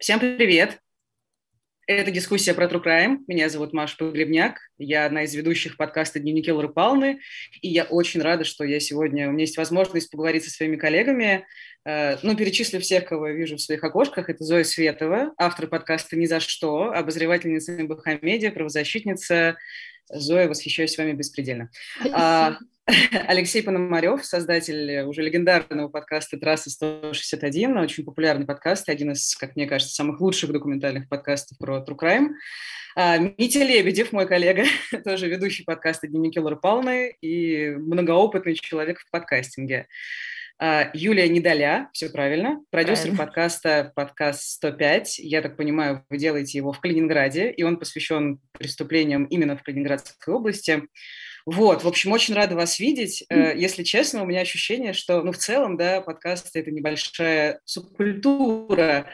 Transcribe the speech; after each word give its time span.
Всем 0.00 0.18
привет! 0.18 0.78
Это 1.86 2.10
дискуссия 2.10 2.54
про 2.54 2.64
True 2.64 2.82
Crime. 2.82 3.18
Меня 3.26 3.50
зовут 3.50 3.74
Маша 3.74 3.98
Погребняк. 3.98 4.58
Я 4.78 5.04
одна 5.04 5.24
из 5.24 5.34
ведущих 5.34 5.76
подкаста 5.76 6.18
«Дневники 6.18 6.50
Лоры 6.50 6.70
Палны». 6.70 7.20
И 7.60 7.68
я 7.68 7.84
очень 7.84 8.22
рада, 8.22 8.44
что 8.44 8.64
я 8.64 8.80
сегодня... 8.80 9.28
У 9.28 9.32
меня 9.32 9.42
есть 9.42 9.58
возможность 9.58 10.10
поговорить 10.10 10.44
со 10.44 10.50
своими 10.50 10.76
коллегами. 10.76 11.44
Э, 11.84 12.16
ну, 12.22 12.34
перечислю 12.34 12.80
всех, 12.80 13.04
кого 13.04 13.28
я 13.28 13.34
вижу 13.34 13.56
в 13.56 13.60
своих 13.60 13.84
окошках. 13.84 14.30
Это 14.30 14.42
Зоя 14.42 14.64
Светова, 14.64 15.34
автор 15.36 15.66
подкаста 15.66 16.16
«Ни 16.16 16.24
за 16.24 16.40
что», 16.40 16.92
обозревательница 16.92 17.72
МБХ 17.72 18.22
Медиа, 18.22 18.52
правозащитница. 18.52 19.58
Зоя, 20.12 20.48
восхищаюсь 20.48 20.98
вами 20.98 21.12
беспредельно. 21.12 21.70
А, 22.12 22.56
Алексей 23.28 23.62
Пономарев, 23.62 24.24
создатель 24.24 25.02
уже 25.02 25.22
легендарного 25.22 25.88
подкаста 25.88 26.38
«Трасса 26.38 26.70
161», 26.70 27.80
очень 27.80 28.04
популярный 28.04 28.46
подкаст, 28.46 28.88
один 28.88 29.12
из, 29.12 29.36
как 29.36 29.54
мне 29.54 29.66
кажется, 29.66 29.94
самых 29.94 30.20
лучших 30.20 30.52
документальных 30.52 31.08
подкастов 31.08 31.58
про 31.58 31.84
True 31.86 31.96
Crime. 31.96 32.28
А, 32.96 33.18
Митя 33.18 33.62
Лебедев, 33.62 34.12
мой 34.12 34.26
коллега, 34.26 34.64
тоже 35.04 35.28
ведущий 35.28 35.62
подкаста 35.62 36.08
«Дневники 36.08 36.40
Лоры 36.40 36.56
Палны» 36.56 37.16
и 37.20 37.70
многоопытный 37.70 38.54
человек 38.54 39.00
в 39.00 39.10
подкастинге. 39.10 39.86
А, 40.62 40.90
Юлия 40.92 41.26
Недоля, 41.26 41.88
все 41.94 42.10
правильно, 42.10 42.62
продюсер 42.70 43.04
правильно. 43.04 43.16
подкаста 43.16 43.92
«Подкаст 43.96 44.62
105». 44.62 45.04
Я 45.16 45.40
так 45.40 45.56
понимаю, 45.56 46.04
вы 46.10 46.18
делаете 46.18 46.58
его 46.58 46.70
в 46.74 46.80
Калининграде, 46.80 47.50
и 47.50 47.62
он 47.62 47.78
посвящен 47.78 48.40
преступлениям 48.52 49.24
именно 49.24 49.56
в 49.56 49.62
Калининградской 49.62 50.34
области. 50.34 50.82
Вот, 51.46 51.82
в 51.82 51.88
общем, 51.88 52.12
очень 52.12 52.34
рада 52.34 52.56
вас 52.56 52.78
видеть. 52.78 53.24
Э, 53.30 53.54
если 53.56 53.84
честно, 53.84 54.22
у 54.22 54.26
меня 54.26 54.42
ощущение, 54.42 54.92
что, 54.92 55.22
ну, 55.22 55.32
в 55.32 55.38
целом, 55.38 55.78
да, 55.78 56.02
подкасты– 56.02 56.58
это 56.60 56.70
небольшая 56.70 57.60
субкультура, 57.64 59.06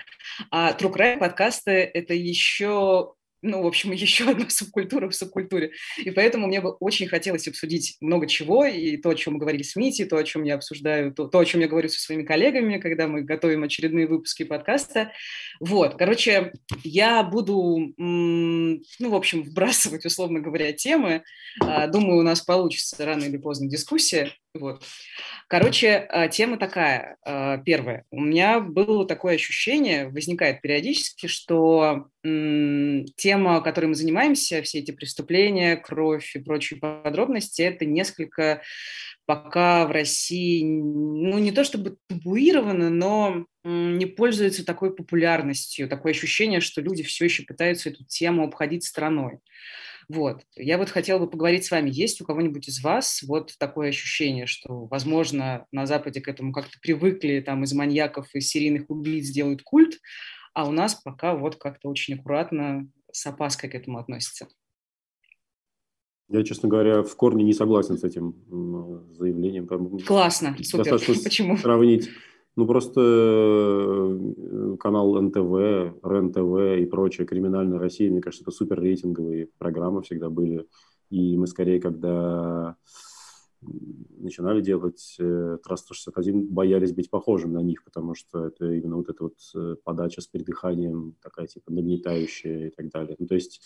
а 0.50 0.72
True 0.72 0.92
Crime 0.92 1.18
подкасты– 1.18 1.70
это 1.94 2.12
еще 2.12 3.14
ну, 3.42 3.62
в 3.62 3.66
общем, 3.66 3.92
еще 3.92 4.30
одна 4.30 4.48
субкультура 4.48 5.08
в 5.08 5.14
субкультуре. 5.14 5.72
И 5.98 6.10
поэтому 6.10 6.46
мне 6.46 6.60
бы 6.60 6.70
очень 6.72 7.06
хотелось 7.06 7.48
обсудить 7.48 7.96
много 8.00 8.26
чего, 8.26 8.64
и 8.64 8.96
то, 8.96 9.10
о 9.10 9.14
чем 9.14 9.34
мы 9.34 9.40
говорили 9.40 9.62
с 9.62 9.76
Мити, 9.76 10.04
то, 10.04 10.16
о 10.16 10.24
чем 10.24 10.44
я 10.44 10.54
обсуждаю, 10.54 11.12
то, 11.12 11.26
то, 11.26 11.38
о 11.38 11.44
чем 11.44 11.60
я 11.60 11.68
говорю 11.68 11.88
со 11.88 12.00
своими 12.00 12.24
коллегами, 12.24 12.78
когда 12.78 13.06
мы 13.06 13.22
готовим 13.22 13.62
очередные 13.62 14.06
выпуски 14.06 14.44
подкаста. 14.44 15.12
Вот, 15.60 15.96
короче, 15.96 16.52
я 16.84 17.22
буду, 17.22 17.92
ну, 17.96 18.80
в 18.98 19.14
общем, 19.14 19.42
вбрасывать, 19.42 20.06
условно 20.06 20.40
говоря, 20.40 20.72
темы. 20.72 21.22
А, 21.60 21.86
думаю, 21.86 22.18
у 22.18 22.22
нас 22.22 22.40
получится 22.40 23.04
рано 23.04 23.24
или 23.24 23.36
поздно 23.36 23.68
дискуссия. 23.68 24.32
Вот. 24.56 24.82
Короче, 25.48 26.06
а, 26.08 26.28
тема 26.28 26.58
такая. 26.58 27.16
А, 27.24 27.58
первое. 27.58 28.04
У 28.10 28.20
меня 28.20 28.60
было 28.60 29.06
такое 29.06 29.36
ощущение, 29.36 30.08
возникает 30.08 30.60
периодически, 30.60 31.26
что 31.26 32.08
тема, 32.22 33.60
которой 33.60 33.86
мы 33.86 33.94
занимаемся, 33.94 34.60
все 34.62 34.80
эти 34.80 34.90
преступления, 34.90 35.76
кровь 35.76 36.34
и 36.34 36.40
прочие 36.40 36.80
подробности, 36.80 37.62
это 37.62 37.84
несколько 37.84 38.62
пока 39.26 39.86
в 39.86 39.90
России, 39.90 40.64
ну, 40.64 41.38
не 41.38 41.52
то 41.52 41.64
чтобы 41.64 41.98
табуировано, 42.08 42.90
но 42.90 43.46
не 43.64 44.06
пользуется 44.06 44.64
такой 44.64 44.94
популярностью, 44.94 45.88
такое 45.88 46.12
ощущение, 46.12 46.60
что 46.60 46.80
люди 46.80 47.02
все 47.02 47.24
еще 47.24 47.42
пытаются 47.42 47.90
эту 47.90 48.04
тему 48.04 48.44
обходить 48.44 48.84
стороной. 48.84 49.38
Вот. 50.08 50.42
Я 50.54 50.78
вот 50.78 50.88
хотела 50.88 51.18
бы 51.18 51.28
поговорить 51.28 51.64
с 51.64 51.70
вами. 51.70 51.90
Есть 51.90 52.20
у 52.20 52.24
кого-нибудь 52.24 52.68
из 52.68 52.82
вас 52.82 53.22
вот 53.22 53.52
такое 53.58 53.88
ощущение, 53.88 54.46
что, 54.46 54.86
возможно, 54.86 55.66
на 55.72 55.86
Западе 55.86 56.20
к 56.20 56.28
этому 56.28 56.52
как-то 56.52 56.78
привыкли, 56.80 57.40
там 57.40 57.64
из 57.64 57.72
маньяков 57.72 58.28
и 58.34 58.40
серийных 58.40 58.88
убийц 58.88 59.28
делают 59.30 59.62
культ, 59.62 59.98
а 60.54 60.68
у 60.68 60.72
нас 60.72 60.94
пока 60.94 61.34
вот 61.34 61.56
как-то 61.56 61.88
очень 61.88 62.14
аккуратно 62.14 62.88
с 63.12 63.26
опаской 63.26 63.68
к 63.68 63.74
этому 63.74 63.98
относятся? 63.98 64.48
Я, 66.28 66.42
честно 66.44 66.68
говоря, 66.68 67.02
в 67.02 67.14
корне 67.16 67.44
не 67.44 67.52
согласен 67.52 67.98
с 67.98 68.04
этим 68.04 68.34
заявлением. 69.12 69.68
Классно, 70.04 70.56
супер. 70.62 70.90
Достаточно 70.90 71.22
Почему? 71.24 71.56
сравнить 71.56 72.10
ну, 72.56 72.66
просто 72.66 73.00
э, 73.02 74.76
канал 74.80 75.20
НТВ, 75.20 76.00
РЕН-ТВ 76.02 76.80
и 76.80 76.86
прочее, 76.86 77.26
«Криминальная 77.26 77.78
Россия», 77.78 78.10
мне 78.10 78.22
кажется, 78.22 78.44
это 78.44 78.50
супер 78.50 78.80
рейтинговые 78.80 79.50
программы 79.58 80.02
всегда 80.02 80.30
были. 80.30 80.66
И 81.10 81.36
мы 81.36 81.46
скорее, 81.46 81.80
когда 81.80 82.76
начинали 83.60 84.62
делать 84.62 85.16
э, 85.18 85.58
Трасс-161, 85.62 86.46
боялись 86.48 86.94
быть 86.94 87.10
похожим 87.10 87.52
на 87.52 87.62
них, 87.62 87.84
потому 87.84 88.14
что 88.14 88.46
это 88.46 88.72
именно 88.72 88.96
вот 88.96 89.10
эта 89.10 89.24
вот 89.24 89.36
э, 89.54 89.76
подача 89.84 90.22
с 90.22 90.26
передыханием, 90.26 91.14
такая 91.22 91.46
типа 91.48 91.70
нагнетающая 91.70 92.68
и 92.68 92.70
так 92.70 92.88
далее. 92.88 93.16
Ну, 93.18 93.26
то 93.26 93.34
есть, 93.34 93.60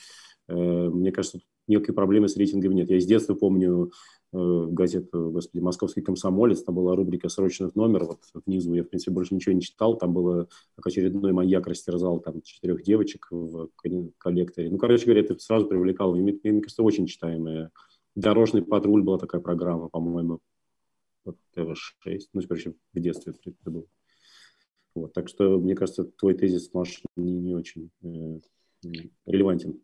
мне 0.49 1.12
кажется, 1.12 1.39
никакой 1.69 1.95
проблемы 1.95 2.28
с 2.28 2.37
рейтингом 2.37 2.72
нет. 2.72 2.91
Я 2.91 2.97
из 2.97 3.07
детства 3.07 3.34
помню 3.34 3.93
газету, 4.32 5.30
господи, 5.30 5.62
«Московский 5.62 6.02
комсомолец», 6.02 6.62
там 6.62 6.74
была 6.74 6.94
рубрика 6.94 7.28
«Срочных 7.28 7.74
номер», 7.74 8.04
вот 8.04 8.20
внизу 8.46 8.74
я, 8.74 8.84
в 8.84 8.88
принципе, 8.88 9.12
больше 9.12 9.34
ничего 9.34 9.54
не 9.54 9.60
читал, 9.60 9.96
там 9.96 10.12
было, 10.12 10.48
как 10.76 10.86
очередной 10.86 11.32
маньяк 11.32 11.66
растерзал 11.66 12.20
там 12.20 12.41
четырех 12.42 12.82
девочек 12.82 13.26
в 13.30 13.68
коллекторе. 13.76 14.70
Ну, 14.70 14.78
короче 14.78 15.04
говоря, 15.04 15.22
это 15.22 15.38
сразу 15.38 15.66
привлекало, 15.66 16.14
мне, 16.14 16.38
мне 16.42 16.60
кажется, 16.60 16.82
очень 16.82 17.06
читаемая. 17.06 17.70
«Дорожный 18.14 18.62
патруль» 18.62 19.02
была 19.02 19.18
такая 19.18 19.41
программа, 19.41 19.88
по-моему, 19.88 20.41
вот 21.24 21.36
ТВ-6, 21.54 22.20
ну, 22.32 22.42
короче, 22.42 22.74
в 22.92 23.00
детстве 23.00 23.34
это 23.34 23.70
было. 23.70 23.86
Вот, 24.94 25.12
так 25.12 25.28
что, 25.28 25.58
мне 25.58 25.74
кажется, 25.74 26.04
твой 26.04 26.34
тезис, 26.34 26.72
Маш, 26.74 27.02
не, 27.16 27.32
не 27.38 27.54
очень 27.54 27.91
э, 28.02 28.41
релевантен. 29.26 29.80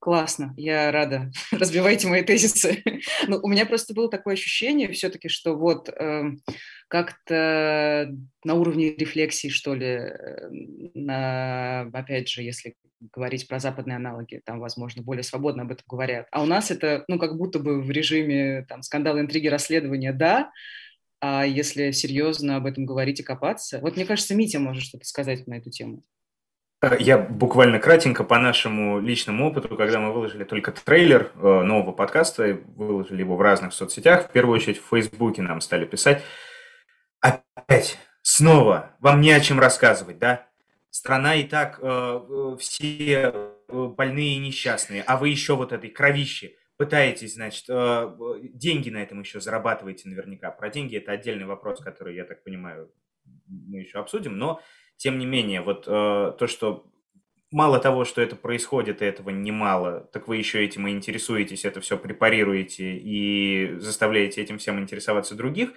Классно, 0.00 0.54
я 0.56 0.90
рада. 0.90 1.30
Разбивайте 1.52 2.08
мои 2.08 2.22
тезисы. 2.22 2.82
ну, 3.28 3.38
у 3.42 3.48
меня 3.48 3.66
просто 3.66 3.92
было 3.92 4.08
такое 4.08 4.32
ощущение 4.32 4.90
все-таки, 4.92 5.28
что 5.28 5.54
вот 5.54 5.90
э, 5.90 6.22
как-то 6.88 8.10
на 8.42 8.54
уровне 8.54 8.94
рефлексии, 8.94 9.48
что 9.48 9.74
ли, 9.74 9.86
э, 9.86 10.48
на, 10.94 11.82
опять 11.92 12.30
же, 12.30 12.42
если 12.42 12.76
говорить 13.12 13.46
про 13.46 13.58
западные 13.58 13.96
аналоги, 13.96 14.40
там, 14.42 14.58
возможно, 14.58 15.02
более 15.02 15.22
свободно 15.22 15.64
об 15.64 15.72
этом 15.72 15.84
говорят. 15.86 16.28
А 16.32 16.42
у 16.42 16.46
нас 16.46 16.70
это, 16.70 17.04
ну, 17.06 17.18
как 17.18 17.36
будто 17.36 17.58
бы 17.58 17.82
в 17.82 17.90
режиме 17.90 18.64
там 18.70 18.80
скандала, 18.80 19.20
интриги, 19.20 19.48
расследования, 19.48 20.14
да, 20.14 20.50
а 21.20 21.44
если 21.44 21.90
серьезно 21.90 22.56
об 22.56 22.64
этом 22.64 22.86
говорить 22.86 23.20
и 23.20 23.22
копаться. 23.22 23.80
Вот 23.80 23.96
мне 23.96 24.06
кажется, 24.06 24.34
Митя 24.34 24.60
может 24.60 24.82
что-то 24.82 25.04
сказать 25.04 25.46
на 25.46 25.58
эту 25.58 25.70
тему. 25.70 26.02
Э, 26.82 26.96
я 26.98 27.18
буквально 27.18 27.78
кратенько 27.78 28.24
по 28.24 28.38
нашему 28.38 29.00
личному 29.00 29.48
опыту, 29.48 29.76
когда 29.76 30.00
мы 30.00 30.12
выложили 30.12 30.44
только 30.44 30.72
трейлер 30.72 31.30
э, 31.34 31.62
нового 31.62 31.92
подкаста, 31.92 32.58
выложили 32.76 33.20
его 33.20 33.36
в 33.36 33.42
разных 33.42 33.72
соцсетях, 33.72 34.28
в 34.28 34.32
первую 34.32 34.56
очередь 34.56 34.80
в 34.82 34.88
Фейсбуке 34.88 35.42
нам 35.42 35.60
стали 35.60 35.84
писать, 35.84 36.22
опять, 37.20 37.98
снова, 38.22 38.96
вам 39.00 39.20
не 39.20 39.32
о 39.32 39.40
чем 39.40 39.60
рассказывать, 39.60 40.18
да? 40.18 40.46
Страна 40.90 41.36
и 41.36 41.44
так 41.44 41.78
э, 41.82 42.56
все 42.58 43.32
больные 43.68 44.34
и 44.34 44.38
несчастные, 44.38 45.02
а 45.02 45.16
вы 45.16 45.28
еще 45.28 45.54
вот 45.54 45.72
этой 45.72 45.90
кровище 45.90 46.56
пытаетесь, 46.76 47.34
значит, 47.34 47.66
деньги 48.54 48.88
на 48.90 49.02
этом 49.02 49.20
еще 49.20 49.38
зарабатываете 49.38 50.08
наверняка. 50.08 50.50
Про 50.50 50.70
деньги 50.70 50.96
это 50.96 51.12
отдельный 51.12 51.44
вопрос, 51.44 51.78
который, 51.80 52.16
я 52.16 52.24
так 52.24 52.42
понимаю, 52.42 52.90
мы 53.46 53.78
еще 53.80 54.00
обсудим, 54.00 54.38
но 54.38 54.60
тем 55.00 55.18
не 55.18 55.24
менее, 55.24 55.62
вот 55.62 55.84
э, 55.86 56.32
то, 56.38 56.46
что 56.46 56.84
мало 57.50 57.78
того, 57.80 58.04
что 58.04 58.20
это 58.20 58.36
происходит, 58.36 59.00
и 59.00 59.06
этого 59.06 59.30
немало, 59.30 60.06
так 60.12 60.28
вы 60.28 60.36
еще 60.36 60.62
этим 60.62 60.86
и 60.86 60.90
интересуетесь, 60.90 61.64
это 61.64 61.80
все 61.80 61.96
препарируете 61.96 62.98
и 62.98 63.78
заставляете 63.78 64.42
этим 64.42 64.58
всем 64.58 64.78
интересоваться 64.78 65.34
других, 65.34 65.72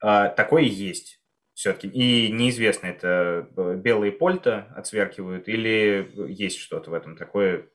э, 0.00 0.32
такое 0.36 0.62
есть 0.62 1.20
все-таки. 1.54 1.88
И 1.88 2.30
неизвестно, 2.30 2.86
это 2.86 3.48
э, 3.56 3.74
белые 3.82 4.12
польта 4.12 4.72
отсверкивают 4.76 5.48
или 5.48 6.08
есть 6.28 6.58
что-то 6.58 6.92
в 6.92 6.94
этом 6.94 7.16
такое 7.16 7.66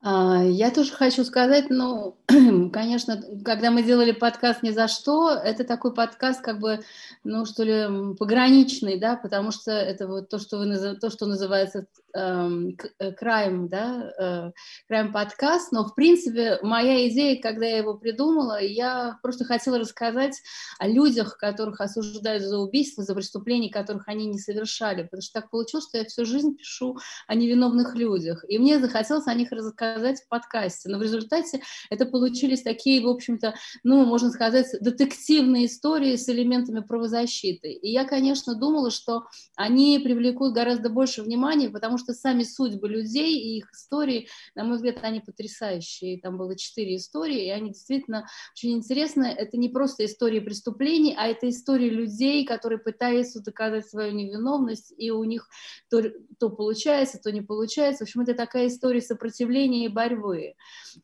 я 0.00 0.70
тоже 0.70 0.92
хочу 0.92 1.24
сказать, 1.24 1.66
ну, 1.70 2.16
конечно, 2.72 3.20
когда 3.44 3.70
мы 3.70 3.82
делали 3.82 4.12
подкаст 4.12 4.62
«Ни 4.62 4.70
за 4.70 4.86
что», 4.86 5.30
это 5.30 5.64
такой 5.64 5.92
подкаст, 5.92 6.40
как 6.40 6.60
бы, 6.60 6.80
ну, 7.24 7.44
что 7.44 7.64
ли, 7.64 8.14
пограничный, 8.14 8.98
да, 8.98 9.16
потому 9.16 9.50
что 9.50 9.72
это 9.72 10.06
вот 10.06 10.28
то, 10.28 10.38
что, 10.38 10.58
вы, 10.58 10.96
то, 10.96 11.10
что 11.10 11.26
называется 11.26 11.86
краем, 12.12 13.68
да, 13.68 14.12
э, 14.18 14.52
краем 14.86 15.12
подкаст, 15.12 15.72
но, 15.72 15.84
в 15.84 15.94
принципе, 15.94 16.58
моя 16.62 17.08
идея, 17.08 17.40
когда 17.40 17.66
я 17.66 17.78
его 17.78 17.94
придумала, 17.94 18.62
я 18.62 19.18
просто 19.22 19.44
хотела 19.44 19.78
рассказать 19.78 20.40
о 20.78 20.88
людях, 20.88 21.36
которых 21.36 21.80
осуждают 21.80 22.42
за 22.42 22.58
убийство, 22.58 23.04
за 23.04 23.14
преступления, 23.14 23.70
которых 23.70 24.08
они 24.08 24.26
не 24.26 24.38
совершали, 24.38 25.02
потому 25.02 25.22
что 25.22 25.40
так 25.40 25.50
получилось, 25.50 25.86
что 25.88 25.98
я 25.98 26.04
всю 26.04 26.24
жизнь 26.24 26.56
пишу 26.56 26.98
о 27.26 27.34
невиновных 27.34 27.94
людях, 27.94 28.44
и 28.48 28.58
мне 28.58 28.78
захотелось 28.78 29.26
о 29.26 29.34
них 29.34 29.52
рассказать 29.52 30.22
в 30.22 30.28
подкасте. 30.28 30.88
Но 30.88 30.98
в 30.98 31.02
результате 31.02 31.60
это 31.90 32.06
получились 32.06 32.62
такие, 32.62 33.02
в 33.02 33.08
общем-то, 33.08 33.54
ну, 33.84 34.04
можно 34.04 34.30
сказать, 34.30 34.66
детективные 34.80 35.66
истории 35.66 36.16
с 36.16 36.28
элементами 36.28 36.80
правозащиты. 36.80 37.72
И 37.72 37.90
я, 37.90 38.04
конечно, 38.04 38.54
думала, 38.54 38.90
что 38.90 39.24
они 39.56 39.98
привлекут 39.98 40.54
гораздо 40.54 40.88
больше 40.88 41.22
внимания, 41.22 41.68
потому 41.68 41.97
что 41.98 42.12
сами 42.12 42.42
судьбы 42.42 42.88
людей 42.88 43.38
и 43.38 43.58
их 43.58 43.70
истории, 43.72 44.28
на 44.54 44.64
мой 44.64 44.76
взгляд, 44.76 44.98
они 45.02 45.20
потрясающие. 45.20 46.20
Там 46.20 46.38
было 46.38 46.56
четыре 46.56 46.96
истории, 46.96 47.46
и 47.46 47.50
они 47.50 47.70
действительно 47.70 48.26
очень 48.54 48.72
интересны. 48.72 49.26
Это 49.26 49.56
не 49.56 49.68
просто 49.68 50.04
истории 50.04 50.40
преступлений, 50.40 51.14
а 51.16 51.26
это 51.26 51.48
истории 51.48 51.90
людей, 51.90 52.44
которые 52.44 52.78
пытаются 52.78 53.42
доказать 53.42 53.88
свою 53.88 54.12
невиновность, 54.12 54.92
и 54.96 55.10
у 55.10 55.24
них 55.24 55.48
то, 55.90 56.02
то 56.38 56.50
получается, 56.50 57.18
то 57.22 57.32
не 57.32 57.42
получается. 57.42 58.04
В 58.04 58.08
общем, 58.08 58.22
это 58.22 58.34
такая 58.34 58.68
история 58.68 59.00
сопротивления 59.00 59.86
и 59.86 59.88
борьбы. 59.88 60.54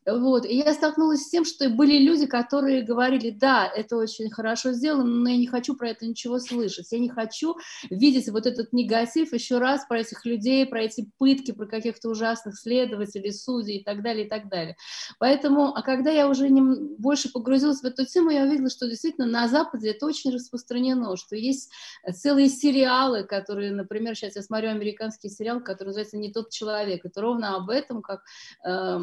Вот. 0.06 0.44
И 0.46 0.56
я 0.56 0.74
столкнулась 0.74 1.22
с 1.22 1.30
тем, 1.30 1.44
что 1.44 1.68
были 1.68 1.98
люди, 1.98 2.26
которые 2.26 2.82
говорили, 2.82 3.30
да, 3.30 3.66
это 3.66 3.96
очень 3.96 4.30
хорошо 4.30 4.72
сделано, 4.72 5.04
но 5.04 5.30
я 5.30 5.36
не 5.36 5.46
хочу 5.46 5.74
про 5.74 5.90
это 5.90 6.06
ничего 6.06 6.38
слышать. 6.38 6.90
Я 6.90 6.98
не 6.98 7.08
хочу 7.08 7.56
видеть 7.90 8.28
вот 8.28 8.46
этот 8.46 8.72
негатив 8.72 9.32
еще 9.32 9.58
раз 9.58 9.84
про 9.86 10.00
этих 10.00 10.24
людей, 10.24 10.66
про 10.66 10.83
эти 10.84 11.10
пытки, 11.18 11.52
про 11.52 11.66
каких-то 11.66 12.08
ужасных 12.08 12.58
следователей, 12.58 13.32
судей 13.32 13.78
и 13.78 13.84
так 13.84 14.02
далее, 14.02 14.26
и 14.26 14.28
так 14.28 14.48
далее. 14.48 14.76
Поэтому, 15.18 15.74
а 15.74 15.82
когда 15.82 16.10
я 16.10 16.28
уже 16.28 16.48
не, 16.48 16.62
больше 16.98 17.30
погрузилась 17.30 17.80
в 17.80 17.84
эту 17.84 18.04
тему, 18.04 18.30
я 18.30 18.44
увидела, 18.44 18.70
что 18.70 18.88
действительно 18.88 19.26
на 19.26 19.48
Западе 19.48 19.90
это 19.90 20.06
очень 20.06 20.32
распространено, 20.32 21.16
что 21.16 21.36
есть 21.36 21.70
целые 22.12 22.48
сериалы, 22.48 23.24
которые, 23.24 23.72
например, 23.72 24.14
сейчас 24.14 24.36
я 24.36 24.42
смотрю 24.42 24.70
американский 24.70 25.28
сериал, 25.28 25.60
который 25.60 25.88
называется 25.88 26.16
«Не 26.16 26.32
тот 26.32 26.50
человек». 26.50 27.04
Это 27.04 27.20
ровно 27.20 27.56
об 27.56 27.70
этом, 27.70 28.02
как, 28.02 28.22
э, 28.64 28.98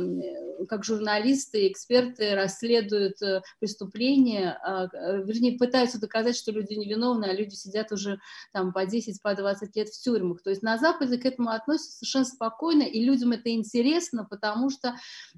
как 0.67 0.83
журналисты 0.83 1.65
и 1.65 1.71
эксперты 1.71 2.35
расследуют 2.35 3.21
э, 3.21 3.41
преступления, 3.59 4.59
э, 4.65 5.23
вернее, 5.23 5.57
пытаются 5.57 5.99
доказать, 5.99 6.35
что 6.35 6.51
люди 6.51 6.73
невиновны, 6.73 7.25
а 7.25 7.33
люди 7.33 7.55
сидят 7.55 7.91
уже 7.91 8.19
там 8.53 8.73
по 8.73 8.85
10, 8.85 9.21
по 9.21 9.35
20 9.35 9.75
лет 9.75 9.89
в 9.89 10.01
тюрьмах. 10.01 10.41
То 10.41 10.49
есть 10.49 10.61
на 10.61 10.77
Западе 10.77 11.17
к 11.17 11.25
этому 11.25 11.49
относятся 11.49 11.70
совершенно 11.77 12.25
спокойно, 12.25 12.83
и 12.83 13.03
людям 13.03 13.31
это 13.31 13.49
интересно, 13.51 14.25
потому 14.25 14.69
что, 14.69 14.95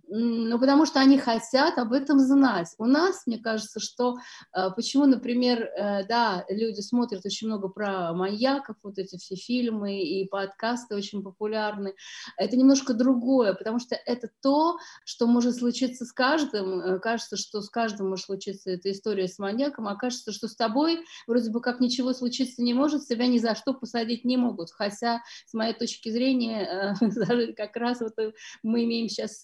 ну, 0.07 0.59
потому 0.59 0.85
что 0.85 0.99
они 0.99 1.17
хотят 1.17 1.77
об 1.77 1.93
этом 1.93 2.19
знать. 2.19 2.69
У 2.77 2.85
нас, 2.85 3.23
мне 3.25 3.37
кажется, 3.37 3.79
что 3.79 4.15
э, 4.55 4.69
почему, 4.75 5.05
например, 5.05 5.63
э, 5.63 6.05
да, 6.05 6.45
люди 6.49 6.81
смотрят 6.81 7.25
очень 7.25 7.47
много 7.47 7.67
про 7.67 8.13
маньяков, 8.13 8.75
вот 8.83 8.97
эти 8.97 9.17
все 9.17 9.35
фильмы 9.35 10.01
и 10.01 10.27
подкасты 10.27 10.95
очень 10.95 11.23
популярны, 11.23 11.93
это 12.37 12.55
немножко 12.55 12.93
другое, 12.93 13.53
потому 13.53 13.79
что 13.79 13.95
это 13.95 14.29
то, 14.41 14.77
что 15.05 15.27
может 15.27 15.55
случиться 15.55 16.05
с 16.05 16.11
каждым. 16.11 16.79
Э, 16.79 16.99
кажется, 16.99 17.37
что 17.37 17.61
с 17.61 17.69
каждым 17.69 18.09
может 18.09 18.25
случиться 18.25 18.71
эта 18.71 18.91
история 18.91 19.27
с 19.27 19.39
маньяком, 19.39 19.87
а 19.87 19.95
кажется, 19.95 20.31
что 20.31 20.47
с 20.47 20.55
тобой 20.55 21.03
вроде 21.27 21.49
бы 21.51 21.61
как 21.61 21.79
ничего 21.79 22.13
случиться 22.13 22.61
не 22.61 22.73
может, 22.73 23.03
себя 23.03 23.27
ни 23.27 23.37
за 23.37 23.55
что 23.55 23.73
посадить 23.73 24.25
не 24.25 24.37
могут. 24.37 24.71
Хотя, 24.71 25.21
с 25.45 25.53
моей 25.53 25.73
точки 25.73 26.09
зрения, 26.09 26.22
как 27.57 27.75
раз 27.75 28.01
вот 28.01 28.13
мы 28.61 28.83
имеем 28.85 29.09
сейчас 29.09 29.43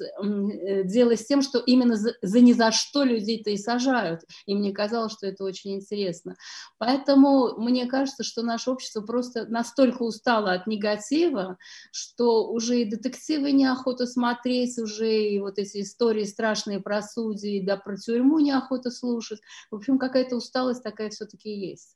дело 0.86 1.16
с 1.16 1.26
тем, 1.26 1.42
что 1.42 1.60
именно 1.60 1.96
за, 1.96 2.16
за 2.22 2.40
ни 2.40 2.54
за 2.54 2.72
что 2.72 3.04
людей-то 3.04 3.50
и 3.50 3.58
сажают. 3.58 4.22
И 4.46 4.56
мне 4.56 4.72
казалось, 4.72 5.14
что 5.14 5.28
это 5.28 5.44
очень 5.44 5.76
интересно. 5.76 6.36
Поэтому 6.78 7.56
мне 7.58 7.88
кажется, 7.88 8.24
что 8.24 8.42
наше 8.42 8.72
общество 8.72 9.02
просто 9.02 9.46
настолько 9.48 10.04
устало 10.04 10.54
от 10.54 10.68
негатива, 10.68 11.58
что 11.92 12.50
уже 12.52 12.82
и 12.82 12.86
детективы 12.86 13.52
неохота 13.52 14.06
смотреть, 14.06 14.78
уже 14.78 15.12
и 15.12 15.40
вот 15.40 15.60
эти 15.60 15.82
истории 15.82 16.24
страшные 16.24 16.80
про 16.80 17.02
судьи, 17.02 17.62
да 17.62 17.78
про 17.78 17.98
тюрьму 17.98 18.40
неохота 18.40 18.92
слушать. 18.92 19.40
В 19.72 19.76
общем, 19.76 19.98
какая-то 19.98 20.36
усталость 20.36 20.84
такая 20.84 21.10
все-таки 21.10 21.50
есть. 21.50 21.96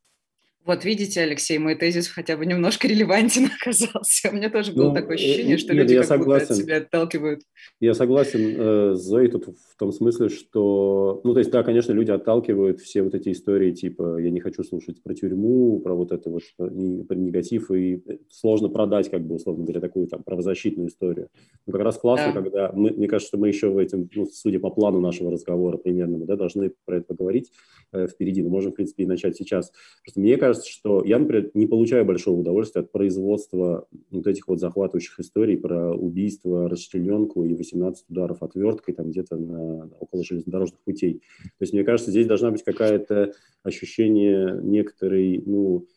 Вот 0.65 0.85
видите, 0.85 1.21
Алексей, 1.21 1.57
мой 1.57 1.75
тезис 1.75 2.07
хотя 2.07 2.37
бы 2.37 2.45
немножко 2.45 2.87
релевантен 2.87 3.49
оказался. 3.61 4.29
У 4.31 4.35
меня 4.35 4.49
тоже 4.49 4.71
было 4.71 4.89
ну, 4.89 4.93
такое 4.93 5.15
ощущение, 5.15 5.57
что 5.57 5.73
нет, 5.73 5.83
люди 5.83 5.97
как 5.97 6.05
согласен. 6.05 6.47
будто 6.47 6.53
от 6.53 6.59
себя 6.59 6.77
отталкивают. 6.77 7.41
Я 7.81 7.93
согласен 7.93 8.55
э, 8.57 8.95
с 8.95 9.01
Зоей 9.01 9.29
тут 9.29 9.47
в 9.47 9.75
том 9.77 9.91
смысле, 9.91 10.29
что... 10.29 11.19
Ну, 11.25 11.33
то 11.33 11.39
есть, 11.39 11.51
да, 11.51 11.63
конечно, 11.63 11.91
люди 11.91 12.11
отталкивают 12.11 12.79
все 12.79 13.03
вот 13.03 13.13
эти 13.13 13.33
истории, 13.33 13.71
типа, 13.71 14.19
я 14.19 14.29
не 14.29 14.39
хочу 14.39 14.63
слушать 14.63 15.03
про 15.03 15.13
тюрьму, 15.13 15.81
про 15.81 15.93
вот 15.95 16.13
это 16.13 16.29
вот, 16.29 16.43
э, 16.59 17.03
про 17.07 17.15
негатив, 17.15 17.69
и 17.71 18.01
сложно 18.29 18.69
продать, 18.69 19.09
как 19.09 19.21
бы, 19.25 19.35
условно 19.35 19.65
говоря, 19.65 19.81
такую 19.81 20.07
там 20.07 20.23
правозащитную 20.23 20.87
историю. 20.87 21.27
Но 21.67 21.73
как 21.73 21.81
раз 21.81 21.97
классно, 21.97 22.31
да. 22.33 22.41
когда... 22.41 22.71
Мы, 22.73 22.91
мне 22.91 23.07
кажется, 23.07 23.27
что 23.27 23.37
мы 23.37 23.49
еще 23.49 23.67
в 23.67 23.77
этом, 23.77 24.09
ну, 24.15 24.27
судя 24.31 24.61
по 24.61 24.69
плану 24.69 25.01
нашего 25.01 25.29
разговора 25.29 25.75
примерно, 25.75 26.19
мы, 26.19 26.25
да, 26.25 26.37
должны 26.37 26.71
про 26.85 26.97
это 26.97 27.07
поговорить 27.07 27.51
э, 27.91 28.07
впереди. 28.07 28.41
Мы 28.41 28.49
можем, 28.49 28.71
в 28.71 28.75
принципе, 28.75 29.03
и 29.03 29.05
начать 29.05 29.35
сейчас. 29.35 29.73
Просто 30.05 30.21
мне 30.21 30.37
кажется, 30.37 30.52
кажется, 30.53 30.71
что 30.71 31.03
я, 31.03 31.17
например, 31.17 31.49
не 31.55 31.65
получаю 31.65 32.05
большого 32.05 32.39
удовольствия 32.39 32.81
от 32.81 32.91
производства 32.91 33.87
вот 34.11 34.27
этих 34.27 34.47
вот 34.47 34.59
захватывающих 34.59 35.19
историй 35.19 35.57
про 35.57 35.93
убийство, 35.95 36.69
расчлененку 36.69 37.43
и 37.43 37.55
18 37.55 38.05
ударов 38.09 38.43
отверткой 38.43 38.93
там 38.93 39.09
где-то 39.09 39.35
на, 39.35 39.89
около 39.99 40.23
железнодорожных 40.23 40.79
путей. 40.81 41.23
То 41.43 41.61
есть, 41.61 41.73
мне 41.73 41.83
кажется, 41.83 42.11
здесь 42.11 42.27
должна 42.27 42.51
быть 42.51 42.63
какая-то 42.63 43.33
ощущение 43.63 44.59
некоторой, 44.61 45.41
ну, 45.43 45.87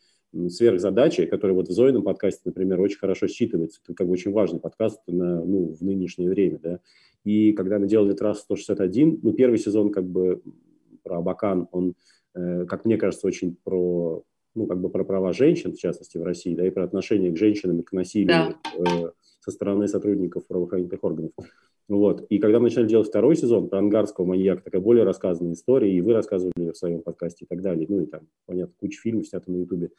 сверхзадачи, 0.49 1.27
которая 1.27 1.55
вот 1.55 1.69
в 1.69 1.73
Зоином 1.73 2.03
подкасте, 2.03 2.43
например, 2.47 2.81
очень 2.81 2.99
хорошо 2.99 3.27
считывается. 3.27 3.81
Это 3.85 3.95
как 3.95 4.07
бы 4.07 4.15
очень 4.15 4.33
важный 4.33 4.61
подкаст 4.61 5.01
на, 5.07 5.45
ну, 5.45 5.75
в 5.75 5.83
нынешнее 5.83 6.31
время, 6.31 6.59
да. 6.63 6.81
И 7.25 7.53
когда 7.53 7.79
мы 7.79 7.89
делали 7.89 8.15
«Трасс 8.15 8.47
161», 8.51 9.21
ну, 9.23 9.33
первый 9.35 9.59
сезон 9.59 9.91
как 9.91 10.09
бы 10.09 10.41
про 11.03 11.19
Абакан, 11.19 11.69
он, 11.73 11.95
э, 12.35 12.65
как 12.67 12.85
мне 12.87 12.97
кажется, 12.97 13.27
очень 13.27 13.57
про 13.63 14.23
ну, 14.57 14.67
как 14.67 14.81
бы 14.81 14.89
про 14.89 15.05
права 15.05 15.33
женщин, 15.33 15.73
в 15.73 15.79
частности, 15.79 16.19
в 16.19 16.25
России, 16.25 16.55
да, 16.55 16.67
и 16.67 16.71
про 16.71 16.85
отношение 16.85 17.31
к 17.31 17.37
женщинам 17.37 17.81
и 17.81 17.83
к 17.83 17.93
насилию 17.93 18.29
да. 18.29 18.55
э, 18.79 19.11
со 19.41 19.51
стороны 19.51 19.87
сотрудников 19.87 20.47
правоохранительных 20.47 21.05
органов. 21.05 21.33
Вот. 21.89 22.27
И 22.31 22.39
когда 22.39 22.59
мы 22.59 22.65
начали 22.65 22.89
делать 22.89 23.07
второй 23.07 23.37
сезон 23.37 23.69
про 23.69 23.79
ангарского 23.79 24.25
маньяка, 24.25 24.65
такая 24.65 24.81
более 24.81 25.05
рассказанная 25.05 25.53
история, 25.53 25.95
и 25.95 26.01
вы 26.01 26.15
рассказывали 26.15 26.73
в 26.73 26.77
своем 26.77 27.03
подкасте 27.03 27.45
и 27.45 27.47
так 27.49 27.63
далее, 27.63 27.87
ну 27.89 28.01
и 28.01 28.07
там, 28.07 28.27
понятно, 28.47 28.75
куча 28.81 29.01
фильмов 29.01 29.29
снято 29.29 29.51
на 29.53 29.59
Ютубе. 29.59 29.91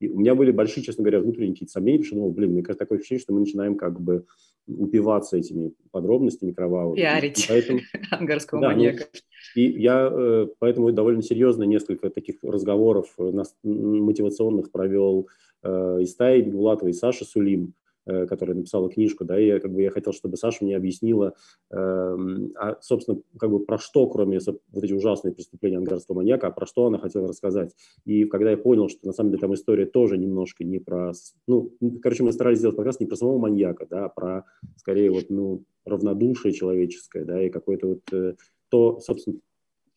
И 0.00 0.08
у 0.08 0.18
меня 0.18 0.34
были 0.34 0.50
большие, 0.50 0.82
честно 0.82 1.02
говоря, 1.02 1.20
внутренние 1.20 1.52
какие-то 1.52 1.72
сомнения, 1.72 2.02
что, 2.02 2.16
ну, 2.16 2.30
блин, 2.30 2.52
мне 2.52 2.62
кажется, 2.62 2.84
такое 2.84 2.98
ощущение, 2.98 3.20
что 3.20 3.32
мы 3.32 3.40
начинаем 3.40 3.76
как 3.76 4.00
бы 4.00 4.26
упиваться 4.66 5.36
этими 5.36 5.72
подробностями 5.90 6.52
кровавыми. 6.52 6.96
Пиарить 6.96 7.46
поэтому, 7.48 7.80
ангарского 8.10 8.60
да, 8.60 8.70
ну, 8.70 8.74
маньяка. 8.74 9.04
Ну, 9.12 9.62
и 9.62 9.80
я 9.80 10.10
э, 10.10 10.46
поэтому 10.58 10.90
довольно 10.92 11.22
серьезно 11.22 11.64
несколько 11.64 12.10
таких 12.10 12.36
разговоров 12.42 13.12
э, 13.18 13.30
мотивационных 13.62 14.70
провел 14.70 15.28
э, 15.62 15.98
и 16.00 16.06
с 16.06 16.14
Таей 16.16 16.42
Бегулатовой, 16.42 16.90
и 16.90 16.94
Сашей 16.94 17.26
Сулим, 17.26 17.74
которая 18.06 18.56
написала 18.56 18.90
книжку, 18.90 19.24
да, 19.24 19.38
и 19.38 19.58
как 19.60 19.72
бы, 19.72 19.82
я 19.82 19.90
хотел, 19.90 20.12
чтобы 20.12 20.36
Саша 20.36 20.64
мне 20.64 20.76
объяснила, 20.76 21.34
э, 21.70 21.76
а, 21.76 22.76
собственно, 22.80 23.20
как 23.38 23.50
бы 23.50 23.60
про 23.64 23.78
что, 23.78 24.06
кроме 24.06 24.38
вот 24.46 24.84
эти 24.84 24.92
ужасные 24.92 25.32
преступления 25.34 25.78
ангарского 25.78 26.16
маньяка, 26.16 26.48
а 26.48 26.50
про 26.50 26.66
что 26.66 26.86
она 26.86 26.98
хотела 26.98 27.28
рассказать. 27.28 27.74
И 28.04 28.24
когда 28.24 28.50
я 28.50 28.56
понял, 28.56 28.88
что 28.88 29.06
на 29.06 29.12
самом 29.12 29.30
деле 29.30 29.40
там 29.40 29.54
история 29.54 29.86
тоже 29.86 30.18
немножко 30.18 30.64
не 30.64 30.78
про, 30.78 31.12
ну, 31.46 31.72
короче, 32.02 32.22
мы 32.24 32.32
старались 32.32 32.58
сделать 32.58 32.76
как 32.76 32.86
раз 32.86 33.00
не 33.00 33.06
про 33.06 33.16
самого 33.16 33.38
маньяка, 33.38 33.86
да, 33.88 34.06
а 34.06 34.08
про, 34.08 34.44
скорее, 34.76 35.10
вот, 35.10 35.30
ну, 35.30 35.64
равнодушие 35.84 36.52
человеческое, 36.52 37.24
да, 37.24 37.42
и 37.42 37.50
какое-то 37.50 37.86
вот 37.88 38.12
э, 38.12 38.34
то, 38.68 39.00
собственно, 39.00 39.36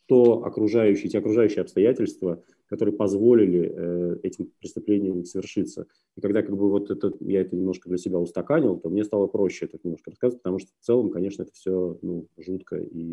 то 0.07 0.43
окружающие, 0.43 1.09
те 1.09 1.19
окружающие 1.19 1.61
обстоятельства, 1.61 2.41
которые 2.67 2.95
позволили 2.95 3.71
э, 3.73 4.17
этим 4.23 4.51
преступлениям 4.59 5.23
совершиться. 5.25 5.87
И 6.15 6.21
когда 6.21 6.41
как 6.41 6.55
бы 6.55 6.69
вот 6.69 6.89
это, 6.91 7.13
я 7.21 7.41
это 7.41 7.55
немножко 7.55 7.89
для 7.89 7.97
себя 7.97 8.19
устаканил, 8.19 8.77
то 8.77 8.89
мне 8.89 9.03
стало 9.03 9.27
проще 9.27 9.65
это 9.65 9.77
немножко 9.83 10.11
рассказывать, 10.11 10.41
потому 10.41 10.59
что 10.59 10.69
в 10.79 10.85
целом, 10.85 11.09
конечно, 11.09 11.43
это 11.43 11.51
все 11.53 11.97
ну, 12.01 12.27
жутко 12.37 12.77
и... 12.77 13.03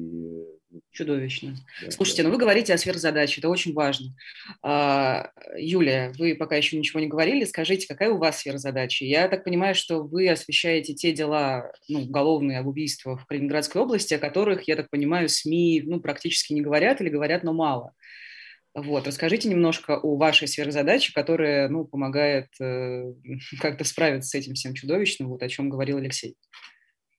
Ну, 0.71 0.81
Чудовищно. 0.91 1.55
Да, 1.83 1.91
Слушайте, 1.91 2.23
да. 2.23 2.29
ну 2.29 2.35
вы 2.35 2.41
говорите 2.41 2.75
о 2.75 2.79
сверхзадаче, 2.79 3.41
это 3.41 3.49
очень 3.49 3.73
важно. 3.75 4.15
А, 4.63 5.31
Юлия, 5.57 6.13
вы 6.19 6.35
пока 6.35 6.57
еще 6.57 6.77
ничего 6.77 7.01
не 7.01 7.07
говорили, 7.07 7.45
скажите, 7.45 7.87
какая 7.87 8.11
у 8.11 8.19
вас 8.19 8.41
сверхзадача? 8.41 9.05
Я 9.05 9.29
так 9.29 9.45
понимаю, 9.45 9.75
что 9.75 10.03
вы 10.03 10.29
освещаете 10.29 10.95
те 10.95 11.13
дела 11.13 11.73
ну, 11.89 12.03
уголовные 12.03 12.59
об 12.59 12.67
убийствах 12.67 13.21
в 13.21 13.27
Калининградской 13.27 13.81
области, 13.81 14.15
о 14.15 14.19
которых, 14.19 14.67
я 14.67 14.77
так 14.77 14.91
понимаю, 14.91 15.29
СМИ 15.29 15.83
ну, 15.87 16.01
практически 16.01 16.53
не 16.53 16.61
говорят 16.61 17.01
или 17.01 17.09
говорят, 17.09 17.45
но 17.45 17.53
мало. 17.53 17.93
Вот, 18.75 19.07
расскажите 19.07 19.49
немножко 19.49 19.97
о 19.97 20.17
вашей 20.17 20.49
сверхзадаче, 20.49 21.13
которая 21.13 21.69
ну, 21.69 21.85
помогает 21.85 22.49
э, 22.61 23.13
как-то 23.61 23.85
справиться 23.85 24.31
с 24.31 24.35
этим 24.35 24.55
всем 24.55 24.75
чудовищным, 24.75 25.29
вот 25.29 25.43
о 25.43 25.49
чем 25.49 25.71
говорил 25.71 25.99
Алексей. 25.99 26.37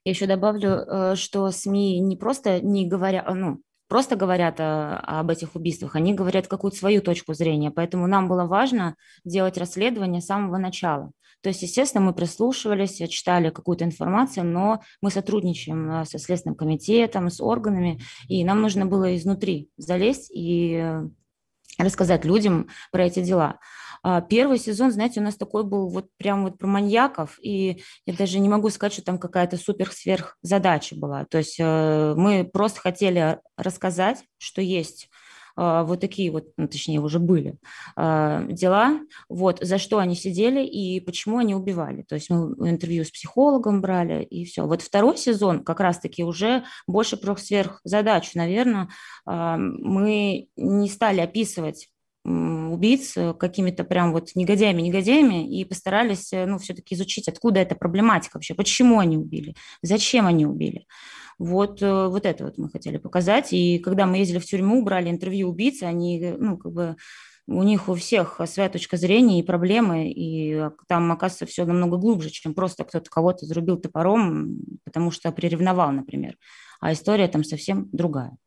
Я 0.03 0.11
еще 0.11 0.27
добавлю, 0.27 0.69
э, 0.69 1.15
что 1.15 1.49
СМИ 1.51 1.99
не 2.01 2.17
просто 2.17 2.59
не 2.59 2.85
говорят, 2.85 3.25
ну, 3.33 3.61
просто 3.87 4.17
говорят 4.17 4.59
о, 4.59 4.97
об 4.97 5.29
этих 5.29 5.55
убийствах, 5.55 5.95
они 5.95 6.13
говорят 6.13 6.47
какую-то 6.47 6.77
свою 6.77 7.01
точку 7.01 7.33
зрения. 7.33 7.71
Поэтому 7.71 8.05
нам 8.05 8.27
было 8.27 8.45
важно 8.45 8.97
делать 9.23 9.57
расследование 9.57 10.21
с 10.21 10.25
самого 10.25 10.57
начала. 10.57 11.11
То 11.41 11.49
есть, 11.49 11.61
естественно, 11.61 12.03
мы 12.03 12.13
прислушивались, 12.13 12.97
читали 13.09 13.49
какую-то 13.49 13.85
информацию, 13.85 14.45
но 14.45 14.81
мы 15.01 15.09
сотрудничаем 15.09 16.01
э, 16.01 16.05
со 16.05 16.19
Следственным 16.19 16.57
комитетом, 16.57 17.29
с 17.29 17.39
органами, 17.39 18.01
и 18.27 18.43
нам 18.43 18.61
нужно 18.61 18.85
было 18.85 19.15
изнутри 19.15 19.69
залезть 19.77 20.29
и 20.33 20.83
рассказать 21.77 22.25
людям 22.25 22.69
про 22.91 23.05
эти 23.05 23.21
дела. 23.21 23.59
А, 24.07 24.21
первый 24.21 24.59
сезон, 24.59 24.91
знаете, 24.91 25.19
у 25.19 25.23
нас 25.23 25.35
такой 25.35 25.63
был 25.63 25.89
вот 25.89 26.09
прям 26.17 26.43
вот 26.43 26.59
про 26.59 26.67
маньяков, 26.67 27.39
и 27.41 27.81
я 28.05 28.13
даже 28.13 28.39
не 28.39 28.47
могу 28.47 28.69
сказать, 28.69 28.93
что 28.93 29.03
там 29.03 29.17
какая-то 29.17 29.57
супер-сверх 29.57 30.37
задача 30.43 30.95
была. 30.95 31.25
То 31.25 31.39
есть 31.39 31.55
э, 31.59 32.13
мы 32.15 32.43
просто 32.43 32.81
хотели 32.81 33.39
рассказать, 33.57 34.23
что 34.37 34.61
есть 34.61 35.09
вот 35.55 35.99
такие 36.01 36.31
вот, 36.31 36.47
ну, 36.57 36.67
точнее, 36.67 36.99
уже 36.99 37.19
были 37.19 37.57
а, 37.95 38.43
дела, 38.47 38.99
вот, 39.29 39.59
за 39.61 39.77
что 39.77 39.99
они 39.99 40.15
сидели 40.15 40.65
и 40.65 40.99
почему 40.99 41.37
они 41.37 41.55
убивали. 41.55 42.03
То 42.03 42.15
есть 42.15 42.29
мы 42.29 42.69
интервью 42.69 43.05
с 43.05 43.11
психологом 43.11 43.81
брали, 43.81 44.23
и 44.23 44.45
все. 44.45 44.65
Вот 44.65 44.81
второй 44.81 45.17
сезон 45.17 45.63
как 45.63 45.79
раз-таки 45.79 46.23
уже 46.23 46.63
больше 46.87 47.17
про 47.17 47.35
сверхзадач, 47.35 48.33
наверное. 48.35 48.89
Мы 49.25 50.49
не 50.55 50.89
стали 50.89 51.21
описывать 51.21 51.89
убийц 52.25 53.13
какими-то 53.39 53.83
прям 53.83 54.11
вот 54.11 54.31
негодяями-негодяями 54.35 55.47
и 55.47 55.63
постарались, 55.63 56.31
ну, 56.31 56.57
все-таки 56.57 56.95
изучить, 56.95 57.27
откуда 57.27 57.59
эта 57.59 57.75
проблематика 57.75 58.37
вообще, 58.37 58.55
почему 58.55 58.99
они 58.99 59.17
убили, 59.17 59.55
зачем 59.83 60.25
они 60.25 60.45
убили. 60.45 60.87
Вот, 61.37 61.81
э, 61.81 62.07
вот 62.07 62.25
это 62.25 62.45
вот 62.45 62.57
мы 62.57 62.69
хотели 62.69 62.97
показать. 62.97 63.53
И 63.53 63.79
когда 63.79 64.05
мы 64.05 64.17
ездили 64.17 64.39
в 64.39 64.45
тюрьму, 64.45 64.83
брали 64.83 65.09
интервью 65.09 65.49
убийцы, 65.49 65.83
они, 65.83 66.35
ну, 66.37 66.57
как 66.57 66.71
бы 66.71 66.95
у 67.47 67.63
них 67.63 67.89
у 67.89 67.95
всех 67.95 68.41
своя 68.45 68.69
точка 68.69 68.97
зрения 68.97 69.39
и 69.39 69.43
проблемы, 69.43 70.11
и 70.11 70.69
там, 70.87 71.11
оказывается, 71.11 71.45
все 71.45 71.65
намного 71.65 71.97
глубже, 71.97 72.29
чем 72.29 72.55
просто 72.55 72.83
кто-то 72.83 73.09
кого-то 73.09 73.45
зарубил 73.45 73.77
топором, 73.77 74.59
потому 74.83 75.11
что 75.11 75.31
приревновал, 75.31 75.91
например. 75.91 76.37
А 76.79 76.93
история 76.93 77.27
там 77.27 77.43
совсем 77.43 77.89
другая. 77.91 78.37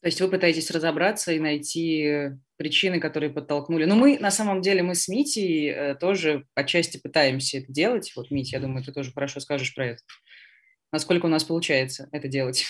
То 0.00 0.08
есть 0.08 0.20
вы 0.20 0.28
пытаетесь 0.28 0.70
разобраться 0.70 1.32
и 1.32 1.38
найти 1.38 2.32
причины, 2.56 3.00
которые 3.00 3.30
подтолкнули. 3.30 3.86
Но 3.86 3.96
мы, 3.96 4.18
на 4.18 4.30
самом 4.30 4.60
деле, 4.60 4.82
мы 4.82 4.94
с 4.94 5.08
Митей 5.08 5.70
э, 5.70 5.94
тоже 5.94 6.44
отчасти 6.54 6.98
пытаемся 6.98 7.58
это 7.58 7.72
делать. 7.72 8.12
Вот, 8.14 8.30
Митя, 8.30 8.58
я 8.58 8.62
думаю, 8.62 8.84
ты 8.84 8.92
тоже 8.92 9.12
хорошо 9.12 9.40
скажешь 9.40 9.74
про 9.74 9.86
это. 9.86 10.02
Насколько 10.94 11.26
у 11.26 11.28
нас 11.28 11.42
получается 11.42 12.08
это 12.12 12.28
делать? 12.28 12.66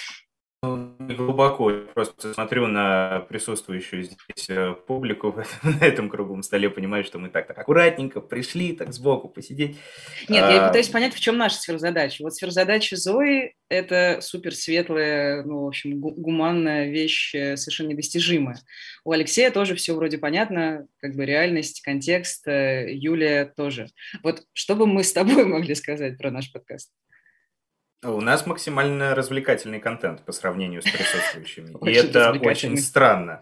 глубоко. 0.63 1.71
Я 1.71 1.81
просто 1.93 2.33
смотрю 2.33 2.67
на 2.67 3.21
присутствующую 3.29 4.05
здесь 4.05 4.49
э, 4.49 4.75
публику 4.87 5.35
на 5.63 5.85
этом 5.85 6.09
круглом 6.09 6.43
столе, 6.43 6.71
понимаю, 6.71 7.05
что 7.05 7.19
мы 7.19 7.29
так, 7.29 7.47
так 7.47 7.59
аккуратненько 7.59 8.23
пришли, 8.23 8.75
так 8.75 8.95
сбоку 8.95 9.29
посидеть. 9.29 9.77
Нет, 10.27 10.43
а... 10.43 10.53
я 10.53 10.67
пытаюсь 10.69 10.89
понять, 10.89 11.13
в 11.13 11.21
чем 11.21 11.37
наша 11.37 11.57
сферзадача. 11.57 12.23
Вот 12.23 12.35
сферзадача 12.35 12.97
Зои– 12.97 13.53
это 13.69 14.21
супер 14.23 14.55
светлая, 14.55 15.43
ну, 15.45 15.65
в 15.65 15.69
общем, 15.69 16.01
гуманная 16.01 16.91
вещь, 16.91 17.35
э, 17.35 17.59
совершенно 17.59 17.89
недостижимая. 17.89 18.59
У 19.05 19.13
Алексея 19.13 19.51
тоже 19.51 19.75
все 19.75 19.95
вроде 19.95 20.17
понятно, 20.17 20.87
как 20.97 21.15
бы 21.15 21.27
реальность, 21.27 21.83
контекст, 21.83 22.49
э, 22.49 22.87
Юлия 22.91 23.45
тоже. 23.45 23.89
Вот 24.23 24.45
что 24.55 24.77
бы 24.77 24.87
мы 24.87 25.05
с 25.05 25.13
тобой 25.13 25.45
могли 25.45 25.75
сказать 25.75 26.17
про 26.17 26.31
наш 26.31 26.51
подкаст? 26.51 26.91
У 28.05 28.21
нас 28.21 28.47
максимально 28.47 29.15
развлекательный 29.15 29.81
контент 29.81 30.23
по 30.23 30.33
сравнению 30.33 30.83
с 30.83 30.85
присутствующими. 30.85 31.77
И 31.89 31.93
это 31.95 32.33
очень 32.33 32.77
странно. 32.77 33.41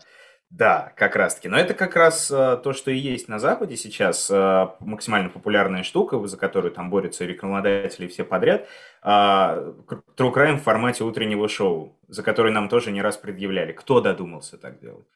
Да, 0.52 0.92
как 0.96 1.16
раз 1.16 1.36
таки. 1.36 1.48
Но 1.48 1.56
это 1.58 1.72
как 1.72 1.96
раз 1.96 2.30
э, 2.30 2.60
то, 2.62 2.74
что 2.74 2.90
и 2.90 2.98
есть 2.98 3.26
на 3.26 3.38
Западе 3.38 3.74
сейчас. 3.78 4.30
Э, 4.30 4.68
максимально 4.80 5.30
популярная 5.30 5.82
штука, 5.82 6.22
за 6.26 6.36
которую 6.36 6.72
там 6.72 6.90
борются 6.90 7.24
рекламодатели 7.24 8.06
все 8.06 8.22
подряд. 8.22 8.68
Э, 9.02 9.72
True 10.14 10.34
Crime 10.34 10.56
в 10.58 10.62
формате 10.62 11.04
утреннего 11.04 11.48
шоу, 11.48 11.98
за 12.06 12.22
который 12.22 12.52
нам 12.52 12.68
тоже 12.68 12.92
не 12.92 13.00
раз 13.00 13.16
предъявляли. 13.16 13.72
Кто 13.72 14.02
додумался 14.02 14.58
так 14.58 14.78
делать? 14.78 15.06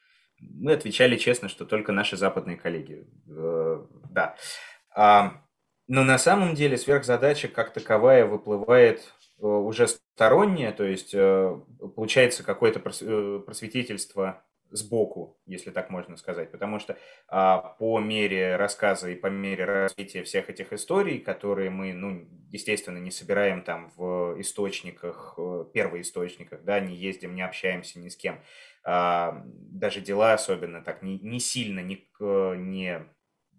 Мы 0.40 0.72
отвечали 0.72 1.16
честно, 1.16 1.50
что 1.50 1.66
только 1.66 1.92
наши 1.92 2.16
западные 2.16 2.56
коллеги. 2.56 3.06
Да. 3.26 4.36
А, 4.94 5.42
но 5.86 6.02
на 6.02 6.18
самом 6.18 6.54
деле 6.54 6.78
сверхзадача 6.78 7.48
как 7.48 7.74
таковая 7.74 8.24
выплывает 8.24 9.12
уже 9.38 9.86
стороннее, 9.88 10.72
то 10.72 10.84
есть 10.84 11.14
э, 11.14 11.60
получается 11.94 12.42
какое-то 12.42 12.80
э, 12.80 13.40
просветительство 13.44 14.42
сбоку, 14.70 15.38
если 15.46 15.70
так 15.70 15.90
можно 15.90 16.16
сказать, 16.16 16.50
потому 16.50 16.80
что 16.80 16.98
а, 17.28 17.58
по 17.58 18.00
мере 18.00 18.56
рассказа 18.56 19.10
и 19.10 19.14
по 19.14 19.28
мере 19.28 19.64
развития 19.64 20.24
всех 20.24 20.50
этих 20.50 20.72
историй, 20.72 21.20
которые 21.20 21.70
мы, 21.70 21.92
ну, 21.92 22.26
естественно, 22.50 22.98
не 22.98 23.12
собираем 23.12 23.62
там 23.62 23.92
в 23.96 24.40
источниках, 24.40 25.38
первоисточниках, 25.72 26.64
да, 26.64 26.80
не 26.80 26.96
ездим, 26.96 27.36
не 27.36 27.42
общаемся 27.42 28.00
ни 28.00 28.08
с 28.08 28.16
кем, 28.16 28.40
а, 28.84 29.42
даже 29.46 30.00
дела 30.00 30.32
особенно 30.32 30.82
так 30.82 31.02
не, 31.02 31.18
не 31.20 31.38
сильно, 31.38 31.80
не, 31.80 32.06
не 32.20 33.06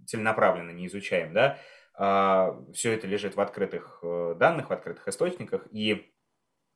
целенаправленно 0.06 0.72
не 0.72 0.88
изучаем, 0.88 1.34
да, 1.34 1.58
все 1.98 2.94
это 2.94 3.08
лежит 3.08 3.36
в 3.36 3.42
открытых 3.42 4.00
э, 4.04 4.36
данных, 4.38 4.70
в 4.70 4.74
открытых 4.74 5.08
источниках, 5.08 5.68
и 5.72 6.14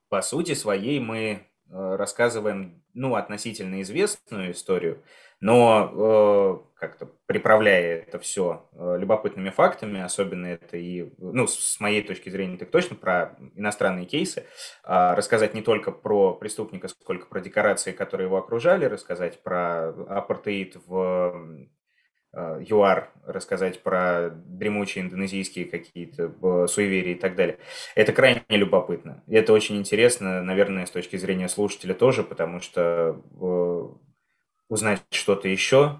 по 0.09 0.21
сути 0.21 0.55
своей 0.55 0.99
мы 0.99 1.21
э, 1.21 1.39
рассказываем, 1.69 2.83
ну, 2.93 3.15
относительно 3.15 3.81
известную 3.81 4.51
историю, 4.51 5.03
но 5.39 6.65
э, 6.73 6.79
как-то 6.79 7.05
приправляя 7.27 7.99
это 7.99 8.17
все 8.17 8.67
любопытными 8.73 9.51
фактами, 9.51 10.01
особенно 10.01 10.47
это 10.47 10.77
и, 10.77 11.13
ну, 11.19 11.45
с 11.45 11.79
моей 11.79 12.01
точки 12.01 12.29
зрения, 12.29 12.57
так 12.57 12.71
точно 12.71 12.95
про 12.95 13.37
иностранные 13.55 14.07
кейсы, 14.07 14.47
а, 14.83 15.15
рассказать 15.15 15.53
не 15.53 15.61
только 15.61 15.91
про 15.91 16.33
преступника, 16.33 16.87
сколько 16.87 17.27
про 17.27 17.39
декорации, 17.39 17.91
которые 17.91 18.25
его 18.25 18.37
окружали, 18.37 18.85
рассказать 18.85 19.41
про 19.43 19.89
апартеид 19.89 20.77
в 20.87 21.31
Э, 21.41 21.80
ЮАР, 22.33 23.09
рассказать 23.25 23.83
про 23.83 24.29
дремучие 24.29 25.03
индонезийские 25.03 25.65
какие-то 25.65 26.31
э, 26.41 26.67
суеверия 26.67 27.13
и 27.13 27.19
так 27.19 27.35
далее. 27.35 27.57
Это 27.93 28.13
крайне 28.13 28.43
любопытно. 28.47 29.21
Это 29.27 29.51
очень 29.51 29.77
интересно, 29.77 30.41
наверное, 30.41 30.85
с 30.85 30.91
точки 30.91 31.17
зрения 31.17 31.49
слушателя 31.49 31.93
тоже, 31.93 32.23
потому 32.23 32.61
что 32.61 33.21
э, 33.41 33.87
узнать 34.69 35.01
что-то 35.11 35.49
еще 35.49 35.99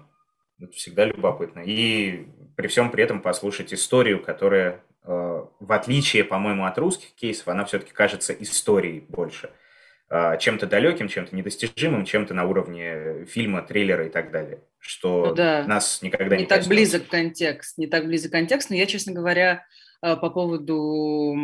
это 0.58 0.72
всегда 0.72 1.04
любопытно. 1.04 1.60
И 1.60 2.28
при 2.56 2.68
всем 2.68 2.90
при 2.90 3.02
этом 3.02 3.20
послушать 3.20 3.74
историю, 3.74 4.22
которая, 4.22 4.80
в 5.02 5.72
отличие, 5.72 6.22
по-моему, 6.22 6.66
от 6.66 6.78
русских 6.78 7.12
кейсов, 7.16 7.48
она 7.48 7.64
все-таки 7.64 7.92
кажется 7.92 8.32
историей 8.32 9.00
больше– 9.00 9.50
чем-то 10.40 10.66
далеким, 10.66 11.08
чем-то 11.08 11.34
недостижимым, 11.34 12.04
чем-то 12.04 12.34
на 12.34 12.44
уровне 12.44 13.24
фильма, 13.26 13.62
трейлера 13.62 14.06
и 14.06 14.10
так 14.10 14.30
далее, 14.30 14.60
что 14.78 15.26
ну, 15.28 15.34
да. 15.34 15.64
нас 15.66 16.02
никогда 16.02 16.36
не 16.36 16.42
Не 16.42 16.48
так 16.48 16.66
близок 16.66 17.08
контекст, 17.08 17.78
не 17.78 17.86
так 17.86 18.06
близок 18.06 18.32
контекст, 18.32 18.70
но 18.70 18.76
я, 18.76 18.86
честно 18.86 19.12
говоря, 19.12 19.64
а, 20.04 20.16
по 20.16 20.30
поводу 20.30 21.36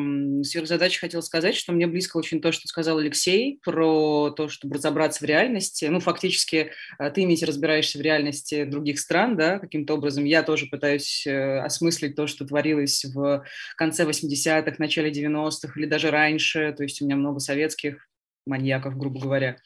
сверхзадач 0.43 0.99
хотел 0.99 1.23
сказать, 1.23 1.55
что 1.55 1.73
мне 1.73 1.87
близко 1.87 2.17
очень 2.17 2.41
то, 2.41 2.51
что 2.51 2.67
сказал 2.67 2.99
Алексей 2.99 3.61
про 3.63 4.31
то, 4.31 4.49
чтобы 4.49 4.75
разобраться 4.75 5.21
в 5.25 5.29
реальности. 5.29 5.85
Ну, 5.85 6.01
фактически, 6.01 6.73
а, 6.99 7.11
ты, 7.11 7.25
Митя, 7.25 7.47
разбираешься 7.47 7.99
в 7.99 8.03
реальности 8.03 8.65
других 8.65 8.99
стран, 8.99 9.37
да, 9.37 9.61
каким-то 9.61 9.95
образом. 9.95 10.25
Я 10.25 10.43
тоже 10.43 10.67
пытаюсь 10.67 11.25
э, 11.25 11.61
осмыслить 11.61 12.17
то, 12.17 12.27
что 12.27 12.45
творилось 12.45 13.05
в 13.05 13.45
конце 13.77 14.05
80-х, 14.05 14.75
начале 14.79 15.13
90-х 15.13 15.79
или 15.79 15.87
даже 15.87 16.11
раньше. 16.11 16.75
То 16.77 16.83
есть 16.83 17.01
у 17.01 17.05
меня 17.05 17.15
много 17.15 17.39
советских 17.39 18.09
маньяков, 18.49 18.97
грубо 18.97 19.21
говоря. 19.21 19.59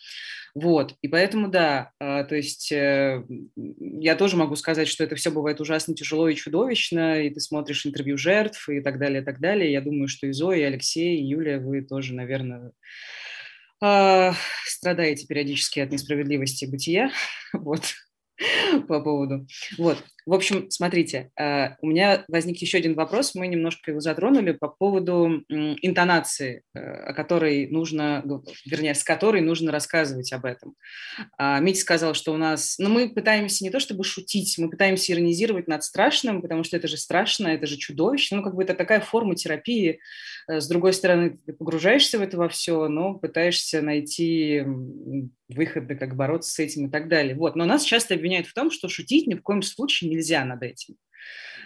Вот, 0.55 0.95
и 1.01 1.09
поэтому, 1.09 1.49
да, 1.49 1.93
а, 1.99 2.25
то 2.25 2.37
есть 2.37 2.71
э, 2.73 3.25
я 3.57 4.17
тоже 4.17 4.37
могу 4.37 4.55
сказать, 4.57 4.87
что 4.87 5.03
это 5.03 5.17
все 5.17 5.31
бывает 5.31 5.63
ужасно 5.63 5.95
тяжело 5.95 6.29
и 6.29 6.35
чудовищно, 6.35 7.23
и 7.23 7.31
ты 7.31 7.41
смотришь 7.41 7.87
интервью 7.87 8.19
жертв 8.19 8.69
и 8.69 8.81
так 8.81 8.99
далее, 8.99 9.23
и 9.23 9.25
так 9.25 9.41
далее. 9.41 9.73
Я 9.73 9.81
думаю, 9.81 10.09
что 10.09 10.27
и 10.27 10.33
Зоя, 10.33 10.59
и 10.59 10.63
Алексей, 10.65 11.17
и 11.19 11.25
Юлия, 11.25 11.59
вы 11.59 11.81
тоже, 11.81 12.15
наверное, 12.15 12.73
а, 13.81 14.35
страдаете 14.67 15.27
периодически 15.27 15.81
от 15.81 15.91
несправедливости 15.91 16.67
бытия, 16.67 17.11
вот. 17.55 17.83
по 18.89 19.01
поводу. 19.01 19.47
Вот, 19.79 20.03
в 20.25 20.35
общем, 20.35 20.71
смотрите, 20.71 21.31
э, 21.39 21.71
у 21.81 21.87
меня 21.87 22.25
возник 22.29 22.59
еще 22.59 22.79
один 22.79 22.95
вопрос, 22.95 23.35
мы 23.35 23.49
немножко 23.49 23.91
его 23.91 24.01
затронули 24.01 24.53
по 24.53 24.69
поводу 24.69 25.45
интонации, 25.49 26.63
э, 26.75 26.81
о 26.81 27.13
которой 27.13 27.69
нужно, 27.69 28.23
вернее, 28.65 28.95
с 28.95 29.03
которой 29.03 29.41
нужно 29.41 29.73
рассказывать 29.73 30.33
об 30.33 30.45
этом. 30.45 30.75
А, 31.39 31.59
Митя 31.61 31.81
сказал, 31.81 32.15
что 32.15 32.33
у 32.33 32.37
нас, 32.37 32.77
ну, 32.79 32.89
мы 32.89 33.13
пытаемся 33.13 33.65
не 33.65 33.71
то 33.71 33.81
чтобы 33.81 34.05
шутить, 34.05 34.57
мы 34.59 34.71
пытаемся 34.71 35.13
иронизировать 35.13 35.67
над 35.67 35.83
страшным, 35.83 36.41
потому 36.41 36.63
что 36.65 36.77
это 36.77 36.89
же 36.89 36.97
страшно, 36.97 37.49
это 37.49 37.67
же 37.67 37.77
чудовищно, 37.77 38.39
ну, 38.39 38.43
как 38.43 38.55
бы 38.55 38.63
это 38.63 38.75
такая 38.75 39.01
форма 39.01 39.35
терапии. 39.35 39.99
Э, 40.49 40.61
с 40.61 40.69
другой 40.69 40.93
стороны, 40.93 41.39
ты 41.45 41.53
погружаешься 41.53 42.19
в 42.19 42.23
это 42.23 42.37
во 42.37 42.49
все, 42.49 42.89
но 42.89 43.15
пытаешься 43.15 43.83
найти 43.83 44.63
выходы, 45.49 45.95
как 45.95 46.17
бороться 46.17 46.53
с 46.53 46.59
этим 46.59 46.87
и 46.87 46.91
так 46.91 47.09
далее. 47.09 47.35
Вот. 47.35 47.57
Но 47.57 47.65
нас 47.65 47.85
часто 47.85 48.15
обвиняют 48.15 48.47
в 48.47 48.55
том, 48.55 48.71
что 48.71 48.89
шутить 48.89 49.27
ни 49.27 49.35
в 49.35 49.43
коем 49.43 49.63
случае 49.63 50.11
нельзя 50.13 50.45
над 50.45 50.63
этим. 50.63 50.97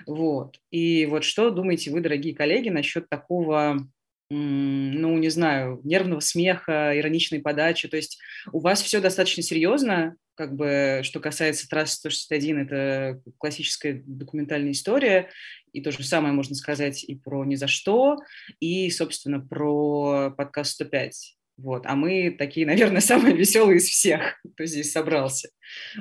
Вот. 0.07 0.59
И 0.71 1.07
вот 1.07 1.25
что 1.25 1.51
думаете 1.51 1.91
вы, 1.91 2.01
дорогие 2.01 2.35
коллеги, 2.35 2.69
насчет 2.69 3.09
такого, 3.09 3.89
ну, 4.31 5.19
не 5.19 5.29
знаю, 5.29 5.81
нервного 5.85 6.21
смеха, 6.21 6.93
ироничной 6.97 7.41
подачи? 7.41 7.89
То 7.89 7.97
есть 7.97 8.19
у 8.53 8.61
вас 8.61 8.83
все 8.83 9.01
достаточно 9.01 9.43
серьезно, 9.43 10.17
как 10.35 10.55
бы, 10.55 11.01
что 11.03 11.19
касается 11.19 11.69
трассы 11.69 11.97
161, 11.97 12.59
это 12.59 13.21
классическая 13.39 14.03
документальная 14.07 14.73
история, 14.73 15.31
и 15.73 15.81
то 15.81 15.91
же 15.91 16.05
самое 16.05 16.35
можно 16.35 16.55
сказать 16.55 17.05
и 17.05 17.15
про 17.15 17.45
«Ни 17.45 17.55
за 17.55 17.67
что», 17.67 18.19
и, 18.61 18.91
собственно, 18.91 19.41
про 19.41 20.31
подкаст 20.37 20.73
105. 20.73 21.37
Вот. 21.57 21.87
А 21.87 21.95
мы 21.95 22.31
такие, 22.31 22.67
наверное, 22.67 23.01
самые 23.01 23.35
веселые 23.37 23.79
из 23.79 23.85
всех, 23.85 24.41
кто 24.55 24.65
здесь 24.65 24.93
собрался. 24.93 25.51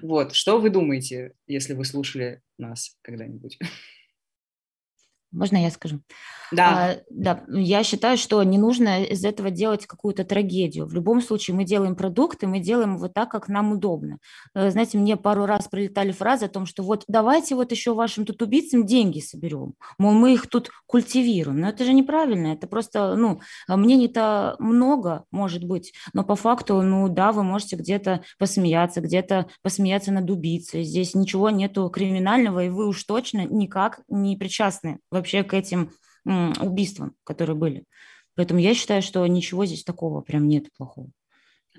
Вот. 0.02 0.34
Что 0.34 0.60
вы 0.60 0.70
думаете, 0.70 1.34
если 1.48 1.74
вы 1.74 1.86
слушали 1.86 2.42
нас 2.58 2.98
когда-нибудь? 3.02 3.58
Можно 5.36 5.58
я 5.58 5.70
скажу? 5.70 6.00
Да. 6.52 6.92
А, 6.92 6.98
да, 7.10 7.44
я 7.50 7.84
считаю, 7.84 8.18
что 8.18 8.42
не 8.44 8.58
нужно 8.58 9.04
из 9.04 9.26
этого 9.26 9.50
делать 9.50 9.86
какую-то 9.86 10.24
трагедию. 10.24 10.86
В 10.86 10.94
любом 10.94 11.22
случае 11.22 11.56
мы 11.56 11.64
делаем 11.64 11.96
продукт, 11.96 12.44
и 12.44 12.46
мы 12.46 12.60
делаем 12.60 12.96
его 12.96 13.08
так, 13.08 13.30
как 13.30 13.50
нам 13.50 13.72
удобно. 13.72 14.20
Э, 14.54 14.70
знаете, 14.70 14.98
мне 14.98 15.18
пару 15.18 15.46
раз 15.46 15.68
прилетали 15.68 16.12
фразы 16.12 16.46
о 16.46 16.50
том, 16.50 16.66
что 16.66 16.84
вот 16.84 17.04
давайте 17.08 17.56
вот 17.56 17.72
еще 17.72 17.94
вашим 17.94 18.26
тут 18.26 18.42
убийцам 18.42 18.86
деньги 18.86 19.20
соберем. 19.20 19.74
Мол, 19.98 20.14
мы 20.14 20.34
их 20.34 20.48
тут 20.48 20.70
культивируем. 20.86 21.60
Но 21.60 21.70
это 21.70 21.84
же 21.84 21.94
неправильно. 21.94 22.48
Это 22.48 22.68
просто, 22.68 23.16
ну, 23.16 23.42
мнений-то 23.68 24.56
много, 24.60 25.26
может 25.32 25.64
быть, 25.64 25.94
но 26.14 26.24
по 26.24 26.36
факту, 26.36 26.82
ну 26.82 27.10
да, 27.10 27.32
вы 27.32 27.44
можете 27.44 27.76
где-то 27.76 28.22
посмеяться, 28.38 29.02
где-то 29.02 29.48
посмеяться 29.62 30.12
над 30.12 30.30
убийцей. 30.30 30.84
Здесь 30.84 31.16
ничего 31.16 31.50
нету 31.50 31.90
криминального, 31.90 32.64
и 32.64 32.70
вы 32.70 32.88
уж 32.88 33.04
точно 33.04 33.46
никак 33.46 34.02
не 34.10 34.38
причастны 34.38 35.00
вообще 35.12 35.25
к 35.44 35.54
этим 35.54 35.92
убийствам, 36.26 37.16
которые 37.24 37.56
были. 37.56 37.86
Поэтому 38.36 38.60
я 38.60 38.74
считаю, 38.74 39.02
что 39.02 39.26
ничего 39.28 39.66
здесь 39.66 39.84
такого 39.84 40.22
прям 40.22 40.48
нет 40.48 40.66
плохого. 40.78 41.10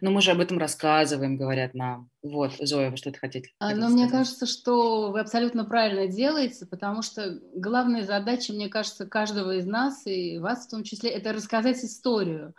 Но 0.01 0.11
мы 0.11 0.21
же 0.21 0.31
об 0.31 0.41
этом 0.41 0.59
рассказываем, 0.59 1.39
говорят 1.39 1.73
нам. 1.73 2.11
Вот, 2.23 2.53
Зоя, 2.61 2.91
вы 2.91 2.99
что-то 2.99 3.19
хотите? 3.19 3.51
А, 3.59 3.75
но 3.75 3.89
мне 3.89 4.09
кажется, 4.11 4.45
что 4.45 5.11
вы 5.11 5.21
абсолютно 5.21 5.65
правильно 5.65 6.07
делаете, 6.07 6.67
потому 6.67 7.01
что 7.01 7.41
главная 7.55 8.03
задача, 8.03 8.53
мне 8.53 8.69
кажется, 8.69 9.07
каждого 9.07 9.57
из 9.57 9.65
нас, 9.65 10.07
и 10.07 10.39
вас 10.39 10.67
в 10.67 10.71
том 10.71 10.85
числе, 10.85 11.11
это 11.11 11.33
рассказать 11.33 11.83
историю. 11.83 12.55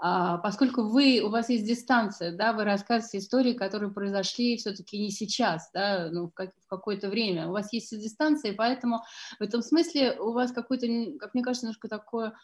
А, 0.00 0.38
поскольку 0.38 0.82
вы, 0.82 1.20
у 1.24 1.28
вас 1.28 1.48
есть 1.48 1.66
дистанция, 1.66 2.30
да, 2.30 2.52
вы 2.52 2.62
рассказываете 2.62 3.18
истории, 3.18 3.52
которые 3.52 3.90
произошли 3.90 4.56
все-таки 4.56 4.96
не 4.96 5.10
сейчас, 5.10 5.70
да, 5.74 6.08
ну, 6.12 6.28
в, 6.28 6.32
как, 6.32 6.52
в 6.64 6.68
какое-то 6.68 7.08
время. 7.08 7.48
У 7.48 7.52
вас 7.52 7.72
есть 7.72 7.90
дистанция, 7.90 8.52
и 8.52 8.54
поэтому 8.54 9.02
в 9.40 9.42
этом 9.42 9.60
смысле 9.60 10.16
у 10.20 10.32
вас 10.32 10.52
какой-то, 10.52 10.86
как 11.18 11.34
мне 11.34 11.42
кажется, 11.42 11.66
немножко 11.66 11.88
такое, 11.88 12.34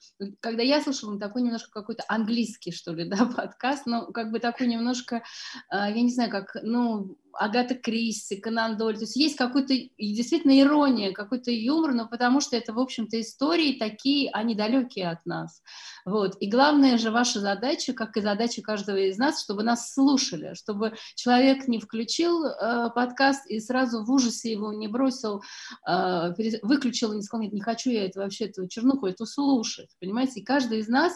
когда 0.40 0.64
я 0.64 0.80
слушала, 0.80 1.18
такой 1.18 1.42
немножко 1.42 1.70
какой-то 1.70 2.04
английский, 2.08 2.72
что 2.72 2.92
ли, 2.92 3.04
да, 3.08 3.24
подкаст, 3.26 3.86
но 3.86 4.06
как 4.06 4.32
бы 4.32 4.40
такой 4.40 4.66
немножко, 4.66 5.22
а, 5.68 5.88
я 5.88 6.02
не 6.02 6.12
знаю, 6.12 6.30
как, 6.30 6.56
ну, 6.60 7.16
Агата 7.38 7.74
Кристи, 7.74 8.36
Конан 8.36 8.76
Дойль. 8.76 8.96
То 8.96 9.02
есть 9.02 9.16
есть 9.16 9.36
какой-то 9.36 9.74
действительно 9.98 10.58
ирония, 10.60 11.12
какой-то 11.12 11.50
юмор, 11.50 11.94
но 11.94 12.08
потому 12.08 12.40
что 12.40 12.56
это, 12.56 12.72
в 12.72 12.78
общем-то, 12.78 13.20
истории 13.20 13.78
такие, 13.78 14.30
они 14.32 14.54
далекие 14.54 15.10
от 15.10 15.24
нас. 15.26 15.62
Вот. 16.04 16.36
И 16.40 16.48
главная 16.48 16.98
же 16.98 17.10
ваша 17.10 17.40
задача, 17.40 17.92
как 17.92 18.16
и 18.16 18.20
задача 18.20 18.62
каждого 18.62 18.96
из 18.96 19.18
нас, 19.18 19.42
чтобы 19.42 19.62
нас 19.62 19.92
слушали, 19.92 20.54
чтобы 20.54 20.94
человек 21.14 21.66
не 21.66 21.78
включил 21.78 22.44
э, 22.44 22.90
подкаст 22.94 23.46
и 23.50 23.60
сразу 23.60 24.04
в 24.04 24.10
ужасе 24.10 24.52
его 24.52 24.72
не 24.72 24.88
бросил, 24.88 25.42
э, 25.88 26.32
выключил 26.62 27.12
и 27.12 27.16
не 27.16 27.22
сказал, 27.22 27.42
нет, 27.42 27.52
не 27.52 27.60
хочу 27.60 27.90
я 27.90 28.06
это 28.06 28.20
вообще, 28.20 28.46
эту 28.46 28.68
чернуху, 28.68 29.06
эту 29.06 29.26
слушать. 29.26 29.90
Понимаете, 30.00 30.40
и 30.40 30.44
каждый 30.44 30.80
из 30.80 30.88
нас 30.88 31.14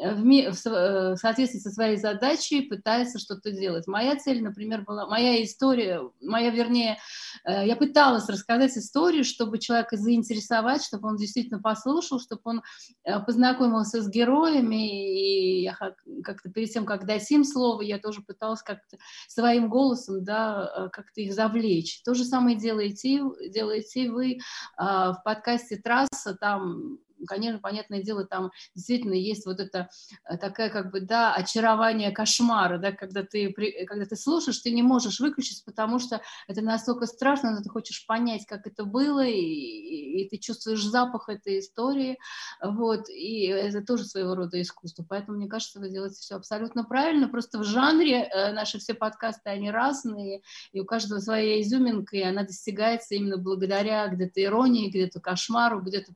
в, 0.00 0.66
э, 0.66 1.14
в 1.14 1.16
соответствии 1.16 1.58
со 1.58 1.70
своей 1.70 1.96
задачей 1.96 2.62
пытается 2.62 3.18
что-то 3.18 3.50
делать. 3.52 3.86
Моя 3.86 4.16
цель, 4.16 4.42
например, 4.42 4.82
была, 4.82 5.06
моя 5.06 5.42
история, 5.44 6.00
моя, 6.22 6.50
вернее, 6.50 6.98
э, 7.44 7.66
я 7.66 7.76
пыталась 7.76 8.28
рассказать 8.28 8.76
историю, 8.76 9.24
чтобы 9.24 9.58
человека 9.58 9.96
заинтересовать, 9.96 10.82
чтобы 10.82 11.08
он 11.08 11.16
действительно 11.16 11.60
послушал, 11.60 12.18
чтобы 12.18 12.40
он 12.44 12.62
э, 13.04 13.20
познакомился 13.20 14.02
с 14.02 14.08
героями, 14.08 15.60
и 15.60 15.62
я 15.64 15.76
как-то 16.24 16.50
перед 16.50 16.70
тем, 16.70 16.86
как 16.86 17.06
дать 17.06 17.30
им 17.30 17.44
слово, 17.44 17.82
я 17.82 17.98
тоже 17.98 18.22
пыталась 18.22 18.62
как-то 18.62 18.96
своим 19.28 19.68
голосом, 19.68 20.24
да, 20.24 20.88
как-то 20.92 21.20
их 21.20 21.34
завлечь. 21.34 22.02
То 22.04 22.14
же 22.14 22.24
самое 22.24 22.56
делаете, 22.56 23.22
делаете 23.48 24.10
вы 24.10 24.38
в 24.76 25.20
подкасте 25.24 25.76
«Трасса», 25.76 26.34
там 26.40 26.98
конечно, 27.26 27.60
понятное 27.60 28.02
дело, 28.02 28.24
там 28.24 28.50
действительно 28.74 29.14
есть 29.14 29.46
вот 29.46 29.60
это 29.60 29.88
э, 30.28 30.36
такая 30.36 30.70
как 30.70 30.90
бы, 30.90 31.00
да, 31.00 31.34
очарование 31.34 32.10
кошмара, 32.10 32.78
да, 32.78 32.92
когда 32.92 33.22
ты, 33.22 33.52
когда 33.86 34.04
ты 34.04 34.16
слушаешь, 34.16 34.58
ты 34.58 34.70
не 34.70 34.82
можешь 34.82 35.20
выключить, 35.20 35.64
потому 35.64 35.98
что 35.98 36.20
это 36.48 36.62
настолько 36.62 37.06
страшно, 37.06 37.52
но 37.52 37.62
ты 37.62 37.68
хочешь 37.68 38.06
понять, 38.06 38.46
как 38.46 38.66
это 38.66 38.84
было, 38.84 39.24
и, 39.24 39.40
и, 39.40 40.22
и 40.22 40.28
ты 40.28 40.38
чувствуешь 40.38 40.82
запах 40.84 41.28
этой 41.28 41.60
истории, 41.60 42.18
вот, 42.62 43.08
и 43.08 43.46
это 43.46 43.84
тоже 43.84 44.04
своего 44.04 44.34
рода 44.34 44.60
искусство, 44.60 45.04
поэтому 45.08 45.38
мне 45.38 45.48
кажется, 45.48 45.80
вы 45.80 45.90
делаете 45.90 46.16
все 46.20 46.36
абсолютно 46.36 46.84
правильно, 46.84 47.28
просто 47.28 47.58
в 47.58 47.64
жанре 47.64 48.24
э, 48.24 48.52
наши 48.52 48.78
все 48.78 48.94
подкасты, 48.94 49.50
они 49.50 49.70
разные, 49.70 50.42
и 50.72 50.80
у 50.80 50.84
каждого 50.84 51.20
своя 51.20 51.60
изюминка, 51.60 52.16
и 52.16 52.22
она 52.22 52.44
достигается 52.44 53.14
именно 53.14 53.36
благодаря 53.36 54.08
где-то 54.08 54.42
иронии, 54.42 54.90
где-то 54.90 55.20
кошмару, 55.20 55.80
где-то 55.80 56.12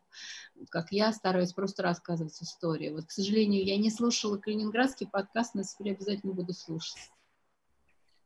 как 0.70 0.92
я 0.92 1.12
стараюсь 1.12 1.52
просто 1.52 1.82
рассказывать 1.82 2.40
истории. 2.42 2.90
Вот, 2.90 3.06
к 3.06 3.10
сожалению, 3.10 3.64
я 3.64 3.76
не 3.76 3.90
слушала 3.90 4.38
калининградский 4.38 5.06
подкаст, 5.06 5.54
но 5.54 5.62
теперь 5.62 5.94
обязательно 5.94 6.32
буду 6.32 6.52
слушать. 6.52 6.96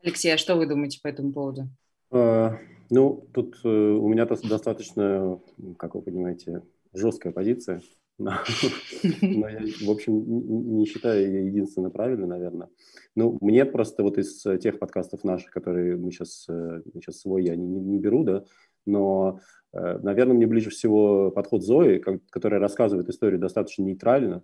Алексей, 0.03 0.33
а 0.33 0.39
что 0.39 0.57
вы 0.57 0.67
думаете 0.67 1.01
по 1.03 1.09
этому 1.09 1.33
поводу? 1.33 1.69
А, 2.11 2.57
ну, 2.91 3.29
тут 3.35 3.59
э, 3.65 3.69
у 3.69 4.09
меня 4.09 4.27
достаточно, 4.27 5.41
как 5.79 5.95
вы 5.95 6.03
понимаете, 6.03 6.63
жесткая 6.93 7.33
позиция. 7.33 7.83
Но, 8.21 8.33
но 9.23 9.49
я, 9.49 9.61
в 9.61 9.89
общем, 9.89 10.77
не 10.77 10.87
считаю 10.87 11.25
ее 11.25 11.47
единственно 11.47 11.89
правильной, 11.89 12.27
наверное. 12.27 12.69
Ну, 13.15 13.39
мне 13.41 13.65
просто 13.65 14.03
вот 14.03 14.19
из 14.19 14.43
тех 14.61 14.81
подкастов 14.81 15.23
наших, 15.23 15.53
которые 15.53 15.97
мы 15.97 16.11
сейчас, 16.11 16.47
э, 16.49 16.83
сейчас 16.95 17.21
свой 17.21 17.45
я 17.45 17.55
не, 17.55 17.65
не 17.65 17.97
беру, 18.01 18.25
да, 18.25 18.45
но 18.89 19.41
Э, 19.73 19.99
Наверное, 19.99 20.35
мне 20.35 20.47
ближе 20.47 20.71
всего 20.71 21.31
подход 21.31 21.63
Зои, 21.63 21.99
которая 22.31 22.61
рассказывает 22.61 23.09
историю 23.09 23.41
достаточно 23.41 23.83
нейтрально, 23.83 24.43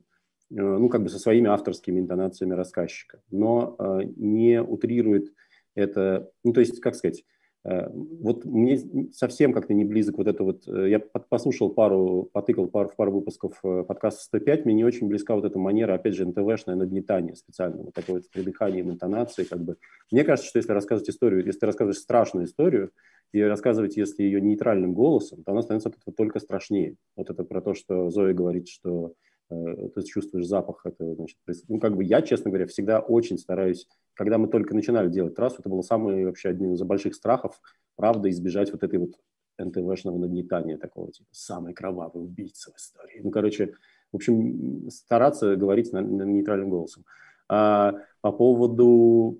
э, 0.50 0.54
ну, 0.54 0.88
как 0.88 1.02
бы 1.02 1.09
со 1.09 1.18
своими 1.18 1.48
авторскими 1.48 2.00
интонациями 2.00 2.54
рассказчика, 2.54 3.20
но 3.30 3.76
э, 3.78 4.00
не 4.16 4.61
утрирует 4.62 5.33
это, 5.74 6.30
ну, 6.44 6.52
то 6.52 6.61
есть, 6.61 6.80
как 6.80 6.94
сказать, 6.94 7.24
вот 7.64 8.44
мне 8.44 8.79
совсем 9.12 9.55
как-то 9.55 9.72
не 9.72 9.85
близок 9.85 10.18
вот 10.18 10.27
это 10.27 10.44
вот, 10.44 10.66
я 10.66 10.98
послушал 11.00 11.70
пару, 11.70 12.29
потыкал 12.31 12.68
пару, 12.68 12.90
пару 12.94 13.12
выпусков 13.12 13.61
подкаста 13.62 14.22
105, 14.24 14.66
мне 14.66 14.74
не 14.74 14.85
очень 14.85 15.09
близка 15.09 15.35
вот 15.35 15.44
эта 15.44 15.59
манера, 15.59 15.94
опять 15.94 16.14
же, 16.14 16.27
НТВшное 16.27 16.74
нагнетание 16.77 17.35
специально, 17.37 17.85
вот 17.85 17.94
такое 17.94 18.16
вот 18.16 18.24
с 18.24 18.29
придыханием 18.29 18.90
интонации, 18.90 19.44
как 19.44 19.61
бы. 19.61 19.77
Мне 20.11 20.24
кажется, 20.24 20.48
что 20.48 20.59
если 20.59 20.72
рассказывать 20.72 21.09
историю, 21.09 21.44
если 21.44 21.61
ты 21.61 21.66
рассказываешь 21.66 21.98
страшную 21.98 22.46
историю, 22.46 22.90
и 23.35 23.42
рассказывать, 23.42 23.96
если 23.96 24.22
ее 24.22 24.40
нейтральным 24.40 24.94
голосом, 24.94 25.42
то 25.42 25.50
она 25.50 25.62
становится 25.62 25.88
от 25.88 25.96
этого 25.96 26.14
только 26.14 26.38
страшнее. 26.38 26.94
Вот 27.16 27.31
это 27.31 27.42
про 27.42 27.61
то, 27.61 27.74
что 27.74 28.09
Зоя 28.09 28.33
говорит, 28.33 28.68
что 28.68 29.09
э, 29.09 29.11
ты 29.48 30.02
чувствуешь 30.02 30.46
запах. 30.46 30.80
Это, 30.85 31.14
значит, 31.14 31.38
ну, 31.68 31.78
как 31.78 31.96
бы 31.96 32.04
я, 32.04 32.22
честно 32.22 32.50
говоря, 32.50 32.66
всегда 32.66 33.00
очень 33.00 33.38
стараюсь, 33.38 33.88
когда 34.14 34.38
мы 34.38 34.48
только 34.48 34.74
начинали 34.74 35.09
делать 35.09 35.35
трассу, 35.35 35.57
это 35.61 35.68
было 35.68 35.83
самый 35.83 36.24
вообще 36.24 36.48
один 36.48 36.72
из 36.72 36.83
больших 36.83 37.14
страхов, 37.14 37.61
правда, 37.96 38.30
избежать 38.30 38.72
вот 38.72 38.83
этой 38.83 38.98
вот 38.98 39.12
НТВшного 39.59 40.18
нагнетания 40.18 40.78
такого, 40.78 41.12
типа, 41.12 41.28
самый 41.33 41.74
кровавый 41.74 42.24
убийца 42.24 42.72
в 42.72 42.76
истории. 42.76 43.20
Ну, 43.22 43.30
короче, 43.30 43.74
в 44.12 44.16
общем, 44.16 44.90
стараться 44.90 45.57
говорить 45.57 45.92
на, 45.92 46.00
на 46.00 46.22
нейтральным 46.22 46.70
голосом. 46.70 47.04
А 47.48 47.94
по 48.20 48.33
поводу 48.33 49.38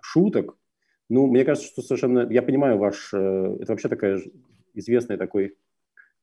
шуток, 0.00 0.56
Ну, 1.08 1.26
мне 1.26 1.44
кажется, 1.44 1.68
что 1.68 1.82
совершенно... 1.82 2.26
Я 2.30 2.42
понимаю 2.42 2.78
ваш... 2.78 3.12
Э, 3.12 3.56
это 3.60 3.72
вообще 3.72 3.88
такая 3.88 4.20
известный 4.74 5.16
такой, 5.16 5.56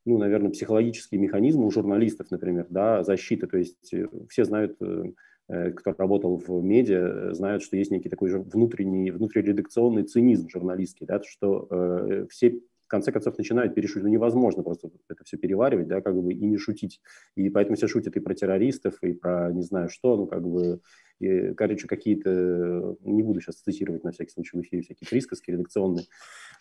ну, 0.05 0.17
наверное, 0.17 0.51
психологический 0.51 1.17
механизм 1.17 1.63
у 1.63 1.71
журналистов, 1.71 2.31
например, 2.31 2.67
да, 2.69 3.03
защиты. 3.03 3.47
То 3.47 3.57
есть 3.57 3.93
э, 3.93 4.07
все 4.29 4.45
знают, 4.45 4.77
э, 4.81 5.71
кто 5.71 5.93
работал 5.97 6.37
в 6.37 6.63
медиа, 6.63 7.33
знают, 7.33 7.63
что 7.63 7.77
есть 7.77 7.91
некий 7.91 8.09
такой 8.09 8.31
внутренний, 8.31 9.11
внутриредакционный 9.11 10.03
цинизм 10.03 10.49
журналистский, 10.49 11.05
да, 11.05 11.21
что 11.23 11.67
э, 11.69 12.25
все 12.29 12.61
конце 12.91 13.11
концов 13.11 13.37
начинают 13.37 13.73
перешутить. 13.73 14.03
Ну, 14.03 14.09
невозможно 14.09 14.63
просто 14.63 14.91
это 15.09 15.23
все 15.23 15.37
переваривать, 15.37 15.87
да, 15.87 16.01
как 16.01 16.13
бы 16.15 16.33
и 16.33 16.45
не 16.45 16.57
шутить. 16.57 17.01
И 17.35 17.49
поэтому 17.49 17.77
все 17.77 17.87
шутят 17.87 18.17
и 18.17 18.19
про 18.19 18.35
террористов, 18.35 19.01
и 19.01 19.13
про 19.13 19.51
не 19.51 19.63
знаю 19.63 19.89
что, 19.89 20.17
ну, 20.17 20.27
как 20.27 20.45
бы, 20.45 20.81
и, 21.19 21.53
короче, 21.53 21.87
какие-то, 21.87 22.97
не 23.01 23.23
буду 23.23 23.39
сейчас 23.39 23.61
цитировать 23.61 24.03
на 24.03 24.11
всякий 24.11 24.31
случай 24.31 24.57
в 24.57 24.61
эфире 24.61 24.83
всякие 24.83 25.07
присказки 25.09 25.51
редакционные. 25.51 26.05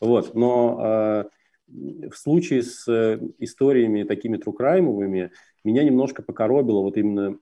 Вот, 0.00 0.34
но 0.34 0.78
э, 0.80 1.24
в 1.70 2.14
случае 2.14 2.62
с 2.62 2.86
историями 3.38 4.02
такими 4.04 4.36
трукраймовыми 4.36 5.32
меня 5.64 5.84
немножко 5.84 6.22
покоробило 6.22 6.80
вот 6.80 6.96
именно 6.96 7.38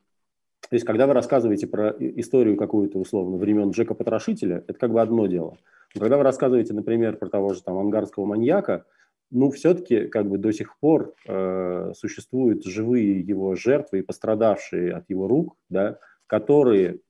то 0.68 0.74
есть, 0.74 0.84
когда 0.84 1.06
вы 1.06 1.14
рассказываете 1.14 1.66
про 1.66 1.94
историю 1.98 2.56
какую-то, 2.56 2.98
условно, 2.98 3.38
времен 3.38 3.70
Джека 3.70 3.94
Потрошителя, 3.94 4.64
это 4.66 4.78
как 4.78 4.92
бы 4.92 5.00
одно 5.00 5.26
дело– 5.26 5.56
когда 5.94 6.16
вы 6.16 6.22
рассказываете, 6.22 6.74
например, 6.74 7.16
про 7.16 7.28
того 7.28 7.54
же 7.54 7.62
там 7.62 7.78
ангарского 7.78 8.26
маньяка, 8.26 8.84
ну, 9.30 9.50
все-таки 9.50 10.06
как 10.06 10.28
бы 10.28 10.38
до 10.38 10.52
сих 10.52 10.78
пор 10.78 11.14
э, 11.26 11.92
существуют 11.94 12.64
живые 12.64 13.20
его 13.20 13.54
жертвы 13.54 14.00
и 14.00 14.02
пострадавшие 14.02 14.94
от 14.94 15.08
его 15.08 15.28
рук, 15.28 15.56
да, 15.68 15.98
которые, 16.26 17.00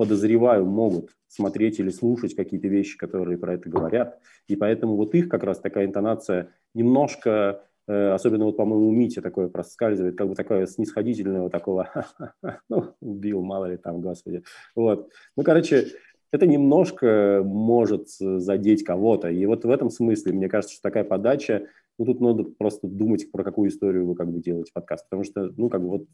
подозреваю, 0.00 0.64
могут 0.64 1.10
смотреть 1.28 1.78
или 1.78 1.90
слушать 1.90 2.34
какие-то 2.34 2.68
вещи, 2.68 2.96
которые 2.96 3.36
про 3.36 3.52
это 3.52 3.68
говорят. 3.68 4.18
И 4.48 4.56
поэтому 4.56 4.96
вот 4.96 5.14
их 5.14 5.28
как 5.28 5.44
раз 5.44 5.60
такая 5.60 5.84
интонация 5.84 6.54
немножко, 6.72 7.64
э, 7.86 8.12
особенно 8.12 8.46
вот, 8.46 8.56
по-моему, 8.56 8.90
Митя 8.92 9.20
такое 9.20 9.48
проскальзывает, 9.48 10.16
как 10.16 10.28
бы 10.28 10.34
такое 10.34 10.64
снисходительного 10.64 11.50
такого, 11.50 11.90
ну, 12.70 12.94
убил, 13.02 13.42
мало 13.42 13.66
ли 13.66 13.76
там, 13.76 14.00
господи. 14.00 14.42
Вот. 14.74 15.10
Ну, 15.36 15.42
короче, 15.42 15.88
это 16.32 16.46
немножко 16.46 17.42
может 17.44 18.08
задеть 18.08 18.84
кого-то. 18.84 19.28
И 19.28 19.44
вот 19.44 19.66
в 19.66 19.70
этом 19.70 19.90
смысле, 19.90 20.32
мне 20.32 20.48
кажется, 20.48 20.76
что 20.76 20.82
такая 20.82 21.04
подача, 21.04 21.66
ну, 21.98 22.06
тут 22.06 22.22
надо 22.22 22.44
просто 22.44 22.86
думать, 22.86 23.30
про 23.30 23.44
какую 23.44 23.68
историю 23.68 24.06
вы 24.06 24.14
как 24.14 24.32
бы 24.32 24.40
делаете 24.40 24.70
подкаст. 24.72 25.04
Потому 25.10 25.24
что, 25.24 25.52
ну, 25.58 25.68
как 25.68 25.82
бы 25.82 25.90
вот 25.90 26.06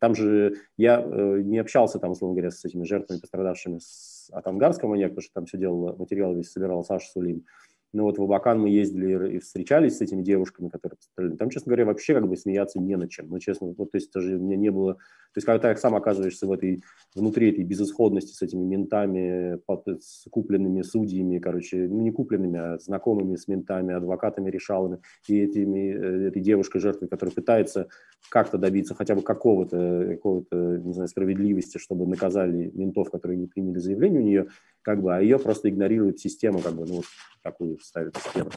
там 0.00 0.14
же 0.14 0.56
я 0.76 1.00
э, 1.00 1.40
не 1.42 1.58
общался 1.58 1.98
там, 1.98 2.10
условно 2.10 2.34
говоря, 2.34 2.50
с 2.50 2.64
этими 2.64 2.84
жертвами, 2.84 3.20
пострадавшими 3.20 3.80
от 4.32 4.46
ангарского 4.46 4.90
маньяка, 4.90 5.10
потому 5.10 5.22
что 5.22 5.34
там 5.34 5.46
все 5.46 5.58
делал, 5.58 5.96
материал 5.96 6.34
весь 6.34 6.50
собирал 6.50 6.84
Саша 6.84 7.08
Сулим. 7.10 7.44
Ну 7.96 8.02
вот 8.02 8.18
в 8.18 8.22
Абакан 8.22 8.60
мы 8.60 8.68
ездили 8.68 9.36
и 9.36 9.38
встречались 9.38 9.96
с 9.96 10.00
этими 10.02 10.22
девушками, 10.22 10.68
которые 10.68 10.98
постреляли. 10.98 11.36
Там, 11.36 11.48
честно 11.48 11.70
говоря, 11.70 11.86
вообще 11.86 12.12
как 12.12 12.28
бы 12.28 12.36
смеяться 12.36 12.78
не 12.78 12.94
на 12.94 13.08
чем. 13.08 13.30
Ну, 13.30 13.38
честно, 13.38 13.74
вот, 13.76 13.90
то 13.90 13.96
есть 13.96 14.12
даже 14.12 14.36
у 14.36 14.38
меня 14.38 14.56
не 14.56 14.70
было... 14.70 14.94
То 14.96 15.38
есть 15.38 15.46
когда 15.46 15.72
ты 15.72 15.80
сам 15.80 15.94
оказываешься 15.94 16.46
в 16.46 16.52
этой, 16.52 16.82
внутри 17.14 17.50
этой 17.50 17.64
безысходности 17.64 18.34
с 18.34 18.42
этими 18.42 18.64
ментами, 18.64 19.56
под, 19.64 19.86
с 20.02 20.28
купленными 20.30 20.82
судьями, 20.82 21.38
короче, 21.38 21.88
ну 21.88 22.02
не 22.02 22.10
купленными, 22.10 22.58
а 22.58 22.78
знакомыми 22.78 23.36
с 23.36 23.48
ментами, 23.48 23.94
адвокатами 23.94 24.50
решалами, 24.50 24.98
и 25.26 25.40
этими, 25.40 25.94
э, 25.94 26.28
этой 26.28 26.42
девушкой 26.42 26.80
жертвой, 26.80 27.08
которая 27.08 27.34
пытается 27.34 27.88
как-то 28.30 28.58
добиться 28.58 28.94
хотя 28.94 29.14
бы 29.14 29.22
какого-то, 29.22 30.06
какого-то, 30.16 30.56
не 30.84 30.92
знаю, 30.92 31.08
справедливости, 31.08 31.78
чтобы 31.78 32.06
наказали 32.06 32.70
ментов, 32.74 33.10
которые 33.10 33.38
не 33.38 33.46
приняли 33.46 33.78
заявление 33.78 34.20
у 34.20 34.24
нее, 34.24 34.46
как 34.86 35.02
бы, 35.02 35.16
а 35.16 35.20
ее 35.20 35.40
просто 35.40 35.68
игнорирует 35.68 36.20
система, 36.20 36.62
как 36.62 36.74
бы, 36.74 36.86
ну, 36.86 36.94
вот 36.98 37.06
такую 37.42 37.76
ставит 37.80 38.16
систему. 38.16 38.50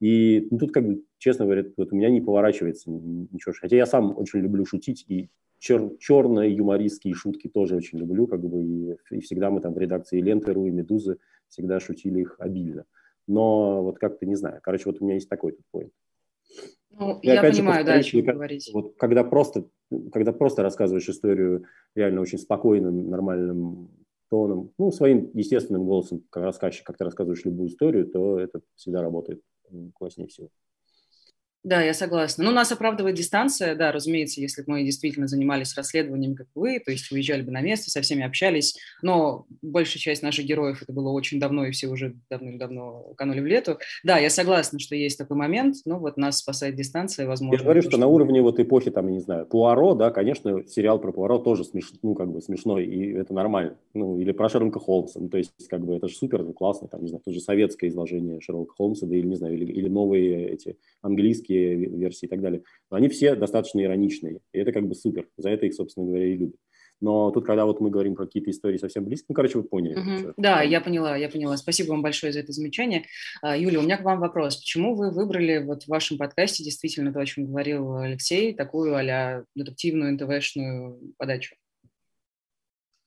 И 0.00 0.48
ну, 0.50 0.58
тут, 0.58 0.72
как 0.72 0.84
бы, 0.84 1.04
честно 1.18 1.44
говоря, 1.44 1.64
вот 1.76 1.92
у 1.92 1.96
меня 1.96 2.10
не 2.10 2.20
поворачивается 2.20 2.90
ничего. 2.90 3.54
Хотя 3.56 3.76
я 3.76 3.86
сам 3.86 4.18
очень 4.18 4.40
люблю 4.40 4.66
шутить, 4.66 5.04
и 5.06 5.30
чер 5.60 5.96
черные 6.00 6.52
юмористские 6.52 7.14
шутки 7.14 7.46
тоже 7.46 7.76
очень 7.76 8.00
люблю, 8.00 8.26
как 8.26 8.40
бы, 8.40 8.64
и, 8.64 8.96
и 9.12 9.20
всегда 9.20 9.48
мы 9.50 9.60
там 9.60 9.74
в 9.74 9.78
редакции 9.78 10.20
Лентеру 10.20 10.66
и 10.66 10.70
Медузы 10.70 11.18
всегда 11.48 11.78
шутили 11.78 12.22
их 12.22 12.34
обильно. 12.40 12.84
Но 13.28 13.84
вот 13.84 14.00
как-то 14.00 14.26
не 14.26 14.34
знаю. 14.34 14.58
Короче, 14.64 14.86
вот 14.86 15.00
у 15.00 15.04
меня 15.04 15.14
есть 15.14 15.28
такой 15.28 15.52
тут 15.52 15.66
поинт. 15.70 15.92
Ну, 16.90 17.20
и 17.20 17.28
я 17.28 17.42
понимаю, 17.42 17.82
же, 17.82 17.86
да, 17.86 17.94
о 17.94 18.02
чем 18.02 18.24
как, 18.24 18.34
говорить. 18.34 18.70
Вот 18.74 18.96
когда 18.96 19.22
просто, 19.22 19.68
когда 20.12 20.32
просто 20.32 20.64
рассказываешь 20.64 21.08
историю 21.08 21.66
реально 21.94 22.22
очень 22.22 22.38
спокойным, 22.38 23.08
нормальным 23.08 24.05
тоном, 24.30 24.72
ну, 24.78 24.90
своим 24.92 25.30
естественным 25.34 25.84
голосом, 25.84 26.24
как 26.30 26.44
рассказчик, 26.44 26.84
как 26.84 26.96
ты 26.98 27.04
рассказываешь 27.04 27.44
любую 27.44 27.68
историю, 27.68 28.06
то 28.08 28.38
это 28.38 28.60
всегда 28.76 29.02
работает 29.02 29.42
класснее 29.94 30.28
всего. 30.28 30.48
Да, 31.66 31.82
я 31.82 31.94
согласна. 31.94 32.44
Ну, 32.44 32.52
нас 32.52 32.70
оправдывает 32.70 33.16
дистанция, 33.16 33.74
да, 33.74 33.90
разумеется, 33.90 34.40
если 34.40 34.62
бы 34.62 34.74
мы 34.74 34.84
действительно 34.84 35.26
занимались 35.26 35.76
расследованием, 35.76 36.36
как 36.36 36.46
вы, 36.54 36.78
то 36.78 36.92
есть 36.92 37.10
уезжали 37.10 37.42
бы 37.42 37.50
на 37.50 37.60
место, 37.60 37.90
со 37.90 38.02
всеми 38.02 38.22
общались, 38.22 38.76
но 39.02 39.46
большая 39.62 39.98
часть 39.98 40.22
наших 40.22 40.44
героев 40.44 40.80
это 40.80 40.92
было 40.92 41.10
очень 41.10 41.40
давно, 41.40 41.66
и 41.66 41.72
все 41.72 41.88
уже 41.88 42.14
давным-давно 42.30 43.14
канули 43.16 43.40
в 43.40 43.46
лету. 43.46 43.78
Да, 44.04 44.16
я 44.16 44.30
согласна, 44.30 44.78
что 44.78 44.94
есть 44.94 45.18
такой 45.18 45.36
момент, 45.36 45.78
но 45.86 45.98
вот 45.98 46.16
нас 46.16 46.38
спасает 46.38 46.76
дистанция, 46.76 47.26
возможно. 47.26 47.58
Я 47.58 47.64
говорю, 47.64 47.80
то, 47.80 47.88
что, 47.88 47.90
что 47.90 48.00
на 48.00 48.06
уровне 48.06 48.40
вот 48.42 48.60
эпохи, 48.60 48.92
там, 48.92 49.08
я 49.08 49.14
не 49.14 49.20
знаю, 49.20 49.44
Пуаро, 49.46 49.94
да, 49.94 50.12
конечно, 50.12 50.64
сериал 50.68 51.00
про 51.00 51.10
Пуаро 51.10 51.38
тоже 51.38 51.64
смеш... 51.64 51.94
ну, 52.00 52.14
как 52.14 52.30
бы 52.30 52.40
смешной, 52.42 52.86
и 52.86 53.12
это 53.12 53.34
нормально. 53.34 53.76
Ну, 53.92 54.20
или 54.20 54.30
про 54.30 54.48
Шерлока 54.48 54.78
Холмса, 54.78 55.18
ну, 55.18 55.28
то 55.28 55.38
есть, 55.38 55.50
как 55.68 55.84
бы, 55.84 55.96
это 55.96 56.06
же 56.06 56.14
супер, 56.14 56.44
классно, 56.52 56.86
там, 56.86 57.02
не 57.02 57.08
знаю, 57.08 57.22
тоже 57.24 57.40
советское 57.40 57.88
изложение 57.88 58.40
Шерлока 58.40 58.72
Холмса, 58.76 59.04
да, 59.06 59.16
или, 59.16 59.26
не 59.26 59.34
знаю, 59.34 59.56
или, 59.56 59.64
или 59.64 59.88
новые 59.88 60.50
эти 60.50 60.76
английские 61.02 61.55
версии 61.56 62.26
и 62.26 62.28
так 62.28 62.40
далее. 62.40 62.62
Но 62.90 62.96
они 62.96 63.08
все 63.08 63.34
достаточно 63.34 63.82
ироничные, 63.82 64.40
и 64.52 64.58
это 64.58 64.72
как 64.72 64.86
бы 64.86 64.94
супер. 64.94 65.28
За 65.36 65.50
это 65.50 65.66
их, 65.66 65.74
собственно 65.74 66.06
говоря, 66.06 66.26
и 66.26 66.36
любят. 66.36 66.56
Но 67.00 67.30
тут, 67.30 67.44
когда 67.44 67.66
вот 67.66 67.80
мы 67.80 67.90
говорим 67.90 68.14
про 68.14 68.24
какие-то 68.24 68.50
истории 68.50 68.78
совсем 68.78 69.04
близкие, 69.04 69.26
ну, 69.28 69.34
короче, 69.34 69.58
вы 69.58 69.64
поняли. 69.64 69.98
Угу. 69.98 70.34
Да, 70.38 70.62
я 70.62 70.80
поняла, 70.80 71.16
я 71.16 71.28
поняла. 71.28 71.56
Спасибо 71.56 71.90
вам 71.90 72.02
большое 72.02 72.32
за 72.32 72.40
это 72.40 72.52
замечание. 72.52 73.04
А, 73.42 73.56
Юля, 73.56 73.80
у 73.80 73.82
меня 73.82 73.98
к 73.98 74.04
вам 74.04 74.20
вопрос. 74.20 74.56
Почему 74.56 74.94
вы 74.94 75.10
выбрали 75.10 75.58
вот 75.58 75.82
в 75.82 75.88
вашем 75.88 76.16
подкасте, 76.16 76.64
действительно, 76.64 77.12
то, 77.12 77.20
о 77.20 77.26
чем 77.26 77.46
говорил 77.46 77.96
Алексей, 77.96 78.54
такую 78.54 78.96
а-ля 78.96 79.44
детективную, 79.54 80.14
НТВшную 80.14 80.98
подачу? 81.18 81.54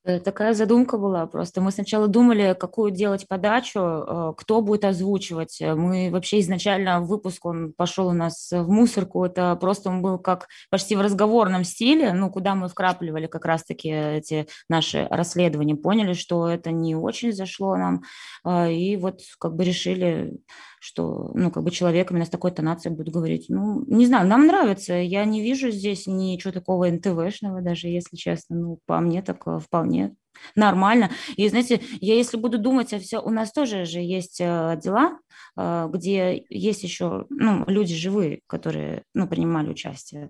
Э, 0.06 0.20
такая 0.20 0.54
задумка 0.54 0.98
была 0.98 1.28
просто. 1.28 1.62
Мы 1.62 1.72
сначала 1.72 2.08
думали, 2.08 2.56
какую 2.58 2.92
делать 2.92 3.28
подачу, 3.28 3.80
э, 3.80 4.34
кто 4.38 4.62
будет 4.62 4.86
озвучивать. 4.86 5.60
Мы 5.62 6.10
вообще 6.12 6.40
изначально 6.40 7.02
выпуск, 7.02 7.46
он 7.46 7.74
пошел 7.74 8.08
у 8.08 8.14
нас 8.14 8.50
в 8.52 8.70
мусорку, 8.70 9.26
это 9.26 9.56
просто 9.56 9.90
он 9.90 10.02
был 10.02 10.18
как 10.18 10.48
почти 10.70 10.96
в 10.96 11.02
разговорном 11.02 11.64
стиле, 11.66 12.14
ну, 12.14 12.30
куда 12.32 12.56
мы 12.56 12.70
вкрапливали 12.70 13.28
как 13.28 13.46
раз-таки 13.46 13.90
эти 13.90 14.48
наши 14.70 15.06
расследования, 15.10 15.76
поняли, 15.76 16.14
что 16.14 16.48
это 16.48 16.72
не 16.72 16.96
очень 16.96 17.34
зашло 17.34 17.76
нам, 17.76 18.04
э, 18.46 18.72
и 18.72 18.96
вот 18.96 19.22
как 19.38 19.56
бы 19.56 19.64
решили 19.66 20.40
что, 20.80 21.32
ну, 21.34 21.52
как 21.52 21.64
бы 21.64 21.72
человек 21.72 22.10
именно 22.10 22.26
с 22.26 22.30
такой 22.30 22.52
тонацией 22.52 22.96
будет 22.96 23.14
говорить. 23.14 23.48
Ну, 23.50 23.84
не 23.88 24.06
знаю, 24.06 24.28
нам 24.28 24.48
нравится. 24.48 24.94
Я 24.94 25.26
не 25.26 25.42
вижу 25.42 25.72
здесь 25.72 26.08
ничего 26.08 26.54
такого 26.54 26.90
НТВшного 26.90 27.62
даже, 27.62 27.88
если 27.88 28.16
честно. 28.16 28.56
Ну, 28.56 28.80
по 28.86 29.00
мне 29.00 29.22
так 29.22 29.46
э, 29.46 29.60
вполне 29.90 30.16
нормально. 30.56 31.12
И, 31.36 31.50
знаете, 31.50 31.82
я 32.00 32.16
если 32.16 32.38
буду 32.38 32.60
думать, 32.60 32.94
а 32.94 33.00
все, 33.00 33.20
у 33.20 33.30
нас 33.30 33.52
тоже 33.52 33.86
же 33.86 34.00
есть 34.00 34.40
э, 34.40 34.80
дела, 34.82 35.20
э, 35.58 35.90
где 35.92 36.46
есть 36.50 36.84
еще, 36.84 37.26
ну, 37.30 37.66
люди 37.68 37.94
живые, 37.94 38.40
которые, 38.48 39.04
ну, 39.14 39.28
принимали 39.28 39.70
участие 39.70 40.30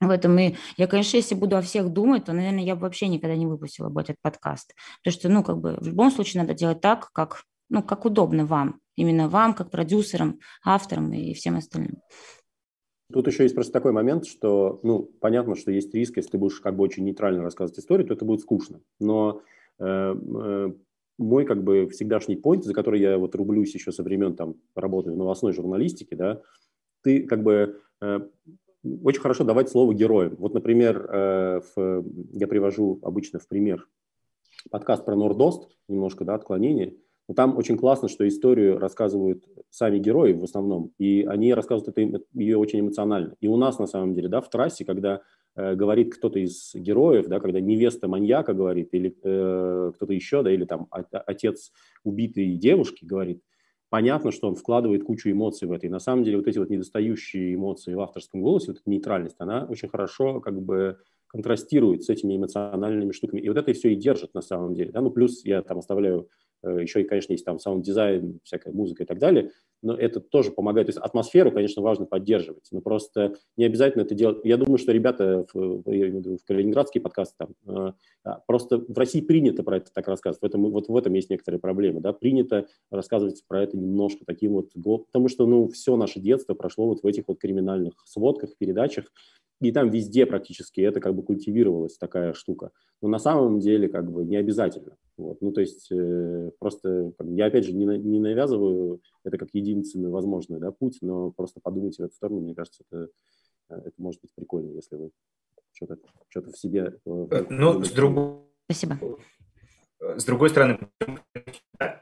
в 0.00 0.10
этом. 0.10 0.36
И 0.38 0.56
я, 0.76 0.86
конечно, 0.88 1.16
если 1.16 1.36
буду 1.36 1.56
о 1.56 1.62
всех 1.62 1.90
думать, 1.90 2.24
то, 2.24 2.32
наверное, 2.32 2.64
я 2.64 2.74
бы 2.74 2.82
вообще 2.82 3.06
никогда 3.06 3.36
не 3.36 3.46
выпустила 3.46 3.90
бы 3.90 4.00
этот 4.00 4.16
подкаст. 4.22 4.74
Потому 5.04 5.20
что, 5.20 5.28
ну, 5.28 5.44
как 5.44 5.58
бы 5.58 5.76
в 5.80 5.86
любом 5.86 6.10
случае 6.10 6.42
надо 6.42 6.54
делать 6.54 6.80
так, 6.80 7.10
как, 7.12 7.44
ну, 7.68 7.82
как 7.82 8.06
удобно 8.06 8.44
вам 8.44 8.80
именно 8.96 9.28
вам, 9.28 9.54
как 9.54 9.70
продюсерам, 9.70 10.40
авторам 10.64 11.12
и 11.12 11.32
всем 11.32 11.56
остальным. 11.56 12.02
Тут 13.10 13.26
еще 13.26 13.44
есть 13.44 13.54
просто 13.54 13.72
такой 13.72 13.92
момент, 13.92 14.26
что, 14.26 14.80
ну, 14.82 15.10
понятно, 15.20 15.54
что 15.54 15.70
есть 15.70 15.94
риск, 15.94 16.16
если 16.16 16.32
ты 16.32 16.38
будешь 16.38 16.60
как 16.60 16.76
бы 16.76 16.84
очень 16.84 17.04
нейтрально 17.04 17.42
рассказывать 17.42 17.78
историю, 17.78 18.06
то 18.06 18.14
это 18.14 18.24
будет 18.26 18.40
скучно. 18.40 18.80
Но 19.00 19.40
э, 19.78 19.84
э, 19.86 20.72
мой 21.16 21.44
как 21.46 21.64
бы 21.64 21.88
всегдашний 21.88 22.36
point, 22.36 22.62
за 22.62 22.74
который 22.74 23.00
я 23.00 23.16
вот 23.16 23.34
рублюсь 23.34 23.72
еще 23.74 23.92
со 23.92 24.02
времен 24.02 24.36
там 24.36 24.56
работы 24.74 25.10
в 25.10 25.16
новостной 25.16 25.54
журналистике, 25.54 26.16
да, 26.16 26.42
ты 27.02 27.22
как 27.22 27.42
бы 27.42 27.80
э, 28.02 28.20
очень 29.02 29.20
хорошо 29.22 29.44
давать 29.44 29.70
слово 29.70 29.94
героям. 29.94 30.36
Вот, 30.38 30.52
например, 30.52 31.08
э, 31.10 31.60
в, 31.74 32.04
я 32.32 32.46
привожу 32.46 32.98
обычно 33.02 33.38
в 33.38 33.48
пример 33.48 33.88
подкаст 34.70 35.06
про 35.06 35.16
Нордост, 35.16 35.70
немножко, 35.88 36.26
да, 36.26 36.34
отклонение– 36.34 36.94
Но 37.28 37.34
там 37.34 37.58
очень 37.58 37.76
классно, 37.76 38.08
что 38.08 38.26
историю 38.26 38.78
рассказывают 38.78 39.44
сами 39.68 39.98
герои 39.98 40.32
в 40.32 40.44
основном, 40.44 40.92
и 40.98 41.24
они 41.28 41.52
рассказывают 41.52 41.96
это, 41.96 42.22
ее 42.32 42.56
очень 42.56 42.80
эмоционально. 42.80 43.34
И 43.40 43.48
у 43.48 43.56
нас 43.56 43.78
на 43.78 43.86
самом 43.86 44.14
деле, 44.14 44.28
да, 44.28 44.40
в 44.40 44.48
трассе, 44.48 44.86
когда 44.86 45.20
э, 45.54 45.74
говорит 45.74 46.14
кто-то 46.14 46.38
из 46.38 46.74
героев, 46.74 47.28
да, 47.28 47.38
когда 47.38 47.60
невеста 47.60 48.08
маньяка 48.08 48.54
говорит, 48.54 48.88
или 48.92 49.14
э, 49.22 49.92
кто-то 49.94 50.12
еще, 50.14 50.42
да, 50.42 50.50
или 50.50 50.64
там 50.64 50.88
отец 50.90 51.70
убитой 52.02 52.54
девушки 52.54 53.04
говорит, 53.04 53.42
понятно, 53.90 54.32
что 54.32 54.48
он 54.48 54.54
вкладывает 54.54 55.04
кучу 55.04 55.30
эмоций 55.30 55.68
в 55.68 55.72
это. 55.72 55.86
И 55.86 55.90
на 55.90 56.00
самом 56.00 56.24
деле 56.24 56.38
вот 56.38 56.46
эти 56.46 56.58
вот 56.58 56.70
недостающие 56.70 57.54
эмоции 57.54 57.92
в 57.92 58.00
авторском 58.00 58.40
голосе, 58.40 58.68
вот 58.68 58.80
эта 58.80 58.90
нейтральность, 58.90 59.36
она 59.38 59.66
очень 59.68 59.88
хорошо 59.88 60.40
как 60.40 60.60
бы 60.62 60.98
контрастирует 61.26 62.04
с 62.04 62.08
этими 62.08 62.36
эмоциональными 62.36 63.12
штуками. 63.12 63.40
И 63.40 63.48
вот 63.48 63.58
это 63.58 63.72
все 63.74 63.92
и 63.92 63.96
держит 63.96 64.32
на 64.32 64.40
самом 64.40 64.74
деле. 64.74 64.92
Да? 64.92 65.02
Ну, 65.02 65.10
плюс 65.10 65.44
я 65.44 65.62
там 65.62 65.78
оставляю 65.78 66.28
еще 66.62 67.02
и, 67.02 67.04
конечно, 67.04 67.32
есть 67.32 67.44
там 67.44 67.58
саунд-дизайн, 67.58 68.40
всякая 68.44 68.72
музыка 68.72 69.04
и 69.04 69.06
так 69.06 69.18
далее, 69.18 69.50
но 69.82 69.94
это 69.94 70.20
тоже 70.20 70.50
помогает. 70.50 70.86
То 70.86 70.90
есть 70.90 70.98
атмосферу, 70.98 71.52
конечно, 71.52 71.82
важно 71.82 72.06
поддерживать, 72.06 72.66
но 72.72 72.80
просто 72.80 73.34
не 73.56 73.64
обязательно 73.64 74.02
это 74.02 74.14
делать. 74.14 74.40
Я 74.44 74.56
думаю, 74.56 74.78
что 74.78 74.92
ребята 74.92 75.46
в, 75.52 75.82
в 75.84 76.38
калининградский 76.46 77.00
подкаст 77.00 77.36
там, 77.36 77.54
э, 77.66 77.92
а, 78.24 78.42
просто 78.46 78.78
в 78.78 78.98
России 78.98 79.20
принято 79.20 79.62
про 79.62 79.76
это 79.76 79.92
так 79.92 80.08
рассказывать. 80.08 80.42
В 80.42 80.46
этом, 80.46 80.70
вот 80.70 80.88
в 80.88 80.96
этом 80.96 81.12
есть 81.14 81.30
некоторые 81.30 81.60
проблемы. 81.60 82.00
Да? 82.00 82.12
Принято 82.12 82.66
рассказывать 82.90 83.44
про 83.46 83.62
это 83.62 83.76
немножко 83.76 84.24
таким 84.26 84.52
вот, 84.52 84.72
потому 84.72 85.28
что 85.28 85.46
ну, 85.46 85.68
все 85.68 85.96
наше 85.96 86.20
детство 86.20 86.54
прошло 86.54 86.88
вот 86.88 87.02
в 87.02 87.06
этих 87.06 87.24
вот 87.28 87.38
криминальных 87.38 87.94
сводках, 88.04 88.56
передачах, 88.58 89.12
и 89.60 89.72
там 89.72 89.90
везде 89.90 90.24
практически 90.26 90.80
это 90.80 91.00
как 91.00 91.14
бы 91.14 91.22
культивировалась 91.22 91.96
такая 91.98 92.32
штука. 92.32 92.70
Но 93.02 93.08
на 93.08 93.18
самом 93.18 93.58
деле 93.60 93.88
как 93.88 94.10
бы 94.10 94.24
не 94.24 94.36
обязательно. 94.36 94.96
Вот. 95.16 95.40
Ну, 95.40 95.52
то 95.52 95.60
есть 95.60 95.90
э, 95.90 96.50
просто, 96.58 97.12
как, 97.18 97.26
я 97.28 97.46
опять 97.46 97.64
же 97.64 97.72
не, 97.72 97.84
не 97.84 98.20
навязываю 98.20 99.00
это 99.24 99.36
как 99.36 99.48
единственный 99.52 100.10
возможный 100.10 100.60
да, 100.60 100.70
путь, 100.70 100.98
но 101.00 101.32
просто 101.32 101.60
подумайте 101.60 102.02
в 102.02 102.06
эту 102.06 102.14
сторону, 102.14 102.40
мне 102.40 102.54
кажется, 102.54 102.84
это, 102.90 103.08
э, 103.70 103.74
это 103.86 103.94
может 103.96 104.20
быть 104.20 104.32
прикольно, 104.34 104.72
если 104.72 104.96
вы 104.96 105.10
что-то 105.72 105.98
что 106.28 106.42
в 106.42 106.56
себе... 106.56 106.94
Э, 107.04 107.44
ну, 107.50 107.82
с 107.82 107.90
другой... 107.90 108.38
Спасибо. 108.70 108.98
С 110.00 110.24
другой 110.24 110.50
стороны, 110.50 110.78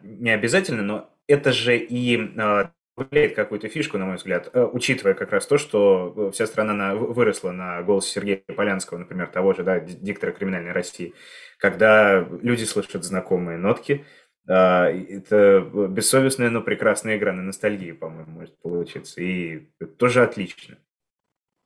не 0.03 0.31
обязательно, 0.31 0.83
но 0.83 1.11
это 1.27 1.53
же 1.53 1.79
и 1.79 2.19
влияет 2.97 3.35
какую-то 3.35 3.69
фишку, 3.69 3.99
на 3.99 4.07
мой 4.07 4.17
взгляд, 4.17 4.51
э, 4.53 4.65
учитывая 4.65 5.15
как 5.15 5.31
раз 5.33 5.47
то, 5.47 5.59
что 5.59 6.15
э, 6.17 6.31
вся 6.33 6.47
страна 6.47 6.73
на, 6.73 6.95
выросла 6.95 7.53
на 7.53 7.83
голосе 7.83 8.11
Сергея 8.11 8.43
Полянского, 8.57 8.99
например, 8.99 9.29
того 9.29 9.53
же, 9.53 9.63
да, 9.63 9.81
диктора 9.81 10.33
криминальной 10.33 10.73
России, 10.73 11.15
когда 11.59 12.27
люди 12.43 12.65
слышат 12.65 13.05
знакомые 13.05 13.59
нотки, 13.59 14.05
а, 14.49 14.87
это 14.89 15.61
бессовестная, 15.91 16.51
но 16.51 16.63
прекрасная 16.63 17.17
игра 17.17 17.33
на 17.33 17.43
ностальгии, 17.43 17.93
по-моему, 17.93 18.31
может 18.31 18.59
получиться, 18.61 19.21
и 19.21 19.69
тоже 19.99 20.23
отлично. 20.23 20.79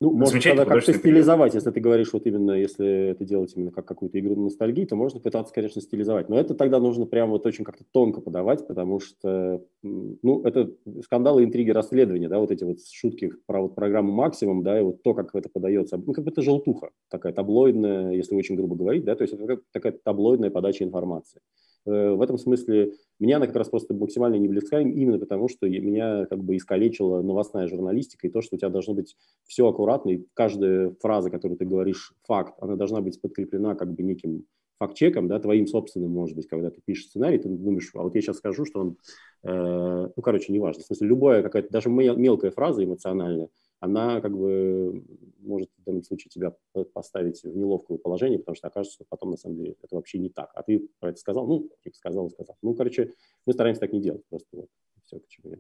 Ну, 0.03 0.13
можно 0.13 0.43
тогда 0.43 0.65
как-то 0.65 0.95
стилизовать, 0.95 1.53
если 1.53 1.71
ты 1.71 1.79
говоришь, 1.79 2.15
вот 2.15 2.27
именно, 2.27 2.53
если 2.53 3.11
это 3.11 3.23
делать 3.27 3.53
именно 3.55 3.71
как 3.71 3.85
какую-то 3.85 4.19
игру 4.19 4.35
на 4.35 4.45
ностальгии, 4.45 4.87
то 4.87 4.97
можно 4.97 5.21
пытаться, 5.21 5.53
конечно, 5.53 5.83
стилизовать. 5.83 6.31
Но 6.31 6.39
это 6.41 6.55
тогда 6.55 6.81
нужно 6.81 7.05
прямо 7.05 7.33
вот 7.33 7.45
очень 7.45 7.65
как-то 7.65 7.85
тонко 7.93 8.23
подавать, 8.23 8.67
потому 8.67 8.99
что, 8.99 9.63
ну, 9.83 10.43
это 10.45 10.73
скандалы, 11.05 11.45
интриги, 11.45 11.69
расследования, 11.71 12.31
да, 12.31 12.39
вот 12.39 12.51
эти 12.51 12.65
вот 12.65 12.79
шутки 12.91 13.31
про 13.45 13.61
вот 13.61 13.75
программу 13.75 14.11
«Максимум», 14.11 14.63
да, 14.63 14.81
и 14.81 14.83
вот 14.83 15.03
то, 15.03 15.13
как 15.13 15.35
это 15.35 15.51
подается, 15.51 15.99
ну, 15.99 16.15
как 16.15 16.25
бы 16.25 16.31
это 16.31 16.41
желтуха 16.41 16.91
такая 17.11 17.35
таблоидная, 17.35 18.13
если 18.13 18.35
очень 18.35 18.57
грубо 18.57 18.77
говорить, 18.77 19.05
да, 19.05 19.15
то 19.15 19.23
есть 19.23 19.35
это 19.35 19.61
такая 19.71 19.93
таблоидная 19.93 20.51
подача 20.51 20.83
информации. 20.83 21.43
Э, 21.87 22.11
в 22.13 22.23
этом 22.23 22.39
смысле 22.39 22.95
мне 23.19 23.37
она 23.37 23.47
как 23.47 23.57
раз 23.57 23.69
просто 23.69 23.95
максимально 23.95 24.37
не 24.37 24.49
близка, 24.49 24.81
именно 24.81 25.19
потому 25.19 25.49
что 25.49 25.69
меня 25.69 26.27
как 26.27 26.43
бы 26.43 26.57
искалечила 26.57 27.23
новостная 27.23 27.69
журналистика 27.69 28.27
и 28.27 28.31
то, 28.31 28.43
что 28.43 28.57
у 28.57 28.59
тебя 28.59 28.71
должно 28.71 28.95
быть 28.95 29.17
все 29.47 29.67
аккуратно, 29.67 30.11
и 30.11 30.27
каждая 30.35 30.95
фраза, 31.01 31.31
которую 31.31 31.59
ты 31.59 31.65
говоришь, 31.65 32.13
факт, 32.27 32.55
она 32.61 32.77
должна 32.77 33.01
быть 33.01 33.21
подкреплена 33.21 33.75
как 33.75 33.93
бы 33.93 34.03
неким 34.03 34.45
факт-чеком, 34.79 35.29
да, 35.29 35.39
твоим 35.39 35.67
собственным, 35.67 36.11
может 36.11 36.35
быть, 36.35 36.49
когда 36.49 36.71
ты 36.71 36.81
пишешь 36.83 37.09
сценарий, 37.09 37.39
ты 37.39 37.51
думаешь, 37.51 37.91
а 37.95 38.03
вот 38.03 38.15
я 38.15 38.23
сейчас 38.23 38.39
скажу, 38.39 38.65
что 38.65 38.81
он, 38.81 38.97
э, 39.43 40.09
ну, 40.17 40.23
короче, 40.23 40.53
неважно. 40.53 40.83
В 40.83 40.87
смысле, 40.87 41.07
любая 41.07 41.43
какая-то, 41.43 41.69
даже 41.71 41.91
мелкая 41.91 42.51
фраза 42.51 42.83
эмоциональная, 42.83 43.51
она 43.81 44.21
как 44.21 44.37
бы 44.37 45.03
может 45.41 45.71
в 45.79 45.85
данном 45.85 46.03
случае 46.03 46.31
тебя 46.31 46.55
поставить 46.93 47.43
в 47.43 47.57
неловкое 47.57 47.99
положение, 47.99 48.39
потому 48.39 48.55
что 48.55 48.69
окажется, 48.69 48.95
что 48.95 49.05
потом 49.09 49.31
на 49.31 49.37
самом 49.37 49.57
деле 49.57 49.75
это 49.83 49.97
вообще 49.97 50.19
не 50.19 50.29
так. 50.29 50.51
А 50.55 50.63
ты 50.63 50.89
про 51.01 51.11
это 51.11 51.19
сказал, 51.19 51.47
ну, 51.47 51.71
типа 51.83 51.97
сказал, 51.97 52.31
сказал. 52.31 52.57
Ну, 52.63 52.75
короче, 52.75 53.13
мы 53.47 53.55
стараемся 53.55 53.81
так 53.81 53.93
не 53.93 54.03
делать 54.03 54.23
просто. 54.29 54.49
Вот, 54.53 54.69
все, 55.05 55.19
к 55.19 55.29
чему 55.29 55.53
я. 55.53 55.59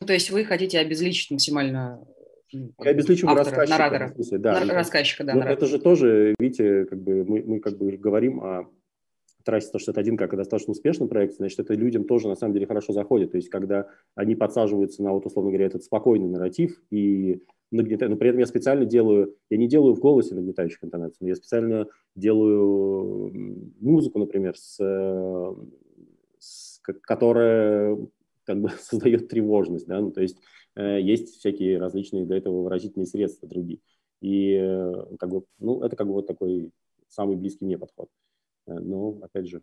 Ну, 0.00 0.06
то 0.06 0.12
есть 0.12 0.30
вы 0.30 0.44
хотите 0.44 0.78
обезличить 0.78 1.30
максимально 1.30 2.06
я 2.52 2.90
обезличиваю 2.90 3.32
автора, 3.32 3.56
рассказчика. 3.56 3.78
Наратора. 3.78 4.14
Смысле, 4.14 4.38
да, 4.38 4.64
на, 4.64 4.74
рассказчика, 4.74 5.24
да. 5.24 5.34
Но 5.34 5.44
это 5.44 5.66
же 5.66 5.78
тоже, 5.80 6.34
видите, 6.38 6.84
как 6.84 7.02
бы 7.02 7.24
мы, 7.24 7.42
мы 7.42 7.60
как 7.60 7.76
бы 7.76 7.96
говорим 7.96 8.40
о 8.40 8.70
трассе 9.44 9.68
161 9.68 10.16
как 10.16 10.34
о 10.34 10.36
достаточно 10.36 10.72
успешном 10.72 11.08
проекте, 11.08 11.36
значит, 11.36 11.60
это 11.60 11.74
людям 11.74 12.04
тоже 12.04 12.28
на 12.28 12.34
самом 12.34 12.54
деле 12.54 12.66
хорошо 12.66 12.92
заходит. 12.92 13.32
То 13.32 13.36
есть, 13.36 13.48
когда 13.48 13.88
они 14.14 14.34
подсаживаются 14.34 15.02
на, 15.02 15.12
вот, 15.12 15.26
условно 15.26 15.50
говоря, 15.50 15.66
этот 15.66 15.84
спокойный 15.84 16.28
нарратив 16.28 16.82
и 16.90 17.42
нагнетаю, 17.70 18.10
но 18.10 18.16
при 18.16 18.30
этом 18.30 18.40
я 18.40 18.46
специально 18.46 18.84
делаю, 18.84 19.36
я 19.50 19.56
не 19.56 19.68
делаю 19.68 19.94
в 19.94 20.00
голосе 20.00 20.34
нагнетающих 20.34 20.82
интонаций, 20.82 21.18
но 21.20 21.28
я 21.28 21.34
специально 21.34 21.86
делаю 22.14 23.32
музыку, 23.80 24.18
например, 24.18 24.56
с, 24.56 24.78
с, 26.38 26.80
которая 27.02 27.98
как 28.44 28.60
бы 28.60 28.68
создает 28.78 29.28
тревожность, 29.28 29.86
да, 29.86 30.00
ну, 30.00 30.10
то 30.10 30.22
есть 30.22 30.38
э, 30.76 31.00
есть 31.00 31.38
всякие 31.38 31.78
различные 31.78 32.24
для 32.24 32.36
этого 32.36 32.62
выразительные 32.62 33.06
средства 33.06 33.48
другие. 33.48 33.80
И 34.20 34.52
э, 34.54 35.16
как 35.18 35.30
бы, 35.30 35.44
ну, 35.58 35.82
это 35.82 35.96
как 35.96 36.06
бы 36.06 36.14
вот 36.14 36.26
такой 36.26 36.70
самый 37.08 37.36
близкий 37.36 37.64
мне 37.64 37.78
подход. 37.78 38.08
Э, 38.08 38.23
но, 38.66 39.18
опять 39.22 39.48
же, 39.48 39.62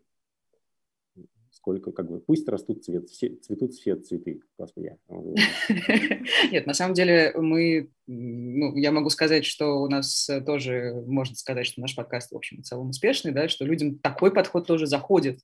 сколько, 1.51 1.91
как 1.91 2.09
бы, 2.09 2.19
пусть 2.19 2.47
растут 2.47 2.83
цвет, 2.83 3.09
все, 3.09 3.35
цветут 3.35 3.73
все 3.73 3.95
цветы, 3.95 4.41
господи. 4.57 4.97
Нет, 6.51 6.65
на 6.65 6.73
самом 6.73 6.93
деле 6.93 7.33
мы, 7.35 7.89
ну, 8.07 8.75
я 8.77 8.91
могу 8.91 9.09
сказать, 9.09 9.45
что 9.45 9.81
у 9.81 9.87
нас 9.87 10.29
тоже, 10.45 11.03
можно 11.05 11.35
сказать, 11.35 11.67
что 11.67 11.81
наш 11.81 11.95
подкаст, 11.95 12.31
в 12.31 12.35
общем, 12.35 12.61
в 12.61 12.65
целом 12.65 12.89
успешный, 12.89 13.31
да, 13.31 13.47
что 13.47 13.65
людям 13.65 13.99
такой 13.99 14.31
подход 14.31 14.65
тоже 14.65 14.87
заходит, 14.87 15.39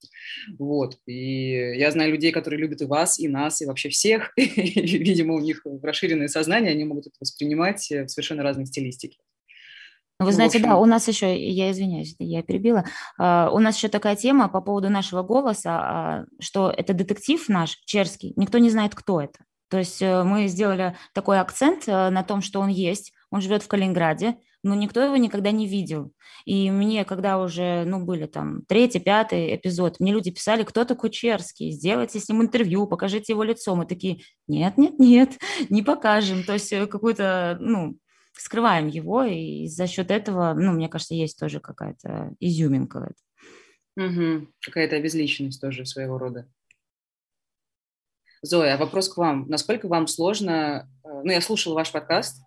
вот, 0.57 0.97
и 1.05 1.77
я 1.77 1.91
знаю 1.91 2.11
людей, 2.11 2.31
которые 2.31 2.59
любят 2.59 2.81
и 2.81 2.85
вас, 2.85 3.19
и 3.19 3.27
нас, 3.27 3.61
и 3.61 3.65
вообще 3.65 3.89
всех, 3.89 4.31
и, 4.37 4.43
видимо, 4.97 5.35
у 5.35 5.39
них 5.39 5.65
расширенное 5.83 6.29
сознание, 6.29 6.71
они 6.71 6.85
могут 6.85 7.07
это 7.07 7.15
воспринимать 7.19 7.89
в 7.89 8.07
совершенно 8.07 8.43
разной 8.43 8.65
стилистике. 8.65 9.19
Вы 10.19 10.31
знаете, 10.31 10.59
да, 10.59 10.77
у 10.77 10.85
нас 10.85 11.07
еще, 11.07 11.37
я 11.37 11.71
извиняюсь, 11.71 12.15
я 12.17 12.41
перебила, 12.41 12.85
uh, 13.19 13.49
у 13.51 13.59
нас 13.59 13.77
еще 13.77 13.87
такая 13.87 14.15
тема 14.15 14.49
по 14.49 14.61
поводу 14.61 14.89
нашего 14.89 15.21
голоса, 15.21 16.25
uh, 16.27 16.41
что 16.41 16.71
это 16.75 16.93
детектив 16.93 17.47
наш, 17.49 17.77
Черский, 17.85 18.33
никто 18.35 18.57
не 18.57 18.71
знает, 18.71 18.95
кто 18.95 19.21
это. 19.21 19.39
То 19.69 19.77
есть 19.77 20.01
uh, 20.01 20.23
мы 20.23 20.47
сделали 20.47 20.95
такой 21.13 21.39
акцент 21.39 21.85
на 21.85 22.23
том, 22.23 22.41
что 22.41 22.61
он 22.61 22.69
есть, 22.69 23.13
он 23.29 23.41
живет 23.41 23.61
в 23.61 23.67
Калининграде, 23.67 24.37
но 24.63 24.75
никто 24.75 25.01
его 25.01 25.17
никогда 25.17 25.51
не 25.51 25.67
видел. 25.67 26.11
И 26.45 26.71
мне, 26.71 27.05
когда 27.05 27.39
уже, 27.39 27.83
ну, 27.85 28.03
были 28.03 28.25
там 28.25 28.63
третий, 28.67 28.99
пятый 28.99 29.55
эпизод, 29.55 29.99
мне 29.99 30.11
люди 30.11 30.31
писали, 30.31 30.63
кто 30.63 30.83
такой 30.83 31.09
Черский, 31.09 31.71
сделайте 31.71 32.19
с 32.19 32.27
ним 32.27 32.41
интервью, 32.41 32.87
покажите 32.87 33.33
его 33.33 33.43
лицо. 33.43 33.75
Мы 33.75 33.85
такие, 33.85 34.21
нет, 34.47 34.77
нет, 34.77 34.97
нет, 34.99 35.37
не 35.69 35.83
покажем. 35.83 36.43
То 36.43 36.53
есть 36.53 36.73
э, 36.73 36.87
какую-то, 36.87 37.57
ну, 37.59 37.97
скрываем 38.47 38.87
его, 38.87 39.23
и 39.23 39.67
за 39.67 39.87
счет 39.87 40.09
этого, 40.09 40.53
ну, 40.53 40.71
мне 40.71 40.87
кажется, 40.87 41.13
есть 41.13 41.37
тоже 41.37 41.59
какая-то 41.59 42.33
изюминка 42.39 43.01
в 43.01 43.03
этом. 43.03 44.07
Угу. 44.07 44.47
Какая-то 44.61 44.95
обезличенность 44.95 45.59
тоже 45.59 45.85
своего 45.85 46.17
рода. 46.17 46.47
Зоя, 48.41 48.75
а 48.75 48.77
вопрос 48.77 49.09
к 49.09 49.17
вам. 49.17 49.47
Насколько 49.49 49.89
вам 49.89 50.07
сложно... 50.07 50.89
Э, 51.03 51.21
ну, 51.25 51.31
я 51.31 51.41
слушала 51.41 51.73
ваш 51.73 51.91
подкаст, 51.91 52.41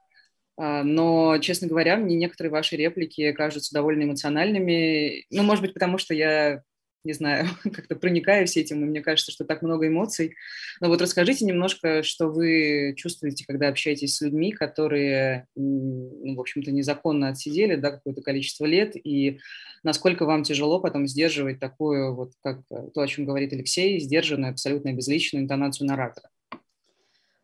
э, 0.56 0.82
но, 0.82 1.36
честно 1.38 1.68
говоря, 1.68 1.98
мне 1.98 2.16
некоторые 2.16 2.50
ваши 2.50 2.76
реплики 2.76 3.32
кажутся 3.32 3.74
довольно 3.74 4.04
эмоциональными. 4.04 5.26
Ну, 5.30 5.42
может 5.42 5.60
быть, 5.60 5.74
потому 5.74 5.98
что 5.98 6.14
я 6.14 6.62
не 7.04 7.12
знаю, 7.12 7.46
как-то 7.62 7.96
проникаюсь 7.96 8.56
этим, 8.56 8.82
и 8.82 8.86
мне 8.86 9.00
кажется, 9.00 9.32
что 9.32 9.44
так 9.44 9.62
много 9.62 9.88
эмоций. 9.88 10.36
Но 10.80 10.88
вот 10.88 11.00
расскажите 11.00 11.44
немножко, 11.44 12.02
что 12.02 12.28
вы 12.28 12.94
чувствуете, 12.96 13.44
когда 13.46 13.68
общаетесь 13.68 14.16
с 14.16 14.20
людьми, 14.20 14.52
которые, 14.52 15.46
ну, 15.56 16.34
в 16.34 16.40
общем-то, 16.40 16.70
незаконно 16.70 17.28
отсидели 17.28 17.76
да, 17.76 17.90
какое-то 17.92 18.22
количество 18.22 18.66
лет, 18.66 18.94
и 18.94 19.38
насколько 19.82 20.24
вам 20.24 20.42
тяжело 20.42 20.80
потом 20.80 21.06
сдерживать 21.06 21.60
такую, 21.60 22.14
вот 22.14 22.32
как 22.42 22.60
то, 22.68 23.00
о 23.00 23.06
чем 23.06 23.24
говорит 23.24 23.52
Алексей, 23.52 23.98
сдержанную, 24.00 24.50
абсолютно 24.50 24.92
безличную 24.92 25.44
интонацию 25.44 25.86
наратора? 25.86 26.28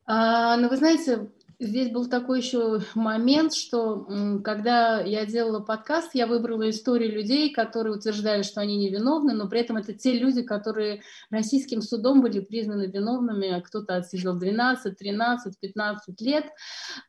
А, 0.08 0.56
ну, 0.56 0.68
вы 0.68 0.76
знаете, 0.76 1.28
здесь 1.58 1.90
был 1.90 2.06
такой 2.08 2.40
еще 2.40 2.80
момент, 2.94 3.54
что 3.54 4.06
когда 4.44 5.00
я 5.00 5.24
делала 5.24 5.60
подкаст, 5.60 6.10
я 6.14 6.26
выбрала 6.26 6.68
истории 6.68 7.08
людей, 7.08 7.52
которые 7.52 7.96
утверждали, 7.96 8.42
что 8.42 8.60
они 8.60 8.76
невиновны, 8.76 9.32
но 9.32 9.48
при 9.48 9.60
этом 9.60 9.76
это 9.76 9.92
те 9.92 10.12
люди, 10.12 10.42
которые 10.42 11.02
российским 11.30 11.80
судом 11.82 12.20
были 12.20 12.40
признаны 12.40 12.86
виновными. 12.86 13.60
Кто-то 13.60 13.96
отсидел 13.96 14.38
12, 14.38 14.96
13, 14.96 15.58
15 15.58 16.20
лет, 16.20 16.46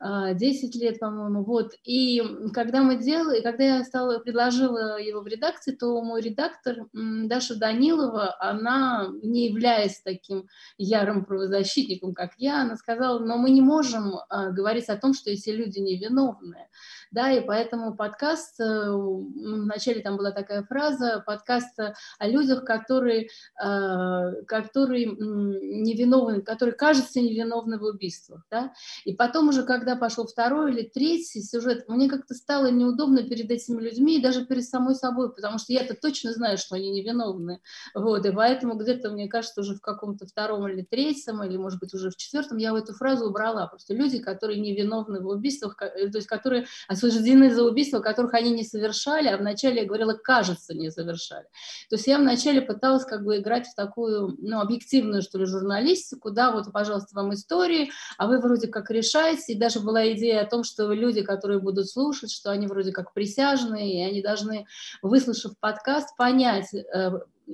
а, 0.00 0.78
лет, 0.78 0.98
по-моему. 0.98 1.44
Вот. 1.44 1.72
И 1.84 2.22
когда 2.52 2.82
мы 2.82 2.96
делали, 2.96 3.42
когда 3.42 3.78
я 3.78 3.84
стала, 3.84 4.18
предложила 4.18 5.00
его 5.00 5.20
в 5.20 5.26
редакции, 5.26 5.72
то 5.72 6.00
мой 6.02 6.22
редактор 6.22 6.86
Даша 6.92 7.56
Данилова, 7.56 8.36
она, 8.40 9.08
не 9.22 9.48
являясь 9.48 10.00
таким 10.00 10.48
ярым 10.78 11.24
правозащитником, 11.24 12.14
как 12.14 12.32
я, 12.38 12.62
она 12.62 12.76
сказала, 12.76 13.18
но 13.18 13.36
мы 13.36 13.50
не 13.50 13.60
можем 13.60 14.14
а, 14.28 14.37
говорить 14.46 14.88
о 14.88 14.96
том, 14.96 15.14
что 15.14 15.30
эти 15.30 15.50
люди 15.50 15.78
невиновны. 15.78 16.68
Да, 17.10 17.30
и 17.30 17.40
поэтому 17.40 17.94
подкаст, 17.94 18.60
э, 18.60 18.90
вначале 18.90 20.00
там 20.00 20.16
была 20.16 20.30
такая 20.30 20.62
фраза, 20.64 21.22
подкаст 21.26 21.78
о 22.18 22.28
людях, 22.28 22.64
которые, 22.64 23.28
а, 23.60 24.32
которые 24.46 25.06
невиновны, 25.06 26.42
которые 26.42 26.74
кажутся 26.74 27.20
невиновны 27.20 27.78
в 27.78 27.84
убийствах. 27.84 28.42
Да? 28.50 28.72
И 29.04 29.14
потом 29.14 29.48
уже, 29.48 29.64
когда 29.64 29.96
пошел 29.96 30.26
второй 30.26 30.72
или 30.72 30.82
третий 30.82 31.42
сюжет, 31.42 31.88
мне 31.88 32.08
как-то 32.08 32.34
стало 32.34 32.70
неудобно 32.70 33.22
перед 33.22 33.50
этими 33.50 33.80
людьми 33.80 34.18
и 34.18 34.22
даже 34.22 34.44
перед 34.44 34.64
самой 34.64 34.94
собой, 34.94 35.32
потому 35.32 35.58
что 35.58 35.72
я-то 35.72 35.94
точно 35.94 36.32
знаю, 36.32 36.58
что 36.58 36.74
они 36.74 36.90
невиновны. 36.90 37.60
Вот, 37.94 38.26
и 38.26 38.32
поэтому 38.32 38.74
где-то, 38.74 39.10
мне 39.10 39.28
кажется, 39.28 39.60
уже 39.60 39.74
в 39.74 39.80
каком-то 39.80 40.26
втором 40.26 40.68
или 40.68 40.82
третьем, 40.82 41.42
или, 41.42 41.56
может 41.56 41.80
быть, 41.80 41.94
уже 41.94 42.10
в 42.10 42.16
четвертом, 42.16 42.58
я 42.58 42.76
эту 42.76 42.92
фразу 42.92 43.26
убрала. 43.26 43.66
Просто 43.66 43.94
люди, 43.94 44.18
которые 44.18 44.60
невиновны 44.60 45.20
в 45.20 45.28
убийствах, 45.28 45.76
э, 45.80 46.08
то 46.08 46.18
есть 46.18 46.28
которые 46.28 46.66
осуждены 46.98 47.54
за 47.54 47.64
убийства, 47.64 48.00
которых 48.00 48.34
они 48.34 48.50
не 48.50 48.64
совершали, 48.64 49.28
а 49.28 49.36
вначале 49.36 49.82
я 49.82 49.86
говорила, 49.86 50.12
кажется, 50.12 50.74
не 50.74 50.90
совершали. 50.90 51.44
То 51.88 51.96
есть 51.96 52.06
я 52.06 52.18
вначале 52.18 52.60
пыталась 52.60 53.04
как 53.04 53.24
бы 53.24 53.38
играть 53.38 53.66
в 53.66 53.74
такую, 53.74 54.36
ну, 54.40 54.60
объективную, 54.60 55.22
что 55.22 55.38
ли, 55.38 55.46
журналистику, 55.46 56.30
да, 56.30 56.52
вот, 56.52 56.72
пожалуйста, 56.72 57.14
вам 57.14 57.32
истории, 57.34 57.90
а 58.18 58.26
вы 58.26 58.40
вроде 58.40 58.68
как 58.68 58.90
решаете, 58.90 59.52
и 59.52 59.58
даже 59.58 59.80
была 59.80 60.12
идея 60.12 60.42
о 60.42 60.46
том, 60.46 60.64
что 60.64 60.92
люди, 60.92 61.22
которые 61.22 61.60
будут 61.60 61.88
слушать, 61.88 62.32
что 62.32 62.50
они 62.50 62.66
вроде 62.66 62.92
как 62.92 63.14
присяжные, 63.14 63.98
и 63.98 64.10
они 64.10 64.22
должны, 64.22 64.66
выслушав 65.02 65.52
подкаст, 65.60 66.16
понять, 66.16 66.74
э, 66.74 67.10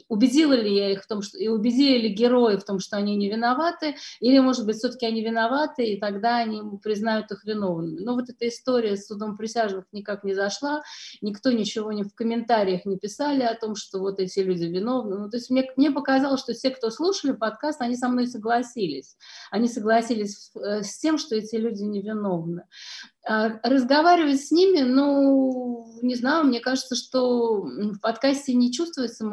убедила 0.09 0.53
ли 0.53 0.75
я 0.75 0.93
их 0.93 1.05
в 1.05 1.07
том, 1.07 1.23
что 1.23 1.39
и 1.39 1.49
убедили 1.49 1.99
ли 1.99 2.15
герои 2.15 2.57
в 2.57 2.65
том, 2.65 2.79
что 2.79 2.97
они 2.97 3.17
не 3.17 3.29
виноваты, 3.29 3.97
или, 4.21 4.39
может 4.39 4.67
быть, 4.67 4.77
все-таки 4.77 5.07
они 5.07 5.23
виноваты, 5.23 5.85
и 5.85 6.01
тогда 6.01 6.39
они 6.39 6.63
признают 6.83 7.31
их 7.31 7.45
виновными. 7.45 8.01
Но 8.01 8.15
вот 8.15 8.29
эта 8.29 8.49
история 8.49 8.97
с 8.97 9.07
судом 9.07 9.37
присяжных 9.37 9.85
никак 9.93 10.25
не 10.25 10.35
зашла, 10.35 10.83
никто 11.21 11.53
ничего 11.53 11.93
не 11.93 12.03
в 12.03 12.15
комментариях 12.15 12.85
не 12.85 12.99
писали 12.99 13.43
о 13.43 13.55
том, 13.55 13.77
что 13.77 13.99
вот 13.99 14.19
эти 14.19 14.41
люди 14.41 14.65
виновны. 14.65 15.19
Ну, 15.19 15.31
то 15.31 15.37
есть 15.37 15.51
мне, 15.51 15.71
мне 15.77 15.91
показалось, 15.91 16.41
что 16.41 16.53
все, 16.53 16.71
кто 16.71 16.91
слушали 16.91 17.33
подкаст, 17.33 17.81
они 17.81 17.97
со 17.97 18.09
мной 18.09 18.27
согласились. 18.27 19.17
Они 19.51 19.69
согласились 19.69 20.51
э, 20.57 20.83
с 20.83 20.99
тем, 20.99 21.19
что 21.19 21.37
эти 21.37 21.57
люди 21.57 21.83
невиновны. 21.83 22.65
А 23.27 23.59
разговаривать 23.63 24.45
с 24.45 24.51
ними, 24.51 24.81
ну, 24.81 25.87
не 26.03 26.15
знаю, 26.15 26.45
мне 26.45 26.61
кажется, 26.61 26.95
что 26.95 27.63
в 27.63 27.99
подкасте 28.01 28.55
не 28.55 28.71
чувствуется 28.71 29.25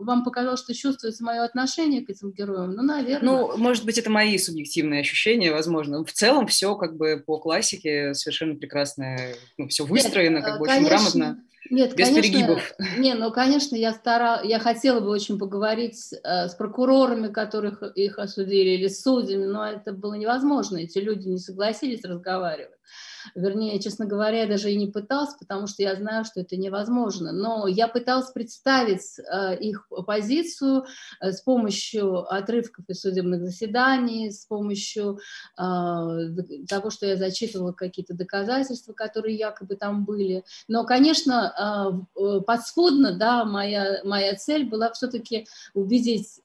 вам 0.00 0.24
показалось, 0.24 0.60
что 0.60 0.74
чувствуется 0.74 1.24
мое 1.24 1.42
отношение 1.42 2.04
к 2.04 2.10
этим 2.10 2.32
героям? 2.32 2.72
Ну, 2.72 2.82
наверное. 2.82 3.24
Ну, 3.24 3.56
может 3.56 3.84
быть, 3.84 3.98
это 3.98 4.10
мои 4.10 4.36
субъективные 4.38 5.00
ощущения, 5.00 5.52
возможно. 5.52 6.04
В 6.04 6.12
целом 6.12 6.46
все 6.46 6.74
как 6.76 6.96
бы 6.96 7.22
по 7.24 7.38
классике 7.38 8.14
совершенно 8.14 8.56
прекрасное, 8.56 9.36
ну, 9.58 9.68
все 9.68 9.84
выстроено, 9.84 10.36
Нет, 10.36 10.44
как 10.44 10.58
бы 10.58 10.66
конечно, 10.66 10.94
очень 10.94 11.10
грамотно. 11.20 11.44
Нет, 11.70 11.96
без 11.96 12.08
конечно, 12.08 12.22
перегибов. 12.22 12.74
Не, 12.98 13.14
ну, 13.14 13.30
конечно, 13.32 13.74
я 13.74 13.92
стара, 13.92 14.40
я 14.44 14.58
хотела 14.58 15.00
бы 15.00 15.08
очень 15.08 15.38
поговорить 15.38 16.12
э, 16.12 16.48
с 16.48 16.54
прокурорами, 16.54 17.28
которых 17.32 17.82
их 17.94 18.18
осудили, 18.18 18.70
или 18.70 18.88
с 18.88 19.02
судьями, 19.02 19.46
но 19.46 19.66
это 19.66 19.92
было 19.92 20.14
невозможно. 20.14 20.76
Эти 20.76 20.98
люди 20.98 21.28
не 21.28 21.38
согласились 21.38 22.04
разговаривать. 22.04 22.74
Вернее, 23.34 23.80
честно 23.80 24.06
говоря, 24.06 24.42
я 24.42 24.46
даже 24.46 24.70
и 24.70 24.76
не 24.76 24.86
пыталась, 24.86 25.34
потому 25.38 25.66
что 25.66 25.82
я 25.82 25.96
знаю, 25.96 26.24
что 26.24 26.40
это 26.40 26.56
невозможно. 26.56 27.32
Но 27.32 27.66
я 27.66 27.88
пыталась 27.88 28.30
представить 28.30 29.18
э, 29.18 29.56
их 29.58 29.88
позицию 30.06 30.84
э, 31.20 31.32
с 31.32 31.40
помощью 31.42 32.32
отрывков 32.32 32.84
из 32.88 33.00
судебных 33.00 33.42
заседаний, 33.42 34.30
с 34.30 34.46
помощью 34.46 35.18
э, 35.58 35.62
того, 36.68 36.90
что 36.90 37.06
я 37.06 37.16
зачитывала 37.16 37.72
какие-то 37.72 38.14
доказательства, 38.14 38.92
которые 38.92 39.36
якобы 39.36 39.76
там 39.76 40.04
были. 40.04 40.44
Но, 40.68 40.84
конечно, 40.84 42.06
подспудно, 42.46 43.16
да, 43.16 43.44
моя, 43.44 44.00
моя 44.04 44.34
цель 44.36 44.68
была 44.68 44.92
все-таки 44.92 45.46
убедить 45.74 46.40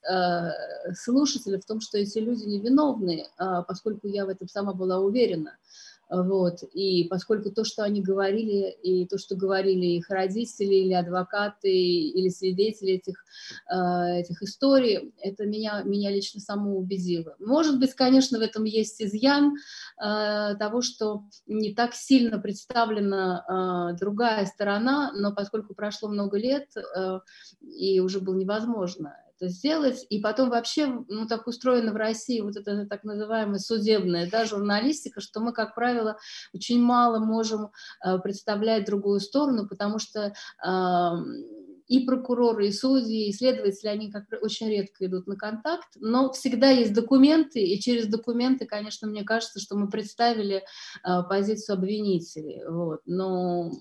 слушателя 0.95 1.59
в 1.59 1.65
том, 1.65 1.81
что 1.81 1.97
эти 1.97 2.17
люди 2.19 2.43
невиновны, 2.45 3.27
поскольку 3.67 4.07
я 4.07 4.25
в 4.25 4.29
этом 4.29 4.47
сама 4.47 4.73
была 4.73 4.99
уверена. 4.99 5.57
Вот. 6.09 6.63
И 6.73 7.05
поскольку 7.09 7.51
то, 7.51 7.63
что 7.63 7.83
они 7.83 8.01
говорили, 8.01 8.71
и 8.81 9.07
то, 9.07 9.17
что 9.17 9.35
говорили 9.35 9.85
их 9.85 10.09
родители 10.09 10.73
или 10.73 10.93
адвокаты, 10.93 11.71
или 11.71 12.29
свидетели 12.29 12.93
этих, 12.93 13.23
э, 13.71 14.21
этих 14.21 14.41
историй, 14.41 15.13
это 15.21 15.45
меня, 15.45 15.83
меня 15.83 16.09
лично 16.09 16.39
само 16.39 16.77
убедило. 16.77 17.35
Может 17.39 17.79
быть, 17.79 17.93
конечно, 17.93 18.39
в 18.39 18.41
этом 18.41 18.63
есть 18.63 19.01
изъян 19.01 19.55
э, 20.01 20.55
того, 20.57 20.81
что 20.81 21.23
не 21.45 21.73
так 21.73 21.93
сильно 21.93 22.39
представлена 22.39 23.95
другая 23.99 24.45
сторона, 24.45 25.11
но 25.13 25.33
поскольку 25.33 25.73
прошло 25.73 26.09
много 26.09 26.37
лет, 26.37 26.69
и 27.61 27.99
уже 27.99 28.19
было 28.19 28.35
невозможно 28.35 29.15
сделать. 29.47 30.05
И 30.09 30.19
потом 30.19 30.49
вообще, 30.49 30.87
ну, 31.07 31.27
так 31.27 31.47
устроено 31.47 31.91
в 31.91 31.95
России 31.95 32.41
вот 32.41 32.55
это 32.55 32.85
так 32.85 33.03
называемая 33.03 33.59
судебная 33.59 34.29
да, 34.29 34.45
журналистика, 34.45 35.21
что 35.21 35.39
мы, 35.39 35.53
как 35.53 35.75
правило, 35.75 36.17
очень 36.53 36.81
мало 36.81 37.19
можем 37.19 37.71
э, 38.03 38.17
представлять 38.19 38.85
другую 38.85 39.19
сторону, 39.19 39.67
потому 39.67 39.99
что 39.99 40.33
э, 40.63 41.09
и 41.89 42.05
прокуроры, 42.05 42.67
и 42.67 42.71
судьи, 42.71 43.27
и 43.27 43.33
следователи, 43.33 43.87
они 43.89 44.11
как 44.11 44.25
очень 44.41 44.69
редко 44.69 45.07
идут 45.07 45.27
на 45.27 45.35
контакт, 45.35 45.89
но 45.95 46.31
всегда 46.31 46.69
есть 46.69 46.93
документы, 46.93 47.61
и 47.61 47.79
через 47.79 48.05
документы, 48.07 48.67
конечно, 48.67 49.07
мне 49.07 49.23
кажется, 49.23 49.59
что 49.59 49.75
мы 49.75 49.89
представили 49.89 50.57
э, 50.57 51.23
позицию 51.27 51.77
обвинителей, 51.77 52.63
вот, 52.67 53.01
но 53.05 53.71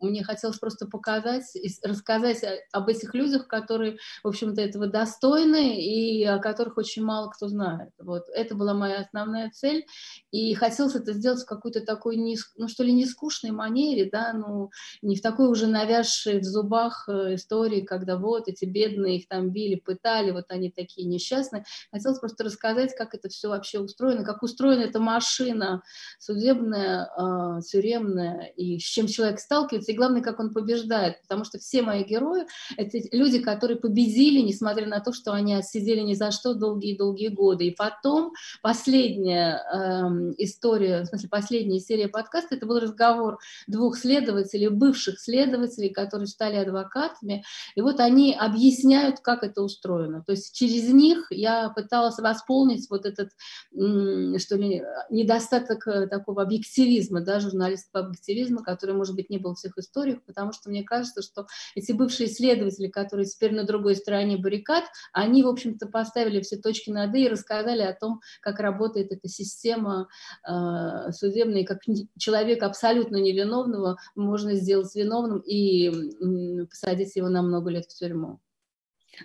мне 0.00 0.22
хотелось 0.24 0.58
просто 0.58 0.86
показать 0.86 1.44
и 1.54 1.68
рассказать 1.82 2.44
об 2.72 2.88
этих 2.88 3.14
людях, 3.14 3.46
которые, 3.48 3.98
в 4.22 4.28
общем-то, 4.28 4.60
этого 4.60 4.86
достойны 4.86 5.80
и 5.80 6.24
о 6.24 6.38
которых 6.38 6.76
очень 6.78 7.04
мало 7.04 7.30
кто 7.30 7.48
знает. 7.48 7.90
Вот. 7.98 8.24
Это 8.34 8.54
была 8.54 8.74
моя 8.74 9.00
основная 9.00 9.50
цель. 9.50 9.86
И 10.30 10.54
хотелось 10.54 10.94
это 10.94 11.12
сделать 11.12 11.42
в 11.42 11.46
какой-то 11.46 11.80
такой, 11.80 12.16
не, 12.16 12.36
ну 12.56 12.68
что 12.68 12.84
ли, 12.84 12.92
не 12.92 13.06
скучной 13.06 13.50
манере, 13.50 14.08
да, 14.10 14.32
ну 14.32 14.70
не 15.02 15.16
в 15.16 15.22
такой 15.22 15.48
уже 15.48 15.66
навязшей 15.66 16.40
в 16.40 16.44
зубах 16.44 17.08
э, 17.08 17.34
истории, 17.34 17.82
когда 17.82 18.16
вот 18.16 18.48
эти 18.48 18.64
бедные 18.64 19.18
их 19.18 19.28
там 19.28 19.50
били, 19.50 19.76
пытали, 19.76 20.30
вот 20.30 20.46
они 20.48 20.70
такие 20.70 21.06
несчастные. 21.06 21.64
Хотелось 21.90 22.18
просто 22.18 22.44
рассказать, 22.44 22.94
как 22.96 23.14
это 23.14 23.28
все 23.28 23.48
вообще 23.48 23.78
устроено, 23.78 24.24
как 24.24 24.42
устроена 24.42 24.82
эта 24.82 25.00
машина 25.00 25.82
судебная, 26.18 27.08
э, 27.16 27.60
тюремная, 27.62 28.46
и 28.56 28.78
с 28.78 28.82
чем 28.82 29.06
человек 29.06 29.40
сталкивается, 29.40 29.83
и 29.88 29.96
главное, 29.96 30.22
как 30.22 30.40
он 30.40 30.52
побеждает, 30.52 31.20
потому 31.22 31.44
что 31.44 31.58
все 31.58 31.82
мои 31.82 32.04
герои— 32.04 32.46
это 32.76 32.98
люди, 33.12 33.38
которые 33.38 33.78
победили, 33.78 34.40
несмотря 34.40 34.86
на 34.86 35.00
то, 35.00 35.12
что 35.12 35.32
они 35.32 35.54
отсидели 35.54 36.00
ни 36.00 36.14
за 36.14 36.30
что 36.30 36.54
долгие-долгие 36.54 37.28
годы. 37.28 37.66
И 37.66 37.74
потом 37.74 38.32
последняя 38.62 39.62
э, 39.72 40.34
история, 40.38 41.02
в 41.02 41.06
смысле 41.06 41.28
последняя 41.28 41.80
серия 41.80 42.08
подкаста, 42.08 42.54
это 42.56 42.66
был 42.66 42.80
разговор 42.80 43.38
двух 43.66 43.96
следователей, 43.96 44.68
бывших 44.68 45.20
следователей, 45.20 45.90
которые 45.90 46.26
стали 46.26 46.56
адвокатами, 46.56 47.44
и 47.74 47.80
вот 47.80 48.00
они 48.00 48.34
объясняют, 48.34 49.20
как 49.20 49.42
это 49.42 49.62
устроено. 49.62 50.22
То 50.26 50.32
есть 50.32 50.54
через 50.54 50.88
них 50.92 51.26
я 51.30 51.70
пыталась 51.70 52.18
восполнить 52.18 52.88
вот 52.90 53.06
этот, 53.06 53.30
что 53.72 54.56
ли, 54.56 54.82
недостаток 55.10 55.86
э, 55.86 56.06
такого 56.06 56.42
объективизма, 56.42 57.20
да, 57.20 57.40
журналистского 57.40 58.06
объективизма, 58.06 58.62
который, 58.62 58.94
может 58.94 59.14
быть, 59.14 59.30
не 59.30 59.38
был 59.38 59.54
всех 59.54 59.73
историях, 59.78 60.22
потому 60.24 60.52
что 60.52 60.70
мне 60.70 60.82
кажется, 60.82 61.22
что 61.22 61.46
эти 61.74 61.92
бывшие 61.92 62.28
исследователи, 62.28 62.88
которые 62.88 63.26
теперь 63.26 63.54
на 63.54 63.64
другой 63.64 63.96
стороне 63.96 64.36
баррикад, 64.36 64.84
они, 65.12 65.42
в 65.42 65.48
общем-то, 65.48 65.86
поставили 65.86 66.40
все 66.40 66.56
точки 66.56 66.90
над 66.90 67.14
«и» 67.14 67.24
и 67.24 67.28
рассказали 67.28 67.82
о 67.82 67.94
том, 67.94 68.20
как 68.40 68.60
работает 68.60 69.12
эта 69.12 69.28
система 69.28 70.08
э, 70.46 71.12
судебная, 71.12 71.62
и 71.62 71.64
как 71.64 71.80
человека 72.18 72.66
абсолютно 72.66 73.16
невиновного 73.16 73.98
можно 74.14 74.54
сделать 74.54 74.94
виновным 74.94 75.40
и 75.40 75.88
э, 75.88 76.66
посадить 76.66 77.16
его 77.16 77.28
на 77.28 77.42
много 77.42 77.70
лет 77.70 77.84
в 77.84 77.94
тюрьму. 77.94 78.40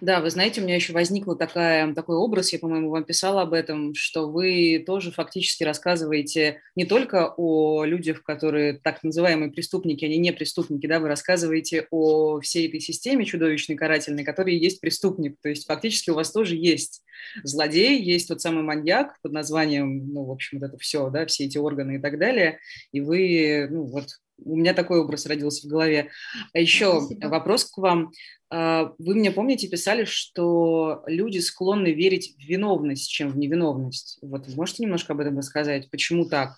Да, 0.01 0.21
вы 0.21 0.29
знаете, 0.29 0.61
у 0.61 0.63
меня 0.63 0.75
еще 0.75 0.93
возникла 0.93 1.35
такая, 1.35 1.93
такой 1.93 2.15
образ, 2.15 2.53
я, 2.53 2.59
по-моему, 2.59 2.89
вам 2.89 3.03
писала 3.03 3.41
об 3.41 3.53
этом, 3.53 3.93
что 3.93 4.29
вы 4.29 4.83
тоже 4.85 5.11
фактически 5.11 5.63
рассказываете 5.63 6.61
не 6.75 6.85
только 6.85 7.33
о 7.35 7.83
людях, 7.83 8.23
которые 8.23 8.73
так 8.73 9.03
называемые 9.03 9.51
преступники, 9.51 10.05
они 10.05 10.17
не 10.17 10.31
преступники, 10.31 10.87
да, 10.87 10.99
вы 10.99 11.07
рассказываете 11.07 11.87
о 11.91 12.39
всей 12.39 12.67
этой 12.67 12.79
системе 12.79 13.25
чудовищной, 13.25 13.75
карательной, 13.75 14.23
которая 14.23 14.55
есть 14.55 14.81
преступник. 14.81 15.37
То 15.41 15.49
есть 15.49 15.65
фактически 15.65 16.09
у 16.09 16.15
вас 16.15 16.31
тоже 16.31 16.55
есть 16.55 17.03
злодей, 17.43 18.01
есть 18.01 18.27
тот 18.27 18.41
самый 18.41 18.63
маньяк 18.63 19.19
под 19.21 19.33
названием, 19.33 20.13
ну, 20.13 20.23
в 20.23 20.31
общем, 20.31 20.59
вот 20.59 20.67
это 20.67 20.77
все, 20.77 21.09
да, 21.09 21.25
все 21.25 21.45
эти 21.45 21.57
органы 21.57 21.97
и 21.97 21.99
так 21.99 22.17
далее, 22.17 22.59
и 22.91 23.01
вы, 23.01 23.67
ну, 23.69 23.83
вот 23.85 24.07
у 24.45 24.55
меня 24.55 24.73
такой 24.73 24.99
образ 24.99 25.25
родился 25.25 25.67
в 25.67 25.69
голове. 25.69 26.09
А 26.53 26.59
еще 26.59 27.01
Спасибо. 27.01 27.27
вопрос 27.27 27.65
к 27.65 27.77
вам. 27.77 28.11
А, 28.49 28.93
вы 28.97 29.15
мне, 29.15 29.31
помните, 29.31 29.67
писали, 29.67 30.05
что 30.05 31.03
люди 31.07 31.39
склонны 31.39 31.91
верить 31.91 32.35
в 32.37 32.41
виновность, 32.41 33.09
чем 33.09 33.29
в 33.29 33.37
невиновность. 33.37 34.19
Вот 34.21 34.47
можете 34.55 34.83
немножко 34.83 35.13
об 35.13 35.19
этом 35.19 35.37
рассказать? 35.37 35.89
Почему 35.91 36.25
так? 36.25 36.57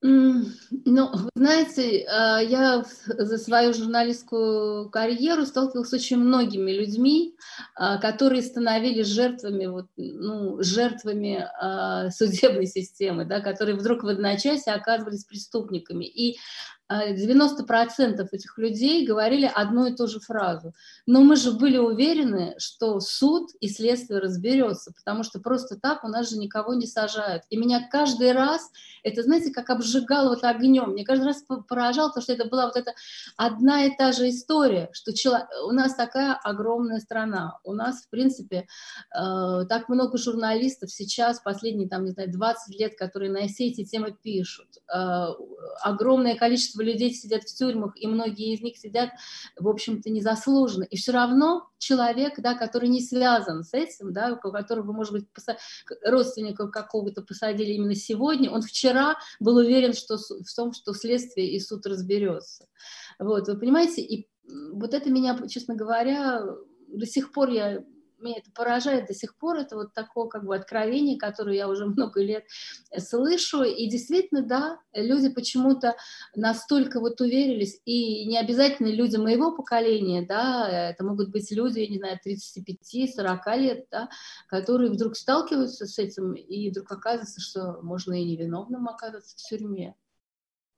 Ну, 0.00 1.10
знаете, 1.34 2.06
а, 2.08 2.40
я 2.40 2.84
за 3.08 3.36
свою 3.38 3.74
журналистскую 3.74 4.88
карьеру 4.90 5.44
сталкивалась 5.44 5.90
с 5.90 5.92
очень 5.92 6.18
многими 6.18 6.70
людьми, 6.70 7.34
а, 7.74 7.98
которые 7.98 8.42
становились 8.42 9.08
жертвами, 9.08 9.66
вот, 9.66 9.86
ну, 9.96 10.62
жертвами 10.62 11.48
судебной 12.12 12.66
системы, 12.66 13.24
да, 13.24 13.40
которые 13.40 13.76
вдруг 13.76 14.04
в 14.04 14.08
одночасье 14.08 14.72
оказывались 14.72 15.24
преступниками. 15.24 16.04
И 16.04 16.38
90% 16.90 18.26
этих 18.32 18.58
людей 18.58 19.06
говорили 19.06 19.50
одну 19.52 19.86
и 19.86 19.94
ту 19.94 20.06
же 20.06 20.20
фразу. 20.20 20.74
Но 21.06 21.22
мы 21.22 21.36
же 21.36 21.52
были 21.52 21.76
уверены, 21.76 22.54
что 22.58 23.00
суд 23.00 23.50
и 23.60 23.68
следствие 23.68 24.20
разберется, 24.20 24.92
потому 24.92 25.22
что 25.22 25.38
просто 25.40 25.78
так 25.78 26.04
у 26.04 26.08
нас 26.08 26.30
же 26.30 26.38
никого 26.38 26.74
не 26.74 26.86
сажают. 26.86 27.42
И 27.50 27.56
меня 27.56 27.86
каждый 27.90 28.32
раз, 28.32 28.70
это, 29.02 29.22
знаете, 29.22 29.52
как 29.52 29.68
обжигало 29.70 30.30
вот 30.30 30.44
огнем, 30.44 30.90
мне 30.92 31.04
каждый 31.04 31.26
раз 31.26 31.44
поражало, 31.68 32.08
потому 32.08 32.22
что 32.22 32.32
это 32.32 32.46
была 32.46 32.66
вот 32.66 32.76
эта 32.76 32.94
одна 33.36 33.84
и 33.84 33.96
та 33.96 34.12
же 34.12 34.28
история, 34.28 34.88
что 34.92 35.12
чело... 35.12 35.40
у 35.66 35.72
нас 35.72 35.94
такая 35.94 36.34
огромная 36.34 37.00
страна, 37.00 37.58
у 37.64 37.74
нас, 37.74 38.02
в 38.02 38.08
принципе, 38.08 38.66
э, 39.14 39.64
так 39.68 39.88
много 39.88 40.16
журналистов 40.16 40.90
сейчас, 40.90 41.40
последние, 41.40 41.88
там, 41.88 42.04
не 42.04 42.12
знаю, 42.12 42.32
20 42.32 42.78
лет, 42.78 42.96
которые 42.96 43.30
на 43.30 43.46
все 43.46 43.66
эти 43.68 43.84
темы 43.84 44.16
пишут, 44.22 44.68
э, 44.92 45.26
огромное 45.82 46.36
количество 46.36 46.77
количество 46.78 46.82
людей 46.82 47.12
сидят 47.12 47.42
в 47.42 47.54
тюрьмах, 47.54 47.92
и 47.96 48.06
многие 48.06 48.54
из 48.54 48.60
них 48.60 48.76
сидят, 48.76 49.10
в 49.56 49.68
общем-то, 49.68 50.10
незаслуженно. 50.10 50.84
И 50.84 50.96
все 50.96 51.12
равно 51.12 51.68
человек, 51.78 52.34
да, 52.38 52.54
который 52.54 52.88
не 52.88 53.00
связан 53.00 53.62
с 53.62 53.74
этим, 53.74 54.12
да, 54.12 54.38
у 54.42 54.52
которого, 54.52 54.92
может 54.92 55.12
быть, 55.12 55.24
родственника 56.04 56.68
какого-то 56.68 57.22
посадили 57.22 57.72
именно 57.72 57.94
сегодня, 57.94 58.50
он 58.50 58.62
вчера 58.62 59.16
был 59.40 59.56
уверен 59.56 59.92
что, 59.92 60.16
в 60.16 60.54
том, 60.54 60.72
что 60.72 60.92
следствие 60.92 61.50
и 61.52 61.60
суд 61.60 61.86
разберется. 61.86 62.66
Вот, 63.18 63.48
вы 63.48 63.58
понимаете, 63.58 64.02
и 64.02 64.28
вот 64.72 64.94
это 64.94 65.10
меня, 65.10 65.38
честно 65.48 65.74
говоря, 65.74 66.44
до 66.88 67.06
сих 67.06 67.32
пор 67.32 67.50
я 67.50 67.84
меня 68.22 68.38
это 68.38 68.50
поражает 68.52 69.06
до 69.06 69.14
сих 69.14 69.36
пор, 69.36 69.56
это 69.56 69.76
вот 69.76 69.94
такое 69.94 70.28
как 70.28 70.44
бы 70.44 70.54
откровение, 70.54 71.18
которое 71.18 71.56
я 71.56 71.68
уже 71.68 71.86
много 71.86 72.22
лет 72.22 72.44
слышу, 72.96 73.62
и 73.62 73.88
действительно, 73.88 74.42
да, 74.42 74.80
люди 74.92 75.28
почему-то 75.28 75.96
настолько 76.34 77.00
вот 77.00 77.20
уверились, 77.20 77.80
и 77.84 78.26
не 78.26 78.38
обязательно 78.38 78.88
люди 78.88 79.16
моего 79.16 79.52
поколения, 79.52 80.22
да, 80.22 80.90
это 80.90 81.04
могут 81.04 81.30
быть 81.30 81.50
люди, 81.50 81.80
я 81.80 81.88
не 81.88 81.98
знаю, 81.98 82.18
35-40 82.24 83.58
лет, 83.58 83.86
да, 83.90 84.08
которые 84.48 84.90
вдруг 84.90 85.16
сталкиваются 85.16 85.86
с 85.86 85.98
этим, 85.98 86.34
и 86.34 86.70
вдруг 86.70 86.90
оказывается, 86.90 87.40
что 87.40 87.80
можно 87.82 88.12
и 88.20 88.24
невиновным 88.24 88.88
оказаться 88.88 89.36
в 89.36 89.42
тюрьме. 89.48 89.94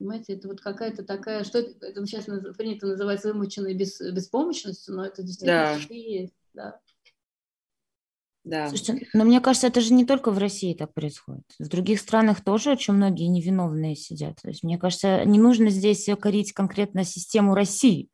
Понимаете, 0.00 0.32
это 0.32 0.48
вот 0.48 0.62
какая-то 0.62 1.04
такая, 1.04 1.44
что 1.44 1.58
это, 1.58 1.86
это 1.86 2.06
сейчас 2.06 2.24
принято 2.56 2.86
называть 2.86 3.22
вымученной 3.22 3.74
бес, 3.74 4.00
беспомощностью, 4.00 4.94
но 4.94 5.04
это 5.04 5.22
действительно 5.22 5.78
да. 5.78 5.94
есть, 5.94 6.32
да. 6.54 6.80
Да. 8.44 8.68
Слушайте, 8.68 9.06
но 9.12 9.24
мне 9.24 9.40
кажется, 9.40 9.66
это 9.66 9.80
же 9.80 9.92
не 9.92 10.06
только 10.06 10.30
в 10.30 10.38
России 10.38 10.74
так 10.74 10.94
происходит. 10.94 11.44
В 11.58 11.68
других 11.68 12.00
странах 12.00 12.42
тоже 12.42 12.70
очень 12.70 12.94
многие 12.94 13.26
невиновные 13.26 13.96
сидят. 13.96 14.36
То 14.42 14.48
есть, 14.48 14.62
мне 14.62 14.78
кажется, 14.78 15.24
не 15.24 15.38
нужно 15.38 15.68
здесь 15.68 16.08
корить 16.18 16.52
конкретно 16.52 17.04
систему 17.04 17.54
России. 17.54 18.08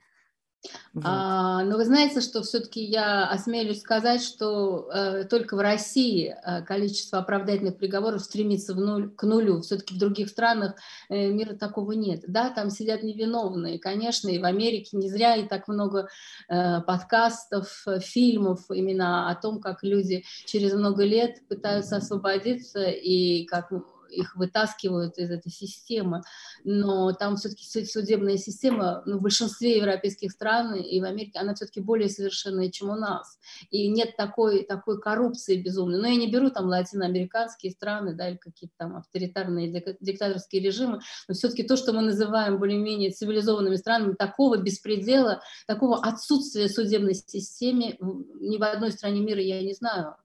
Вот. 0.94 1.04
А, 1.06 1.62
но 1.64 1.76
вы 1.76 1.84
знаете, 1.84 2.20
что 2.20 2.42
все-таки 2.42 2.82
я 2.82 3.28
осмелюсь 3.28 3.80
сказать, 3.80 4.22
что 4.22 4.88
э, 4.90 5.24
только 5.24 5.54
в 5.56 5.60
России 5.60 6.34
э, 6.34 6.62
количество 6.62 7.18
оправдательных 7.18 7.76
приговоров 7.76 8.22
стремится 8.22 8.74
в 8.74 8.80
нуль, 8.80 9.10
к 9.14 9.22
нулю. 9.24 9.60
Все-таки 9.60 9.94
в 9.94 9.98
других 9.98 10.28
странах 10.28 10.74
э, 11.08 11.30
мира 11.30 11.54
такого 11.54 11.92
нет. 11.92 12.24
Да, 12.26 12.50
там 12.50 12.70
сидят 12.70 13.02
невиновные, 13.02 13.78
конечно, 13.78 14.28
и 14.28 14.38
в 14.38 14.44
Америке 14.44 14.96
не 14.96 15.10
зря 15.10 15.36
и 15.36 15.46
так 15.46 15.68
много 15.68 16.08
э, 16.48 16.80
подкастов, 16.80 17.84
фильмов 18.00 18.64
именно 18.70 19.30
о 19.30 19.34
том, 19.34 19.60
как 19.60 19.82
люди 19.82 20.24
через 20.46 20.72
много 20.74 21.04
лет 21.04 21.46
пытаются 21.48 21.96
освободиться 21.96 22.84
и 22.84 23.44
как 23.44 23.70
их 24.10 24.36
вытаскивают 24.36 25.18
из 25.18 25.30
этой 25.30 25.50
системы, 25.50 26.22
но 26.64 27.12
там 27.12 27.36
все-таки 27.36 27.64
судебная 27.84 28.36
система 28.36 29.02
ну, 29.06 29.18
в 29.18 29.22
большинстве 29.22 29.78
европейских 29.78 30.32
стран 30.32 30.74
и 30.74 31.00
в 31.00 31.04
Америке, 31.04 31.38
она 31.38 31.54
все-таки 31.54 31.80
более 31.80 32.08
совершенная, 32.08 32.70
чем 32.70 32.90
у 32.90 32.96
нас. 32.96 33.38
И 33.70 33.88
нет 33.88 34.16
такой, 34.16 34.64
такой 34.64 35.00
коррупции 35.00 35.60
безумной. 35.60 35.98
Но 35.98 36.08
я 36.08 36.16
не 36.16 36.30
беру 36.30 36.50
там 36.50 36.66
латиноамериканские 36.66 37.72
страны, 37.72 38.14
да, 38.14 38.30
или 38.30 38.36
какие-то 38.36 38.74
там 38.76 38.96
авторитарные 38.96 39.96
диктаторские 40.00 40.62
режимы, 40.62 41.00
но 41.28 41.34
все-таки 41.34 41.62
то, 41.62 41.76
что 41.76 41.92
мы 41.92 42.02
называем 42.02 42.58
более-менее 42.58 43.10
цивилизованными 43.10 43.76
странами, 43.76 44.14
такого 44.14 44.56
беспредела, 44.56 45.40
такого 45.66 45.98
отсутствия 46.02 46.68
судебной 46.68 47.14
системы 47.14 47.96
ни 48.40 48.58
в 48.58 48.62
одной 48.62 48.92
стране 48.92 49.20
мира 49.20 49.40
я 49.40 49.62
не 49.62 49.74
знаю. 49.74 50.16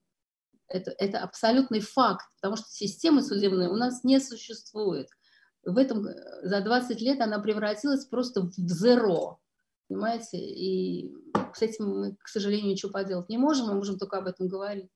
Это, 0.72 0.93
это 0.97 1.19
абсолютный 1.19 1.80
факт, 1.80 2.26
потому 2.36 2.55
что 2.55 2.65
системы 2.69 3.22
судебной 3.22 3.67
у 3.67 3.76
нас 3.76 4.03
не 4.03 4.19
существует. 4.19 5.07
В 5.63 5.78
этом, 5.78 6.07
э, 6.07 6.15
за 6.43 6.61
20 6.61 7.01
лет 7.01 7.22
она 7.22 7.39
превратилась 7.39 8.05
просто 8.05 8.41
в 8.41 8.53
зеро, 8.55 9.39
понимаете? 9.88 10.38
И 10.38 11.13
с 11.53 11.61
этим 11.61 11.86
мы, 11.88 12.15
к 12.15 12.28
сожалению, 12.28 12.72
ничего 12.72 12.91
поделать 12.91 13.30
не 13.30 13.38
можем, 13.38 13.67
мы 13.67 13.76
можем 13.76 13.97
только 13.97 14.17
об 14.17 14.28
этом 14.28 14.47
говорить. 14.47 14.89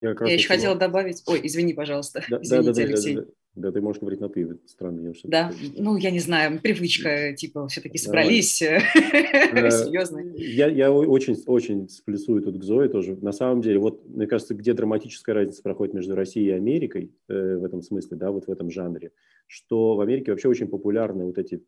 Я, 0.00 0.14
Я 0.20 0.34
еще 0.34 0.48
хотела 0.48 0.76
добавить... 0.76 1.22
Ой, 1.26 1.40
извини, 1.42 1.74
пожалуйста. 1.74 2.22
Да, 2.28 2.38
Извините, 2.42 2.72
да, 2.72 2.72
да, 2.72 2.82
Алексей. 2.82 3.14
Да, 3.14 3.20
да, 3.22 3.26
да. 3.26 3.32
Да, 3.60 3.72
ты 3.72 3.80
можешь 3.80 4.00
говорить 4.00 4.20
на 4.20 4.28
«ты», 4.28 4.58
странно. 4.66 5.00
Я 5.00 5.12
да, 5.24 5.52
ну, 5.76 5.96
я 5.96 6.10
не 6.10 6.18
знаю, 6.18 6.60
привычка, 6.60 7.34
типа, 7.36 7.68
все-таки 7.68 7.98
собрались, 7.98 8.56
серьезно. 8.56 10.20
Я, 10.36 10.68
я 10.68 10.92
очень, 10.92 11.36
очень 11.46 11.88
сплесую 11.88 12.42
тут 12.42 12.58
к 12.58 12.62
Зое 12.62 12.88
тоже. 12.88 13.16
На 13.20 13.32
самом 13.32 13.60
деле, 13.60 13.78
вот, 13.78 14.08
мне 14.08 14.26
кажется, 14.26 14.54
где 14.54 14.72
драматическая 14.72 15.34
разница 15.34 15.62
проходит 15.62 15.94
между 15.94 16.14
Россией 16.14 16.48
и 16.48 16.52
Америкой 16.52 17.12
э, 17.28 17.56
в 17.56 17.64
этом 17.64 17.82
смысле, 17.82 18.16
да, 18.16 18.30
вот 18.30 18.46
в 18.46 18.50
этом 18.50 18.70
жанре, 18.70 19.12
что 19.46 19.96
в 19.96 20.00
Америке 20.00 20.30
вообще 20.30 20.48
очень 20.48 20.68
популярны 20.68 21.24
вот 21.24 21.38
эти 21.38 21.62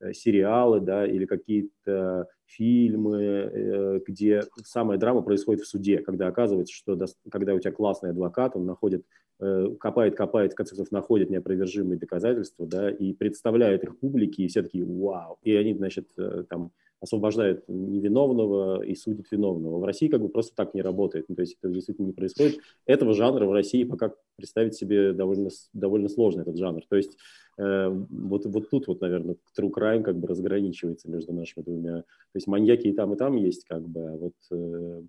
э, 0.00 0.12
сериалы, 0.12 0.80
да, 0.80 1.06
или 1.06 1.26
какие-то 1.26 2.28
фильмы, 2.46 3.22
э, 3.22 4.00
где 4.06 4.42
самая 4.64 4.98
драма 4.98 5.22
происходит 5.22 5.62
в 5.62 5.68
суде, 5.68 5.98
когда 5.98 6.26
оказывается, 6.28 6.74
что 6.74 6.98
когда 7.30 7.54
у 7.54 7.60
тебя 7.60 7.72
классный 7.72 8.10
адвокат, 8.10 8.56
он 8.56 8.66
находит 8.66 9.04
Э, 9.42 9.74
копает, 9.80 10.16
копает, 10.16 10.52
в 10.52 10.54
конце 10.54 10.76
концов, 10.76 10.92
находит 10.92 11.30
неопровержимые 11.30 11.98
доказательства, 11.98 12.66
да, 12.66 12.90
и 12.90 13.14
представляет 13.14 13.84
их 13.84 13.98
публике, 13.98 14.42
и 14.42 14.48
все 14.48 14.62
такие 14.62 14.84
«Вау!» 14.84 15.38
И 15.42 15.54
они, 15.54 15.72
значит, 15.72 16.08
э, 16.18 16.44
там 16.46 16.72
освобождают 17.00 17.64
невиновного 17.66 18.82
и 18.82 18.94
судят 18.94 19.30
виновного. 19.30 19.78
В 19.78 19.84
России 19.84 20.08
как 20.08 20.20
бы 20.20 20.28
просто 20.28 20.54
так 20.54 20.74
не 20.74 20.82
работает, 20.82 21.24
ну, 21.30 21.36
то 21.36 21.40
есть 21.40 21.56
это 21.62 21.72
действительно 21.72 22.08
не 22.08 22.12
происходит. 22.12 22.58
Этого 22.84 23.14
жанра 23.14 23.46
в 23.46 23.52
России 23.52 23.84
пока 23.84 24.12
представить 24.36 24.74
себе 24.74 25.14
довольно, 25.14 25.48
довольно 25.72 26.10
сложно, 26.10 26.42
этот 26.42 26.58
жанр. 26.58 26.82
То 26.86 26.96
есть 26.96 27.16
э, 27.56 27.88
вот, 27.88 28.44
вот 28.44 28.68
тут 28.68 28.88
вот, 28.88 29.00
наверное, 29.00 29.36
true 29.58 29.72
crime 29.74 30.02
как 30.02 30.18
бы 30.18 30.28
разграничивается 30.28 31.10
между 31.10 31.32
нашими 31.32 31.64
двумя. 31.64 32.02
То 32.02 32.34
есть 32.34 32.46
маньяки 32.46 32.88
и 32.88 32.92
там, 32.92 33.14
и 33.14 33.16
там 33.16 33.36
есть 33.36 33.64
как 33.64 33.88
бы, 33.88 34.00
а 34.00 34.16
вот... 34.18 34.34
Э, 34.50 35.02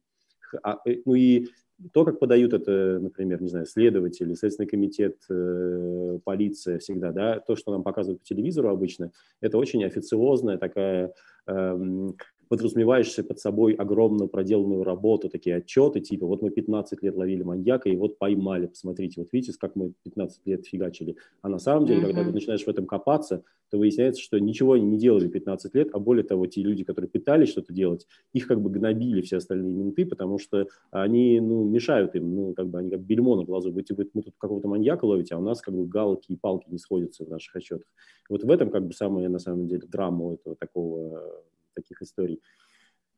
а, 0.64 0.80
э, 0.86 0.98
ну 1.06 1.16
и 1.16 1.48
то, 1.94 2.06
как 2.06 2.20
подают 2.20 2.54
это, 2.54 3.00
например, 3.02 3.42
не 3.42 3.48
знаю, 3.48 3.66
следователи, 3.66 4.36
Следственный 4.36 4.68
комитет, 4.68 5.18
э, 5.30 6.20
полиция 6.24 6.80
всегда, 6.80 7.12
да, 7.12 7.40
то, 7.40 7.56
что 7.56 7.72
нам 7.72 7.84
показывают 7.84 8.22
по 8.22 8.26
телевизору 8.26 8.70
обычно, 8.70 9.12
это 9.40 9.58
очень 9.58 9.84
официозная 9.84 10.58
такая, 10.58 11.14
э, 11.48 12.10
подразумеваешь 12.52 13.16
под 13.16 13.40
собой 13.40 13.72
огромную 13.76 14.28
проделанную 14.28 14.84
работу, 14.84 15.30
такие 15.30 15.56
отчеты, 15.56 16.02
типа, 16.02 16.26
вот 16.28 16.42
мы 16.42 16.50
15 16.50 17.02
лет 17.02 17.16
ловили 17.16 17.44
маньяка, 17.44 17.88
и 17.88 17.96
вот 17.96 18.20
поймали, 18.20 18.68
посмотрите, 18.68 19.22
вот 19.22 19.30
видите, 19.32 19.58
как 19.58 19.78
мы 19.78 19.94
15 20.04 20.46
лет 20.46 20.66
фигачили. 20.66 21.16
А 21.42 21.48
на 21.48 21.60
самом 21.60 21.86
деле, 21.86 22.02
mm-hmm. 22.02 22.06
когда 22.08 22.26
ты 22.26 22.32
начинаешь 22.34 22.66
в 22.66 22.68
этом 22.68 22.86
копаться, 22.88 23.46
то 23.70 23.78
выясняется, 23.78 24.22
что 24.22 24.38
ничего 24.38 24.74
они 24.74 24.86
не 24.86 24.98
делали 24.98 25.30
15 25.30 25.74
лет, 25.76 25.90
а 25.94 26.00
более 26.00 26.26
того, 26.26 26.46
те 26.46 26.62
люди, 26.62 26.84
которые 26.84 27.10
пытались 27.10 27.48
что-то 27.48 27.72
делать, 27.72 28.06
их 28.34 28.48
как 28.48 28.62
бы 28.62 28.70
гнобили 28.70 29.22
все 29.22 29.38
остальные 29.38 29.74
менты, 29.74 30.06
потому 30.06 30.38
что 30.38 30.68
они, 30.92 31.40
ну, 31.40 31.64
мешают 31.64 32.14
им, 32.16 32.36
ну, 32.36 32.54
как 32.54 32.68
бы 32.68 32.80
они 32.80 32.90
как 32.90 33.00
бельмо 33.00 33.38
на 33.38 33.46
глазу. 33.46 33.72
Вы, 33.72 33.86
вы, 33.92 34.10
мы 34.14 34.24
тут 34.24 34.34
какого-то 34.38 34.68
маньяка 34.68 35.06
ловите, 35.06 35.36
а 35.36 35.38
у 35.38 35.42
нас 35.42 35.62
как 35.62 35.74
бы 35.74 35.86
галки 35.86 36.34
и 36.34 36.36
палки 36.36 36.66
не 36.68 36.80
сходятся 36.80 37.24
в 37.24 37.30
наших 37.30 37.56
отчетах. 37.56 37.88
Вот 38.30 38.44
в 38.44 38.52
этом 38.52 38.72
как 38.72 38.86
бы 38.86 38.94
самая, 38.94 39.30
на 39.30 39.40
самом 39.40 39.68
деле, 39.68 39.88
драма 39.88 40.34
этого 40.34 40.58
такого, 40.58 41.42
таких 41.74 42.02
историй. 42.02 42.42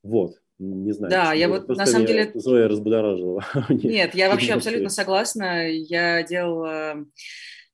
Вот, 0.04 0.36
не 0.60 0.92
знаю. 0.92 1.12
Да, 1.12 1.34
я 1.34 1.48
вот 1.48 1.68
на 1.68 1.86
самом 1.86 2.06
деле... 2.06 2.32
Зоя 2.34 2.68
разбудоражила. 2.68 3.46
Нет, 3.70 4.16
я 4.16 4.30
вообще 4.30 4.54
абсолютно 4.54 4.90
согласна. 4.90 5.68
Я 5.70 6.24
делала 6.24 7.06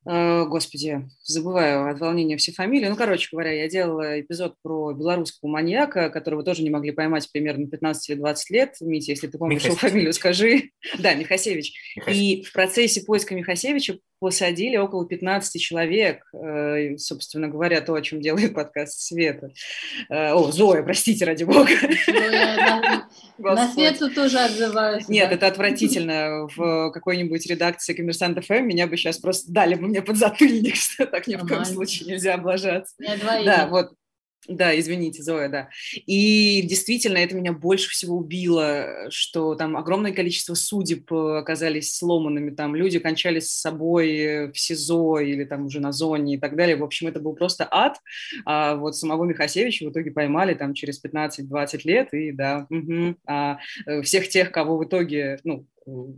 Э, 0.06 0.46
господи, 0.46 1.08
забываю 1.24 1.92
от 1.92 2.00
волнения 2.00 2.38
все 2.38 2.52
фамилии. 2.52 2.88
Ну, 2.88 2.96
короче 2.96 3.28
говоря, 3.32 3.52
я 3.52 3.68
делала 3.68 4.20
эпизод 4.20 4.56
про 4.62 4.94
белорусского 4.94 5.50
маньяка, 5.50 6.10
которого 6.10 6.44
тоже 6.44 6.64
не 6.64 6.70
могли 6.70 6.92
поймать 6.92 7.30
примерно 7.32 7.68
15 7.68 8.10
или 8.10 8.18
20 8.18 8.50
лет. 8.50 8.76
Митя, 8.80 9.12
если 9.12 9.28
ты 9.28 9.38
помнишь 9.38 9.66
его 9.66 9.76
фамилию, 9.76 10.14
скажи. 10.14 10.72
Да, 11.00 11.14
Михасевич. 11.14 11.74
И 12.08 12.44
в 12.44 12.54
процессе 12.54 13.04
поиска 13.04 13.36
Михасевича 13.36 14.00
посадили 14.20 14.78
около 14.78 15.06
15 15.08 15.62
человек, 15.62 16.24
э, 16.34 16.98
собственно 16.98 17.48
говоря, 17.48 17.82
то, 17.82 17.94
о 17.94 18.02
чем 18.02 18.22
делает 18.22 18.54
подкаст 18.54 19.00
Света. 19.02 19.52
Э, 20.10 20.34
о, 20.34 20.52
Зоя, 20.52 20.84
простите, 20.84 21.26
ради 21.26 21.44
бога. 21.44 21.72
На 23.38 23.72
Свету 23.72 24.14
тоже 24.14 24.40
отзываются. 24.40 25.12
Нет, 25.12 25.32
это 25.32 25.48
отвратительно. 25.48 26.48
В 26.56 26.92
какой-нибудь 26.92 27.46
редакции 27.48 27.94
Коммерсант 27.94 28.44
ФМ 28.46 28.66
меня 28.66 28.88
бы 28.88 28.98
сейчас 28.98 29.18
просто 29.18 29.52
дали 29.52 29.76
бы 29.76 29.88
мне 29.88 30.02
подзатыльник, 30.02 30.76
что 30.78 31.06
так 31.06 31.28
ни 31.28 31.36
в 31.36 31.48
коем 31.48 31.66
случае 31.66 32.10
нельзя 32.10 32.34
облажаться. 32.36 32.96
Да, 33.00 33.68
вот 33.68 33.92
да, 34.48 34.78
извините, 34.78 35.22
Зоя, 35.22 35.50
да. 35.50 35.70
И 36.06 36.62
действительно, 36.64 37.18
это 37.18 37.36
меня 37.36 37.52
больше 37.52 37.90
всего 37.90 38.18
убило, 38.18 39.08
что 39.10 39.56
там 39.56 39.76
огромное 39.76 40.14
количество 40.14 40.54
судеб 40.54 41.12
э, 41.12 41.38
оказались 41.38 41.96
сломанными, 41.96 42.52
там 42.52 42.76
люди 42.76 43.00
кончались 43.00 43.50
с 43.50 43.60
собой 43.60 44.52
в 44.52 44.58
СИЗО 44.58 45.20
или 45.20 45.44
там 45.44 45.66
уже 45.66 45.80
на 45.80 45.92
зоне 45.92 46.36
и 46.36 46.38
так 46.38 46.56
далее. 46.56 46.78
В 46.78 46.84
общем, 46.84 47.08
это 47.08 47.20
был 47.20 47.34
просто 47.34 47.68
ад. 47.70 47.98
А 48.46 48.76
вот 48.76 48.96
самого 48.96 49.26
Михасевича 49.26 49.86
в 49.86 49.92
итоге 49.92 50.12
поймали 50.12 50.54
там 50.54 50.74
через 50.74 51.04
15-20 51.04 51.82
лет, 51.84 52.14
и 52.14 52.32
да, 52.32 52.66
угу. 52.70 53.16
а 53.28 53.60
э, 53.86 54.02
всех 54.02 54.30
тех, 54.30 54.52
кого 54.52 54.78
в 54.78 54.86
итоге, 54.86 55.40
ну, 55.44 55.66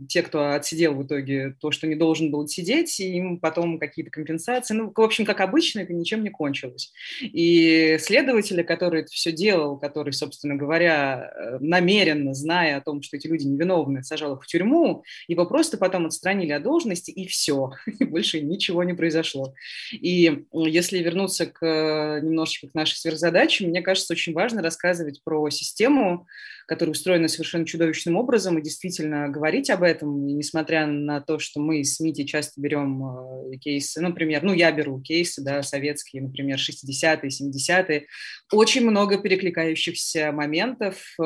те, 0.08 0.22
кто 0.22 0.52
отсидел 0.52 0.94
в 0.94 1.06
итоге 1.06 1.56
то, 1.60 1.70
что 1.70 1.86
не 1.86 1.94
должен 1.94 2.30
был 2.30 2.46
сидеть, 2.46 2.98
и 3.00 3.16
им 3.16 3.38
потом 3.38 3.78
какие-то 3.78 4.10
компенсации. 4.10 4.74
Ну, 4.74 4.92
в 4.94 5.00
общем, 5.00 5.24
как 5.24 5.40
обычно, 5.40 5.80
это 5.80 5.92
ничем 5.92 6.22
не 6.22 6.30
кончилось. 6.30 6.92
И 7.20 7.96
следователя, 8.00 8.64
который 8.64 9.02
это 9.02 9.10
все 9.10 9.32
делал, 9.32 9.78
который, 9.78 10.12
собственно 10.12 10.56
говоря, 10.56 11.32
э, 11.34 11.58
намеренно, 11.60 12.34
зная 12.34 12.78
о 12.78 12.80
том, 12.80 13.02
что 13.02 13.16
эти 13.16 13.26
люди 13.26 13.46
невиновны, 13.46 14.02
сажал 14.02 14.36
их 14.36 14.42
в 14.42 14.46
тюрьму, 14.46 15.04
его 15.28 15.46
просто 15.46 15.78
потом 15.78 16.06
отстранили 16.06 16.52
от 16.52 16.62
должности, 16.62 17.10
и 17.10 17.26
все. 17.26 17.72
И 17.98 18.04
больше 18.04 18.40
ничего 18.40 18.84
не 18.84 18.94
произошло. 18.94 19.54
И 19.92 20.44
если 20.52 20.98
вернуться 20.98 21.46
к, 21.46 21.64
э, 21.64 22.20
немножечко 22.22 22.68
к 22.68 22.74
нашей 22.74 22.96
сверхзадаче, 22.96 23.66
мне 23.66 23.82
кажется, 23.82 24.12
очень 24.12 24.32
важно 24.32 24.62
рассказывать 24.62 25.22
про 25.24 25.48
систему, 25.50 26.26
которая 26.72 26.92
устроена 26.92 27.28
совершенно 27.28 27.66
чудовищным 27.66 28.16
образом, 28.16 28.56
и 28.56 28.62
действительно 28.62 29.28
говорить 29.28 29.68
об 29.68 29.82
этом, 29.82 30.26
несмотря 30.26 30.86
на 30.86 31.20
то, 31.20 31.38
что 31.38 31.60
мы 31.60 31.84
с 31.84 32.00
Мити 32.00 32.24
часто 32.24 32.62
берем 32.62 33.04
э, 33.52 33.56
кейсы, 33.58 34.00
например, 34.00 34.42
ну, 34.42 34.54
я 34.54 34.72
беру 34.72 34.98
кейсы, 34.98 35.42
да, 35.42 35.62
советские, 35.62 36.22
например, 36.22 36.56
60-е, 36.56 37.28
70-е, 37.28 38.06
очень 38.50 38.88
много 38.88 39.18
перекликающихся 39.18 40.32
моментов. 40.32 41.14
Э, 41.20 41.24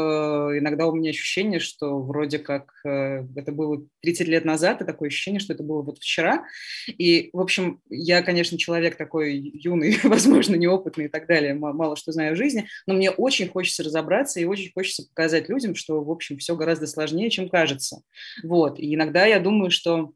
иногда 0.58 0.88
у 0.88 0.96
меня 0.96 1.10
ощущение, 1.10 1.60
что 1.60 2.00
вроде 2.00 2.40
как 2.40 2.72
э, 2.84 3.24
это 3.36 3.52
было 3.52 3.86
30 4.02 4.26
лет 4.26 4.44
назад, 4.44 4.82
и 4.82 4.84
такое 4.84 5.10
ощущение, 5.10 5.38
что 5.38 5.52
это 5.52 5.62
было 5.62 5.82
вот 5.82 5.98
вчера. 5.98 6.44
И, 6.88 7.30
в 7.32 7.40
общем, 7.40 7.80
я, 7.88 8.22
конечно, 8.22 8.58
человек 8.58 8.96
такой 8.96 9.36
юный, 9.36 9.96
возможно, 10.02 10.56
неопытный 10.56 11.04
и 11.04 11.08
так 11.08 11.28
далее, 11.28 11.54
мало 11.54 11.94
что 11.94 12.10
знаю 12.10 12.34
в 12.34 12.36
жизни, 12.36 12.66
но 12.88 12.94
мне 12.94 13.12
очень 13.12 13.48
хочется 13.48 13.84
разобраться 13.84 14.40
и 14.40 14.44
очень 14.44 14.72
хочется 14.72 15.04
показать 15.06 15.35
показать 15.36 15.48
людям, 15.48 15.74
что, 15.74 16.02
в 16.02 16.10
общем, 16.10 16.38
все 16.38 16.56
гораздо 16.56 16.86
сложнее, 16.86 17.30
чем 17.30 17.48
кажется. 17.48 18.02
Вот. 18.42 18.78
И 18.78 18.94
иногда 18.94 19.26
я 19.26 19.40
думаю, 19.40 19.70
что 19.70 20.12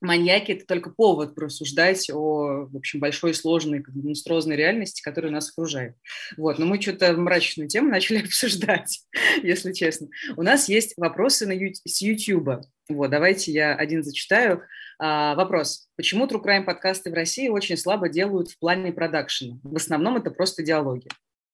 маньяки– 0.00 0.52
это 0.52 0.66
только 0.66 0.90
повод 0.90 1.34
просуждать 1.34 2.10
о, 2.10 2.66
в 2.66 2.76
общем, 2.76 3.00
большой 3.00 3.34
сложной 3.34 3.82
монструозной 3.86 4.56
реальности, 4.56 5.02
которая 5.02 5.32
нас 5.32 5.50
окружает. 5.50 5.96
Вот. 6.36 6.58
Но 6.58 6.66
мы 6.66 6.80
что-то 6.80 7.12
мрачную 7.14 7.68
тему 7.68 7.88
начали 7.90 8.22
обсуждать, 8.22 9.00
если 9.42 9.72
честно. 9.72 10.08
У 10.36 10.42
нас 10.42 10.68
есть 10.68 10.94
вопросы 10.96 11.46
на 11.46 11.54
с 11.86 12.02
YouTube. 12.02 12.64
Вот, 12.88 13.10
давайте 13.10 13.52
я 13.52 13.74
один 13.74 14.02
зачитаю. 14.02 14.62
А, 14.98 15.34
вопрос. 15.34 15.88
Почему 15.96 16.26
True 16.26 16.42
Crime 16.42 16.64
подкасты 16.64 17.10
в 17.10 17.14
России 17.14 17.48
очень 17.48 17.76
слабо 17.76 18.08
делают 18.08 18.50
в 18.50 18.58
плане 18.58 18.92
продакшена? 18.92 19.58
В 19.62 19.76
основном 19.76 20.16
это 20.16 20.30
просто 20.30 20.62
диалоги. 20.62 21.08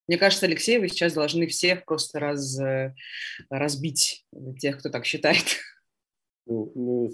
Мне 0.09 0.19
кажется, 0.19 0.47
Алексей, 0.47 0.79
вы 0.79 0.89
сейчас 0.89 1.15
должны 1.15 1.47
всех 1.47 1.85
просто 1.85 2.19
раз, 2.19 2.59
э, 2.61 2.95
разбить, 3.49 4.27
тех, 4.59 4.79
кто 4.79 4.91
так 4.91 5.05
считает. 5.05 5.45
Ну, 6.47 6.73
ну, 6.75 7.11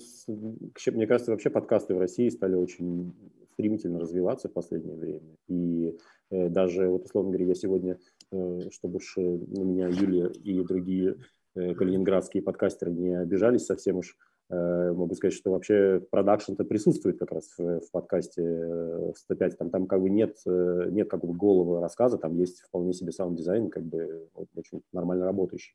мне 0.93 1.07
кажется, 1.07 1.30
вообще 1.30 1.51
подкасты 1.51 1.95
в 1.95 1.99
России 1.99 2.28
стали 2.30 2.55
очень 2.55 3.14
стремительно 3.53 4.01
развиваться 4.01 4.49
в 4.49 4.53
последнее 4.53 4.97
время. 4.97 5.37
И 5.49 5.99
э, 6.30 6.49
даже, 6.49 6.89
вот, 6.89 7.05
условно 7.05 7.32
говоря, 7.32 7.49
я 7.49 7.55
сегодня, 7.55 7.99
э, 8.32 8.70
чтобы 8.72 8.97
уж 8.97 9.16
на 9.16 9.62
меня 9.62 9.89
Юлия 9.89 10.28
и 10.28 10.61
другие 10.62 11.16
э, 11.55 11.74
калининградские 11.74 12.43
подкастеры 12.43 12.93
не 12.93 13.14
обижались 13.18 13.66
совсем 13.66 13.97
уж, 13.97 14.16
Э, 14.16 14.36
могу 14.49 15.14
сказать, 15.14 15.34
что 15.34 15.51
вообще 15.51 16.01
продакшн-то 16.11 16.64
присутствует 16.64 17.18
как 17.18 17.32
раз 17.32 17.53
в, 17.59 17.80
в 17.80 17.90
подкасте 17.90 19.12
105. 19.16 19.53
Э, 19.53 19.57
там, 19.57 19.70
там 19.70 19.86
как 19.86 20.01
бы 20.01 20.09
нет, 20.09 20.36
э, 20.47 20.88
нет 20.90 21.11
как 21.11 21.24
бы 21.24 21.32
голого 21.34 21.80
рассказа, 21.80 22.16
там 22.16 22.36
есть 22.36 22.61
вполне 22.61 22.92
себе 22.92 23.11
саунд-дизайн, 23.12 23.70
как 23.70 23.82
бы 23.82 24.28
очень 24.55 24.82
нормально 24.92 25.24
работающий. 25.24 25.74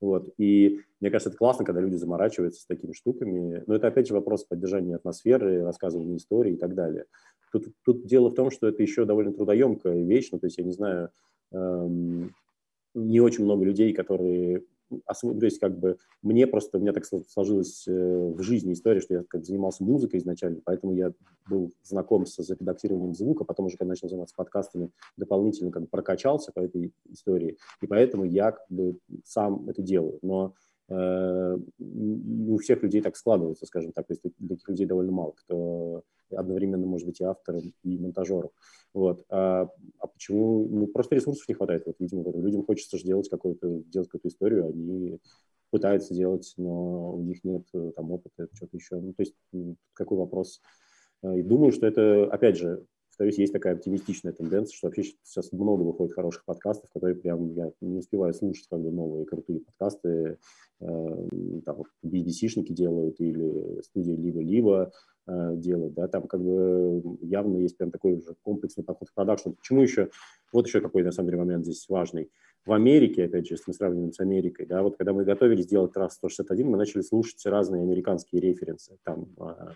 Вот. 0.00 0.32
И 0.38 0.80
мне 1.00 1.10
кажется, 1.10 1.30
это 1.30 1.38
классно, 1.38 1.64
когда 1.64 1.80
люди 1.80 1.96
заморачиваются 1.96 2.62
с 2.62 2.66
такими 2.66 2.92
штуками. 2.92 3.62
Но 3.66 3.74
это 3.74 3.88
опять 3.88 4.06
же 4.06 4.14
вопрос 4.14 4.44
поддержания 4.44 4.96
атмосферы, 4.96 5.64
рассказывания 5.64 6.16
истории 6.16 6.54
и 6.54 6.56
так 6.56 6.74
далее. 6.74 7.06
Тут, 7.52 7.66
тут 7.84 8.06
дело 8.06 8.30
в 8.30 8.34
том, 8.34 8.50
что 8.50 8.68
это 8.68 8.82
еще 8.82 9.04
довольно 9.04 9.32
трудоемкая 9.32 10.02
вещь. 10.04 10.28
Ну, 10.32 10.38
то 10.38 10.46
есть, 10.46 10.58
я 10.58 10.64
не 10.64 10.72
знаю, 10.72 11.10
эм, 11.52 12.34
не 12.94 13.20
очень 13.20 13.44
много 13.44 13.64
людей, 13.64 13.92
которые 13.92 14.64
то 14.88 15.44
есть 15.44 15.58
как 15.58 15.78
бы 15.78 15.98
мне 16.22 16.46
просто, 16.46 16.78
у 16.78 16.80
меня 16.80 16.92
так 16.92 17.04
сложилась 17.04 17.86
э, 17.86 17.92
в 17.92 18.40
жизни 18.42 18.72
история, 18.72 19.00
что 19.00 19.14
я 19.14 19.24
как 19.28 19.44
занимался 19.44 19.84
музыкой 19.84 20.20
изначально, 20.20 20.60
поэтому 20.64 20.94
я 20.94 21.12
был 21.48 21.72
знаком 21.82 22.26
с 22.26 22.36
заредактированием 22.36 23.14
звука, 23.14 23.44
потом 23.44 23.66
уже, 23.66 23.76
когда 23.76 23.90
начал 23.90 24.08
заниматься 24.08 24.34
подкастами, 24.36 24.90
дополнительно 25.16 25.70
как 25.70 25.82
бы 25.82 25.88
прокачался 25.88 26.52
по 26.52 26.60
этой 26.60 26.92
истории, 27.10 27.58
и 27.80 27.86
поэтому 27.86 28.24
я 28.24 28.52
как 28.52 28.66
бы 28.68 28.98
сам 29.24 29.68
это 29.68 29.82
делаю. 29.82 30.18
Но 30.22 30.54
э, 30.88 31.58
у 31.78 32.58
всех 32.58 32.82
людей 32.82 33.02
так 33.02 33.16
складывается, 33.16 33.66
скажем 33.66 33.92
так, 33.92 34.06
то 34.06 34.12
есть 34.12 34.22
таких 34.22 34.68
людей 34.68 34.86
довольно 34.86 35.12
мало, 35.12 35.32
кто 35.32 36.02
одновременно 36.30 36.86
может 36.86 37.06
быть 37.06 37.20
и 37.20 37.24
автором, 37.24 37.72
и 37.82 37.98
монтажером. 37.98 38.50
Вот. 38.94 39.24
А, 39.28 39.68
а 39.98 40.06
почему? 40.06 40.66
Ну, 40.68 40.86
просто 40.86 41.14
ресурсов 41.14 41.48
не 41.48 41.54
хватает. 41.54 41.84
Вот, 41.86 41.96
видимо, 41.98 42.24
людям 42.34 42.64
хочется 42.64 42.98
же 42.98 43.04
делать 43.04 43.28
какую-то, 43.28 43.82
делать 43.86 44.08
какую-то 44.08 44.28
историю, 44.28 44.66
они 44.66 45.20
пытаются 45.70 46.14
делать, 46.14 46.54
но 46.56 47.14
у 47.14 47.22
них 47.22 47.44
нет 47.44 47.66
э, 47.74 47.92
там 47.94 48.10
опыта, 48.10 48.48
что-то 48.54 48.76
еще. 48.76 48.96
Ну, 48.96 49.12
то 49.12 49.22
есть 49.22 49.34
какой 49.92 50.18
вопрос? 50.18 50.60
Э, 51.22 51.38
и 51.38 51.42
думаю, 51.42 51.72
что 51.72 51.86
это, 51.86 52.24
опять 52.32 52.56
же, 52.56 52.86
повторюсь, 53.18 53.38
есть 53.38 53.52
такая 53.52 53.74
оптимистичная 53.74 54.32
тенденция, 54.32 54.76
что 54.76 54.86
вообще 54.86 55.02
сейчас 55.24 55.50
много 55.50 55.82
выходит 55.82 56.14
хороших 56.14 56.44
подкастов, 56.44 56.88
которые 56.92 57.16
прям 57.16 57.52
я 57.52 57.72
не 57.80 57.98
успеваю 57.98 58.32
слушать 58.32 58.68
как 58.70 58.80
бы 58.80 58.92
новые 58.92 59.26
крутые 59.26 59.60
подкасты, 59.60 60.38
э, 60.80 61.28
там 61.66 61.82
BBC-шники 62.04 62.72
делают 62.72 63.20
или 63.20 63.82
студия 63.82 64.16
либо-либо, 64.16 64.92
делать, 65.56 65.92
да, 65.92 66.08
там 66.08 66.26
как 66.26 66.42
бы 66.42 67.02
явно 67.20 67.58
есть 67.58 67.76
прям 67.76 67.90
такой 67.90 68.14
уже 68.14 68.34
комплексный 68.42 68.84
подход 68.84 69.10
к 69.10 69.14
продакшну. 69.14 69.52
Почему 69.52 69.82
еще, 69.82 70.10
вот 70.52 70.66
еще 70.66 70.80
какой 70.80 71.02
на 71.02 71.12
самом 71.12 71.30
деле 71.30 71.42
момент 71.42 71.66
здесь 71.66 71.86
важный. 71.88 72.30
В 72.64 72.72
Америке, 72.72 73.24
опять 73.24 73.46
же, 73.46 73.54
если 73.54 73.64
мы 73.66 73.74
сравниваем 73.74 74.12
с 74.12 74.20
Америкой, 74.20 74.66
да, 74.66 74.82
вот 74.82 74.96
когда 74.96 75.12
мы 75.12 75.24
готовились 75.24 75.66
делать 75.66 75.96
раз 75.96 76.14
161, 76.14 76.68
мы 76.68 76.76
начали 76.76 77.02
слушать 77.02 77.44
разные 77.46 77.82
американские 77.82 78.42
референсы, 78.42 78.98
там, 79.04 79.28
э, 79.40 79.72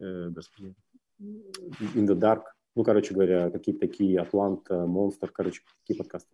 э, 0.00 0.28
господи, 0.30 0.74
In 1.20 2.06
the 2.06 2.18
Dark, 2.18 2.42
ну, 2.74 2.84
короче 2.84 3.14
говоря, 3.14 3.50
какие-то 3.50 3.86
такие 3.86 4.18
Атланта, 4.18 4.86
Монстр, 4.86 5.30
короче, 5.30 5.62
такие 5.82 5.96
подкасты. 5.96 6.30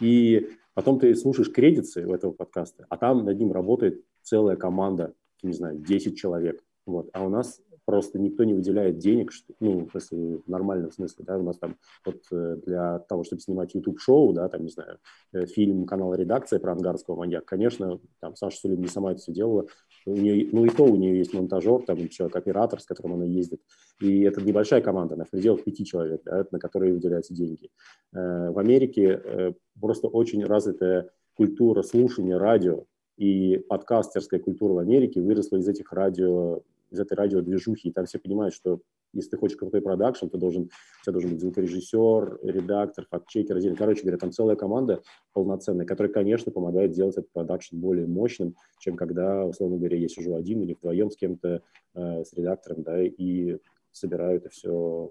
И 0.00 0.50
потом 0.74 0.98
ты 0.98 1.14
слушаешь 1.14 1.52
кредиты 1.52 2.06
у 2.06 2.14
этого 2.14 2.32
подкаста, 2.32 2.86
а 2.88 2.96
там 2.96 3.24
над 3.24 3.38
ним 3.38 3.52
работает 3.52 4.02
целая 4.22 4.56
команда, 4.56 5.14
не 5.42 5.52
знаю, 5.52 5.78
10 5.78 6.18
человек. 6.18 6.64
Вот. 6.86 7.10
А 7.12 7.24
у 7.24 7.28
нас 7.28 7.60
просто 7.92 8.18
никто 8.18 8.44
не 8.44 8.54
выделяет 8.54 8.96
денег, 8.96 9.32
что, 9.32 9.52
ну, 9.60 9.86
если 9.92 10.16
в 10.16 10.48
нормальном 10.48 10.90
смысле, 10.92 11.26
да, 11.26 11.36
у 11.36 11.42
нас 11.42 11.58
там 11.58 11.76
вот 12.06 12.22
э, 12.32 12.56
для 12.64 13.00
того, 13.00 13.22
чтобы 13.22 13.42
снимать 13.42 13.74
YouTube-шоу, 13.74 14.32
да, 14.32 14.48
там, 14.48 14.62
не 14.62 14.70
знаю, 14.70 14.96
э, 15.34 15.44
фильм 15.44 15.84
канала 15.84 16.14
«Редакция» 16.14 16.58
про 16.58 16.72
ангарского 16.72 17.16
маньяка, 17.16 17.44
конечно, 17.44 18.00
там 18.18 18.34
Саша 18.34 18.56
Сулин 18.56 18.80
не 18.80 18.86
сама 18.86 19.12
это 19.12 19.20
все 19.20 19.30
делала, 19.32 19.66
у 20.06 20.16
нее, 20.16 20.48
ну 20.52 20.64
и 20.64 20.70
то 20.70 20.84
у 20.84 20.96
нее 20.96 21.18
есть 21.18 21.34
монтажер, 21.34 21.82
там 21.82 22.08
человек, 22.08 22.34
оператор, 22.34 22.80
с 22.80 22.86
которым 22.86 23.16
она 23.16 23.26
ездит, 23.26 23.60
и 24.00 24.22
это 24.22 24.40
небольшая 24.40 24.80
команда, 24.80 25.16
она 25.16 25.26
в 25.26 25.30
пределах 25.30 25.62
пяти 25.62 25.84
человек, 25.84 26.22
да, 26.24 26.46
на 26.50 26.58
которые 26.58 26.94
выделяются 26.94 27.34
деньги. 27.34 27.68
Э, 28.14 28.48
в 28.52 28.58
Америке 28.58 29.54
просто 29.78 30.08
очень 30.08 30.42
развитая 30.46 31.10
культура 31.34 31.82
слушания 31.82 32.38
радио, 32.38 32.86
и 33.18 33.58
подкастерская 33.68 34.40
культура 34.40 34.72
в 34.72 34.78
Америке 34.78 35.20
выросла 35.20 35.58
из 35.58 35.68
этих 35.68 35.92
радио 35.92 36.62
из 36.92 37.00
этой 37.00 37.14
радиодвижухи, 37.14 37.88
и 37.88 37.92
там 37.92 38.04
все 38.04 38.18
понимают, 38.18 38.54
что 38.54 38.80
если 39.12 39.30
ты 39.30 39.36
хочешь 39.36 39.56
крутой 39.56 39.82
продакшн, 39.82 40.28
ты 40.28 40.38
должен, 40.38 40.64
у 40.64 41.02
тебя 41.02 41.12
должен 41.12 41.30
быть 41.30 41.40
звукорежиссер, 41.40 42.40
редактор, 42.42 43.06
фактчекер, 43.10 43.56
отдельно. 43.56 43.76
Короче 43.76 44.02
говоря, 44.02 44.18
там 44.18 44.32
целая 44.32 44.56
команда 44.56 45.02
полноценная, 45.32 45.86
которая, 45.86 46.12
конечно, 46.12 46.52
помогает 46.52 46.92
делать 46.92 47.16
этот 47.16 47.30
продакшн 47.32 47.76
более 47.78 48.06
мощным, 48.06 48.54
чем 48.78 48.96
когда, 48.96 49.44
условно 49.44 49.78
говоря, 49.78 49.98
я 49.98 50.08
сижу 50.08 50.34
один 50.34 50.62
или 50.62 50.74
вдвоем 50.74 51.10
с 51.10 51.16
кем-то, 51.16 51.62
э, 51.94 52.24
с 52.24 52.32
редактором, 52.34 52.82
да, 52.82 53.02
и 53.02 53.58
собираю 53.90 54.38
это 54.38 54.48
все 54.50 55.10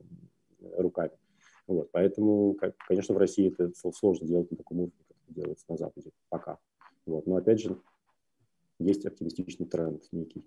руками. 0.77 1.13
Вот, 1.67 1.91
поэтому, 1.91 2.57
конечно, 2.88 3.15
в 3.15 3.17
России 3.17 3.51
это 3.51 3.71
сложно 3.93 4.27
делать 4.27 4.49
на 4.51 4.57
таком 4.57 4.79
уровне, 4.79 4.93
как 5.07 5.17
это 5.25 5.34
делается 5.34 5.65
на 5.69 5.77
Западе 5.77 6.11
пока. 6.29 6.57
Вот, 7.05 7.27
но 7.27 7.36
опять 7.36 7.61
же, 7.61 7.77
есть 8.79 9.05
оптимистичный 9.05 9.67
тренд 9.67 10.03
некий. 10.11 10.43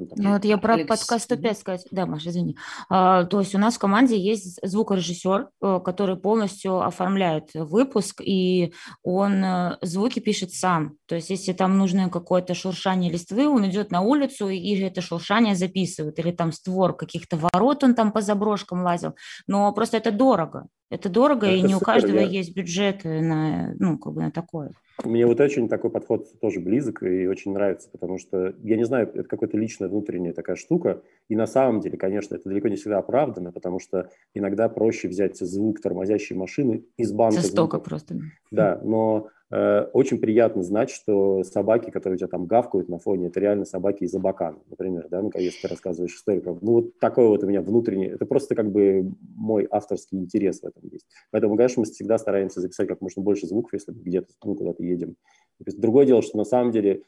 Ну, 0.00 0.22
ну 0.22 0.32
вот 0.32 0.44
я 0.44 0.58
про 0.58 0.74
Алекс. 0.74 0.88
подкаст 0.88 1.24
105 1.24 1.58
сказать. 1.58 1.86
Да, 1.90 2.06
Маша, 2.06 2.30
извини. 2.30 2.56
А, 2.88 3.24
то 3.24 3.40
есть 3.40 3.54
у 3.54 3.58
нас 3.58 3.76
в 3.76 3.78
команде 3.78 4.18
есть 4.18 4.58
звукорежиссер, 4.62 5.48
э, 5.62 5.80
который 5.84 6.16
полностью 6.16 6.80
оформляет 6.80 7.50
выпуск, 7.54 8.20
и 8.24 8.72
он 9.02 9.44
э, 9.44 9.78
звуки 9.82 10.20
пишет 10.20 10.52
сам. 10.52 10.96
То 11.06 11.14
есть 11.16 11.30
если 11.30 11.52
там 11.52 11.78
нужно 11.78 12.08
какое-то 12.08 12.54
шуршание 12.54 13.10
листвы, 13.10 13.48
он 13.48 13.68
идет 13.68 13.90
на 13.90 14.00
улицу 14.00 14.48
и 14.48 14.76
это 14.80 15.00
шуршание 15.00 15.54
записывает. 15.54 16.18
Или 16.18 16.32
там 16.32 16.52
створ 16.52 16.96
каких-то 16.96 17.36
ворот 17.36 17.84
он 17.84 17.94
там 17.94 18.12
по 18.12 18.20
заброшкам 18.20 18.82
лазил. 18.82 19.14
Но 19.46 19.72
просто 19.72 19.96
это 19.96 20.10
дорого. 20.10 20.66
Это 20.90 21.08
дорого, 21.08 21.46
это 21.46 21.56
и 21.56 21.62
не 21.62 21.74
супер, 21.74 21.82
у 21.82 21.84
каждого 21.84 22.18
я... 22.18 22.26
есть 22.26 22.54
бюджет 22.54 23.04
на, 23.04 23.74
ну, 23.78 23.96
как 23.96 24.12
бы 24.12 24.22
на 24.22 24.30
такое. 24.32 24.72
Мне 25.04 25.26
вот 25.26 25.40
очень 25.40 25.68
такой 25.68 25.90
подход 25.90 26.28
тоже 26.40 26.60
близок 26.60 27.02
и 27.02 27.26
очень 27.26 27.52
нравится, 27.52 27.88
потому 27.90 28.18
что, 28.18 28.54
я 28.62 28.76
не 28.76 28.84
знаю, 28.84 29.08
это 29.08 29.24
какая-то 29.24 29.56
личная 29.56 29.88
внутренняя 29.88 30.32
такая 30.32 30.56
штука, 30.56 31.02
и 31.28 31.36
на 31.36 31.46
самом 31.46 31.80
деле, 31.80 31.96
конечно, 31.96 32.34
это 32.34 32.48
далеко 32.48 32.68
не 32.68 32.76
всегда 32.76 32.98
оправдано, 32.98 33.52
потому 33.52 33.78
что 33.78 34.10
иногда 34.34 34.68
проще 34.68 35.08
взять 35.08 35.38
звук 35.38 35.80
тормозящей 35.80 36.36
машины 36.36 36.84
из 36.96 37.12
банка. 37.12 37.40
Жестоко 37.40 37.76
звука. 37.76 37.88
просто. 37.88 38.14
Да, 38.50 38.80
но 38.82 39.28
очень 39.50 40.18
приятно 40.18 40.62
знать, 40.62 40.90
что 40.90 41.42
собаки, 41.42 41.90
которые 41.90 42.14
у 42.14 42.18
тебя 42.18 42.28
там 42.28 42.46
гавкают 42.46 42.88
на 42.88 42.98
фоне, 42.98 43.26
это 43.26 43.40
реально 43.40 43.64
собаки 43.64 44.04
из 44.04 44.14
Абакана, 44.14 44.60
например, 44.68 45.08
да, 45.10 45.22
ну, 45.22 45.30
если 45.34 45.62
ты 45.62 45.68
рассказываешь 45.68 46.14
историю. 46.14 46.58
Ну, 46.62 46.72
вот 46.72 46.98
такой 47.00 47.26
вот 47.26 47.42
у 47.42 47.46
меня 47.48 47.60
внутренний, 47.60 48.06
это 48.06 48.26
просто 48.26 48.54
как 48.54 48.70
бы 48.70 49.12
мой 49.34 49.66
авторский 49.68 50.18
интерес 50.18 50.60
в 50.60 50.64
этом 50.64 50.82
есть. 50.88 51.06
Поэтому, 51.32 51.56
конечно, 51.56 51.80
мы 51.80 51.86
всегда 51.86 52.18
стараемся 52.18 52.60
записать 52.60 52.86
как 52.86 53.00
можно 53.00 53.22
больше 53.22 53.48
звуков, 53.48 53.72
если 53.72 53.92
где-то, 53.92 54.28
ну, 54.44 54.54
куда-то 54.54 54.84
едем. 54.84 55.16
Другое 55.58 56.06
дело, 56.06 56.22
что 56.22 56.38
на 56.38 56.44
самом 56.44 56.70
деле 56.70 57.02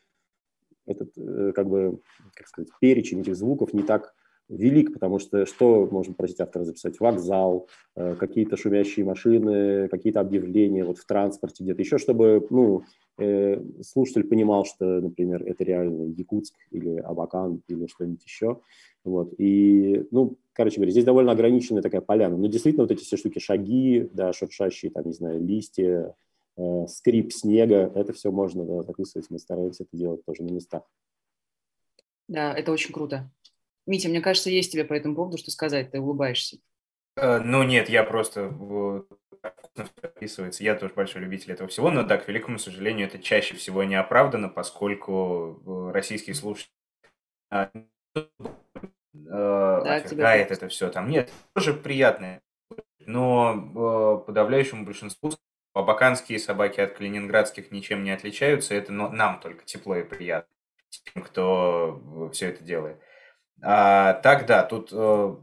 этот, 0.86 1.16
э, 1.16 1.52
как 1.54 1.68
бы, 1.68 2.00
как 2.34 2.48
сказать, 2.48 2.70
перечень 2.80 3.20
этих 3.20 3.36
звуков 3.36 3.72
не 3.72 3.82
так 3.82 4.14
велик, 4.52 4.92
потому 4.92 5.18
что 5.18 5.46
что 5.46 5.88
можно 5.90 6.14
просить 6.14 6.40
автора 6.40 6.64
записать? 6.64 7.00
Вокзал, 7.00 7.68
э, 7.96 8.14
какие-то 8.14 8.56
шумящие 8.56 9.04
машины, 9.04 9.88
какие-то 9.88 10.20
объявления 10.20 10.84
вот 10.84 10.98
в 10.98 11.06
транспорте 11.06 11.64
где-то 11.64 11.80
еще, 11.82 11.98
чтобы 11.98 12.46
ну, 12.50 12.84
э, 13.18 13.62
слушатель 13.82 14.24
понимал, 14.24 14.64
что, 14.64 14.84
например, 14.84 15.42
это 15.44 15.64
реально 15.64 16.12
Якутск 16.16 16.54
или 16.70 16.96
Абакан 16.98 17.62
или 17.68 17.86
что-нибудь 17.86 18.24
еще. 18.24 18.60
Вот. 19.04 19.34
И, 19.38 20.06
ну, 20.10 20.36
короче 20.52 20.76
говоря, 20.76 20.92
здесь 20.92 21.04
довольно 21.04 21.32
ограниченная 21.32 21.82
такая 21.82 22.00
поляна. 22.00 22.36
Но 22.36 22.46
действительно 22.46 22.84
вот 22.84 22.92
эти 22.92 23.02
все 23.02 23.16
штуки, 23.16 23.38
шаги, 23.38 24.08
да, 24.12 24.32
шуршащие, 24.32 24.92
там, 24.92 25.06
не 25.06 25.12
знаю, 25.12 25.40
листья, 25.40 26.14
э, 26.56 26.86
скрип 26.88 27.32
снега, 27.32 27.90
это 27.94 28.12
все 28.12 28.30
можно 28.30 28.64
да, 28.64 28.82
записывать. 28.82 29.30
Мы 29.30 29.38
стараемся 29.38 29.84
это 29.84 29.96
делать 29.96 30.24
тоже 30.24 30.42
на 30.42 30.50
местах. 30.50 30.82
Да, 32.28 32.54
это 32.54 32.72
очень 32.72 32.92
круто. 32.92 33.30
Митя, 33.86 34.08
мне 34.08 34.20
кажется, 34.20 34.50
есть 34.50 34.72
тебе 34.72 34.84
по 34.84 34.92
этому 34.92 35.14
поводу 35.14 35.38
что 35.38 35.50
сказать, 35.50 35.90
ты 35.90 36.00
улыбаешься. 36.00 36.58
Э, 37.16 37.38
ну 37.38 37.62
нет, 37.62 37.88
я 37.88 38.04
просто 38.04 38.52
описывается. 40.02 40.62
Я 40.62 40.74
тоже 40.74 40.94
большой 40.94 41.22
любитель 41.22 41.52
этого 41.52 41.68
всего, 41.68 41.90
но 41.90 42.02
да, 42.02 42.18
к 42.18 42.28
великому 42.28 42.58
сожалению, 42.58 43.06
это 43.06 43.18
чаще 43.18 43.56
всего 43.56 43.82
не 43.84 43.94
оправдано, 43.96 44.48
поскольку 44.48 45.62
э, 45.66 45.92
российские 45.92 46.34
слушатели 46.34 46.70
э, 47.50 47.68
да, 49.14 49.96
отвергает 49.96 50.50
это 50.50 50.68
все 50.68 50.90
там. 50.90 51.10
Нет, 51.10 51.32
тоже 51.54 51.74
приятное, 51.74 52.42
но 53.00 54.22
подавляющему 54.26 54.84
большинству 54.84 55.32
абаканские 55.74 56.38
собаки 56.38 56.80
от 56.80 56.92
калининградских 56.98 57.72
ничем 57.72 58.04
не 58.04 58.10
отличаются, 58.10 58.74
это 58.74 58.92
нам 58.92 59.40
только 59.40 59.64
тепло 59.64 59.96
и 59.96 60.04
приятно, 60.04 60.54
тем, 60.88 61.22
кто 61.22 62.30
все 62.32 62.50
это 62.50 62.62
делает. 62.62 63.00
А, 63.62 64.14
так, 64.14 64.46
да, 64.46 64.64
тут 64.64 64.90
э, 64.92 65.36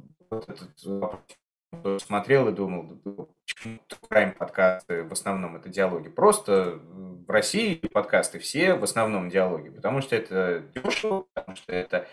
смотрел 2.00 2.50
и 2.50 2.52
думал, 2.52 3.00
почему 3.46 3.80
Crime 4.10 4.34
подкасты 4.34 5.04
в 5.04 5.14
основном 5.14 5.56
это 5.56 5.70
диалоги. 5.70 6.10
Просто 6.10 6.80
в 6.84 7.30
России 7.30 7.76
подкасты 7.76 8.40
все 8.40 8.74
в 8.74 8.84
основном 8.84 9.30
диалоги, 9.30 9.70
потому 9.70 10.02
что 10.02 10.16
это 10.16 10.64
дешево, 10.76 11.26
потому 11.34 11.56
что 11.56 11.72
это 11.72 12.08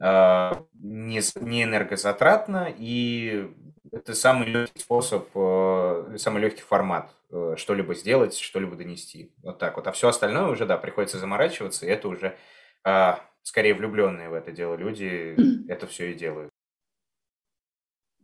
э, 0.00 0.52
не, 0.74 1.20
не 1.44 1.64
энергозатратно, 1.64 2.72
и 2.76 3.52
это 3.92 4.14
самый 4.14 4.48
легкий 4.48 4.78
способ, 4.78 5.28
э, 5.34 6.16
самый 6.16 6.40
легкий 6.40 6.62
формат 6.62 7.14
э, 7.30 7.54
что-либо 7.56 7.94
сделать, 7.94 8.36
что-либо 8.36 8.76
донести. 8.76 9.32
Вот 9.42 9.58
так 9.58 9.76
вот. 9.76 9.86
А 9.86 9.92
все 9.92 10.08
остальное 10.08 10.46
уже, 10.46 10.64
да, 10.64 10.78
приходится 10.78 11.18
заморачиваться, 11.18 11.84
и 11.84 11.90
это 11.90 12.08
уже 12.08 12.36
э, 12.84 13.14
скорее 13.42 13.74
влюбленные 13.74 14.28
в 14.28 14.34
это 14.34 14.52
дело 14.52 14.76
люди 14.76 15.36
это 15.70 15.86
все 15.86 16.12
и 16.12 16.14
делают. 16.14 16.50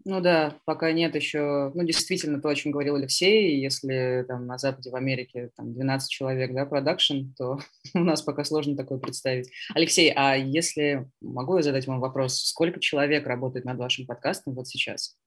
Ну 0.09 0.21
да, 0.21 0.57
пока 0.65 0.93
нет 0.93 1.17
еще, 1.17 1.73
ну 1.75 1.83
действительно, 1.83 2.41
то, 2.41 2.49
о 2.49 2.55
чем 2.55 2.71
говорил 2.71 2.95
Алексей, 2.95 3.61
если 3.61 4.25
там 4.29 4.47
на 4.47 4.57
Западе, 4.57 4.91
в 4.91 4.95
Америке 4.95 5.51
там 5.57 5.75
12 5.75 6.09
человек, 6.09 6.55
да, 6.55 6.65
продакшн, 6.65 7.33
то 7.37 7.59
у 7.95 7.99
нас 7.99 8.23
пока 8.23 8.45
сложно 8.45 8.77
такое 8.77 8.99
представить. 8.99 9.51
Алексей, 9.75 10.13
а 10.15 10.37
если, 10.37 11.11
могу 11.21 11.57
я 11.57 11.65
задать 11.65 11.89
вам 11.89 11.99
вопрос, 11.99 12.41
сколько 12.41 12.79
человек 12.79 13.27
работает 13.27 13.65
над 13.65 13.79
вашим 13.79 14.07
подкастом 14.07 14.55
вот 14.55 14.69
сейчас? 14.69 15.19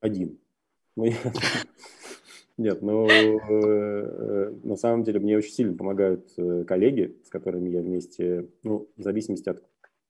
Один. 0.00 0.40
Нет, 2.56 2.82
ну, 2.82 3.08
э, 3.08 4.54
на 4.62 4.76
самом 4.76 5.02
деле 5.02 5.18
мне 5.18 5.36
очень 5.36 5.52
сильно 5.52 5.76
помогают 5.76 6.32
э, 6.36 6.64
коллеги, 6.64 7.16
с 7.24 7.28
которыми 7.28 7.68
я 7.70 7.80
вместе, 7.80 8.48
ну, 8.62 8.88
в 8.96 9.02
зависимости 9.02 9.48
от 9.48 9.64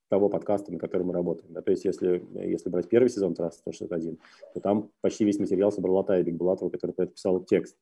того 0.08 0.28
подкаста, 0.28 0.70
на 0.70 0.78
котором 0.78 1.06
мы 1.06 1.14
работаем. 1.14 1.52
Да? 1.54 1.62
То 1.62 1.70
есть 1.70 1.84
если, 1.84 2.22
если 2.34 2.68
брать 2.68 2.88
первый 2.88 3.08
сезон 3.08 3.34
«Трасса 3.34 3.60
161», 3.66 4.18
то 4.52 4.60
там 4.60 4.90
почти 5.00 5.24
весь 5.24 5.38
материал 5.38 5.72
собрала 5.72 6.04
Тая 6.04 6.22
Бигбулатова, 6.22 6.68
которая 6.68 7.08
писала 7.08 7.44
текст. 7.44 7.76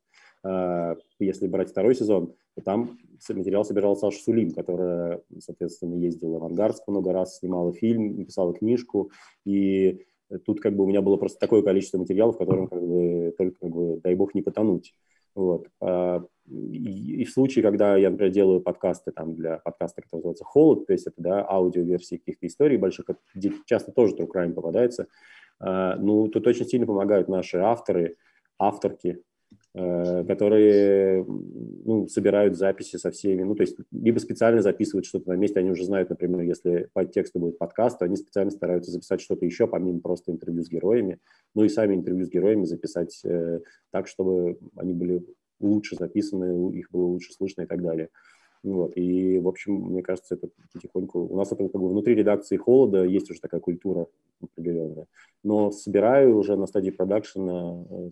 А, 0.45 0.97
если 1.19 1.47
брать 1.47 1.71
второй 1.71 1.95
сезон, 1.95 2.35
то 2.55 2.63
там 2.63 2.99
материал 3.29 3.65
собирал 3.65 3.97
Саша 3.97 4.19
Сулим, 4.19 4.53
которая, 4.53 5.23
соответственно, 5.41 5.95
ездила 5.95 6.39
в 6.39 6.45
Ангарск 6.45 6.87
много 6.89 7.13
раз, 7.13 7.39
снимала 7.39 7.73
фильм, 7.73 8.17
написала 8.17 8.55
книжку, 8.55 9.11
и 9.45 10.05
Тут 10.39 10.61
как 10.61 10.75
бы 10.77 10.85
у 10.85 10.87
меня 10.87 11.03
было 11.03 11.17
просто 11.17 11.39
такое 11.39 11.63
количество 11.63 11.99
материалов, 11.99 12.37
в 12.37 12.39
котором 12.39 12.69
как 12.69 12.83
бы 12.83 13.35
только, 13.37 13.59
как 13.61 13.71
бы, 13.71 14.01
дай 14.03 14.15
бог, 14.15 14.35
не 14.35 14.43
потонуть. 14.43 14.95
Вот. 15.35 15.69
А, 15.81 16.25
и, 16.47 17.23
и 17.23 17.25
в 17.25 17.31
случае, 17.31 17.63
когда 17.63 17.97
я, 17.97 18.11
например, 18.11 18.33
делаю 18.33 18.61
подкасты 18.61 19.13
там 19.13 19.35
для 19.35 19.59
подкаста, 19.59 20.03
который 20.03 20.21
называется 20.21 20.45
«Холод», 20.45 20.87
то 20.87 20.93
есть 20.93 21.07
это 21.07 21.17
да, 21.19 21.47
аудиоверсии 21.49 22.17
каких-то 22.17 22.47
историй 22.47 22.77
больших, 22.77 23.07
где 23.35 23.53
часто 23.67 23.93
тоже 23.93 24.15
true 24.15 24.29
crime 24.33 24.53
попадается, 24.53 25.07
а, 25.59 25.97
ну, 25.97 26.29
тут 26.29 26.47
очень 26.47 26.67
сильно 26.67 26.87
помогают 26.87 27.29
наши 27.29 27.59
авторы, 27.59 28.17
авторки, 28.59 29.23
которые 29.75 31.25
ну, 31.27 32.07
собирают 32.07 32.57
записи 32.57 32.97
со 32.97 33.11
всеми, 33.11 33.43
ну, 33.43 33.55
то 33.55 33.63
есть 33.63 33.79
либо 33.91 34.19
специально 34.19 34.61
записывают 34.61 35.07
что-то 35.07 35.31
на 35.31 35.35
месте, 35.35 35.61
они 35.61 35.71
уже 35.71 35.85
знают, 35.85 36.11
например, 36.11 36.43
если 36.43 36.89
по 36.93 37.07
тексту 37.07 37.39
будет 37.39 37.57
подкаст, 37.57 37.99
то 37.99 38.05
они 38.05 38.17
специально 38.17 38.51
стараются 38.51 38.91
записать 38.91 39.23
что-то 39.23 39.47
еще, 39.47 39.67
помимо 39.67 40.01
просто 40.01 40.31
интервью 40.31 40.63
с 40.63 40.69
героями, 40.69 41.21
но 41.55 41.65
и 41.65 41.71
сами 41.71 41.95
интервью 41.95 42.27
с 42.27 42.29
героями 42.29 42.65
записать 42.65 43.19
э, 43.25 43.61
так, 43.91 44.09
чтобы 44.09 44.59
они 44.77 44.93
были 44.93 45.25
лучше 45.59 45.97
записаны, 45.97 46.77
их 46.77 46.91
было 46.91 47.05
лучше 47.05 47.33
слышно 47.33 47.63
и 47.63 47.67
так 47.67 47.81
далее. 47.83 48.11
Вот. 48.63 48.97
И, 48.97 49.39
в 49.39 49.49
общем, 49.49 49.75
мне 49.75 50.03
кажется, 50.03 50.35
это 50.35 50.49
потихоньку... 50.73 51.21
У 51.21 51.37
нас 51.37 51.51
это 51.51 51.69
как 51.69 51.81
бы 51.81 51.89
внутри 51.89 52.15
редакции 52.15 52.57
холода 52.57 53.05
есть 53.05 53.31
уже 53.31 53.41
такая 53.41 53.61
культура 53.61 54.07
определенная. 54.41 55.07
Но 55.43 55.73
собираю 55.73 56.37
уже 56.37 56.57
на 56.57 56.67
стадии 56.67 56.91
продакшена 56.91 57.85
э, 57.91 58.11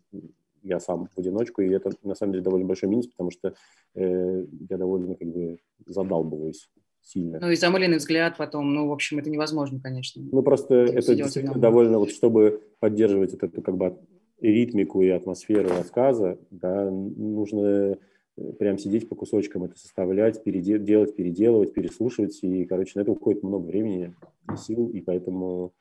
я 0.62 0.80
сам 0.80 1.08
в 1.14 1.18
одиночку, 1.18 1.62
и 1.62 1.70
это 1.70 1.90
на 2.02 2.14
самом 2.14 2.32
деле 2.32 2.44
довольно 2.44 2.66
большой 2.66 2.88
минус, 2.88 3.06
потому 3.06 3.30
что 3.30 3.54
э, 3.94 4.44
я 4.68 4.76
довольно 4.76 5.14
как 5.14 5.28
бы 5.28 5.58
задалбываюсь 5.86 6.68
сильно. 7.02 7.38
Ну 7.40 7.50
и 7.50 7.56
замыленный 7.56 7.98
взгляд 7.98 8.36
потом, 8.36 8.74
ну, 8.74 8.88
в 8.88 8.92
общем, 8.92 9.18
это 9.18 9.30
невозможно, 9.30 9.80
конечно. 9.80 10.22
Ну, 10.30 10.42
просто 10.42 10.74
это 10.74 11.14
действительно 11.14 11.58
довольно, 11.58 11.98
вот 11.98 12.10
чтобы 12.10 12.62
поддерживать 12.78 13.34
эту 13.34 13.62
как 13.62 13.76
бы 13.76 13.98
ритмику 14.40 15.02
и 15.02 15.08
атмосферу 15.08 15.68
рассказа, 15.68 16.38
да, 16.50 16.90
нужно 16.90 17.98
э, 18.36 18.52
прям 18.58 18.78
сидеть 18.78 19.08
по 19.08 19.14
кусочкам 19.14 19.64
это 19.64 19.78
составлять, 19.78 20.42
переделать, 20.42 21.14
переделывать, 21.14 21.74
переслушивать, 21.74 22.38
и, 22.42 22.64
короче, 22.64 22.92
на 22.94 23.02
это 23.02 23.12
уходит 23.12 23.42
много 23.42 23.66
времени 23.66 24.14
и 24.52 24.56
сил, 24.56 24.88
и 24.88 25.00
поэтому 25.00 25.72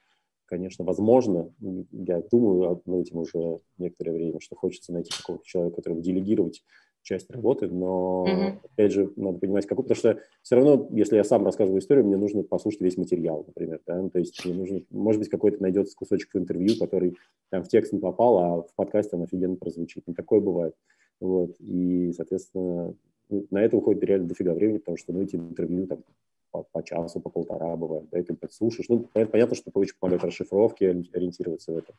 конечно, 0.49 0.83
возможно, 0.83 1.53
я 1.91 2.21
думаю 2.31 2.81
над 2.85 3.01
этим 3.01 3.19
уже 3.19 3.59
некоторое 3.77 4.13
время, 4.13 4.39
что 4.39 4.55
хочется 4.55 4.91
найти 4.91 5.11
какого-то 5.15 5.45
человека, 5.45 5.75
которому 5.77 6.01
делегировать 6.01 6.63
часть 7.03 7.29
работы, 7.31 7.67
но, 7.67 8.25
mm-hmm. 8.27 8.69
опять 8.73 8.91
же, 8.91 9.13
надо 9.15 9.39
понимать, 9.39 9.65
какой, 9.65 9.83
потому 9.83 9.95
что 9.95 10.19
все 10.41 10.55
равно, 10.55 10.89
если 10.91 11.15
я 11.15 11.23
сам 11.23 11.45
рассказываю 11.45 11.79
историю, 11.79 12.05
мне 12.05 12.17
нужно 12.17 12.43
послушать 12.43 12.81
весь 12.81 12.97
материал, 12.97 13.45
например, 13.47 13.79
да, 13.87 14.01
ну, 14.01 14.09
то 14.09 14.19
есть 14.19 14.43
мне 14.43 14.53
нужно, 14.53 14.81
может 14.89 15.19
быть, 15.19 15.29
какой-то 15.29 15.61
найдется 15.61 15.95
кусочек 15.95 16.35
интервью, 16.35 16.75
который 16.79 17.15
там 17.49 17.63
в 17.63 17.69
текст 17.69 17.93
не 17.93 17.99
попал, 17.99 18.37
а 18.39 18.61
в 18.63 18.73
подкасте 18.75 19.15
он 19.15 19.23
офигенно 19.23 19.55
прозвучит, 19.55 20.03
и 20.07 20.13
такое 20.13 20.41
бывает, 20.41 20.75
вот, 21.21 21.55
и, 21.59 22.11
соответственно, 22.11 22.95
ну, 23.29 23.45
на 23.51 23.61
это 23.61 23.77
уходит 23.77 24.03
реально 24.03 24.27
дофига 24.27 24.53
времени, 24.53 24.79
потому 24.79 24.97
что, 24.97 25.13
ну, 25.13 25.21
эти 25.21 25.35
интервью 25.35 25.87
там 25.87 26.03
по, 26.51 26.63
по 26.63 26.83
часу, 26.83 27.19
по 27.19 27.29
полтора 27.29 27.75
бывает, 27.75 28.09
да, 28.09 28.19
и 28.19 28.23
ты 28.23 28.35
подслушаешь. 28.35 28.89
Ну, 28.89 29.07
понятно, 29.13 29.55
что 29.55 29.69
это 29.69 29.79
очень 29.79 29.95
помогает 29.99 30.23
расшифровке, 30.23 30.89
ориентироваться 30.89 31.71
в 31.71 31.77
этом. 31.77 31.95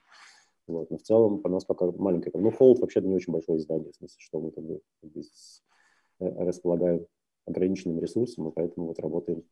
Вот. 0.66 0.90
Но 0.90 0.98
в 0.98 1.02
целом 1.02 1.40
у 1.42 1.48
нас 1.48 1.64
пока 1.64 1.90
маленькая. 1.90 2.32
Ну, 2.34 2.50
Холд 2.50 2.78
вообще 2.78 3.00
не 3.00 3.14
очень 3.14 3.32
большое 3.32 3.58
издание, 3.58 3.92
в 3.92 3.96
смысле, 3.96 4.16
что 4.18 4.40
мы 4.40 4.50
там 4.52 4.64
здесь 5.02 5.62
э, 6.20 6.28
располагаем 6.44 7.06
ограниченным 7.46 7.98
ресурсом, 8.00 8.48
и 8.48 8.52
поэтому 8.52 8.86
вот 8.86 8.98
работаем 9.00 9.42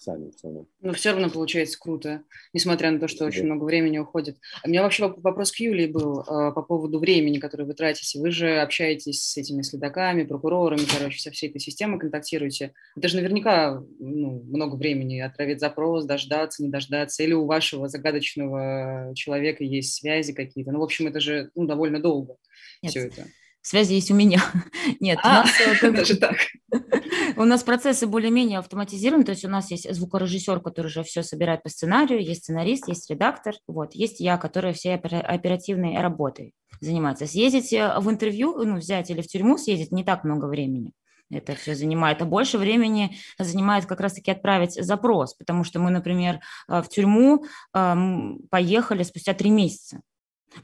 сами 0.00 0.30
в 0.30 0.34
основном. 0.34 0.66
Но 0.80 0.92
все 0.94 1.10
равно 1.10 1.28
получается 1.28 1.78
круто, 1.78 2.22
несмотря 2.52 2.90
на 2.90 2.98
то, 2.98 3.06
что 3.06 3.26
очень 3.26 3.44
много 3.44 3.64
времени 3.64 3.98
уходит. 3.98 4.38
А 4.62 4.66
у 4.66 4.70
меня 4.70 4.82
вообще 4.82 5.06
вопрос 5.08 5.52
к 5.52 5.56
Юлии 5.56 5.86
был 5.86 6.20
э, 6.20 6.24
по 6.52 6.62
поводу 6.62 6.98
времени, 6.98 7.38
которое 7.38 7.64
вы 7.64 7.74
тратите. 7.74 8.18
Вы 8.18 8.30
же 8.30 8.60
общаетесь 8.60 9.22
с 9.22 9.36
этими 9.36 9.62
следаками, 9.62 10.24
прокурорами, 10.24 10.86
короче, 10.90 11.20
со 11.20 11.30
всей 11.30 11.50
этой 11.50 11.60
системой 11.60 11.98
контактируете. 11.98 12.72
Это 12.96 13.08
же 13.08 13.16
наверняка 13.16 13.82
ну, 13.98 14.42
много 14.44 14.76
времени 14.76 15.20
отправить 15.20 15.60
запрос, 15.60 16.06
дождаться, 16.06 16.62
не 16.62 16.70
дождаться. 16.70 17.22
Или 17.22 17.34
у 17.34 17.44
вашего 17.44 17.88
загадочного 17.88 19.12
человека 19.14 19.64
есть 19.64 19.94
связи 19.94 20.32
какие-то. 20.32 20.72
Ну, 20.72 20.80
в 20.80 20.84
общем, 20.84 21.08
это 21.08 21.20
же 21.20 21.50
ну, 21.54 21.66
довольно 21.66 22.00
долго 22.00 22.36
Нет. 22.82 22.90
все 22.92 23.06
это. 23.06 23.26
Связи 23.62 23.94
есть 23.94 24.10
у 24.10 24.14
меня. 24.14 24.42
Нет, 25.00 25.18
а, 25.22 25.42
у 25.42 25.44
нас 25.44 25.82
э, 25.82 25.90
даже 25.92 26.16
так. 26.16 26.36
У 27.36 27.44
нас 27.44 27.62
процессы 27.62 28.06
более-менее 28.06 28.58
автоматизированы, 28.58 29.24
то 29.24 29.30
есть 29.30 29.44
у 29.44 29.48
нас 29.48 29.70
есть 29.70 29.92
звукорежиссер, 29.92 30.60
который 30.60 30.86
уже 30.86 31.02
все 31.04 31.22
собирает 31.22 31.62
по 31.62 31.68
сценарию, 31.68 32.22
есть 32.22 32.42
сценарист, 32.42 32.88
есть 32.88 33.08
редактор, 33.08 33.54
вот, 33.66 33.94
есть 33.94 34.20
я, 34.20 34.36
которая 34.36 34.72
всей 34.72 34.96
оперативной 34.96 35.98
работой 35.98 36.54
занимается. 36.80 37.26
Съездить 37.26 37.72
э, 37.72 37.98
в 37.98 38.10
интервью, 38.10 38.62
ну, 38.64 38.76
взять 38.76 39.10
или 39.10 39.20
в 39.20 39.26
тюрьму 39.26 39.58
съездить 39.58 39.92
не 39.92 40.04
так 40.04 40.24
много 40.24 40.46
времени. 40.46 40.92
Это 41.30 41.54
все 41.54 41.74
занимает, 41.74 42.20
а 42.22 42.24
больше 42.24 42.58
времени 42.58 43.16
занимает 43.38 43.86
как 43.86 44.00
раз-таки 44.00 44.32
отправить 44.32 44.74
запрос, 44.74 45.34
потому 45.34 45.62
что 45.64 45.78
мы, 45.78 45.90
например, 45.90 46.40
э, 46.68 46.82
в 46.82 46.88
тюрьму 46.88 47.44
поехали 47.72 49.02
спустя 49.02 49.34
три 49.34 49.50
месяца 49.50 50.00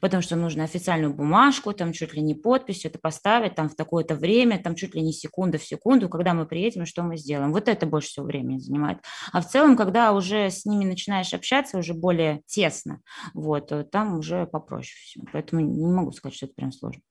потому 0.01 0.23
что 0.23 0.37
нужно 0.37 0.65
официальную 0.65 1.15
бумажку, 1.15 1.73
там 1.73 1.93
чуть 1.93 2.15
ли 2.15 2.23
не 2.23 2.35
подпись, 2.35 2.85
это 2.85 2.99
поставить 2.99 3.55
там 3.55 3.69
в 3.69 3.75
такое-то 3.75 4.15
время, 4.15 4.59
там 4.63 4.75
чуть 4.75 4.95
ли 4.95 5.03
не 5.03 5.13
секунда 5.13 5.59
в 5.59 5.65
секунду, 5.65 6.09
когда 6.09 6.35
мы 6.35 6.47
приедем, 6.47 6.87
что 6.87 7.03
мы 7.03 7.17
сделаем. 7.17 7.53
Вот 7.53 7.69
это 7.69 7.87
больше 7.87 8.09
всего 8.09 8.27
времени 8.27 8.59
занимает. 8.59 8.99
А 9.33 9.41
в 9.41 9.49
целом, 9.49 9.77
когда 9.77 10.13
уже 10.13 10.51
с 10.51 10.65
ними 10.65 10.85
начинаешь 10.85 11.35
общаться 11.35 11.79
уже 11.79 11.95
более 11.95 12.43
тесно, 12.47 13.01
вот, 13.35 13.73
э, 13.73 13.85
там 13.85 14.19
уже 14.19 14.47
попроще 14.47 14.97
все. 15.03 15.21
Поэтому 15.33 15.63
не 15.63 15.93
могу 15.93 16.13
сказать, 16.13 16.37
что 16.37 16.47
это 16.47 16.55
прям 16.55 16.73
сложно. 16.73 17.03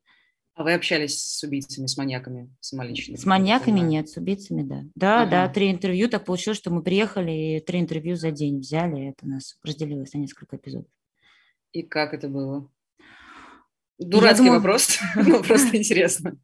А 0.55 0.63
вы 0.63 0.73
общались 0.73 1.21
с 1.21 1.43
убийцами, 1.43 1.86
с 1.86 1.97
маньяками 1.97 2.49
самолично? 2.61 3.17
С 3.17 3.26
маньяками 3.26 3.82
нет, 3.82 4.07
с 4.07 4.15
убийцами, 4.15 4.63
да. 4.63 4.84
Да, 4.95 5.21
ага. 5.23 5.32
да, 5.32 5.49
три 5.49 5.69
интервью. 5.69 6.07
Так 6.07 6.23
получилось, 6.23 6.57
что 6.57 6.71
мы 6.71 6.82
приехали 6.82 7.32
и 7.32 7.59
три 7.59 7.82
интервью 7.82 8.15
за 8.15 8.32
день 8.32 8.59
взяли. 8.59 9.09
Это 9.09 9.26
у 9.26 9.30
нас 9.30 9.57
разделилось 9.63 10.13
на 10.13 10.19
несколько 10.19 10.55
эпизодов. 10.55 10.88
И 11.76 11.84
как 11.84 12.13
это 12.15 12.28
было? 12.30 12.67
Дурацкий 13.97 14.43
думала... 14.43 14.59
вопрос, 14.59 14.99
но 15.15 15.41
просто 15.41 15.77
интересно. 15.77 16.35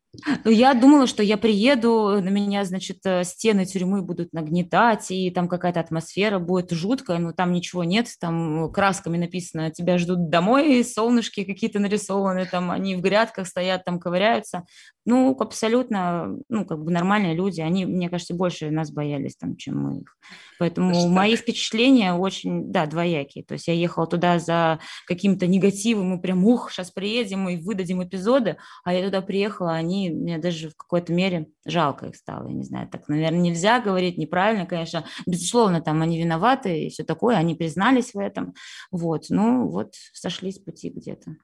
Ну, 0.45 0.51
я 0.51 0.73
думала, 0.73 1.05
что 1.05 1.21
я 1.21 1.37
приеду, 1.37 2.21
на 2.21 2.29
меня, 2.29 2.63
значит, 2.63 2.99
э, 3.05 3.23
стены 3.25 3.65
тюрьмы 3.65 4.01
будут 4.01 4.31
нагнетать, 4.31 5.11
и 5.11 5.31
там 5.31 5.49
какая-то 5.49 5.79
атмосфера 5.81 6.39
будет 6.39 6.71
жуткая, 6.71 7.19
но 7.19 7.33
там 7.33 7.51
ничего 7.51 7.83
нет, 7.83 8.07
там 8.19 8.71
красками 8.71 9.17
написано 9.17 9.71
«тебя 9.71 9.97
ждут 9.97 10.29
домой», 10.29 10.83
солнышки 10.83 11.43
какие-то 11.43 11.79
нарисованы, 11.79 12.45
там 12.45 12.71
они 12.71 12.95
в 12.95 13.01
грядках 13.01 13.47
стоят, 13.47 13.83
там 13.83 13.99
ковыряются. 13.99 14.65
Ну, 15.05 15.35
абсолютно, 15.39 16.37
ну, 16.47 16.65
как 16.65 16.83
бы 16.83 16.91
нормальные 16.91 17.33
люди, 17.33 17.59
они, 17.59 17.85
мне 17.85 18.09
кажется, 18.09 18.33
больше 18.33 18.69
нас 18.69 18.91
боялись, 18.91 19.35
там, 19.35 19.57
чем 19.57 19.81
мы 19.81 19.97
их. 20.01 20.15
Поэтому 20.59 20.93
Даже 20.93 21.07
мои 21.07 21.31
так. 21.31 21.41
впечатления 21.41 22.13
очень, 22.13 22.71
да, 22.71 22.85
двоякие. 22.85 23.43
То 23.43 23.53
есть 23.53 23.67
я 23.67 23.73
ехала 23.73 24.05
туда 24.05 24.37
за 24.37 24.79
каким-то 25.07 25.47
негативом, 25.47 26.09
мы 26.09 26.21
прям, 26.21 26.45
ух, 26.45 26.71
сейчас 26.71 26.91
приедем 26.91 27.40
и 27.49 27.57
выдадим 27.57 28.03
эпизоды, 28.03 28.57
а 28.83 28.93
я 28.93 29.05
туда 29.05 29.21
приехала, 29.21 29.73
они, 29.73 30.09
мне 30.09 30.37
даже 30.37 30.69
в 30.69 30.75
какой-то 30.75 31.13
мере 31.13 31.47
жалко 31.65 32.07
их 32.07 32.15
стало, 32.15 32.47
я 32.47 32.53
не 32.53 32.63
знаю, 32.63 32.87
так, 32.89 33.07
наверное, 33.07 33.39
нельзя 33.39 33.79
говорить, 33.79 34.17
неправильно, 34.17 34.65
конечно, 34.65 35.05
безусловно, 35.25 35.81
там 35.81 36.01
они 36.01 36.19
виноваты 36.19 36.85
и 36.85 36.89
все 36.89 37.03
такое, 37.03 37.37
они 37.37 37.55
признались 37.55 38.13
в 38.13 38.19
этом, 38.19 38.53
вот, 38.91 39.25
ну, 39.29 39.67
вот 39.67 39.93
сошлись 40.13 40.59
пути 40.59 40.89
где-то. 40.89 41.35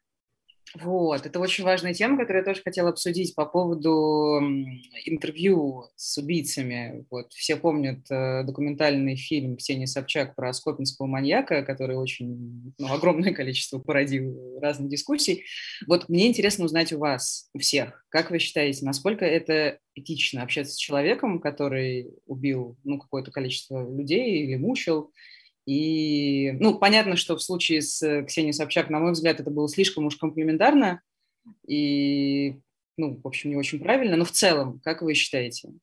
Вот, 0.82 1.26
это 1.26 1.40
очень 1.40 1.64
важная 1.64 1.94
тема, 1.94 2.18
которую 2.18 2.42
я 2.42 2.46
тоже 2.46 2.62
хотела 2.64 2.90
обсудить 2.90 3.34
по 3.36 3.46
поводу 3.46 4.40
интервью 5.06 5.86
с 5.96 6.18
убийцами. 6.18 7.06
Вот, 7.10 7.34
все 7.34 7.56
помнят 7.56 8.00
э, 8.12 8.44
документальный 8.44 9.16
фильм 9.16 9.58
Ксении 9.58 9.86
Собчак 9.86 10.36
про 10.36 10.54
скопинского 10.54 11.08
маньяка, 11.08 11.64
который 11.64 11.96
очень, 11.96 12.74
ну, 12.78 12.94
огромное 12.94 13.34
количество 13.34 13.80
породил 13.80 14.60
разных 14.60 14.90
дискуссий. 14.90 15.46
Вот 15.88 16.10
мне 16.10 16.28
интересно 16.28 16.66
узнать 16.66 16.94
у 16.94 17.00
вас, 17.00 17.50
у 17.54 17.60
всех, 17.60 18.06
как 18.10 18.30
вы 18.30 18.40
считаете, 18.40 18.86
насколько 18.86 19.26
это 19.26 19.80
этично 19.96 20.44
общаться 20.44 20.74
с 20.74 20.78
человеком, 20.78 21.40
который 21.40 22.12
убил, 22.28 22.78
ну, 22.84 23.00
какое-то 23.00 23.32
количество 23.32 23.90
людей 23.90 24.44
или 24.44 24.56
мучил, 24.56 25.12
и, 25.68 26.53
ну, 26.61 26.80
понятно, 26.80 27.18
что 27.18 27.36
в 27.36 27.43
случае 27.43 27.82
с 27.82 28.01
э, 28.01 28.24
Ксенией 28.24 28.53
Собчак, 28.53 28.89
на 28.89 28.99
мой 28.99 29.11
взгляд, 29.11 29.41
это 29.41 29.51
было 29.51 29.68
слишком 29.68 30.05
уж 30.05 30.15
комплементарно 30.15 31.01
и, 31.68 32.55
ну, 32.95 33.20
в 33.22 33.28
общем, 33.28 33.49
не 33.49 33.57
очень 33.57 33.82
правильно. 33.82 34.15
Но 34.15 34.24
в 34.24 34.32
целом, 34.32 34.80
как 34.82 35.01
вы 35.01 35.13
считаете? 35.13 35.74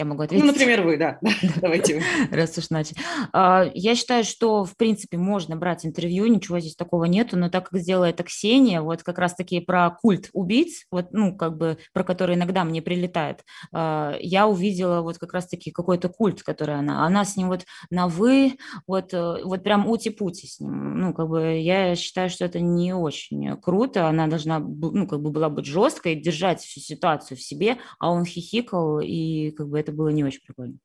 Я 0.00 0.06
могу 0.06 0.22
ответить. 0.22 0.46
Ну, 0.46 0.52
например, 0.52 0.80
вы, 0.80 0.96
да. 0.96 1.18
Давайте 1.60 1.96
вы. 1.96 2.02
Раз 2.34 2.56
уж 2.56 2.70
начали. 2.70 2.96
А, 3.34 3.70
я 3.74 3.94
считаю, 3.94 4.24
что, 4.24 4.64
в 4.64 4.74
принципе, 4.74 5.18
можно 5.18 5.56
брать 5.56 5.84
интервью, 5.84 6.24
ничего 6.24 6.58
здесь 6.58 6.74
такого 6.74 7.04
нету, 7.04 7.36
но 7.36 7.50
так 7.50 7.68
как 7.68 7.78
сделала 7.78 8.06
это 8.06 8.22
Ксения, 8.22 8.80
вот 8.80 9.02
как 9.02 9.18
раз-таки 9.18 9.60
про 9.60 9.90
культ 9.90 10.30
убийц, 10.32 10.86
вот, 10.90 11.12
ну, 11.12 11.36
как 11.36 11.58
бы, 11.58 11.76
про 11.92 12.02
который 12.02 12.36
иногда 12.36 12.64
мне 12.64 12.80
прилетает, 12.80 13.44
а, 13.74 14.16
я 14.20 14.46
увидела 14.46 15.02
вот 15.02 15.18
как 15.18 15.34
раз-таки 15.34 15.70
какой-то 15.70 16.08
культ, 16.08 16.42
который 16.42 16.76
она, 16.76 17.04
она 17.04 17.26
с 17.26 17.36
ним 17.36 17.48
вот 17.48 17.66
на 17.90 18.08
«вы», 18.08 18.56
вот, 18.86 19.12
э, 19.12 19.44
вот 19.44 19.62
прям 19.62 19.86
ути-пути 19.86 20.46
с 20.46 20.60
ним. 20.60 20.98
Ну, 20.98 21.12
как 21.12 21.28
бы, 21.28 21.58
я 21.58 21.94
считаю, 21.94 22.30
что 22.30 22.46
это 22.46 22.58
не 22.58 22.94
очень 22.94 23.54
круто, 23.58 24.08
она 24.08 24.28
должна, 24.28 24.60
ну, 24.60 25.06
как 25.06 25.20
бы 25.20 25.30
была 25.30 25.50
быть 25.50 25.66
жесткой, 25.66 26.14
держать 26.14 26.62
всю 26.62 26.80
ситуацию 26.80 27.36
в 27.36 27.42
себе, 27.42 27.76
а 27.98 28.10
он 28.10 28.24
хихикал, 28.24 29.00
и 29.00 29.50
как 29.50 29.68
бы 29.68 29.78
это 29.78 29.89
это 29.90 29.96
было 29.96 30.08
не 30.08 30.24
очень 30.24 30.42
прикольно. 30.42 30.78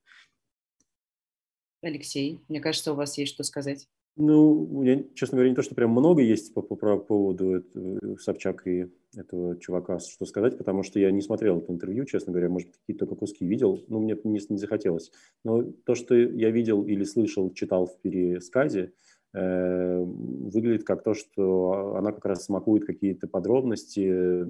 Алексей, 1.81 2.41
мне 2.49 2.59
кажется, 2.59 2.93
у 2.93 2.95
вас 2.95 3.17
есть 3.17 3.33
что 3.33 3.43
сказать. 3.43 3.87
Ну, 4.17 4.81
я, 4.83 5.03
честно 5.13 5.35
говоря, 5.35 5.49
не 5.49 5.55
то, 5.55 5.61
что 5.61 5.75
прям 5.75 5.91
много 5.91 6.21
есть 6.21 6.53
по, 6.53 6.61
по, 6.61 6.75
по 6.75 6.97
поводу 6.97 7.55
этого, 7.55 8.17
Собчак 8.17 8.65
и 8.65 8.87
этого 9.13 9.59
чувака, 9.59 9.99
что 9.99 10.25
сказать, 10.25 10.57
потому 10.57 10.83
что 10.83 10.99
я 10.99 11.11
не 11.11 11.21
смотрел 11.21 11.59
это 11.59 11.73
интервью, 11.73 12.05
честно 12.05 12.31
говоря, 12.31 12.49
может 12.49 12.71
какие-то 12.71 13.05
только 13.05 13.19
куски 13.19 13.45
видел, 13.45 13.83
но 13.89 13.99
мне 13.99 14.17
не, 14.23 14.39
не 14.47 14.57
захотелось. 14.57 15.11
Но 15.43 15.63
то, 15.63 15.95
что 15.95 16.15
я 16.15 16.49
видел 16.49 16.85
или 16.85 17.03
слышал, 17.03 17.53
читал 17.53 17.87
в 17.87 17.99
пересказе, 17.99 18.93
э, 19.33 19.99
выглядит 20.01 20.85
как 20.85 21.03
то, 21.03 21.13
что 21.13 21.95
она 21.97 22.13
как 22.13 22.25
раз 22.25 22.45
смакует 22.45 22.85
какие-то 22.85 23.27
подробности, 23.27 24.47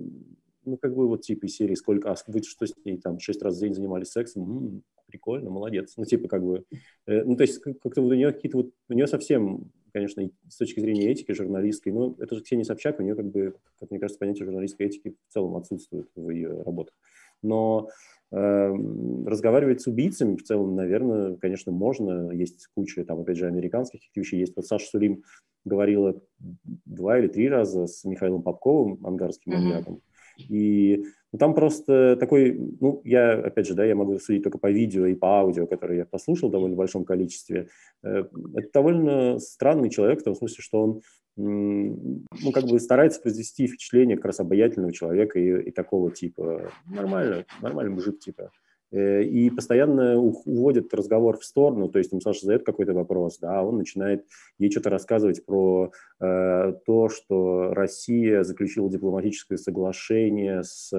ну, 0.66 0.78
как 0.78 0.95
бы 0.95 1.07
вот 1.07 1.22
типа 1.22 1.45
из 1.45 1.55
серии, 1.55 1.76
сколько, 1.76 2.11
а 2.11 2.16
вы 2.28 2.41
что 2.41 2.66
с 2.66 2.74
ней 2.84 2.97
там 2.97 3.20
шесть 3.20 3.41
раз 3.41 3.57
в 3.57 3.59
день 3.59 3.74
занимались 3.74 4.09
сексом, 4.09 4.43
м-м, 4.43 4.84
прикольно, 5.07 5.49
молодец. 5.49 5.93
Ну, 5.97 6.05
типа 6.05 6.28
как 6.28 6.43
бы, 6.43 6.66
э, 7.07 7.24
ну, 7.24 7.36
то 7.36 7.43
есть 7.43 7.59
как-то 7.59 8.01
у 8.01 8.13
нее 8.13 8.32
какие-то 8.32 8.57
вот, 8.57 8.72
у 8.89 8.93
нее 8.93 9.07
совсем, 9.07 9.72
конечно, 9.93 10.30
с 10.49 10.57
точки 10.57 10.80
зрения 10.80 11.09
этики 11.09 11.32
журналистской, 11.32 11.91
ну, 11.91 12.16
это 12.20 12.36
же 12.36 12.41
Ксения 12.41 12.63
Собчак, 12.63 12.99
у 12.99 13.03
нее 13.03 13.16
как 13.16 13.26
бы, 13.26 13.55
как 13.80 13.91
мне 13.91 13.99
кажется, 13.99 14.20
понятие 14.20 14.45
журналистской 14.45 14.88
этики 14.88 15.16
в 15.30 15.34
целом 15.34 15.55
отсутствует 15.55 16.09
в 16.16 16.30
ее 16.30 16.63
работах. 16.63 16.95
Но 17.41 17.89
э, 18.32 18.76
разговаривать 19.26 19.82
с 19.82 19.88
убийцами 19.88 20.36
в 20.36 20.43
целом, 20.43 20.76
наверное, 20.76 21.36
конечно, 21.36 21.72
можно. 21.72 22.32
Есть 22.32 22.68
куча, 22.74 23.05
там, 23.05 23.20
опять 23.20 23.38
же, 23.38 23.47
американских 23.47 24.01
вещей. 24.16 24.39
Есть 24.39 24.55
вот 24.55 24.66
Саша 24.66 24.88
Сулим 24.88 25.24
говорила 25.63 26.20
два 26.86 27.20
или 27.20 27.28
три 27.28 27.49
раза 27.49 27.88
с 27.88 28.03
Михаилом 28.03 28.43
Попковым, 28.43 29.05
ангарским 29.05 29.53
маньяком. 29.53 29.95
Mm-hmm 29.95 30.14
и 30.38 31.05
ну, 31.31 31.39
там 31.39 31.53
просто 31.53 32.15
такой, 32.17 32.57
ну, 32.79 33.01
я, 33.03 33.33
опять 33.33 33.67
же, 33.67 33.73
да, 33.73 33.83
я 33.83 33.95
могу 33.95 34.17
судить 34.19 34.43
только 34.43 34.57
по 34.57 34.71
видео 34.71 35.05
и 35.05 35.15
по 35.15 35.39
аудио, 35.39 35.67
которые 35.67 35.99
я 35.99 36.05
послушал 36.05 36.49
в 36.49 36.51
довольно 36.51 36.77
большом 36.77 37.03
количестве. 37.03 37.67
Э, 38.03 38.23
это 38.55 38.69
довольно 38.73 39.39
странный 39.39 39.89
человек 39.89 40.21
в 40.21 40.23
том 40.23 40.36
смысле, 40.36 40.61
что 40.61 40.81
он 40.81 41.01
ну, 41.38 42.51
как 42.53 42.63
бы 42.63 42.79
старается 42.79 43.21
произвести 43.21 43.67
впечатление 43.67 44.15
как 44.15 44.25
раз 44.25 44.39
обаятельного 44.39 44.93
человека 44.93 45.38
и, 45.38 45.67
и 45.67 45.71
такого 45.71 46.09
типа. 46.11 46.71
Нормально, 46.86 47.45
нормальный 47.61 47.93
мужик 47.93 48.19
типа. 48.19 48.51
Э, 48.95 49.23
и 49.23 49.49
постоянно 49.49 50.17
уводит 50.17 50.93
разговор 50.93 51.37
в 51.37 51.43
сторону, 51.43 51.89
то 51.89 51.99
есть 51.99 52.13
им 52.13 52.21
Саша 52.21 52.41
задает 52.41 52.65
какой-то 52.65 52.93
вопрос, 52.93 53.39
да, 53.39 53.59
а 53.59 53.63
он 53.63 53.77
начинает 53.77 54.25
ей 54.57 54.71
что-то 54.71 54.89
рассказывать 54.89 55.45
про 55.45 55.91
э, 56.21 56.73
то, 56.85 57.09
что 57.09 57.73
Россия 57.73 58.43
заключила 58.43 58.89
дипломатическое 58.89 59.57
соглашение 59.57 60.63
с 60.63 60.93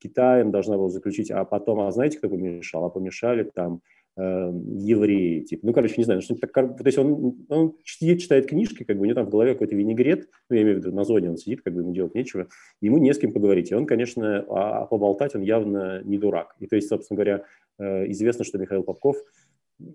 Китаем, 0.00 0.50
должна 0.50 0.76
была 0.76 0.88
заключить, 0.88 1.30
а 1.30 1.44
потом, 1.44 1.80
а 1.80 1.90
знаете, 1.92 2.18
кто 2.18 2.28
помешал? 2.28 2.84
А 2.84 2.90
помешали 2.90 3.44
там 3.44 3.74
э, 3.76 3.97
евреи, 4.18 5.40
типа, 5.44 5.66
ну, 5.66 5.72
короче, 5.72 5.94
не 5.96 6.04
знаю, 6.04 6.20
что 6.22 6.34
так, 6.34 6.52
то 6.52 6.82
есть 6.84 6.98
он, 6.98 7.46
он 7.48 7.76
читает, 7.84 8.20
читает 8.20 8.46
книжки, 8.46 8.82
как 8.82 8.96
бы 8.96 9.02
у 9.02 9.04
него 9.04 9.14
там 9.14 9.26
в 9.26 9.30
голове 9.30 9.52
какой-то 9.52 9.76
винегрет, 9.76 10.28
ну, 10.48 10.56
я 10.56 10.62
имею 10.62 10.76
в 10.76 10.80
виду, 10.80 10.92
на 10.94 11.04
зоне 11.04 11.30
он 11.30 11.36
сидит, 11.36 11.62
как 11.62 11.72
бы 11.72 11.82
ему 11.82 11.92
делать 11.92 12.14
нечего, 12.16 12.48
ему 12.80 12.98
не 12.98 13.14
с 13.14 13.18
кем 13.18 13.32
поговорить, 13.32 13.70
и 13.70 13.74
он, 13.74 13.86
конечно, 13.86 14.44
а, 14.48 14.82
а 14.82 14.86
поболтать 14.86 15.36
он 15.36 15.42
явно 15.42 16.02
не 16.02 16.18
дурак, 16.18 16.56
и 16.58 16.66
то 16.66 16.74
есть, 16.74 16.88
собственно 16.88 17.16
говоря, 17.16 17.44
э, 17.78 18.10
известно, 18.10 18.44
что 18.44 18.58
Михаил 18.58 18.82
Попков 18.82 19.16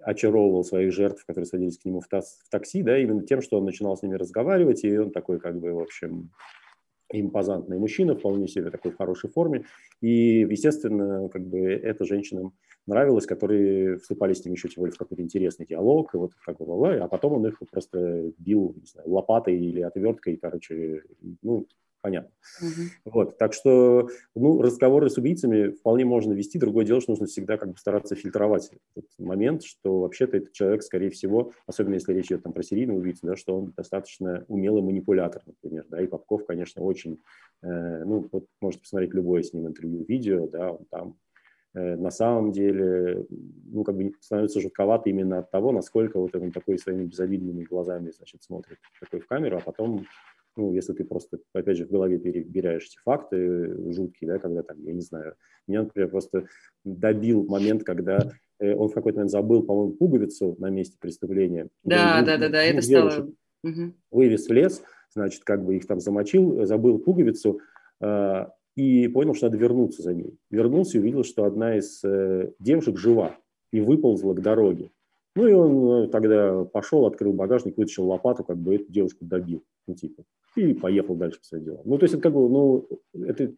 очаровывал 0.02 0.64
своих 0.64 0.94
жертв, 0.94 1.26
которые 1.26 1.46
садились 1.46 1.78
к 1.78 1.84
нему 1.84 2.00
в, 2.00 2.08
тас, 2.08 2.40
в 2.46 2.50
такси, 2.50 2.82
да, 2.82 2.98
именно 2.98 3.24
тем, 3.24 3.42
что 3.42 3.58
он 3.58 3.66
начинал 3.66 3.98
с 3.98 4.04
ними 4.04 4.16
разговаривать, 4.16 4.86
и 4.86 4.98
он 4.98 5.12
такой, 5.12 5.40
как 5.40 5.60
бы, 5.60 5.74
в 5.74 5.80
общем, 5.80 6.32
импозантный 7.12 7.78
мужчина, 7.78 8.16
вполне 8.16 8.48
себе 8.48 8.70
такой 8.70 8.92
в 8.92 8.98
хорошей 8.98 9.30
форме. 9.30 9.66
И, 10.02 10.48
естественно, 10.50 11.30
как 11.30 11.46
бы 11.46 11.60
это 11.60 12.06
женщинам 12.06 12.54
нравилось, 12.86 13.26
которые 13.26 13.98
вступали 13.98 14.34
с 14.34 14.44
ним 14.44 14.54
еще 14.54 14.68
тем 14.68 14.82
более 14.82 14.94
в 14.94 14.98
какой-то 14.98 15.24
интересный 15.24 15.66
диалог, 15.66 16.14
и 16.14 16.18
вот 16.18 16.34
как 16.46 16.58
бы, 16.58 16.98
а 16.98 17.08
потом 17.08 17.34
он 17.34 17.48
их 17.48 17.60
просто 17.72 18.32
бил, 18.38 18.76
не 18.80 18.86
знаю, 18.86 19.10
лопатой 19.10 19.58
или 19.58 19.82
отверткой, 19.82 20.38
короче, 20.38 21.04
ну, 21.42 21.68
понятно. 22.04 22.32
Угу. 22.62 23.14
Вот, 23.14 23.38
так 23.38 23.54
что, 23.54 24.10
ну, 24.36 24.62
разговоры 24.62 25.10
с 25.10 25.18
убийцами 25.18 25.70
вполне 25.70 26.04
можно 26.04 26.34
вести. 26.34 26.60
Другое 26.60 26.86
дело, 26.86 27.00
что 27.00 27.12
нужно 27.12 27.28
всегда 27.28 27.58
как 27.58 27.72
бы 27.72 27.78
стараться 27.78 28.16
фильтровать 28.16 28.72
этот 28.96 29.10
момент, 29.18 29.64
что 29.64 30.02
вообще-то 30.02 30.38
этот 30.38 30.52
человек, 30.52 30.84
скорее 30.84 31.10
всего, 31.10 31.54
особенно 31.66 31.94
если 31.94 32.14
речь 32.14 32.26
идет 32.26 32.44
там 32.44 32.52
про 32.52 32.62
серийного 32.62 33.00
убийцу, 33.00 33.26
да, 33.26 33.38
что 33.38 33.58
он 33.58 33.74
достаточно 33.76 34.44
умелый 34.50 34.84
манипулятор, 34.84 35.44
например, 35.46 35.86
да, 35.90 36.02
и 36.02 36.08
Попков, 36.08 36.46
конечно, 36.46 36.84
очень, 36.84 37.22
э, 37.62 38.04
ну, 38.04 38.28
вот 38.32 38.48
можете 38.60 38.82
посмотреть 38.82 39.14
любое 39.14 39.42
с 39.42 39.54
ним 39.54 39.68
интервью, 39.68 40.04
видео, 40.06 40.48
да, 40.48 40.74
он 40.74 40.86
там 40.90 41.16
на 41.74 42.12
самом 42.12 42.52
деле, 42.52 43.26
ну, 43.66 43.84
как 43.84 43.96
бы 43.96 44.14
становится 44.20 44.62
жутковато 44.62 45.10
именно 45.10 45.40
от 45.40 45.50
того, 45.50 45.72
насколько 45.72 46.20
вот 46.20 46.36
он 46.36 46.52
такой 46.52 46.78
своими 46.78 47.06
безобидными 47.06 47.64
глазами, 47.64 48.12
значит, 48.12 48.44
смотрит 48.44 48.78
такой 49.00 49.20
в 49.20 49.28
камеру, 49.28 49.58
а 49.58 49.62
потом 49.62 50.06
ну, 50.56 50.74
если 50.74 50.94
ты 50.94 51.04
просто, 51.04 51.40
опять 51.54 51.78
же, 51.78 51.86
в 51.86 51.92
голове 51.92 52.20
перебираешь 52.20 52.86
эти 52.86 52.98
факты 53.04 53.92
жуткие, 53.92 54.34
да, 54.34 54.40
когда 54.40 54.64
там, 54.64 54.84
я 54.84 54.94
не 54.94 55.02
знаю, 55.02 55.36
меня, 55.68 55.84
например, 55.84 56.10
просто 56.10 56.48
добил 56.84 57.46
момент, 57.46 57.84
когда 57.84 58.32
э, 58.60 58.76
он 58.76 58.90
в 58.90 58.94
какой-то 58.94 59.20
момент 59.20 59.32
забыл, 59.32 59.64
по-моему, 59.64 59.94
пуговицу 59.94 60.56
на 60.60 60.70
месте 60.70 60.98
преступления. 61.00 61.70
Да, 61.84 62.22
да, 62.22 62.38
да, 62.38 62.50
да, 62.50 62.64
это 62.64 62.82
стало... 62.82 63.32
Вывез 64.12 64.48
в 64.48 64.52
лес, 64.52 64.84
значит, 65.10 65.44
как 65.46 65.64
бы 65.64 65.78
их 65.78 65.88
там 65.88 66.02
замочил, 66.02 66.66
забыл 66.66 67.00
пуговицу, 67.00 67.62
э, 68.02 68.46
и 68.76 69.08
понял, 69.08 69.36
что 69.36 69.48
надо 69.48 69.58
вернуться 69.58 70.02
за 70.02 70.14
ней. 70.14 70.38
Вернулся 70.50 70.98
и 70.98 71.02
увидел, 71.02 71.24
что 71.24 71.46
одна 71.46 71.78
из 71.78 72.04
э, 72.04 72.52
девушек 72.60 72.98
жива 72.98 73.38
и 73.72 73.82
выползла 73.82 74.34
к 74.34 74.42
дороге. 74.42 74.92
Ну 75.36 75.48
и 75.48 75.54
он 75.54 76.06
э, 76.06 76.08
тогда 76.10 76.64
пошел, 76.66 77.06
открыл 77.06 77.34
багажник, 77.34 77.78
вытащил 77.78 78.08
лопату, 78.08 78.44
как 78.44 78.58
бы 78.58 78.76
эту 78.76 78.92
девушку 78.92 79.26
добил. 79.26 79.64
Ну, 79.88 79.96
типа, 79.96 80.24
и 80.56 80.74
поехал 80.74 81.16
дальше 81.16 81.40
по 81.40 81.46
своим 81.46 81.66
делам. 81.66 81.82
Ну, 81.86 81.98
то 81.98 82.04
есть 82.06 82.14
это 82.14 82.24
как 82.24 82.34
бы, 82.34 82.50
ну, 82.50 82.88
это 83.14 83.54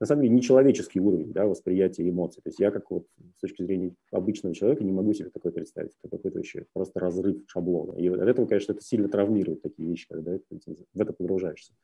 на 0.00 0.06
самом 0.06 0.22
деле 0.22 0.34
нечеловеческий 0.34 0.98
уровень 0.98 1.32
да, 1.32 1.46
восприятия 1.46 2.08
эмоций. 2.08 2.42
То 2.42 2.48
есть 2.48 2.58
я 2.58 2.70
как 2.70 2.90
вот 2.90 3.06
с 3.36 3.40
точки 3.40 3.62
зрения 3.62 3.94
обычного 4.10 4.54
человека 4.54 4.82
не 4.82 4.92
могу 4.92 5.12
себе 5.12 5.28
такое 5.28 5.52
представить. 5.52 5.92
Это 6.02 6.16
какой-то 6.16 6.38
вообще 6.38 6.64
просто 6.72 6.98
разрыв 7.00 7.42
шаблона. 7.46 7.98
И 7.98 8.08
от 8.08 8.20
этого, 8.20 8.46
конечно, 8.46 8.72
это 8.72 8.82
сильно 8.82 9.08
травмирует 9.08 9.60
такие 9.60 9.86
вещи, 9.88 10.06
когда 10.08 10.32
в 10.32 11.00
это 11.00 11.12
погружаешься. 11.12 11.74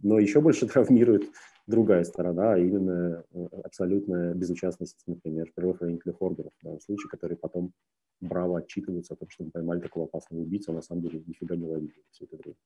Но 0.00 0.20
еще 0.20 0.40
больше 0.40 0.66
травмирует 0.68 1.24
другая 1.70 2.04
сторона, 2.04 2.54
а 2.54 2.58
именно 2.58 3.24
э, 3.32 3.46
абсолютная 3.64 4.34
безучастность, 4.34 5.02
например, 5.06 5.50
правоохранительных 5.54 6.20
органов 6.20 6.52
в 6.60 6.64
данном 6.64 6.80
случае, 6.80 7.08
которые 7.08 7.38
потом 7.38 7.72
браво 8.20 8.58
отчитываются 8.58 9.14
о 9.14 9.16
том, 9.16 9.30
что 9.30 9.44
мы 9.44 9.50
поймали 9.50 9.80
такого 9.80 10.06
опасного 10.06 10.42
убийцу, 10.42 10.72
а 10.72 10.74
на 10.74 10.82
самом 10.82 11.02
деле 11.02 11.22
нифига 11.26 11.56
не 11.56 11.66
ловили 11.66 12.04
все 12.10 12.24
это 12.24 12.36
время. 12.36 12.56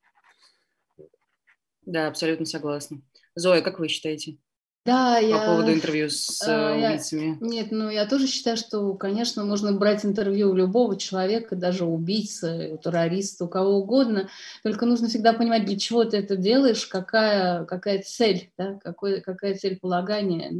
Да, 1.86 2.08
абсолютно 2.08 2.46
согласна. 2.46 3.02
Зоя, 3.34 3.60
как 3.60 3.78
вы 3.78 3.88
считаете? 3.88 4.38
Да, 4.84 5.18
по 5.18 5.24
я... 5.24 5.46
поводу 5.46 5.72
интервью 5.72 6.10
с 6.10 6.42
а, 6.46 6.74
убийцами. 6.74 7.38
Я... 7.40 7.46
Нет, 7.46 7.68
ну 7.70 7.88
я 7.88 8.04
тоже 8.04 8.26
считаю, 8.26 8.58
что, 8.58 8.92
конечно, 8.94 9.42
можно 9.42 9.72
брать 9.72 10.04
интервью 10.04 10.50
у 10.50 10.54
любого 10.54 10.98
человека, 10.98 11.56
даже 11.56 11.86
убийцы, 11.86 12.72
у 12.74 12.76
террориста, 12.76 13.46
у 13.46 13.48
кого 13.48 13.78
угодно. 13.78 14.28
Только 14.62 14.84
нужно 14.84 15.08
всегда 15.08 15.32
понимать, 15.32 15.64
для 15.64 15.78
чего 15.78 16.04
ты 16.04 16.18
это 16.18 16.36
делаешь, 16.36 16.86
какая, 16.86 17.64
какая 17.64 18.02
цель, 18.02 18.50
да, 18.58 18.78
какой, 18.82 19.22
какая 19.22 19.54
цель 19.54 19.78
полагания. 19.80 20.52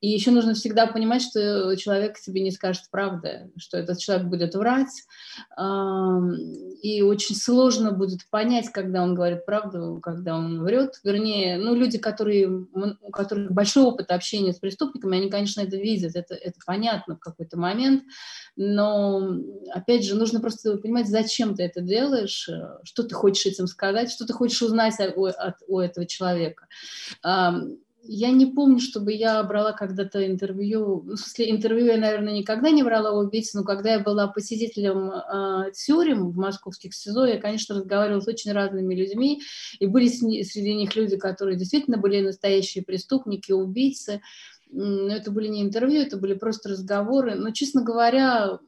И 0.00 0.08
еще 0.08 0.32
нужно 0.32 0.52
всегда 0.52 0.86
понимать, 0.86 1.22
что 1.22 1.74
человек 1.76 2.20
тебе 2.20 2.42
не 2.42 2.50
скажет 2.50 2.90
правды, 2.90 3.50
что 3.56 3.78
этот 3.78 3.98
человек 3.98 4.26
будет 4.26 4.54
врать. 4.54 5.06
И 6.82 7.00
очень 7.00 7.34
сложно 7.34 7.92
будет 7.92 8.28
понять, 8.28 8.68
когда 8.70 9.02
он 9.02 9.14
говорит 9.14 9.46
правду, 9.46 9.98
когда 10.02 10.36
он 10.36 10.62
врет. 10.62 11.00
Вернее, 11.04 11.56
ну, 11.56 11.74
люди, 11.74 11.96
которые, 11.96 12.48
у 12.50 13.10
которых 13.10 13.45
большой 13.52 13.84
опыт 13.84 14.10
общения 14.10 14.52
с 14.52 14.58
преступниками, 14.58 15.18
они, 15.18 15.30
конечно, 15.30 15.60
это 15.60 15.76
видят, 15.76 16.16
это, 16.16 16.34
это 16.34 16.58
понятно 16.64 17.16
в 17.16 17.20
какой-то 17.20 17.58
момент, 17.58 18.04
но, 18.56 19.36
опять 19.72 20.04
же, 20.04 20.14
нужно 20.14 20.40
просто 20.40 20.76
понимать, 20.78 21.08
зачем 21.08 21.54
ты 21.54 21.62
это 21.62 21.80
делаешь, 21.80 22.48
э, 22.48 22.78
что 22.84 23.02
ты 23.02 23.14
хочешь 23.14 23.46
этим 23.46 23.66
сказать, 23.66 24.10
что 24.10 24.26
ты 24.26 24.32
хочешь 24.32 24.62
узнать 24.62 24.94
о, 24.98 25.26
от, 25.26 25.56
у 25.68 25.78
этого 25.78 26.06
человека. 26.06 26.66
Я 28.08 28.30
не 28.30 28.46
помню, 28.46 28.78
чтобы 28.78 29.12
я 29.12 29.42
брала 29.42 29.72
когда-то 29.72 30.26
интервью, 30.26 31.02
ну, 31.04 31.14
в 31.14 31.18
смысле, 31.18 31.50
интервью 31.50 31.86
я, 31.86 31.96
наверное, 31.96 32.34
никогда 32.34 32.70
не 32.70 32.82
брала 32.82 33.12
у 33.12 33.24
убийц, 33.24 33.54
но 33.54 33.64
когда 33.64 33.94
я 33.94 34.00
была 34.00 34.28
посетителем 34.28 35.10
э, 35.10 35.72
тюрем 35.72 36.30
в 36.30 36.36
московских 36.36 36.94
СИЗО, 36.94 37.26
я, 37.26 37.40
конечно, 37.40 37.74
разговаривала 37.74 38.20
с 38.20 38.28
очень 38.28 38.52
разными 38.52 38.94
людьми, 38.94 39.42
и 39.78 39.86
были 39.86 40.08
среди 40.08 40.74
них 40.74 40.94
люди, 40.96 41.16
которые 41.16 41.58
действительно 41.58 41.98
были 41.98 42.20
настоящие 42.20 42.84
преступники, 42.84 43.52
убийцы, 43.52 44.20
но 44.70 45.14
это 45.14 45.30
были 45.30 45.48
не 45.48 45.62
интервью, 45.62 46.02
это 46.02 46.16
были 46.16 46.34
просто 46.34 46.70
разговоры, 46.70 47.34
но, 47.34 47.50
честно 47.50 47.82
говоря, 47.82 48.58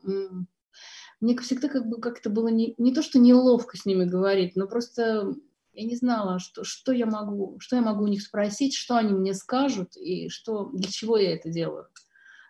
мне 1.20 1.36
всегда 1.38 1.68
как 1.68 1.86
бы 1.86 2.00
как-то 2.00 2.30
было 2.30 2.48
не, 2.48 2.74
не 2.78 2.94
то, 2.94 3.02
что 3.02 3.18
неловко 3.18 3.76
с 3.76 3.84
ними 3.84 4.04
говорить, 4.04 4.56
но 4.56 4.66
просто 4.66 5.34
я 5.78 5.84
не 5.84 5.94
знала, 5.94 6.40
что, 6.40 6.64
что, 6.64 6.92
я 6.92 7.06
могу, 7.06 7.56
что 7.60 7.76
я 7.76 7.82
могу 7.82 8.04
у 8.04 8.08
них 8.08 8.22
спросить, 8.22 8.74
что 8.74 8.96
они 8.96 9.12
мне 9.12 9.32
скажут 9.32 9.96
и 9.96 10.28
что, 10.28 10.70
для 10.72 10.90
чего 10.90 11.16
я 11.16 11.34
это 11.34 11.50
делаю. 11.50 11.86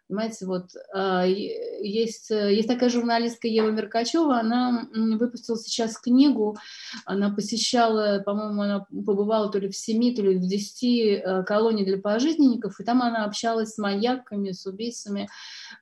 Понимаете, 0.08 0.46
вот 0.46 0.70
а, 0.94 1.26
есть, 1.26 2.30
есть 2.30 2.66
такая 2.66 2.88
журналистка 2.88 3.46
Ева 3.46 3.70
Меркачева, 3.70 4.38
она 4.38 4.88
выпустила 4.94 5.58
сейчас 5.58 5.98
книгу, 5.98 6.56
она 7.04 7.30
посещала, 7.30 8.22
по-моему, 8.24 8.62
она 8.62 8.86
побывала 8.88 9.50
то 9.52 9.58
ли 9.58 9.68
в 9.68 9.76
семи, 9.76 10.14
то 10.14 10.22
ли 10.22 10.38
в 10.38 10.46
десяти 10.46 11.10
э, 11.10 11.42
колоний 11.44 11.84
для 11.84 11.98
пожизненников, 11.98 12.80
и 12.80 12.84
там 12.84 13.02
она 13.02 13.26
общалась 13.26 13.74
с 13.74 13.78
маньяками, 13.78 14.52
с 14.52 14.64
убийцами, 14.64 15.28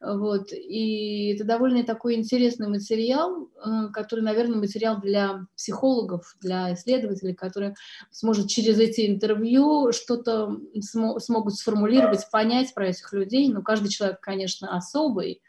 вот, 0.00 0.52
и 0.52 1.34
это 1.34 1.44
довольно 1.44 1.84
такой 1.84 2.16
интересный 2.16 2.66
материал, 2.66 3.48
э, 3.64 3.88
который, 3.92 4.24
наверное, 4.24 4.58
материал 4.58 5.00
для 5.00 5.46
психологов, 5.56 6.36
для 6.40 6.74
исследователей, 6.74 7.34
которые 7.34 7.76
сможет 8.10 8.48
через 8.48 8.80
эти 8.80 9.08
интервью 9.08 9.92
что-то 9.92 10.58
смогут 10.80 11.54
сформулировать, 11.54 12.28
понять 12.32 12.74
про 12.74 12.88
этих 12.88 13.12
людей, 13.12 13.48
но 13.48 13.62
каждый 13.62 13.88
человек 13.88 14.15
конечно, 14.20 14.76
особый, 14.76 15.42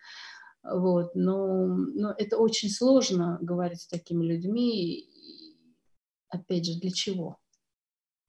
вот, 0.63 1.15
но, 1.15 1.67
но 1.67 2.13
это 2.17 2.37
очень 2.37 2.69
сложно 2.69 3.37
говорить 3.41 3.81
с 3.81 3.87
такими 3.87 4.25
людьми. 4.25 5.07
Опять 6.29 6.65
же, 6.65 6.79
для 6.79 6.91
чего? 6.91 7.37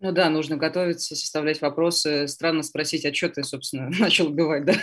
Ну 0.00 0.12
да, 0.12 0.30
нужно 0.30 0.56
готовиться, 0.56 1.16
составлять 1.16 1.60
вопросы. 1.60 2.28
Странно 2.28 2.62
спросить, 2.62 3.04
а 3.04 3.12
что 3.12 3.30
ты, 3.30 3.42
собственно, 3.42 3.90
начал 3.98 4.28
убивать, 4.28 4.64
да? 4.64 4.74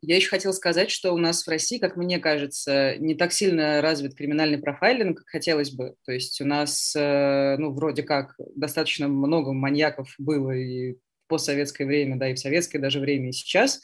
Я 0.00 0.16
еще 0.16 0.30
хотела 0.30 0.52
сказать, 0.52 0.90
что 0.90 1.12
у 1.12 1.18
нас 1.18 1.44
в 1.44 1.50
России, 1.50 1.78
как 1.78 1.96
мне 1.96 2.18
кажется, 2.18 2.96
не 2.96 3.14
так 3.14 3.32
сильно 3.32 3.82
развит 3.82 4.14
криминальный 4.14 4.56
профайлинг, 4.56 5.18
как 5.18 5.28
хотелось 5.28 5.72
бы. 5.72 5.94
То 6.06 6.12
есть 6.12 6.40
у 6.40 6.46
нас, 6.46 6.94
э, 6.96 7.56
ну, 7.58 7.74
вроде 7.74 8.02
как, 8.02 8.34
достаточно 8.56 9.08
много 9.08 9.52
маньяков 9.52 10.14
было 10.16 10.52
и 10.52 10.96
постсоветское 11.30 11.86
время, 11.86 12.16
да, 12.16 12.28
и 12.28 12.34
в 12.34 12.38
советское 12.38 12.78
даже 12.78 13.00
время, 13.00 13.30
и 13.30 13.32
сейчас 13.32 13.80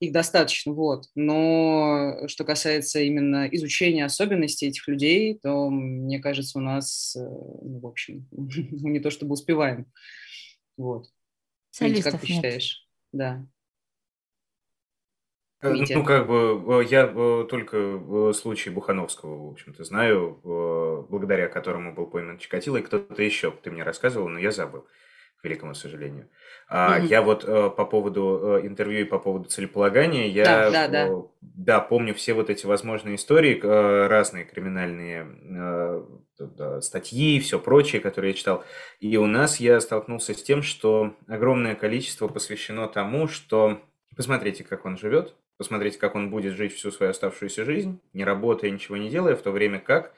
их 0.00 0.12
достаточно, 0.12 0.72
вот. 0.72 1.06
Но 1.14 2.28
что 2.28 2.44
касается 2.44 3.00
именно 3.00 3.48
изучения 3.50 4.04
особенностей 4.04 4.68
этих 4.68 4.86
людей, 4.86 5.38
то, 5.42 5.70
мне 5.70 6.18
кажется, 6.20 6.58
у 6.58 6.60
нас, 6.60 7.16
э, 7.16 7.20
ну, 7.20 7.80
в 7.80 7.86
общем, 7.86 8.28
мы 8.30 8.90
не 8.90 9.00
то 9.00 9.10
чтобы 9.10 9.32
успеваем, 9.32 9.86
вот. 10.76 11.06
Митя, 11.80 12.10
как 12.10 12.20
ты 12.20 12.26
нет. 12.26 12.36
считаешь? 12.36 12.86
Да. 13.12 13.46
Э, 15.60 15.72
Митя. 15.72 15.98
Ну, 15.98 16.04
как 16.04 16.26
бы, 16.28 16.86
я 16.88 17.06
только 17.48 18.32
случай 18.34 18.70
Бухановского, 18.70 19.48
в 19.48 19.52
общем-то, 19.52 19.84
знаю, 19.84 20.40
благодаря 21.08 21.48
которому 21.48 21.94
был 21.94 22.06
пойман 22.06 22.38
Чикатило, 22.38 22.76
и 22.76 22.82
кто-то 22.82 23.22
еще, 23.22 23.50
ты 23.50 23.70
мне 23.70 23.82
рассказывал, 23.82 24.28
но 24.28 24.38
я 24.38 24.52
забыл 24.52 24.86
к 25.40 25.44
великому 25.44 25.74
сожалению. 25.74 26.28
А, 26.68 26.98
mm-hmm. 26.98 27.06
Я 27.06 27.22
вот 27.22 27.44
э, 27.44 27.70
по 27.70 27.84
поводу 27.84 28.58
э, 28.62 28.66
интервью 28.66 29.00
и 29.00 29.04
по 29.04 29.18
поводу 29.18 29.48
целеполагания, 29.48 30.26
я 30.26 30.44
да, 30.44 30.70
да, 30.70 30.88
да. 30.88 31.08
Э, 31.08 31.22
да, 31.40 31.80
помню 31.80 32.14
все 32.14 32.34
вот 32.34 32.50
эти 32.50 32.66
возможные 32.66 33.14
истории, 33.16 33.58
э, 33.62 34.06
разные 34.08 34.44
криминальные 34.44 35.26
э, 35.56 36.02
да, 36.38 36.80
статьи 36.80 37.36
и 37.36 37.40
все 37.40 37.58
прочее, 37.58 38.00
которые 38.00 38.32
я 38.32 38.36
читал. 38.36 38.64
И 39.00 39.16
у 39.16 39.26
нас 39.26 39.60
я 39.60 39.80
столкнулся 39.80 40.34
с 40.34 40.42
тем, 40.42 40.62
что 40.62 41.14
огромное 41.26 41.74
количество 41.74 42.28
посвящено 42.28 42.88
тому, 42.88 43.28
что 43.28 43.80
посмотрите, 44.16 44.64
как 44.64 44.84
он 44.84 44.98
живет, 44.98 45.34
посмотрите, 45.56 45.98
как 45.98 46.16
он 46.16 46.30
будет 46.30 46.54
жить 46.54 46.74
всю 46.74 46.90
свою 46.90 47.10
оставшуюся 47.10 47.64
жизнь, 47.64 48.00
не 48.12 48.24
работая, 48.24 48.70
ничего 48.70 48.96
не 48.96 49.08
делая, 49.08 49.36
в 49.36 49.42
то 49.42 49.52
время 49.52 49.78
как 49.78 50.12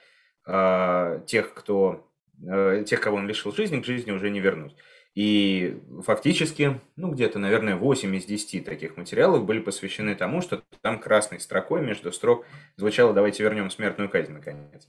э, 0.46 1.20
тех, 1.26 1.54
кто, 1.54 2.06
э, 2.46 2.84
тех, 2.86 3.00
кого 3.00 3.18
он 3.18 3.28
лишил 3.28 3.52
жизни, 3.52 3.80
к 3.80 3.84
жизни 3.84 4.10
уже 4.10 4.30
не 4.30 4.40
вернуть. 4.40 4.74
И 5.14 5.80
фактически, 6.04 6.80
ну, 6.96 7.10
где-то, 7.10 7.38
наверное, 7.38 7.76
8 7.76 8.14
из 8.14 8.24
10 8.26 8.64
таких 8.64 8.96
материалов 8.96 9.44
были 9.44 9.58
посвящены 9.58 10.14
тому, 10.14 10.40
что 10.40 10.62
там 10.82 11.00
красной 11.00 11.40
строкой 11.40 11.82
между 11.82 12.12
строк 12.12 12.46
звучало 12.76 13.12
«давайте 13.12 13.42
вернем 13.42 13.70
смертную 13.70 14.08
казнь, 14.08 14.32
наконец». 14.32 14.88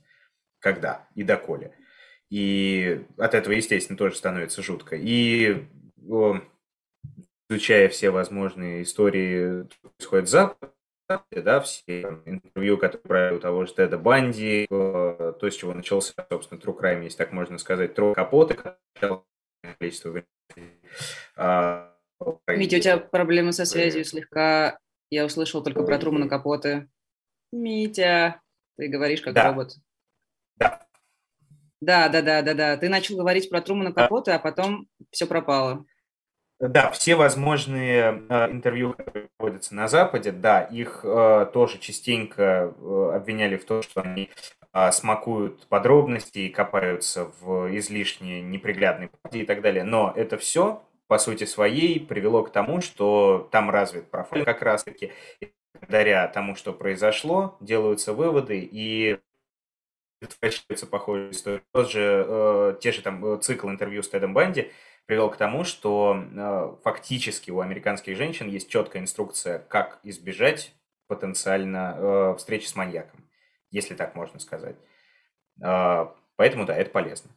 Когда 0.59 1.07
и 1.15 1.23
доколе. 1.23 1.73
И 2.29 3.03
от 3.17 3.33
этого, 3.33 3.53
естественно, 3.53 3.97
тоже 3.97 4.15
становится 4.15 4.61
жутко. 4.61 4.95
И 4.95 5.65
изучая 7.49 7.89
все 7.89 8.11
возможные 8.11 8.83
истории, 8.83 9.67
что 9.69 9.89
происходит 9.89 10.29
за 10.29 10.55
да, 11.35 11.59
все 11.59 12.21
интервью, 12.25 12.77
которые 12.77 13.07
брали 13.07 13.39
того 13.39 13.65
же 13.65 13.73
Теда 13.73 13.97
Банди, 13.97 14.65
то, 14.69 15.35
с 15.41 15.55
чего 15.55 15.73
начался, 15.73 16.13
собственно, 16.29 16.59
True 16.59 16.79
Crime, 16.79 17.03
если 17.03 17.17
так 17.17 17.33
можно 17.33 17.57
сказать, 17.57 17.93
Трой 17.95 18.13
Капоты, 18.13 18.57
количество 19.79 20.23
Митя, 22.47 22.77
у 22.77 22.79
тебя 22.79 22.97
проблемы 22.97 23.53
со 23.53 23.65
связью 23.65 24.05
слегка. 24.05 24.77
Я 25.09 25.25
услышал 25.25 25.63
только 25.63 25.83
про 25.83 25.97
Трумана 25.97 26.29
Капоты. 26.29 26.87
Митя, 27.51 28.41
ты 28.77 28.87
говоришь 28.87 29.21
как 29.21 29.33
да. 29.33 29.47
робот. 29.47 29.75
Да. 30.55 30.85
Да, 31.81 32.09
да, 32.09 32.21
да, 32.21 32.41
да, 32.41 32.53
да. 32.53 32.77
Ты 32.77 32.89
начал 32.89 33.17
говорить 33.17 33.49
про 33.49 33.61
Трумана 33.61 33.91
Капоты, 33.91 34.31
а 34.31 34.39
потом 34.39 34.87
все 35.09 35.25
пропало. 35.25 35.85
Да, 36.59 36.91
все 36.91 37.15
возможные 37.15 38.23
э, 38.29 38.51
интервью, 38.51 38.93
которые 38.93 39.29
проводятся 39.35 39.73
на 39.73 39.87
Западе, 39.87 40.31
да, 40.31 40.61
их 40.61 40.99
э, 41.03 41.47
тоже 41.51 41.79
частенько 41.79 42.43
э, 42.77 43.11
обвиняли 43.15 43.57
в 43.57 43.65
том, 43.65 43.81
что 43.81 44.01
они 44.01 44.29
смакуют 44.91 45.67
подробности 45.67 46.39
и 46.39 46.49
копаются 46.49 47.31
в 47.41 47.75
излишне 47.77 48.41
неприглядной 48.41 49.09
правде 49.09 49.41
и 49.41 49.45
так 49.45 49.61
далее. 49.61 49.83
Но 49.83 50.13
это 50.15 50.37
все, 50.37 50.81
по 51.07 51.17
сути 51.17 51.43
своей, 51.43 51.99
привело 51.99 52.43
к 52.43 52.51
тому, 52.51 52.79
что 52.79 53.49
там 53.51 53.69
развит 53.69 54.09
профиль 54.09 54.45
как 54.45 54.61
раз-таки. 54.61 55.11
Благодаря 55.73 56.27
тому, 56.27 56.55
что 56.55 56.71
произошло, 56.73 57.57
делаются 57.59 58.13
выводы 58.13 58.59
и 58.59 59.19
возвращаются 60.21 60.87
похожие 60.87 61.31
истории. 61.31 61.61
Тот 61.73 61.91
же, 61.91 62.25
э, 62.27 62.75
те 62.79 62.91
же 62.91 63.01
там 63.01 63.25
э, 63.25 63.37
цикл 63.41 63.69
интервью 63.69 64.03
с 64.03 64.09
Тедом 64.09 64.33
Банди 64.33 64.71
привел 65.05 65.29
к 65.29 65.37
тому, 65.37 65.63
что 65.63 66.23
э, 66.31 66.75
фактически 66.83 67.51
у 67.51 67.59
американских 67.59 68.15
женщин 68.15 68.47
есть 68.47 68.69
четкая 68.69 69.01
инструкция, 69.01 69.59
как 69.59 69.99
избежать 70.03 70.73
потенциально 71.07 71.95
э, 71.97 72.35
встречи 72.37 72.67
с 72.67 72.75
маньяком 72.75 73.27
если 73.71 73.95
так 73.95 74.15
можно 74.15 74.39
сказать. 74.39 74.75
А, 75.61 76.15
поэтому, 76.35 76.65
да, 76.65 76.75
это 76.75 76.91
полезно. 76.91 77.31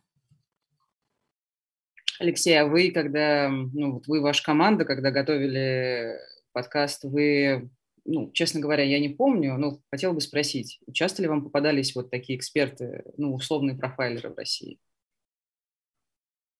Алексей, 2.20 2.54
а 2.60 2.66
вы, 2.66 2.90
когда, 2.92 3.48
ну, 3.48 3.94
вот 3.94 4.06
вы, 4.06 4.20
ваша 4.20 4.44
команда, 4.44 4.84
когда 4.84 5.10
готовили 5.10 6.16
подкаст, 6.52 7.04
вы, 7.04 7.70
ну, 8.04 8.30
честно 8.32 8.60
говоря, 8.60 8.84
я 8.84 9.00
не 9.00 9.08
помню, 9.08 9.56
но 9.58 9.80
хотел 9.90 10.12
бы 10.12 10.20
спросить, 10.20 10.78
часто 10.92 11.22
ли 11.22 11.28
вам 11.28 11.42
попадались 11.42 11.94
вот 11.96 12.10
такие 12.10 12.38
эксперты, 12.38 13.04
ну, 13.16 13.34
условные 13.34 13.76
профайлеры 13.76 14.30
в 14.30 14.36
России? 14.36 14.78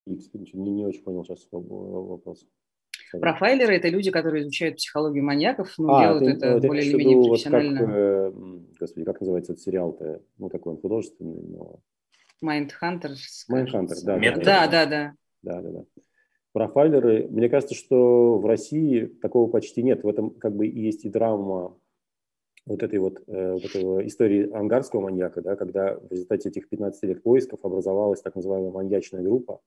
Не, 0.07 0.19
не 0.71 0.85
очень 0.85 1.03
понял 1.03 1.25
сейчас 1.25 1.47
вопрос. 1.51 2.47
Профайлеры– 3.21 3.77
это 3.77 3.89
люди, 3.89 4.11
которые 4.11 4.43
изучают 4.43 4.77
психологию 4.77 5.25
маньяков, 5.25 5.75
но 5.79 5.97
а, 5.97 6.03
делают 6.03 6.41
ты, 6.41 6.47
это 6.47 6.67
более 6.67 6.85
или 6.85 6.97
менее 6.97 7.29
профессионально. 7.29 7.81
Вот 7.81 7.87
как, 7.87 7.97
э, 7.97 8.33
господи, 8.81 9.05
как 9.05 9.21
называется 9.21 9.53
этот 9.53 9.65
сериал-то? 9.65 10.23
Ну, 10.39 10.49
такой 10.49 10.75
он 10.75 10.81
художественный, 10.81 11.43
но... 11.43 11.81
Mindhunter. 12.43 13.15
Mindhunter, 13.51 13.95
да. 14.05 14.19
Да, 14.19 14.37
да, 14.37 14.67
да, 14.67 14.87
да. 14.87 15.13
Да, 15.43 15.61
да, 15.61 15.71
да. 15.71 15.85
Профайлеры, 16.53 17.27
мне 17.29 17.49
кажется, 17.49 17.75
что 17.75 18.39
в 18.39 18.47
России 18.47 19.07
такого 19.07 19.51
почти 19.51 19.83
нет. 19.83 20.05
В 20.05 20.09
этом 20.09 20.31
как 20.31 20.55
бы 20.55 20.67
и 20.67 20.81
есть 20.81 21.05
и 21.05 21.09
драма 21.09 21.77
вот 22.67 22.83
этой 22.83 22.99
вот, 22.99 23.23
э, 23.27 23.53
вот 23.53 23.65
этой 23.65 24.07
истории 24.07 24.51
ангарского 24.53 25.01
маньяка, 25.01 25.43
да, 25.43 25.57
когда 25.57 25.95
в 25.95 26.11
результате 26.11 26.49
этих 26.49 26.69
15 26.69 27.03
лет 27.05 27.23
поисков 27.23 27.61
образовалась 27.63 28.23
так 28.23 28.37
называемая 28.37 28.71
маньячная 28.71 29.23
группа, 29.23 29.61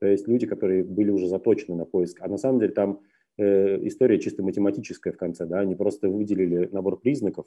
то 0.00 0.06
есть 0.06 0.28
люди, 0.28 0.46
которые 0.46 0.84
были 0.84 1.10
уже 1.10 1.28
заточены 1.28 1.76
на 1.76 1.84
поиск. 1.84 2.18
А 2.20 2.28
на 2.28 2.36
самом 2.36 2.60
деле 2.60 2.72
там 2.72 3.00
э, 3.36 3.86
история 3.86 4.18
чисто 4.18 4.42
математическая 4.42 5.12
в 5.12 5.16
конце, 5.16 5.46
да, 5.46 5.60
они 5.60 5.74
просто 5.74 6.08
выделили 6.08 6.68
набор 6.72 7.00
признаков, 7.00 7.46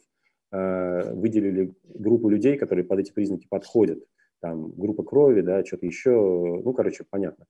э, 0.52 1.14
выделили 1.14 1.74
группу 1.84 2.30
людей, 2.30 2.58
которые 2.58 2.86
под 2.86 3.00
эти 3.00 3.12
признаки 3.12 3.48
подходят, 3.50 4.04
там 4.42 4.72
группа 4.72 5.04
крови, 5.04 5.42
да, 5.42 5.64
что-то 5.64 5.86
еще, 5.86 6.12
ну, 6.12 6.74
короче, 6.74 7.06
понятно, 7.10 7.46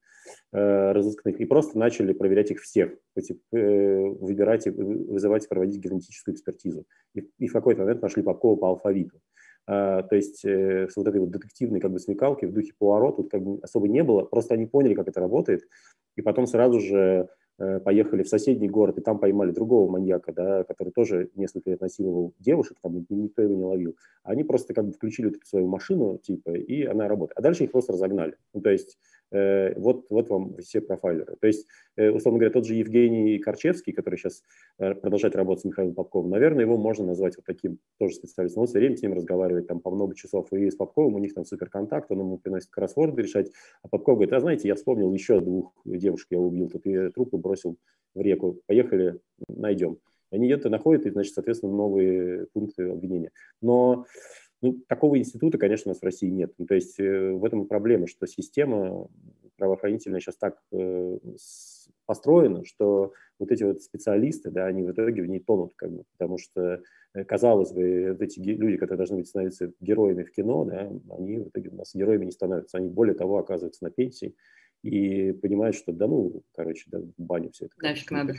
э, 0.52 0.92
разыскных, 0.92 1.40
и 1.40 1.44
просто 1.46 1.78
начали 1.78 2.12
проверять 2.12 2.50
их 2.50 2.60
всех, 2.60 2.92
э, 3.16 3.20
выбирать, 3.50 4.66
вызывать, 4.66 5.48
проводить 5.48 5.80
генетическую 5.80 6.34
экспертизу. 6.34 6.84
И, 7.14 7.28
и 7.38 7.48
в 7.48 7.52
какой-то 7.52 7.80
момент 7.80 8.02
нашли 8.02 8.22
Попкова 8.22 8.56
по 8.56 8.68
алфавиту. 8.68 9.18
А, 9.66 10.02
то 10.02 10.16
есть 10.16 10.44
э, 10.44 10.88
с 10.88 10.96
вот 10.96 11.06
этой 11.06 11.20
вот 11.20 11.30
детективной 11.30 11.80
как 11.80 11.92
бы 11.92 12.00
смекалки 12.00 12.46
в 12.46 12.52
духе 12.52 12.72
Пуаро 12.78 13.12
тут 13.12 13.30
как 13.30 13.42
бы 13.42 13.60
особо 13.62 13.88
не 13.88 14.02
было, 14.02 14.22
просто 14.22 14.54
они 14.54 14.66
поняли, 14.66 14.94
как 14.94 15.08
это 15.08 15.20
работает, 15.20 15.68
и 16.16 16.22
потом 16.22 16.46
сразу 16.46 16.80
же 16.80 17.28
э, 17.58 17.78
поехали 17.80 18.24
в 18.24 18.28
соседний 18.28 18.68
город, 18.68 18.98
и 18.98 19.02
там 19.02 19.18
поймали 19.18 19.52
другого 19.52 19.90
маньяка, 19.90 20.32
да, 20.32 20.64
который 20.64 20.92
тоже 20.92 21.30
несколько 21.36 21.70
лет 21.70 21.80
насиловал 21.80 22.34
девушек, 22.40 22.78
там 22.82 23.06
никто 23.08 23.42
его 23.42 23.54
не 23.54 23.64
ловил. 23.64 23.96
Они 24.24 24.42
просто 24.42 24.74
как 24.74 24.86
бы 24.86 24.92
включили 24.92 25.30
эту 25.30 25.38
свою 25.46 25.68
машину, 25.68 26.18
типа, 26.18 26.50
и 26.50 26.84
она 26.84 27.06
работает. 27.06 27.38
А 27.38 27.42
дальше 27.42 27.64
их 27.64 27.70
просто 27.70 27.92
разогнали. 27.92 28.36
Ну, 28.52 28.60
то 28.62 28.70
есть 28.70 28.98
вот, 29.76 30.06
вот 30.10 30.28
вам 30.28 30.56
все 30.58 30.80
профайлеры. 30.80 31.36
То 31.40 31.46
есть, 31.46 31.66
э, 31.96 32.10
условно 32.10 32.38
говоря, 32.38 32.52
тот 32.52 32.66
же 32.66 32.74
Евгений 32.74 33.38
Корчевский, 33.38 33.92
который 33.92 34.16
сейчас 34.16 34.42
э, 34.78 34.94
продолжает 34.94 35.36
работать 35.36 35.62
с 35.62 35.64
Михаилом 35.64 35.94
Попковым, 35.94 36.30
наверное, 36.30 36.64
его 36.64 36.76
можно 36.76 37.06
назвать 37.06 37.36
вот 37.36 37.44
таким 37.46 37.78
тоже 37.98 38.14
специалистом. 38.14 38.62
Он 38.62 38.66
все 38.66 38.78
время 38.78 38.96
с 38.96 39.02
ним 39.02 39.14
разговаривает 39.14 39.66
там 39.66 39.80
по 39.80 39.90
много 39.90 40.14
часов, 40.14 40.52
и 40.52 40.70
с 40.70 40.76
Попковым 40.76 41.14
у 41.14 41.18
них 41.18 41.34
там 41.34 41.44
супер 41.44 41.68
контакт, 41.68 42.10
он 42.10 42.20
ему 42.20 42.38
приносит 42.38 42.70
кроссворды 42.70 43.22
решать, 43.22 43.50
а 43.82 43.88
Попков 43.88 44.16
говорит, 44.16 44.32
а 44.32 44.40
знаете, 44.40 44.68
я 44.68 44.74
вспомнил 44.74 45.12
еще 45.12 45.40
двух 45.40 45.72
девушек 45.84 46.28
я 46.30 46.38
убил, 46.38 46.68
тут 46.68 46.86
и 46.86 47.08
трупы 47.10 47.36
бросил 47.36 47.76
в 48.14 48.20
реку, 48.20 48.60
поехали, 48.66 49.18
найдем. 49.48 49.98
Они 50.30 50.46
где-то 50.46 50.70
находят, 50.70 51.04
и, 51.04 51.10
значит, 51.10 51.34
соответственно, 51.34 51.72
новые 51.72 52.46
пункты 52.54 52.88
обвинения. 52.88 53.30
Но 53.60 54.06
ну, 54.62 54.80
такого 54.88 55.18
института, 55.18 55.58
конечно, 55.58 55.90
у 55.90 55.92
нас 55.92 56.00
в 56.00 56.04
России 56.04 56.28
нет. 56.28 56.52
Ну, 56.56 56.66
то 56.66 56.74
есть 56.74 56.98
э, 57.00 57.32
в 57.32 57.44
этом 57.44 57.64
и 57.64 57.68
проблема, 57.68 58.06
что 58.06 58.26
система 58.26 59.08
правоохранительная 59.56 60.20
сейчас 60.20 60.36
так 60.36 60.58
э, 60.72 61.18
построена, 62.06 62.64
что 62.64 63.12
вот 63.38 63.50
эти 63.50 63.64
вот 63.64 63.82
специалисты, 63.82 64.50
да, 64.50 64.66
они 64.66 64.84
в 64.84 64.92
итоге 64.92 65.22
в 65.22 65.26
ней 65.26 65.40
тонут, 65.40 65.72
как 65.74 65.90
бы, 65.90 66.04
потому 66.16 66.38
что, 66.38 66.80
э, 67.14 67.24
казалось 67.24 67.72
бы, 67.72 68.12
вот 68.12 68.22
эти 68.22 68.38
люди, 68.38 68.76
которые 68.76 68.98
должны 68.98 69.16
быть 69.16 69.28
становиться 69.28 69.72
героями 69.80 70.22
в 70.22 70.30
кино, 70.30 70.64
да, 70.64 70.92
они 71.10 71.38
в 71.38 71.48
итоге 71.48 71.70
у 71.70 71.74
нас 71.74 71.94
героями 71.94 72.26
не 72.26 72.32
становятся. 72.32 72.78
Они, 72.78 72.88
более 72.88 73.14
того, 73.14 73.38
оказываются 73.38 73.82
на 73.82 73.90
пенсии 73.90 74.34
и 74.84 75.32
понимают, 75.32 75.74
что 75.74 75.92
да 75.92 76.06
ну, 76.06 76.42
короче, 76.54 76.84
да, 76.86 77.00
в 77.00 77.12
баню 77.18 77.50
все 77.52 77.66
это. 77.66 77.74
Нафиг 77.78 78.10
надо. 78.12 78.34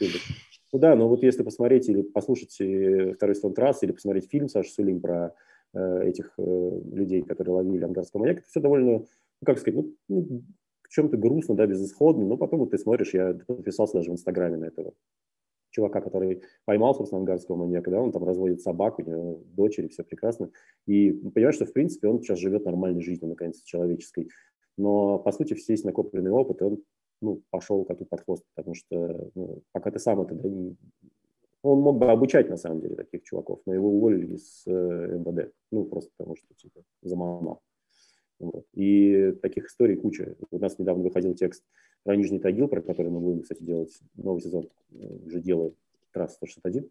Ну 0.71 0.80
да, 0.80 0.95
но 0.95 1.07
вот 1.07 1.21
если 1.21 1.43
посмотреть 1.43 1.88
или 1.89 2.01
послушать 2.01 2.59
э, 2.61 3.13
второй 3.13 3.36
сезон 3.36 3.53
трассы, 3.53 3.86
или 3.86 3.91
посмотреть 3.91 4.30
фильм 4.30 4.47
Саши 4.47 4.71
Сулим 4.71 5.01
про 5.01 5.34
этих 5.80 6.34
э, 6.38 6.82
людей, 6.91 7.24
которые 7.24 7.55
ловили 7.55 7.84
ангарского 7.84 8.21
маньяка, 8.21 8.41
это 8.41 8.49
все 8.49 8.59
довольно, 8.59 8.99
ну, 8.99 9.05
как 9.45 9.59
сказать, 9.59 9.80
ну, 9.80 9.95
ну 10.07 10.43
в 10.84 10.89
чем-то 10.89 11.17
грустно, 11.17 11.55
да, 11.55 11.65
безысходно, 11.65 12.26
но 12.26 12.38
потом 12.38 12.59
вот 12.59 12.71
ты 12.71 12.78
смотришь, 12.78 13.13
я 13.13 13.34
подписался 13.47 13.95
даже 13.95 14.11
в 14.11 14.13
Инстаграме 14.13 14.57
на 14.57 14.65
этого 14.65 14.93
чувака, 15.74 16.01
который 16.01 16.43
поймал, 16.65 16.95
собственно, 16.95 17.19
ангарского 17.19 17.55
маньяка, 17.55 17.91
да, 17.91 17.99
он 17.99 18.11
там 18.11 18.24
разводит 18.24 18.61
собаку, 18.61 19.01
у 19.01 19.05
него 19.05 19.41
дочери, 19.53 19.88
все 19.88 20.03
прекрасно, 20.03 20.51
и 20.86 21.11
понимаешь, 21.11 21.55
что, 21.55 21.65
в 21.65 21.74
принципе, 21.74 22.07
он 22.07 22.21
сейчас 22.21 22.39
живет 22.39 22.65
нормальной 22.65 23.01
жизнью, 23.01 23.30
наконец, 23.30 23.61
человеческой, 23.63 24.30
но, 24.78 25.19
по 25.19 25.32
сути, 25.32 25.53
все 25.55 25.74
есть 25.74 25.86
накопленный 25.86 26.32
опыт, 26.32 26.61
и 26.61 26.63
он, 26.63 26.84
ну, 27.21 27.41
пошел 27.49 27.84
коту 27.86 28.05
под 28.05 28.21
хвост, 28.21 28.43
потому 28.55 28.76
что, 28.76 29.32
ну, 29.36 29.63
пока 29.71 29.91
ты 29.91 29.99
сам 29.99 30.21
это 30.21 30.36
да, 30.36 30.47
не, 30.47 30.78
он 31.64 31.80
мог 31.80 31.97
бы 31.97 32.11
обучать, 32.11 32.49
на 32.49 32.57
самом 32.57 32.82
деле, 32.82 32.95
таких 32.95 33.24
чуваков, 33.24 33.61
но 33.66 33.74
его 33.74 33.89
уволили 33.89 34.36
из 34.36 34.64
э, 34.68 34.72
МВД. 34.72 35.53
Ну, 35.72 35.86
просто 35.86 36.11
потому 36.18 36.36
что, 36.36 36.53
типа, 36.55 36.82
замолчал. 37.01 37.61
Вот. 38.39 38.66
И 38.74 39.32
таких 39.41 39.68
историй 39.68 39.95
куча. 39.95 40.36
У 40.51 40.59
нас 40.59 40.78
недавно 40.78 41.03
выходил 41.03 41.34
текст 41.36 41.64
про 42.03 42.18
Нижний 42.18 42.39
Тагил, 42.39 42.68
про 42.68 42.82
который 42.82 43.09
мы 43.09 43.22
будем, 43.22 43.41
кстати, 43.43 43.64
делать 43.64 43.97
новый 44.16 44.41
сезон, 44.41 44.70
э, 44.91 45.07
уже 45.26 45.39
делаем, 45.39 45.74
трасса 46.11 46.36
161. 46.36 46.89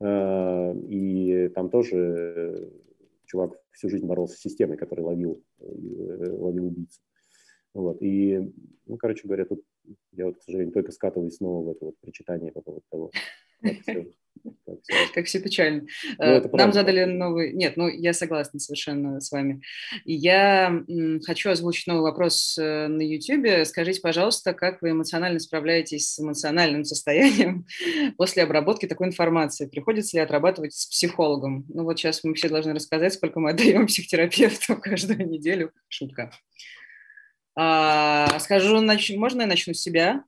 Э, 0.00 0.74
и 0.88 1.48
там 1.54 1.68
тоже 1.68 2.72
чувак 3.26 3.60
всю 3.72 3.90
жизнь 3.90 4.06
боролся 4.06 4.36
с 4.36 4.40
системой, 4.40 4.78
которая 4.78 5.04
ловил, 5.04 5.42
ловил 5.58 6.66
убийцу. 6.68 7.00
Вот. 7.74 7.98
И, 8.00 8.54
ну, 8.86 8.96
короче 8.96 9.26
говоря, 9.26 9.44
тут 9.44 9.62
я 10.12 10.26
вот, 10.26 10.38
к 10.38 10.42
сожалению, 10.42 10.72
только 10.72 10.92
скатываюсь 10.92 11.36
снова 11.36 11.62
в 11.62 11.70
это 11.70 11.84
вот 11.84 11.98
причитание 11.98 12.52
по 12.52 12.62
поводу 12.62 12.84
того, 12.90 13.10
как 15.14 15.26
все 15.26 15.40
печально. 15.42 15.86
Ну, 16.18 16.24
э, 16.24 16.48
Нам 16.52 16.72
задали 16.72 17.04
новый... 17.04 17.52
Нет, 17.52 17.76
ну, 17.76 17.88
я 17.88 18.12
согласна 18.12 18.60
совершенно 18.60 19.20
с 19.20 19.30
вами. 19.30 19.62
Я 20.04 20.82
хочу 21.26 21.50
озвучить 21.50 21.86
новый 21.86 22.02
вопрос 22.02 22.56
э, 22.58 22.88
на 22.88 23.02
YouTube. 23.02 23.66
Скажите, 23.66 24.00
пожалуйста, 24.00 24.52
как 24.52 24.82
вы 24.82 24.90
эмоционально 24.90 25.38
справляетесь 25.38 26.10
с 26.10 26.20
эмоциональным 26.20 26.84
состоянием 26.84 27.66
после 28.16 28.42
обработки 28.42 28.86
такой 28.86 29.08
информации? 29.08 29.66
Приходится 29.66 30.16
ли 30.16 30.22
отрабатывать 30.22 30.74
с 30.74 30.86
психологом? 30.86 31.64
Ну, 31.68 31.84
вот 31.84 31.98
сейчас 31.98 32.22
мы 32.24 32.34
все 32.34 32.48
должны 32.48 32.74
рассказать, 32.74 33.14
сколько 33.14 33.40
мы 33.40 33.50
отдаем 33.52 33.86
психотерапевту 33.86 34.76
каждую 34.76 35.28
неделю. 35.28 35.72
Шутка. 35.88 36.30
А, 37.56 38.38
скажу, 38.40 38.80
нач... 38.80 39.10
можно 39.14 39.42
я 39.42 39.46
начну 39.46 39.74
с 39.74 39.80
себя? 39.80 40.24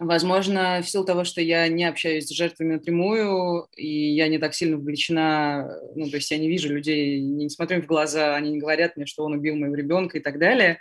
Э, 0.00 0.04
Возможно, 0.04 0.80
в 0.82 0.88
силу 0.88 1.04
того, 1.04 1.24
что 1.24 1.40
я 1.40 1.68
не 1.68 1.84
общаюсь 1.84 2.26
с 2.26 2.30
жертвами 2.30 2.74
напрямую, 2.74 3.66
и 3.76 4.14
я 4.14 4.28
не 4.28 4.38
так 4.38 4.54
сильно 4.54 4.76
вовлечена, 4.76 5.80
ну, 5.94 6.08
то 6.08 6.16
есть 6.16 6.30
я 6.30 6.38
не 6.38 6.48
вижу 6.48 6.74
людей, 6.74 7.20
не 7.20 7.48
смотрю 7.48 7.78
им 7.78 7.84
в 7.84 7.86
глаза, 7.86 8.34
они 8.34 8.50
не 8.50 8.58
говорят 8.58 8.96
мне, 8.96 9.06
что 9.06 9.24
он 9.24 9.34
убил 9.34 9.56
моего 9.56 9.74
ребенка 9.74 10.18
и 10.18 10.20
так 10.20 10.38
далее. 10.38 10.78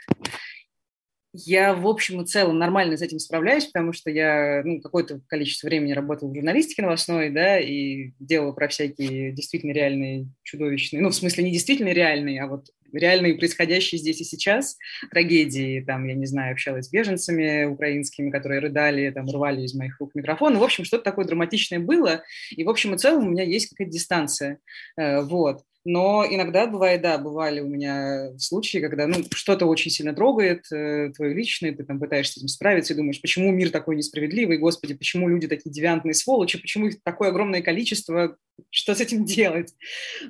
Я, 1.36 1.74
в 1.74 1.88
общем 1.88 2.22
и 2.22 2.28
целом, 2.28 2.60
нормально 2.60 2.96
с 2.96 3.02
этим 3.02 3.18
справляюсь, 3.18 3.66
потому 3.66 3.92
что 3.92 4.12
я 4.12 4.62
ну, 4.64 4.80
какое-то 4.80 5.20
количество 5.28 5.66
времени 5.66 5.94
работала 5.94 6.30
в 6.30 6.36
журналистике 6.36 6.84
новостной, 6.84 7.32
да, 7.32 7.60
и 7.60 8.12
делала 8.20 8.52
про 8.52 8.68
всякие 8.68 9.32
действительно 9.32 9.72
реальные, 9.72 10.28
чудовищные, 10.44 11.02
ну, 11.02 11.10
в 11.10 11.16
смысле, 11.16 11.46
не 11.46 11.52
действительно 11.52 11.90
реальные, 11.90 12.44
а 12.44 12.48
вот 12.48 12.68
реальные 12.94 13.36
происходящие 13.36 14.00
здесь 14.00 14.22
и 14.22 14.24
сейчас 14.24 14.78
трагедии, 15.12 15.82
там, 15.82 16.08
я 16.08 16.14
не 16.14 16.26
знаю, 16.26 16.54
общалась 16.54 16.88
с 16.88 16.92
беженцами 16.92 17.66
украинскими, 17.66 18.30
которые 18.30 18.60
рыдали, 18.60 19.10
там, 19.12 19.30
рвали 19.30 19.64
из 19.64 19.74
моих 19.74 20.00
рук 20.00 20.12
микрофон. 20.16 20.58
В 20.58 20.64
общем, 20.64 20.86
что-то 20.86 21.04
такое 21.04 21.26
драматичное 21.26 21.80
было, 21.80 22.24
и 22.52 22.64
в 22.64 22.70
общем 22.70 22.94
и 22.94 22.98
целом 22.98 23.28
у 23.28 23.32
меня 23.32 23.44
есть 23.44 23.70
какая-то 23.70 23.92
дистанция. 23.92 24.60
Э, 24.98 25.22
вот. 25.22 25.64
Но 25.86 26.26
иногда 26.30 26.66
бывает, 26.66 27.02
да, 27.02 27.18
бывали 27.18 27.60
у 27.60 27.68
меня 27.68 28.38
случаи, 28.38 28.78
когда 28.78 29.06
ну, 29.06 29.18
что-то 29.32 29.66
очень 29.66 29.92
сильно 29.92 30.14
трогает 30.14 30.72
э, 30.72 31.12
твое 31.14 31.34
личное, 31.34 31.74
ты 31.74 31.84
там 31.84 32.00
пытаешься 32.00 32.36
с 32.36 32.38
этим 32.38 32.48
справиться 32.48 32.94
и 32.94 32.96
думаешь, 32.96 33.22
почему 33.22 33.52
мир 33.52 33.70
такой 33.70 33.98
несправедливый, 33.98 34.58
господи, 34.58 34.94
почему 34.94 35.28
люди 35.28 35.48
такие 35.48 35.72
девиантные 35.72 36.14
сволочи, 36.14 36.60
почему 36.60 36.88
их 36.88 37.04
такое 37.04 37.30
огромное 37.30 37.62
количество, 37.62 38.38
что 38.70 38.96
с 38.96 39.02
этим 39.02 39.26
делать? 39.26 39.74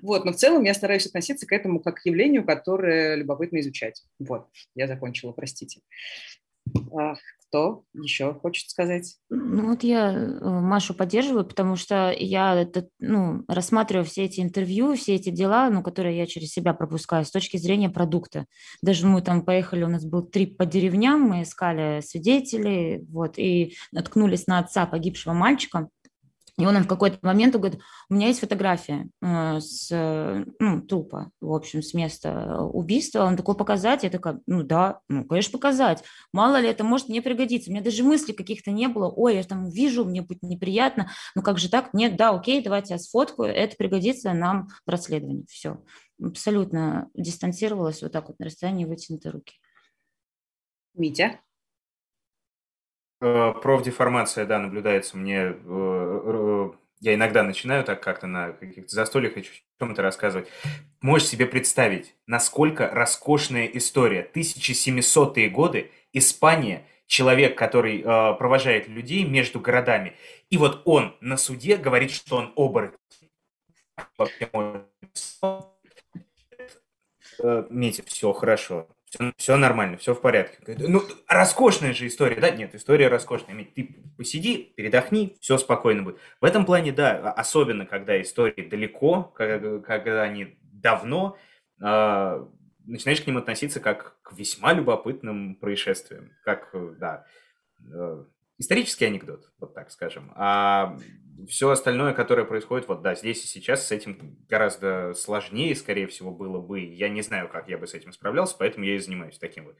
Вот, 0.01 0.25
но 0.25 0.33
в 0.33 0.37
целом 0.37 0.63
я 0.63 0.73
стараюсь 0.73 1.05
относиться 1.05 1.45
к 1.45 1.51
этому 1.51 1.79
как 1.79 2.01
к 2.01 2.05
явлению, 2.05 2.43
которое 2.43 3.15
любопытно 3.15 3.59
изучать. 3.59 4.03
Вот, 4.17 4.47
я 4.75 4.87
закончила, 4.87 5.33
простите. 5.33 5.81
Кто 7.53 7.83
еще 7.93 8.33
хочет 8.33 8.71
сказать? 8.71 9.17
Ну 9.29 9.69
вот 9.69 9.83
я 9.83 10.11
э, 10.11 10.39
Машу 10.41 10.95
поддерживаю, 10.95 11.45
потому 11.45 11.75
что 11.75 12.11
я 12.17 12.55
это, 12.55 12.87
ну, 12.97 13.43
рассматриваю 13.47 14.05
все 14.05 14.23
эти 14.23 14.41
интервью, 14.41 14.95
все 14.95 15.13
эти 15.13 15.29
дела, 15.29 15.69
ну, 15.69 15.83
которые 15.83 16.17
я 16.17 16.25
через 16.25 16.49
себя 16.49 16.73
пропускаю 16.73 17.25
с 17.25 17.31
точки 17.31 17.57
зрения 17.57 17.91
продукта. 17.91 18.47
Даже 18.81 19.05
мы 19.05 19.21
там 19.21 19.45
поехали, 19.45 19.83
у 19.83 19.87
нас 19.87 20.03
был 20.03 20.23
трип 20.23 20.57
по 20.57 20.65
деревням, 20.65 21.21
мы 21.21 21.43
искали 21.43 22.01
свидетелей, 22.01 23.05
вот, 23.11 23.37
и 23.37 23.75
наткнулись 23.91 24.47
на 24.47 24.57
отца 24.57 24.87
погибшего 24.87 25.33
мальчика, 25.33 25.89
и 26.57 26.65
он 26.65 26.77
в 26.83 26.87
какой-то 26.87 27.17
момент 27.23 27.55
говорит, 27.55 27.79
у 28.09 28.13
меня 28.13 28.27
есть 28.27 28.39
фотография 28.39 29.09
э, 29.23 29.59
с 29.59 29.89
ну, 30.59 30.81
трупа, 30.81 31.31
в 31.41 31.51
общем, 31.51 31.81
с 31.81 31.95
места 31.95 32.61
убийства. 32.61 33.23
Он 33.23 33.35
такой, 33.35 33.55
показать? 33.55 34.03
Я 34.03 34.11
такая, 34.11 34.39
ну 34.45 34.61
да, 34.61 34.99
ну, 35.09 35.25
конечно, 35.25 35.51
показать. 35.51 36.03
Мало 36.31 36.59
ли, 36.59 36.67
это 36.67 36.83
может 36.83 37.09
мне 37.09 37.23
пригодиться. 37.23 37.71
У 37.71 37.73
меня 37.73 37.83
даже 37.83 38.03
мыслей 38.03 38.35
каких-то 38.35 38.69
не 38.69 38.87
было. 38.87 39.09
Ой, 39.09 39.35
я 39.35 39.43
там 39.43 39.67
вижу, 39.67 40.05
мне 40.05 40.21
будет 40.21 40.43
неприятно. 40.43 41.09
Ну 41.33 41.41
как 41.41 41.57
же 41.57 41.69
так? 41.69 41.91
Нет, 41.93 42.17
да, 42.17 42.29
окей, 42.29 42.61
давайте 42.63 42.93
я 42.93 42.99
сфоткаю. 42.99 43.51
Это 43.51 43.75
пригодится 43.75 44.33
нам 44.33 44.67
в 44.85 44.89
расследовании. 44.89 45.45
Все. 45.49 45.83
Абсолютно 46.21 47.09
дистанцировалась 47.15 48.03
вот 48.03 48.11
так 48.11 48.27
вот 48.27 48.37
на 48.37 48.45
расстоянии 48.45 48.85
вытянутой 48.85 49.31
руки. 49.31 49.55
Митя? 50.93 51.39
Э, 53.25 53.53
профдеформация, 53.53 54.45
да, 54.45 54.59
наблюдается 54.59 55.15
мне. 55.15 55.37
Э, 55.37 55.53
э, 55.55 56.71
я 56.99 57.13
иногда 57.13 57.43
начинаю 57.43 57.85
так 57.85 58.03
как-то 58.03 58.27
на 58.27 58.51
каких-то 58.51 58.93
застольях 58.93 59.37
о 59.37 59.41
чем-то 59.41 60.01
рассказывать. 60.01 60.49
Можешь 61.01 61.29
себе 61.29 61.45
представить, 61.45 62.15
насколько 62.27 62.89
роскошная 62.89 63.65
история. 63.67 64.29
1700-е 64.35 65.49
годы, 65.49 65.91
Испания, 66.11 66.85
человек, 67.07 67.57
который 67.57 68.01
э, 68.01 68.03
провожает 68.33 68.89
людей 68.89 69.23
между 69.23 69.61
городами. 69.61 70.17
И 70.49 70.57
вот 70.57 70.81
он 70.83 71.15
на 71.21 71.37
суде 71.37 71.77
говорит, 71.77 72.11
что 72.11 72.35
он 72.35 72.51
оборотень. 72.57 72.97
Митя, 77.69 78.03
все 78.05 78.33
хорошо 78.33 78.87
все, 79.13 79.33
все 79.37 79.57
нормально, 79.57 79.97
все 79.97 80.15
в 80.15 80.21
порядке. 80.21 80.57
Ну, 80.79 81.01
роскошная 81.27 81.93
же 81.93 82.07
история, 82.07 82.37
да? 82.37 82.49
Нет, 82.49 82.73
история 82.73 83.09
роскошная. 83.09 83.65
Ты 83.75 83.95
посиди, 84.17 84.73
передохни, 84.75 85.37
все 85.39 85.57
спокойно 85.57 86.03
будет. 86.03 86.17
В 86.41 86.45
этом 86.45 86.65
плане, 86.65 86.91
да, 86.91 87.31
особенно 87.31 87.85
когда 87.85 88.19
истории 88.19 88.67
далеко, 88.67 89.23
когда, 89.35 89.79
когда 89.79 90.23
они 90.23 90.57
давно, 90.61 91.37
э, 91.79 92.45
начинаешь 92.85 93.21
к 93.21 93.27
ним 93.27 93.37
относиться 93.37 93.79
как 93.79 94.19
к 94.23 94.33
весьма 94.33 94.73
любопытным 94.73 95.55
происшествиям. 95.55 96.31
Как, 96.43 96.69
да, 96.97 97.25
э, 97.79 98.25
исторический 98.57 99.05
анекдот, 99.05 99.51
вот 99.59 99.73
так 99.73 99.91
скажем. 99.91 100.31
А 100.35 100.97
все 101.47 101.69
остальное, 101.69 102.13
которое 102.13 102.45
происходит 102.45 102.87
вот 102.87 103.01
да, 103.01 103.15
здесь 103.15 103.43
и 103.43 103.47
сейчас, 103.47 103.87
с 103.87 103.91
этим 103.91 104.37
гораздо 104.47 105.13
сложнее, 105.13 105.75
скорее 105.75 106.07
всего, 106.07 106.31
было 106.31 106.59
бы. 106.61 106.79
Я 106.79 107.09
не 107.09 107.21
знаю, 107.21 107.49
как 107.49 107.67
я 107.69 107.77
бы 107.77 107.87
с 107.87 107.93
этим 107.93 108.11
справлялся, 108.11 108.55
поэтому 108.57 108.85
я 108.85 108.95
и 108.95 108.99
занимаюсь 108.99 109.37
таким 109.37 109.65
вот 109.65 109.75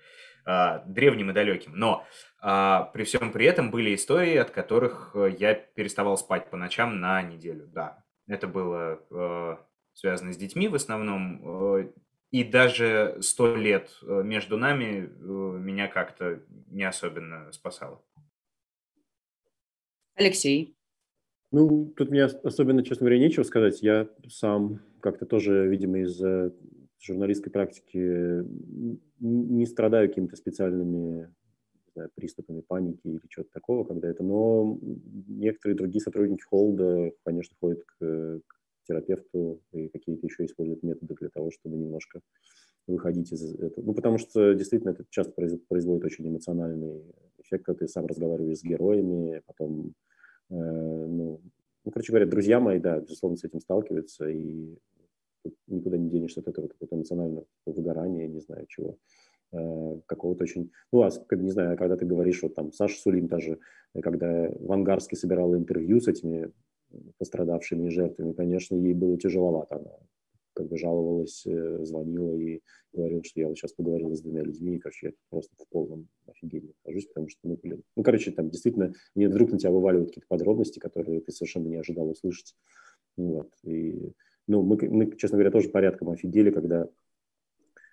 а, 0.45 0.79
древним 0.85 1.31
и 1.31 1.33
далеким. 1.33 1.73
Но 1.75 2.05
а, 2.41 2.83
при 2.93 3.03
всем 3.03 3.31
при 3.31 3.45
этом 3.45 3.71
были 3.71 3.95
истории, 3.95 4.35
от 4.35 4.51
которых 4.51 5.11
э, 5.15 5.35
я 5.37 5.53
переставал 5.53 6.17
спать 6.17 6.49
по 6.49 6.57
ночам 6.57 6.99
на 6.99 7.21
неделю. 7.21 7.67
Да, 7.67 8.03
это 8.27 8.47
было 8.47 8.99
э, 9.09 9.57
связано 9.93 10.33
с 10.33 10.37
детьми 10.37 10.67
в 10.67 10.75
основном. 10.75 11.77
Э, 11.77 11.89
и 12.31 12.43
даже 12.43 13.19
сто 13.21 13.55
лет 13.55 13.91
между 14.01 14.57
нами 14.57 15.07
меня 15.21 15.87
как-то 15.87 16.41
не 16.67 16.83
особенно 16.83 17.51
спасало. 17.51 18.01
Алексей. 20.15 20.75
Ну, 21.51 21.93
тут 21.95 22.09
мне 22.09 22.23
особенно, 22.23 22.83
честно 22.83 23.05
говоря, 23.05 23.19
нечего 23.19 23.43
сказать. 23.43 23.81
Я 23.83 24.09
сам 24.27 24.81
как-то 25.01 25.25
тоже, 25.25 25.67
видимо, 25.67 25.99
из 25.99 26.19
журналистской 26.99 27.51
практики 27.51 28.43
не 29.19 29.65
страдаю 29.65 30.09
какими-то 30.09 30.35
специальными 30.35 31.29
знаю, 31.93 32.09
приступами 32.15 32.61
паники 32.61 33.01
или 33.03 33.19
чего-то 33.29 33.51
такого, 33.51 33.83
когда 33.83 34.09
это, 34.09 34.23
но 34.23 34.77
некоторые 35.27 35.77
другие 35.77 36.01
сотрудники 36.01 36.41
холда, 36.41 37.11
конечно, 37.23 37.55
ходят 37.59 37.83
к, 37.83 37.99
к 37.99 38.55
терапевту 38.87 39.61
и 39.71 39.89
какие-то 39.89 40.25
еще 40.25 40.45
используют 40.45 40.83
методы 40.83 41.15
для 41.15 41.29
того, 41.29 41.51
чтобы 41.51 41.77
немножко 41.77 42.21
выходить 42.87 43.31
из 43.31 43.55
этого. 43.55 43.85
Ну, 43.85 43.93
потому 43.93 44.17
что 44.17 44.53
действительно 44.53 44.91
это 44.91 45.05
часто 45.09 45.31
производит 45.33 46.03
очень 46.03 46.27
эмоциональный 46.27 47.03
когда 47.57 47.79
ты 47.79 47.87
сам 47.87 48.05
разговариваешь 48.05 48.59
с 48.59 48.63
героями, 48.63 49.41
потом, 49.45 49.93
э, 50.49 50.55
ну, 50.55 51.41
ну, 51.85 51.91
короче 51.91 52.11
говоря, 52.11 52.25
друзья 52.25 52.59
мои, 52.59 52.79
да, 52.79 52.99
безусловно, 52.99 53.37
с 53.37 53.43
этим 53.43 53.59
сталкиваются, 53.59 54.27
и 54.29 54.77
никуда 55.67 55.97
не 55.97 56.09
денешься 56.09 56.39
от 56.39 56.47
этого 56.47 56.67
какого-то 56.67 56.95
эмоционального 56.95 57.45
выгорания, 57.65 58.27
не 58.27 58.39
знаю 58.39 58.65
чего, 58.67 58.97
э, 59.51 59.99
какого-то 60.05 60.43
очень... 60.43 60.71
Ну, 60.91 61.01
а, 61.01 61.09
не 61.31 61.51
знаю, 61.51 61.77
когда 61.77 61.97
ты 61.97 62.05
говоришь, 62.05 62.41
вот 62.43 62.55
там 62.55 62.71
Саша 62.71 62.97
Сулим 62.99 63.27
даже, 63.27 63.59
когда 64.01 64.49
в 64.49 64.71
Ангарске 64.71 65.15
собирала 65.15 65.55
интервью 65.55 65.99
с 65.99 66.07
этими 66.07 66.51
пострадавшими 67.17 67.87
и 67.87 67.91
жертвами, 67.91 68.33
конечно, 68.33 68.75
ей 68.75 68.93
было 68.93 69.17
тяжеловато. 69.17 69.75
Она 69.75 69.91
как 70.53 70.67
бы 70.67 70.77
жаловалась, 70.77 71.45
э, 71.45 71.83
звонила 71.83 72.35
и 72.35 72.61
говорила, 72.93 73.23
что 73.23 73.39
я 73.39 73.47
вот 73.47 73.57
сейчас 73.57 73.73
поговорила 73.73 74.13
с 74.15 74.21
двумя 74.21 74.43
людьми, 74.43 74.75
и, 74.75 74.79
короче, 74.79 75.07
я 75.07 75.13
просто 75.29 75.51
в 75.57 75.67
полном 75.69 76.07
офигении 76.27 76.73
нахожусь, 76.83 77.07
потому 77.07 77.29
что, 77.29 77.39
ну, 77.43 77.59
блин, 77.61 77.83
ну, 77.95 78.03
короче, 78.03 78.31
там 78.31 78.49
действительно 78.49 78.93
не 79.15 79.27
вдруг 79.27 79.51
на 79.51 79.57
тебя 79.57 79.71
вываливают 79.71 80.09
какие-то 80.09 80.27
подробности, 80.27 80.79
которые 80.79 81.21
ты 81.21 81.31
совершенно 81.31 81.67
не 81.67 81.77
ожидал 81.77 82.09
услышать. 82.09 82.55
Вот. 83.17 83.49
И, 83.63 84.11
ну, 84.47 84.61
мы, 84.61 84.77
мы, 84.89 85.15
честно 85.17 85.37
говоря, 85.37 85.51
тоже 85.51 85.69
порядком 85.69 86.09
офигели, 86.09 86.51
когда 86.51 86.87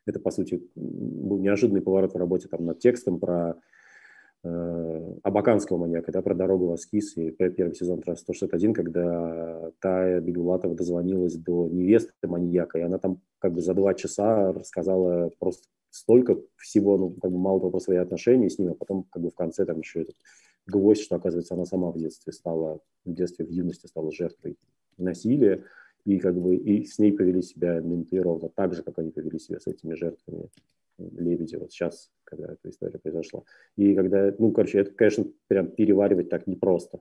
это, 0.07 0.19
по 0.21 0.31
сути, 0.31 0.63
был 0.75 1.39
неожиданный 1.39 1.83
поворот 1.83 2.15
в 2.15 2.17
работе 2.17 2.49
там 2.49 2.65
над 2.65 2.79
текстом 2.79 3.21
про 3.21 3.61
Абаканского 4.43 5.77
маньяка, 5.77 6.13
да, 6.13 6.23
про 6.23 6.35
дорогу 6.35 6.69
в 6.69 6.73
Аскиз 6.73 7.17
и 7.17 7.31
первый 7.31 7.75
сезон 7.75 8.01
раз 8.07 8.21
161, 8.21 8.73
когда 8.73 9.71
Тая 9.81 10.21
Бегулатова 10.21 10.75
дозвонилась 10.75 11.37
до 11.37 11.69
невесты 11.69 12.27
маньяка, 12.27 12.79
и 12.79 12.83
она 12.83 12.99
там 12.99 13.21
как 13.39 13.53
бы 13.53 13.61
за 13.61 13.75
два 13.75 13.93
часа 13.93 14.53
рассказала 14.53 15.31
просто 15.39 15.67
столько 15.91 16.39
всего, 16.57 16.97
ну, 16.97 17.11
как 17.11 17.31
бы 17.31 17.39
мало 17.39 17.61
того 17.61 17.73
про 17.73 17.81
свои 17.81 17.99
отношения 17.99 18.49
с 18.49 18.59
ним, 18.59 18.71
а 18.71 18.75
потом 18.75 19.05
как 19.11 19.23
бы 19.23 19.31
в 19.31 19.35
конце 19.35 19.67
там 19.67 19.81
еще 19.81 20.03
этот 20.03 20.17
гвоздь, 20.67 21.03
что, 21.03 21.17
оказывается, 21.17 21.55
она 21.55 21.67
сама 21.67 21.91
в 21.91 21.99
детстве 21.99 22.33
стала, 22.33 22.81
в 23.05 23.13
детстве, 23.13 23.45
в 23.45 23.51
юности 23.51 23.87
стала 23.87 24.11
жертвой 24.11 24.57
насилия, 24.97 25.65
и 26.05 26.19
как 26.19 26.39
бы 26.39 26.57
и 26.57 26.85
с 26.85 26.99
ней 26.99 27.13
повели 27.13 27.43
себя 27.43 27.81
менты 27.81 28.21
ровно 28.21 28.49
так 28.49 28.75
же, 28.75 28.83
как 28.83 28.99
они 28.99 29.11
повели 29.11 29.39
себя 29.39 29.61
с 29.61 29.67
этими 29.67 29.95
жертвами 29.95 30.51
Лебедя 30.99 31.59
вот 31.59 31.73
сейчас, 31.73 32.11
когда 32.25 32.53
эта 32.53 32.71
история 32.71 32.99
произошла. 32.99 33.43
И 33.77 33.95
когда, 33.95 34.35
ну, 34.39 34.53
короче, 34.53 34.81
это, 34.81 34.93
конечно, 34.93 35.25
прям 35.49 35.71
переваривать 35.71 36.29
так 36.29 36.47
непросто. 36.47 37.01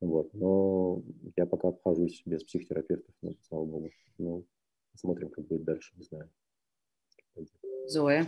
Вот, 0.00 0.34
но 0.34 1.02
я 1.36 1.46
пока 1.46 1.68
обхожусь 1.68 2.22
без 2.26 2.44
психотерапевтов, 2.44 3.14
ну, 3.22 3.34
слава 3.48 3.64
богу. 3.64 3.90
Ну, 4.18 4.44
посмотрим, 4.92 5.30
как 5.30 5.46
будет 5.46 5.64
дальше, 5.64 5.94
не 5.96 6.04
знаю. 6.04 6.28
Зоя. 7.86 8.26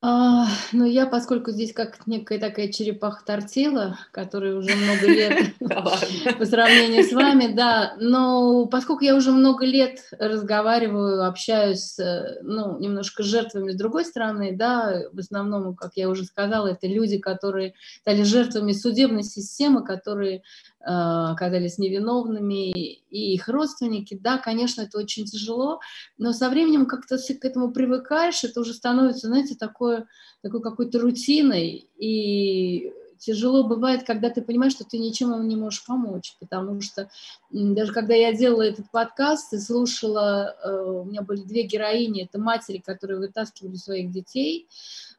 А, 0.00 0.46
ну, 0.72 0.84
я, 0.84 1.06
поскольку 1.06 1.50
здесь 1.50 1.72
как 1.72 2.06
некая 2.06 2.38
такая 2.38 2.68
черепаха 2.70 3.24
тортила, 3.24 3.98
которая 4.12 4.54
уже 4.54 4.76
много 4.76 5.06
лет 5.08 5.56
по 6.38 6.44
сравнению 6.46 7.02
с 7.02 7.12
вами, 7.12 7.52
да, 7.52 7.96
но 7.98 8.66
поскольку 8.66 9.02
я 9.02 9.16
уже 9.16 9.32
много 9.32 9.66
лет 9.66 9.98
разговариваю, 10.12 11.26
общаюсь, 11.26 11.96
ну, 12.42 12.78
немножко 12.78 13.24
с 13.24 13.26
жертвами 13.26 13.72
с 13.72 13.76
другой 13.76 14.04
стороны, 14.04 14.54
да, 14.56 15.02
в 15.12 15.18
основном, 15.18 15.74
как 15.74 15.90
я 15.96 16.08
уже 16.08 16.22
сказала, 16.24 16.68
это 16.68 16.86
люди, 16.86 17.18
которые 17.18 17.74
стали 18.02 18.22
жертвами 18.22 18.70
судебной 18.70 19.24
системы, 19.24 19.84
которые 19.84 20.42
оказались 20.88 21.78
невиновными, 21.78 22.70
и 22.70 23.34
их 23.34 23.48
родственники, 23.48 24.18
да, 24.20 24.38
конечно, 24.38 24.82
это 24.82 24.98
очень 24.98 25.24
тяжело, 25.24 25.80
но 26.16 26.32
со 26.32 26.48
временем 26.48 26.86
как-то 26.86 27.18
к 27.18 27.44
этому 27.44 27.72
привыкаешь, 27.72 28.44
это 28.44 28.60
уже 28.60 28.72
становится, 28.72 29.28
знаете, 29.28 29.54
такое, 29.54 30.06
такой 30.42 30.62
какой-то 30.62 30.98
рутиной, 30.98 31.88
и 31.98 32.92
тяжело 33.18 33.64
бывает, 33.64 34.04
когда 34.04 34.30
ты 34.30 34.42
понимаешь, 34.42 34.72
что 34.72 34.84
ты 34.84 34.98
ничем 34.98 35.34
им 35.34 35.46
не 35.46 35.56
можешь 35.56 35.84
помочь, 35.84 36.36
потому 36.40 36.80
что 36.80 37.10
даже 37.50 37.92
когда 37.92 38.14
я 38.14 38.32
делала 38.32 38.62
этот 38.62 38.90
подкаст 38.90 39.52
и 39.52 39.58
слушала, 39.58 40.56
э, 40.62 40.82
у 40.82 41.04
меня 41.04 41.22
были 41.22 41.42
две 41.42 41.64
героини, 41.64 42.24
это 42.24 42.40
матери, 42.40 42.78
которые 42.78 43.18
вытаскивали 43.18 43.74
своих 43.74 44.10
детей, 44.10 44.68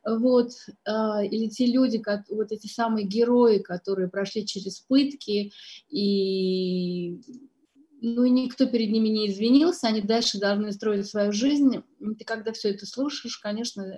вот, 0.06 0.52
а, 0.86 1.24
или 1.24 1.48
те 1.48 1.66
люди, 1.66 2.02
вот 2.30 2.52
эти 2.52 2.68
самые 2.68 3.06
герои, 3.06 3.60
которые 3.60 4.10
прошли 4.10 4.46
через 4.46 4.80
пытки, 4.80 5.52
и 5.90 7.22
ну 8.02 8.24
и 8.24 8.30
никто 8.30 8.66
перед 8.66 8.92
ними 8.92 9.10
не 9.10 9.30
извинился, 9.30 9.88
они 9.88 10.02
дальше 10.02 10.40
должны 10.40 10.72
строить 10.72 11.08
свою 11.08 11.32
жизнь. 11.32 11.84
Ты 12.00 12.24
когда 12.24 12.54
все 12.54 12.70
это 12.70 12.86
слушаешь, 12.86 13.38
конечно, 13.38 13.94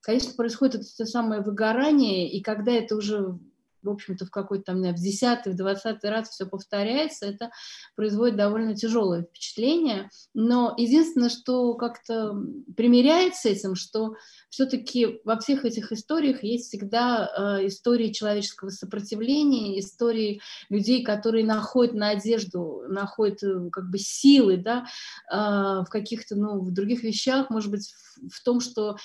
конечно, 0.00 0.32
происходит 0.34 0.82
это 0.82 1.06
самое 1.06 1.42
выгорание, 1.42 2.30
и 2.30 2.40
когда 2.40 2.72
это 2.72 2.96
уже 2.96 3.38
в 3.82 3.90
общем-то, 3.90 4.26
в 4.26 4.30
какой-то 4.30 4.64
там, 4.64 4.82
в 4.82 4.94
десятый, 4.94 5.52
в 5.52 5.56
двадцатый 5.56 6.10
раз 6.10 6.30
все 6.30 6.46
повторяется, 6.46 7.26
это 7.26 7.50
производит 7.96 8.36
довольно 8.36 8.74
тяжелое 8.74 9.22
впечатление. 9.22 10.10
Но 10.34 10.74
единственное, 10.76 11.28
что 11.28 11.74
как-то 11.74 12.36
примеряется 12.76 13.40
с 13.40 13.44
этим, 13.46 13.74
что 13.74 14.14
все-таки 14.50 15.20
во 15.24 15.38
всех 15.38 15.64
этих 15.64 15.92
историях 15.92 16.42
есть 16.42 16.68
всегда 16.68 17.58
э, 17.60 17.66
истории 17.66 18.12
человеческого 18.12 18.70
сопротивления, 18.70 19.78
истории 19.78 20.40
людей, 20.68 21.04
которые 21.04 21.44
находят 21.44 21.94
надежду, 21.94 22.82
находят 22.88 23.42
э, 23.42 23.70
как 23.70 23.90
бы 23.90 23.98
силы, 23.98 24.56
да, 24.56 24.86
э, 25.30 25.36
в 25.36 25.86
каких-то, 25.88 26.36
ну, 26.36 26.60
в 26.60 26.72
других 26.72 27.02
вещах, 27.04 27.48
может 27.50 27.70
быть, 27.70 27.92
в, 27.92 28.28
в 28.28 28.42
том, 28.42 28.60
что 28.60 28.96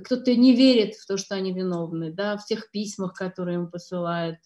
кто-то 0.00 0.34
не 0.34 0.54
верит 0.54 0.94
в 0.94 1.06
то, 1.06 1.16
что 1.16 1.34
они 1.34 1.52
виновны, 1.52 2.12
да, 2.12 2.36
в 2.36 2.44
тех 2.44 2.70
письмах, 2.70 3.14
которые 3.14 3.56
им 3.56 3.70
посылают, 3.70 4.38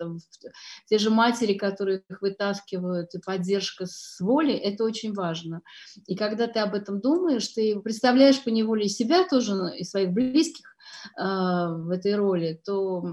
те 0.86 0.98
же 0.98 1.10
матери, 1.10 1.54
которые 1.54 2.02
их 2.08 2.20
вытаскивают, 2.22 3.14
и 3.14 3.20
поддержка 3.20 3.86
с 3.86 4.20
воли, 4.20 4.54
это 4.54 4.84
очень 4.84 5.12
важно. 5.12 5.62
И 6.06 6.16
когда 6.16 6.46
ты 6.46 6.60
об 6.60 6.74
этом 6.74 7.00
думаешь, 7.00 7.48
ты 7.48 7.78
представляешь 7.80 8.42
по 8.42 8.48
неволе 8.48 8.88
себя 8.88 9.26
тоже, 9.28 9.54
ну, 9.54 9.68
и 9.68 9.84
своих 9.84 10.10
близких 10.10 10.66
э, 11.18 11.22
в 11.22 11.90
этой 11.90 12.14
роли, 12.14 12.60
то 12.64 13.04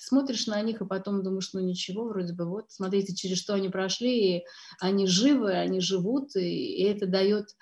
смотришь 0.00 0.46
на 0.46 0.60
них 0.62 0.80
и 0.80 0.86
потом 0.86 1.22
думаешь, 1.22 1.50
ну 1.52 1.60
ничего, 1.60 2.04
вроде 2.04 2.32
бы 2.32 2.46
вот, 2.46 2.66
смотрите, 2.68 3.14
через 3.14 3.38
что 3.38 3.54
они 3.54 3.68
прошли, 3.68 4.36
и 4.36 4.44
они 4.80 5.06
живы, 5.06 5.52
они 5.52 5.80
живут, 5.80 6.34
и, 6.36 6.76
и 6.76 6.84
это 6.84 7.06
дает 7.06 7.54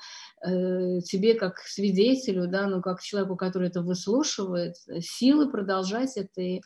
э, 0.44 1.00
тебе 1.00 1.34
как 1.34 1.58
свидетелю, 1.58 2.48
да, 2.48 2.66
ну 2.66 2.80
как 2.82 3.02
человеку, 3.02 3.36
который 3.36 3.68
это 3.68 3.82
выслушивает, 3.82 4.76
силы 5.00 5.50
продолжать 5.50 6.16
это. 6.16 6.40
И 6.40 6.60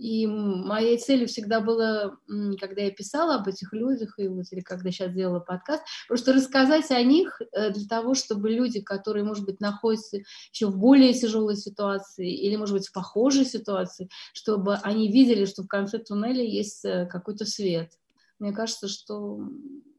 и 0.00 0.26
моей 0.26 0.96
целью 0.96 1.28
всегда 1.28 1.60
было, 1.60 2.18
когда 2.58 2.80
я 2.80 2.90
писала 2.90 3.34
об 3.34 3.48
этих 3.48 3.74
людях, 3.74 4.18
и 4.18 4.28
вот, 4.28 4.46
или 4.50 4.60
когда 4.60 4.90
сейчас 4.90 5.12
делала 5.12 5.40
подкаст, 5.40 5.82
просто 6.08 6.32
рассказать 6.32 6.90
о 6.90 7.02
них 7.02 7.42
э, 7.52 7.70
для 7.70 7.86
того, 7.86 8.14
чтобы 8.14 8.48
люди, 8.48 8.80
которые, 8.80 9.24
может 9.24 9.44
быть, 9.44 9.60
находятся 9.60 10.20
еще 10.52 10.68
в 10.68 10.78
более 10.78 11.12
тяжелой 11.12 11.56
ситуации 11.56 12.34
или, 12.34 12.56
может 12.56 12.76
быть, 12.76 12.88
в 12.88 12.92
похожей 12.94 13.44
ситуации, 13.44 14.08
чтобы 14.32 14.76
они 14.76 15.12
видели, 15.12 15.44
что 15.44 15.64
в 15.64 15.68
конце 15.68 15.98
туннеля 15.98 16.44
есть 16.44 16.82
э, 16.86 17.04
какой-то 17.04 17.44
свет. 17.44 17.90
Мне 18.38 18.52
кажется, 18.52 18.88
что 18.88 19.38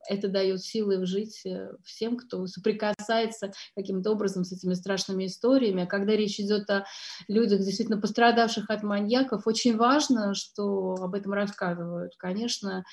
это 0.08 0.28
дает 0.28 0.62
силы 0.62 1.06
жить 1.06 1.42
э, 1.46 1.72
всем, 1.84 2.18
кто 2.18 2.46
соприкасается 2.48 3.52
каким-то 3.76 4.12
образом 4.12 4.44
с 4.44 4.52
этими 4.52 4.74
страшными 4.74 5.26
историями. 5.26 5.84
А 5.84 5.88
когда 5.88 6.16
речь 6.16 6.40
идет 6.40 6.70
о 6.70 6.86
людях, 7.28 7.60
действительно 7.60 8.00
пострадавших 8.00 8.70
от 8.70 8.84
маньяков, 8.84 9.48
очень 9.48 9.78
важно, 9.78 10.34
что 10.34 10.96
об 10.96 11.16
этом 11.16 11.34
рассказывают, 11.34 12.14
конечно. 12.18 12.84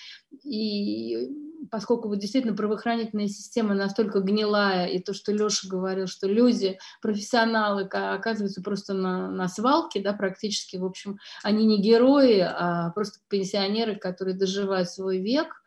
И 0.44 1.30
поскольку 1.70 2.08
вот 2.08 2.18
действительно 2.18 2.54
правоохранительная 2.54 3.28
система 3.28 3.74
настолько 3.74 4.20
гнилая, 4.20 4.86
и 4.86 4.98
то, 4.98 5.12
что 5.12 5.32
Леша 5.32 5.68
говорил, 5.68 6.06
что 6.06 6.26
люди, 6.26 6.78
профессионалы, 7.02 7.82
оказываются 7.82 8.62
просто 8.62 8.94
на, 8.94 9.30
на 9.30 9.48
свалке, 9.48 10.00
да, 10.00 10.12
практически, 10.12 10.76
в 10.76 10.84
общем, 10.84 11.18
они 11.42 11.66
не 11.66 11.80
герои, 11.80 12.40
а 12.40 12.90
просто 12.90 13.20
пенсионеры, 13.28 13.96
которые 13.96 14.36
доживают 14.36 14.88
свой 14.88 15.18
век, 15.18 15.62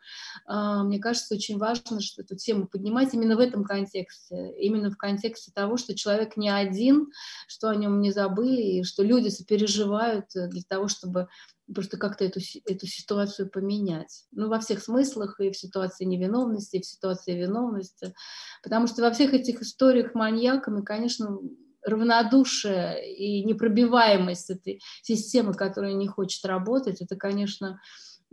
мне 0.46 0.98
кажется, 0.98 1.34
очень 1.34 1.58
важно 1.58 2.00
что 2.00 2.22
эту 2.22 2.36
тему 2.36 2.66
поднимать 2.66 3.14
именно 3.14 3.36
в 3.36 3.40
этом 3.40 3.64
контексте, 3.64 4.52
именно 4.58 4.90
в 4.90 4.96
контексте 4.96 5.52
того, 5.54 5.76
что 5.76 5.94
человек 5.94 6.36
не 6.36 6.48
один, 6.48 7.10
что 7.46 7.68
о 7.68 7.76
нем 7.76 8.00
не 8.00 8.10
забыли, 8.10 8.62
и 8.62 8.84
что 8.84 9.02
люди 9.02 9.28
сопереживают 9.28 10.26
для 10.34 10.62
того, 10.68 10.88
чтобы 10.88 11.28
просто 11.72 11.96
как-то 11.96 12.24
эту, 12.24 12.40
эту 12.66 12.86
ситуацию 12.86 13.50
поменять. 13.50 14.24
Ну, 14.32 14.48
во 14.48 14.60
всех 14.60 14.82
смыслах, 14.82 15.40
и 15.40 15.50
в 15.50 15.56
ситуации 15.56 16.04
невиновности, 16.04 16.76
и 16.76 16.82
в 16.82 16.86
ситуации 16.86 17.34
виновности. 17.34 18.14
Потому 18.62 18.86
что 18.86 19.02
во 19.02 19.10
всех 19.10 19.34
этих 19.34 19.62
историях 19.62 20.14
маньяками, 20.14 20.82
конечно, 20.82 21.38
равнодушие 21.84 23.14
и 23.16 23.44
непробиваемость 23.44 24.50
этой 24.50 24.80
системы, 25.02 25.54
которая 25.54 25.94
не 25.94 26.06
хочет 26.06 26.44
работать, 26.44 27.00
это, 27.00 27.16
конечно, 27.16 27.80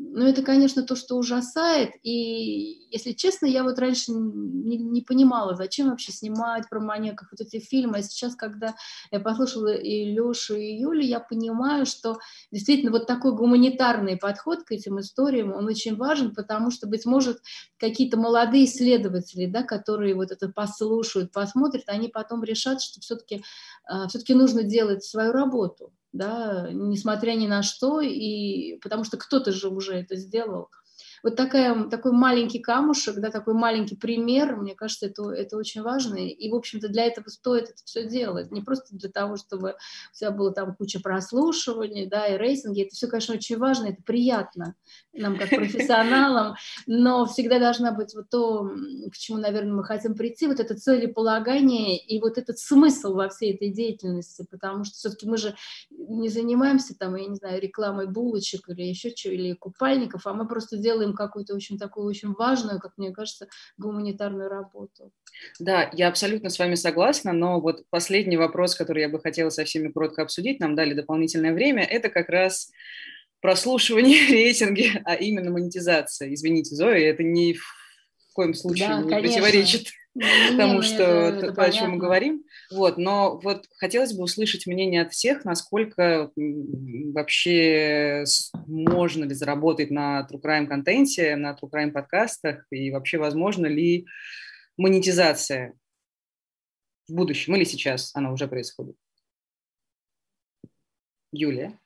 ну, 0.01 0.25
это, 0.25 0.41
конечно, 0.43 0.83
то, 0.83 0.95
что 0.95 1.17
ужасает. 1.17 1.91
И, 2.03 2.87
если 2.89 3.11
честно, 3.11 3.45
я 3.45 3.63
вот 3.63 3.77
раньше 3.79 4.13
не, 4.13 4.77
не 4.77 5.01
понимала, 5.01 5.55
зачем 5.55 5.89
вообще 5.89 6.13
снимать 6.13 6.69
про 6.69 6.79
маньяков 6.79 7.27
вот 7.31 7.41
эти 7.41 7.59
фильмы. 7.59 7.97
А 7.97 8.01
сейчас, 8.01 8.35
когда 8.35 8.75
я 9.11 9.19
послушала 9.19 9.73
и 9.73 10.05
Лешу, 10.05 10.55
и 10.55 10.79
Юлю, 10.79 11.01
я 11.01 11.19
понимаю, 11.19 11.85
что 11.85 12.17
действительно 12.49 12.91
вот 12.91 13.07
такой 13.07 13.35
гуманитарный 13.35 14.15
подход 14.15 14.63
к 14.63 14.71
этим 14.71 15.01
историям, 15.01 15.51
он 15.53 15.67
очень 15.67 15.97
важен, 15.97 16.33
потому 16.33 16.71
что, 16.71 16.87
быть 16.87 17.05
может, 17.05 17.39
какие-то 17.77 18.17
молодые 18.17 18.65
исследователи, 18.65 19.47
да, 19.47 19.63
которые 19.63 20.15
вот 20.15 20.31
это 20.31 20.47
послушают, 20.47 21.33
посмотрят, 21.33 21.83
они 21.87 22.07
потом 22.07 22.43
решат, 22.43 22.81
что 22.81 23.01
все-таки 23.01 23.43
а, 23.83 24.07
все-таки 24.07 24.33
нужно 24.33 24.63
делать 24.63 25.03
свою 25.03 25.33
работу 25.33 25.91
да, 26.11 26.69
несмотря 26.71 27.33
ни 27.33 27.47
на 27.47 27.63
что, 27.63 28.01
и 28.01 28.77
потому 28.79 29.03
что 29.03 29.17
кто-то 29.17 29.51
же 29.51 29.69
уже 29.69 29.95
это 29.95 30.15
сделал 30.15 30.69
вот 31.23 31.35
такая, 31.35 31.85
такой 31.85 32.11
маленький 32.11 32.59
камушек, 32.59 33.15
да, 33.15 33.29
такой 33.29 33.53
маленький 33.53 33.95
пример, 33.95 34.55
мне 34.55 34.75
кажется, 34.75 35.07
это, 35.07 35.31
это 35.31 35.57
очень 35.57 35.81
важно. 35.81 36.15
И, 36.15 36.49
в 36.49 36.55
общем-то, 36.55 36.89
для 36.89 37.05
этого 37.05 37.29
стоит 37.29 37.65
это 37.65 37.81
все 37.85 38.07
делать. 38.07 38.51
Не 38.51 38.61
просто 38.61 38.95
для 38.95 39.09
того, 39.09 39.37
чтобы 39.37 39.75
у 40.13 40.17
тебя 40.17 40.31
было 40.31 40.51
там 40.51 40.75
куча 40.75 40.99
прослушиваний, 40.99 42.07
да, 42.07 42.27
и 42.27 42.37
рейтинги. 42.37 42.83
Это 42.83 42.95
все, 42.95 43.07
конечно, 43.07 43.35
очень 43.35 43.57
важно, 43.57 43.87
это 43.87 44.01
приятно 44.03 44.75
нам, 45.13 45.37
как 45.37 45.49
профессионалам, 45.49 46.55
но 46.87 47.25
всегда 47.25 47.59
должна 47.59 47.91
быть 47.91 48.13
вот 48.15 48.29
то, 48.29 48.69
к 49.11 49.17
чему, 49.17 49.37
наверное, 49.37 49.73
мы 49.73 49.83
хотим 49.83 50.15
прийти, 50.15 50.47
вот 50.47 50.59
это 50.59 50.75
целеполагание 50.75 51.97
и 51.97 52.19
вот 52.19 52.37
этот 52.37 52.59
смысл 52.59 53.13
во 53.13 53.29
всей 53.29 53.53
этой 53.53 53.69
деятельности, 53.71 54.45
потому 54.49 54.83
что 54.83 54.95
все-таки 54.95 55.27
мы 55.27 55.37
же 55.37 55.55
не 55.89 56.29
занимаемся 56.29 56.97
там, 56.97 57.15
я 57.15 57.27
не 57.27 57.35
знаю, 57.35 57.61
рекламой 57.61 58.07
булочек 58.07 58.69
или 58.69 58.83
еще 58.83 59.13
чего, 59.13 59.33
или 59.33 59.53
купальников, 59.53 60.25
а 60.25 60.33
мы 60.33 60.47
просто 60.47 60.77
делаем 60.77 61.08
делаем 61.09 61.15
какую-то 61.15 61.55
очень 61.55 61.77
такую 61.77 62.07
очень 62.07 62.33
важную, 62.33 62.79
как 62.79 62.93
мне 62.97 63.11
кажется, 63.11 63.47
гуманитарную 63.77 64.49
работу. 64.49 65.11
Да, 65.59 65.89
я 65.93 66.07
абсолютно 66.07 66.49
с 66.49 66.59
вами 66.59 66.75
согласна, 66.75 67.33
но 67.33 67.59
вот 67.59 67.83
последний 67.89 68.37
вопрос, 68.37 68.75
который 68.75 69.01
я 69.01 69.09
бы 69.09 69.19
хотела 69.19 69.49
со 69.49 69.63
всеми 69.63 69.89
коротко 69.89 70.21
обсудить, 70.21 70.59
нам 70.59 70.75
дали 70.75 70.93
дополнительное 70.93 71.53
время, 71.53 71.83
это 71.83 72.09
как 72.09 72.29
раз 72.29 72.71
прослушивание, 73.41 74.27
рейтинги, 74.29 75.01
а 75.05 75.15
именно 75.15 75.51
монетизация. 75.51 76.33
Извините, 76.33 76.75
Зоя, 76.75 77.09
это 77.09 77.23
ни 77.23 77.53
в 77.53 78.33
коем 78.33 78.53
случае 78.53 78.87
да, 78.87 79.01
не 79.01 79.09
конечно. 79.09 79.21
противоречит 79.21 79.87
тому, 80.57 80.75
ну, 80.75 80.81
что 80.81 81.03
это, 81.03 81.45
это 81.45 81.53
то, 81.53 81.61
о 81.61 81.71
чем 81.71 81.91
мы 81.91 81.97
говорим. 81.97 82.43
Вот, 82.71 82.97
но 82.97 83.39
вот 83.39 83.67
хотелось 83.77 84.13
бы 84.13 84.23
услышать 84.23 84.67
мнение 84.67 85.01
от 85.01 85.11
всех, 85.11 85.43
насколько 85.43 86.31
вообще 86.35 88.23
можно 88.67 89.23
ли 89.23 89.33
заработать 89.33 89.89
на 89.89 90.27
True 90.29 90.39
Crime 90.39 90.67
контенте, 90.67 91.35
на 91.35 91.57
True 91.59 91.69
Crime 91.71 91.91
подкастах, 91.91 92.67
и 92.69 92.91
вообще 92.91 93.17
возможно 93.17 93.65
ли 93.65 94.05
монетизация 94.77 95.73
в 97.07 97.13
будущем 97.13 97.55
или 97.55 97.63
сейчас 97.63 98.11
она 98.13 98.31
уже 98.31 98.47
происходит. 98.47 98.95
Юлия. 101.31 101.79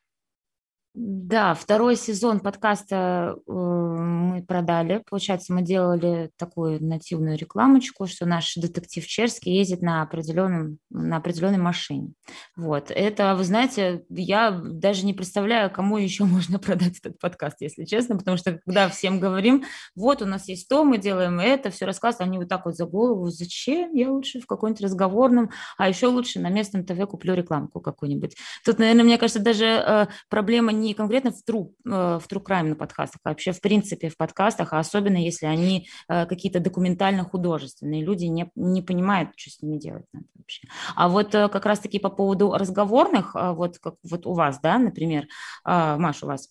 Да, 0.96 1.56
второй 1.56 1.96
сезон 1.96 2.40
подкаста 2.40 3.36
э, 3.48 3.52
мы 3.52 4.44
продали. 4.44 5.02
Получается, 5.10 5.52
мы 5.52 5.64
делали 5.64 6.30
такую 6.38 6.84
нативную 6.84 7.36
рекламочку, 7.36 8.06
что 8.06 8.28
наш 8.28 8.54
детектив 8.54 9.04
Черский 9.08 9.58
ездит 9.58 9.82
на, 9.82 10.04
определенном, 10.04 10.78
на 10.92 11.18
определенной 11.18 11.58
машине. 11.58 12.14
Вот. 12.56 12.92
Это, 12.92 13.34
вы 13.34 13.44
знаете, 13.44 14.04
я 14.10 14.52
даже 14.52 15.08
не 15.08 15.16
представляю, 15.16 15.72
кому 15.72 15.98
еще 16.04 16.26
можно 16.26 16.60
продать 16.60 17.00
этот 17.00 17.18
подкаст, 17.18 17.62
если 17.62 17.86
честно, 17.86 18.16
потому 18.16 18.38
что 18.38 18.60
когда 18.64 18.88
всем 18.88 19.20
говорим, 19.20 19.64
вот 19.96 20.22
у 20.22 20.28
нас 20.28 20.48
есть 20.48 20.70
то, 20.70 20.84
мы 20.84 21.00
делаем 21.00 21.40
это, 21.40 21.72
все 21.72 21.86
рассказывают, 21.86 22.28
они 22.28 22.38
вот 22.38 22.50
так 22.50 22.66
вот 22.66 22.76
за 22.76 22.86
голову, 22.86 23.32
зачем? 23.32 23.96
Я 23.96 24.12
лучше 24.12 24.42
в 24.42 24.46
каком-нибудь 24.46 24.84
разговорном, 24.84 25.50
а 25.76 25.90
еще 25.90 26.06
лучше 26.06 26.40
на 26.40 26.50
местном 26.50 26.86
ТВ 26.86 27.04
куплю 27.08 27.34
рекламку 27.34 27.82
какую-нибудь. 27.82 28.36
Тут, 28.64 28.78
наверное, 28.78 29.06
мне 29.06 29.18
кажется, 29.18 29.42
даже 29.42 29.66
э, 29.66 30.08
проблема 30.30 30.72
не 30.72 30.83
конкретно 30.92 31.32
в 31.32 31.42
true, 31.50 31.72
э, 31.86 32.20
в 32.20 32.28
true 32.30 32.44
crime 32.44 32.70
на 32.70 32.76
подкастах, 32.76 33.22
а 33.24 33.30
вообще 33.30 33.54
в 33.54 33.62
принципе 33.62 34.10
в 34.10 34.18
подкастах, 34.18 34.74
а 34.74 34.80
особенно 34.80 35.18
если 35.18 35.46
они 35.46 35.88
э, 36.10 36.26
какие-то 36.26 36.60
документально-художественные. 36.60 38.04
Люди 38.04 38.26
не, 38.26 38.52
не 38.56 38.82
понимают, 38.82 39.30
что 39.38 39.52
с 39.52 39.62
ними 39.62 39.78
делать 39.78 40.06
надо 40.12 40.26
вообще. 40.36 40.68
А 40.96 41.08
вот 41.08 41.34
э, 41.34 41.48
как 41.48 41.66
раз-таки 41.66 42.00
по 42.00 42.10
поводу 42.10 42.52
разговорных, 42.52 43.36
вот 43.36 43.80
как 43.80 43.96
вот 44.04 44.26
у 44.26 44.34
вас, 44.34 44.60
да, 44.62 44.78
например, 44.78 45.28
Маша, 45.64 46.26
у 46.26 46.30
вас, 46.30 46.50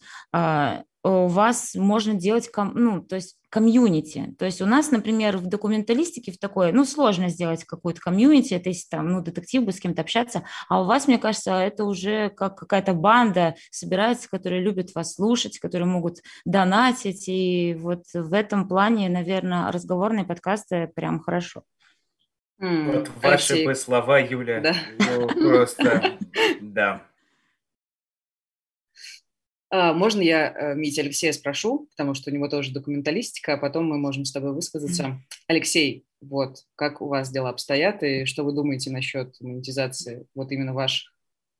у 1.05 1.27
вас 1.27 1.75
можно 1.75 2.15
делать, 2.15 2.51
ну, 2.57 3.03
то 3.03 3.17
есть 3.17 3.37
комьюнити. 3.51 4.35
То 4.39 4.45
есть 4.47 4.63
у 4.63 4.67
нас, 4.67 4.91
например, 4.91 5.37
в 5.37 5.47
документалистике 5.47 6.33
в 6.33 6.39
такой, 6.39 6.73
ну, 6.73 6.85
сложно 6.85 7.29
сделать 7.29 7.65
какую-то 7.65 8.01
комьюнити, 8.01 8.55
это 8.55 8.71
если 8.71 8.89
там, 8.89 9.11
ну, 9.11 9.21
детектив 9.21 9.63
будет 9.65 9.77
с 9.77 9.81
кем-то 9.81 10.03
общаться, 10.03 10.45
а 10.69 10.81
у 10.81 10.85
вас, 10.85 11.09
мне 11.09 11.19
кажется, 11.19 11.53
это 11.61 11.85
уже 11.85 12.31
как 12.31 12.57
какая-то 12.57 12.95
банда 12.95 13.57
собирается, 13.71 14.31
которые 14.31 14.63
любят 14.63 14.95
вас 14.95 15.15
слушать, 15.15 15.59
которые 15.59 15.87
могут 15.87 16.19
донатить, 16.45 17.29
и 17.29 17.77
вот 17.79 18.05
в 18.15 18.33
этом 18.33 18.69
плане, 18.69 19.09
наверное, 19.09 19.71
разговорные 19.71 20.25
подкасты 20.25 20.91
прям 20.95 21.21
хорошо. 21.21 21.63
Вот 22.59 23.11
ваши 23.21 23.65
бы 23.65 23.75
слова, 23.75 24.21
Юля, 24.21 24.61
да. 24.61 24.75
ну, 24.99 25.27
просто, 25.27 26.17
да. 26.61 27.03
А, 29.75 29.95
можно 29.95 30.21
я 30.21 30.53
э, 30.53 30.75
Митя 30.75 31.01
Алексея 31.01 31.33
спрошу, 31.33 31.89
потому 31.97 32.13
что 32.13 32.31
у 32.31 32.35
него 32.35 32.47
тоже 32.49 32.75
документалистика, 32.75 33.55
а 33.55 33.57
потом 33.57 33.87
мы 33.87 33.97
можем 33.97 34.27
с 34.27 34.33
тобой 34.33 34.53
высказаться. 34.53 35.03
Mm-hmm. 35.03 35.45
Алексей, 35.49 36.05
вот 36.21 36.59
как 36.75 37.01
у 37.01 37.09
вас 37.09 37.31
дела 37.31 37.49
обстоят 37.49 38.03
и 38.03 38.27
что 38.27 38.45
вы 38.45 38.53
думаете 38.53 38.91
насчет 38.91 39.35
монетизации 39.41 40.27
вот 40.35 40.53
именно 40.53 40.75
ваших 40.75 41.13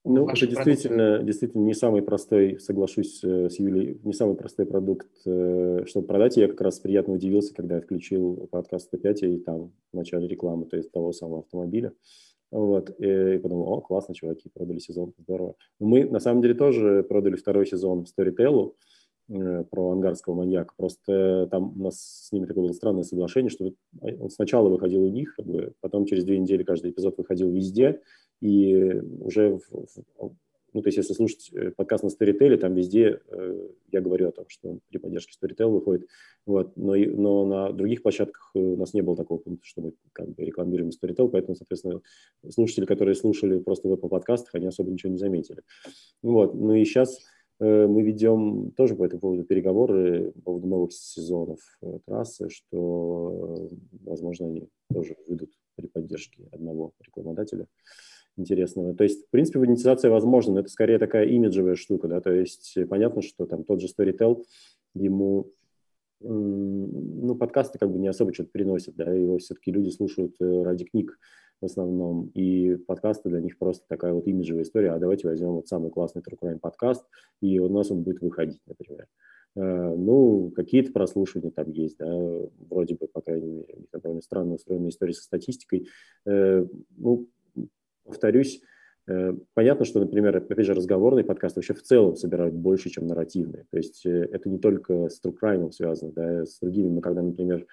ну, 0.05 0.29
это 0.29 0.47
действительно, 0.49 1.21
действительно 1.21 1.63
не 1.63 1.75
самый 1.75 2.03
простой, 2.03 2.59
соглашусь 2.59 3.23
э, 3.23 3.49
с 3.49 3.61
Юлей, 3.61 4.01
не 4.03 4.13
самый 4.13 4.35
простой 4.35 4.67
продукт, 4.67 5.09
э, 5.25 5.85
чтобы 5.87 6.09
продать. 6.09 6.37
Я 6.37 6.49
как 6.49 6.61
раз 6.61 6.81
приятно 6.81 7.15
удивился, 7.15 7.55
когда 7.55 7.77
я 7.77 7.81
включил 7.81 8.49
подкаст 8.51 8.87
105 8.87 9.23
и 9.23 9.39
там 9.39 9.73
в 9.93 9.97
начале 9.97 10.27
рекламы, 10.27 10.67
то 10.67 10.77
есть 10.77 10.91
того 10.91 11.13
самого 11.13 11.43
автомобиля. 11.43 11.93
Вот, 12.53 12.91
и 12.91 13.39
подумал, 13.39 13.73
о, 13.73 13.81
классно, 13.81 14.15
чуваки, 14.15 14.51
продали 14.53 14.79
сезон, 14.79 15.15
здорово. 15.17 15.55
Мы, 15.81 16.05
на 16.05 16.21
самом 16.21 16.43
деле, 16.43 16.53
тоже 16.53 17.03
продали 17.03 17.35
второй 17.35 17.67
сезон 17.67 18.05
Storytel 18.05 18.75
э, 19.31 19.65
про 19.71 19.93
ангарского 19.93 20.35
маньяка. 20.35 20.75
Просто 20.77 21.49
там 21.51 21.73
у 21.81 21.85
нас 21.85 22.27
с 22.27 22.31
ними 22.31 22.45
такое 22.45 22.65
было 22.65 22.73
странное 22.75 23.05
соглашение, 23.05 23.49
что 23.49 23.73
он 24.03 24.29
сначала 24.29 24.69
выходил 24.69 25.03
у 25.03 25.09
них, 25.09 25.35
как 25.35 25.47
бы, 25.47 25.73
потом 25.81 26.05
через 26.05 26.25
две 26.25 26.39
недели 26.39 26.63
каждый 26.63 26.91
эпизод 26.91 27.17
выходил 27.17 27.51
везде, 27.51 28.03
и 28.43 29.01
уже 29.21 29.57
в, 29.57 29.87
в, 30.19 30.35
ну, 30.73 30.81
то 30.81 30.89
есть, 30.89 30.97
если 30.97 31.13
слушать 31.13 31.51
э, 31.53 31.71
подкаст 31.71 32.03
на 32.03 32.09
Storytel, 32.09 32.57
там 32.57 32.75
везде 32.75 33.21
э, 33.29 33.69
я 33.91 34.01
говорю 34.01 34.29
о 34.29 34.33
том, 34.33 34.47
что 34.49 34.79
при 34.89 34.99
поддержке 34.99 35.35
Storytel 35.39 35.69
выходит. 35.69 36.09
Вот. 36.47 36.77
Но, 36.77 36.95
но 36.95 37.45
на 37.45 37.73
других 37.73 38.03
площадках 38.03 38.53
э, 38.55 38.59
у 38.59 38.77
нас 38.77 38.95
не 38.95 39.03
было 39.03 39.17
такого 39.17 39.39
пункта, 39.39 39.67
что 39.67 39.83
мы 39.83 39.93
как 40.13 40.31
бы 40.31 40.45
рекламируем 40.45 40.91
Storytel, 40.91 41.29
поэтому, 41.29 41.57
соответственно, 41.57 42.01
слушатели, 42.49 42.87
которые 42.87 43.15
слушали 43.15 43.59
просто 43.59 43.89
в 43.89 43.93
Apple 43.93 44.09
подкастах, 44.09 44.55
они 44.55 44.67
особо 44.67 44.91
ничего 44.91 45.13
не 45.13 45.19
заметили. 45.19 45.63
Вот. 46.23 46.55
Ну 46.55 46.75
и 46.75 46.85
сейчас 46.85 47.19
мы 47.61 48.03
ведем 48.03 48.73
тоже 48.73 48.97
по 48.97 49.05
этому 49.05 49.21
поводу 49.21 49.45
переговоры 49.45 50.33
по 50.33 50.41
поводу 50.41 50.67
новых 50.67 50.93
сезонов 50.93 51.61
трассы, 52.07 52.49
что, 52.49 53.69
возможно, 54.05 54.47
они 54.47 54.69
тоже 54.93 55.17
выйдут 55.29 55.51
при 55.77 55.87
поддержке 55.87 56.49
одного 56.51 56.93
рекламодателя 56.99 57.69
интересного. 58.37 58.95
То 58.95 59.05
есть, 59.05 59.27
в 59.27 59.31
принципе, 59.31 59.59
монетизация 59.59 60.11
возможна, 60.11 60.55
но 60.55 60.61
это 60.61 60.69
скорее 60.69 60.99
такая 60.99 61.27
имиджевая 61.27 61.75
штука, 61.75 62.09
да, 62.09 62.21
то 62.21 62.33
есть 62.33 62.77
понятно, 62.89 63.23
что 63.23 63.47
там 63.47 63.65
тот 63.65 63.81
же 63.81 63.89
Storytel, 63.89 64.45
ему 64.95 65.51
ну, 66.25 67.35
подкасты 67.35 67.79
как 67.79 67.91
бы 67.91 67.99
не 67.99 68.09
особо 68.09 68.33
что-то 68.33 68.51
приносят, 68.53 68.95
да, 68.97 69.11
его 69.13 69.39
все-таки 69.39 69.73
люди 69.73 69.91
слушают 69.91 70.37
э, 70.41 70.63
ради 70.63 70.85
книг 70.85 71.19
в 71.61 71.65
основном, 71.65 72.31
и 72.35 72.77
подкасты 72.77 73.29
для 73.29 73.41
них 73.41 73.59
просто 73.59 73.85
такая 73.89 74.13
вот 74.13 74.27
имиджевая 74.27 74.65
история, 74.65 74.93
а 74.93 74.99
давайте 74.99 75.29
возьмем 75.29 75.53
вот 75.53 75.69
самый 75.69 75.91
классный 75.91 76.23
True 76.23 76.39
Crime 76.41 76.59
подкаст, 76.59 77.05
и 77.41 77.59
у 77.59 77.69
нас 77.69 77.91
он 77.91 78.03
будет 78.03 78.21
выходить, 78.21 78.61
например. 78.67 79.07
Э, 79.55 79.95
ну, 79.95 80.51
какие-то 80.55 80.93
прослушивания 80.93 81.51
там 81.51 81.71
есть, 81.71 81.99
да, 81.99 82.07
вроде 82.71 82.95
бы, 82.95 83.07
по 83.07 83.21
крайней 83.21 83.51
мере, 83.51 83.79
довольно 83.93 84.23
странно 84.23 84.55
устроена 84.55 84.89
история 84.89 85.15
со 85.15 85.23
статистикой. 85.23 85.89
Э, 86.27 86.65
ну, 86.97 87.29
повторюсь, 88.05 88.63
Э, 89.09 89.33
понятно, 89.55 89.85
что, 89.85 90.01
например, 90.01 90.37
опять 90.37 90.67
же, 90.67 90.75
разговорный 90.75 91.25
подкаст 91.25 91.57
вообще 91.57 91.75
в 91.75 91.83
целом 91.83 92.17
собирают 92.17 92.55
больше, 92.55 92.89
чем 92.91 93.07
нарративные. 93.07 93.67
То 93.71 93.77
есть 93.77 94.07
э, 94.07 94.29
это 94.31 94.49
не 94.49 94.59
только 94.59 95.09
с 95.09 95.21
True 95.25 95.35
Crime 95.41 95.71
связано, 95.73 96.13
да, 96.13 96.47
с 96.47 96.59
другими. 96.61 96.89
Мы 96.89 97.01
когда, 97.01 97.23
например, 97.23 97.67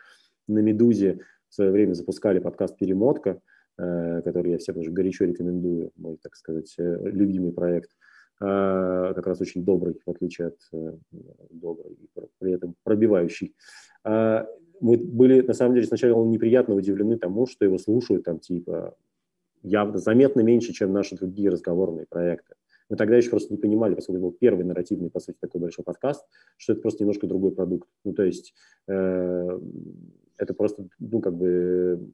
на 0.48 0.60
«Медузе» 0.60 1.20
в 1.50 1.54
свое 1.54 1.72
время 1.72 1.94
запускали 1.94 2.40
подкаст 2.40 2.78
«Перемотка», 2.78 3.42
э, 3.78 4.22
который 4.24 4.54
я 4.54 4.58
всем 4.58 4.78
уже 4.78 4.92
горячо 4.92 5.26
рекомендую, 5.26 5.92
мой, 5.96 6.18
так 6.22 6.36
сказать, 6.36 6.74
любимый 6.78 7.54
проект, 7.54 7.92
как 8.42 9.28
раз 9.28 9.42
очень 9.42 9.66
добрый, 9.66 10.00
в 10.06 10.10
отличие 10.10 10.48
от 10.48 10.60
добрый, 11.50 11.98
при 12.38 12.54
этом 12.54 12.74
пробивающий. 12.84 13.54
Мы 14.06 14.98
были, 14.98 15.42
на 15.42 15.52
самом 15.52 15.74
деле, 15.74 15.86
сначала 15.86 16.26
неприятно 16.26 16.76
удивлены 16.76 17.18
тому, 17.18 17.48
что 17.48 17.66
его 17.66 17.78
слушают 17.78 18.24
там 18.24 18.40
типа 18.40 18.96
явно 19.64 19.98
заметно 19.98 20.42
меньше, 20.42 20.74
чем 20.74 20.94
наши 20.94 21.16
другие 21.16 21.50
разговорные 21.50 22.06
проекты. 22.08 22.56
Мы 22.90 22.98
тогда 22.98 23.18
еще 23.18 23.30
просто 23.30 23.54
не 23.54 23.60
понимали, 23.60 23.94
поскольку 23.94 24.18
это 24.18 24.26
был 24.26 24.32
первый 24.32 24.66
нарративный, 24.66 25.12
по 25.12 25.20
сути, 25.20 25.38
такой 25.40 25.62
большой 25.62 25.86
подкаст, 25.86 26.26
что 26.58 26.74
это 26.74 26.82
просто 26.82 27.04
немножко 27.04 27.28
другой 27.28 27.52
продукт. 27.52 27.88
Ну, 28.04 28.14
то 28.14 28.24
есть 28.24 28.56
э, 28.88 29.60
это 30.38 30.54
просто, 30.56 30.88
ну, 30.98 31.22
как 31.22 31.36
бы 31.36 32.12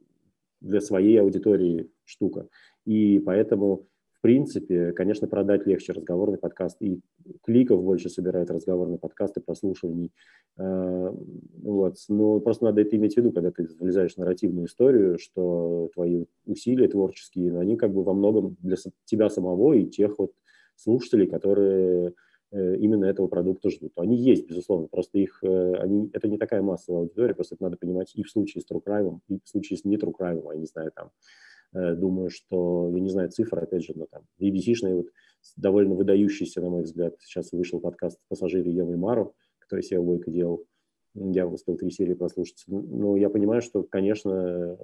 для 0.59 0.81
своей 0.81 1.21
аудитории 1.21 1.89
штука. 2.03 2.47
И 2.85 3.19
поэтому 3.19 3.87
принципе, 4.25 4.91
конечно, 4.93 5.27
продать 5.27 5.67
легче 5.67 5.93
разговорный 5.93 6.39
подкаст, 6.39 6.77
и 6.81 6.99
кликов 7.43 7.83
больше 7.83 8.09
собирает 8.09 8.49
разговорный 8.49 8.97
подкаст 8.97 9.37
и 9.37 9.39
прослушиваний. 9.39 10.11
А, 10.57 11.15
вот. 11.61 11.97
Но 12.09 12.39
просто 12.39 12.65
надо 12.65 12.81
это 12.81 12.95
иметь 12.95 13.13
в 13.13 13.17
виду, 13.17 13.31
когда 13.31 13.51
ты 13.51 13.67
влезаешь 13.79 14.15
в 14.15 14.17
нарративную 14.17 14.65
историю, 14.65 15.19
что 15.19 15.91
твои 15.93 16.25
усилия 16.47 16.87
творческие, 16.87 17.59
они 17.59 17.77
как 17.77 17.93
бы 17.93 18.03
во 18.03 18.15
многом 18.15 18.57
для 18.63 18.77
тебя 19.05 19.29
самого 19.29 19.73
и 19.73 19.85
тех 19.85 20.17
вот 20.17 20.31
слушателей, 20.75 21.27
которые 21.27 22.15
э, 22.51 22.77
именно 22.77 23.05
этого 23.05 23.27
продукта 23.27 23.69
ждут. 23.69 23.91
Они 23.95 24.17
есть, 24.17 24.47
безусловно, 24.47 24.87
просто 24.87 25.19
их, 25.19 25.37
э, 25.43 25.73
они, 25.75 26.09
это 26.13 26.27
не 26.27 26.39
такая 26.39 26.63
массовая 26.63 27.01
аудитория, 27.01 27.35
просто 27.35 27.53
это 27.53 27.65
надо 27.65 27.77
понимать 27.77 28.11
и 28.15 28.23
в 28.23 28.31
случае 28.31 28.63
с 28.63 28.65
True 28.65 28.81
Crime, 28.83 29.19
и 29.27 29.37
в 29.43 29.47
случае 29.47 29.77
с 29.77 29.85
не 29.85 29.97
True 29.97 30.15
Crime, 30.19 30.41
я 30.51 30.59
не 30.59 30.65
знаю, 30.65 30.91
там, 30.95 31.11
Э, 31.54 31.54
думаю, 31.73 32.29
что, 32.29 32.89
я 32.93 32.99
не 32.99 33.09
знаю 33.09 33.29
цифры, 33.29 33.61
опять 33.61 33.83
же, 33.83 33.93
но 33.95 34.05
там 34.05 34.23
BBC-шный 34.39 34.95
вот 34.95 35.07
довольно 35.55 35.95
выдающийся, 35.95 36.61
на 36.61 36.69
мой 36.69 36.83
взгляд, 36.83 37.15
сейчас 37.21 37.51
вышел 37.51 37.79
подкаст 37.79 38.19
«Пассажиры 38.27 38.69
Евы 38.69 38.97
Мару», 38.97 39.35
который 39.59 39.81
Сео 39.81 40.03
Бойко 40.03 40.31
делал. 40.31 40.65
Я 41.13 41.47
успел 41.47 41.77
три 41.77 41.91
серии 41.91 42.13
прослушать. 42.13 42.63
Но 42.67 43.15
я 43.15 43.29
понимаю, 43.29 43.61
что, 43.61 43.83
конечно, 43.83 44.77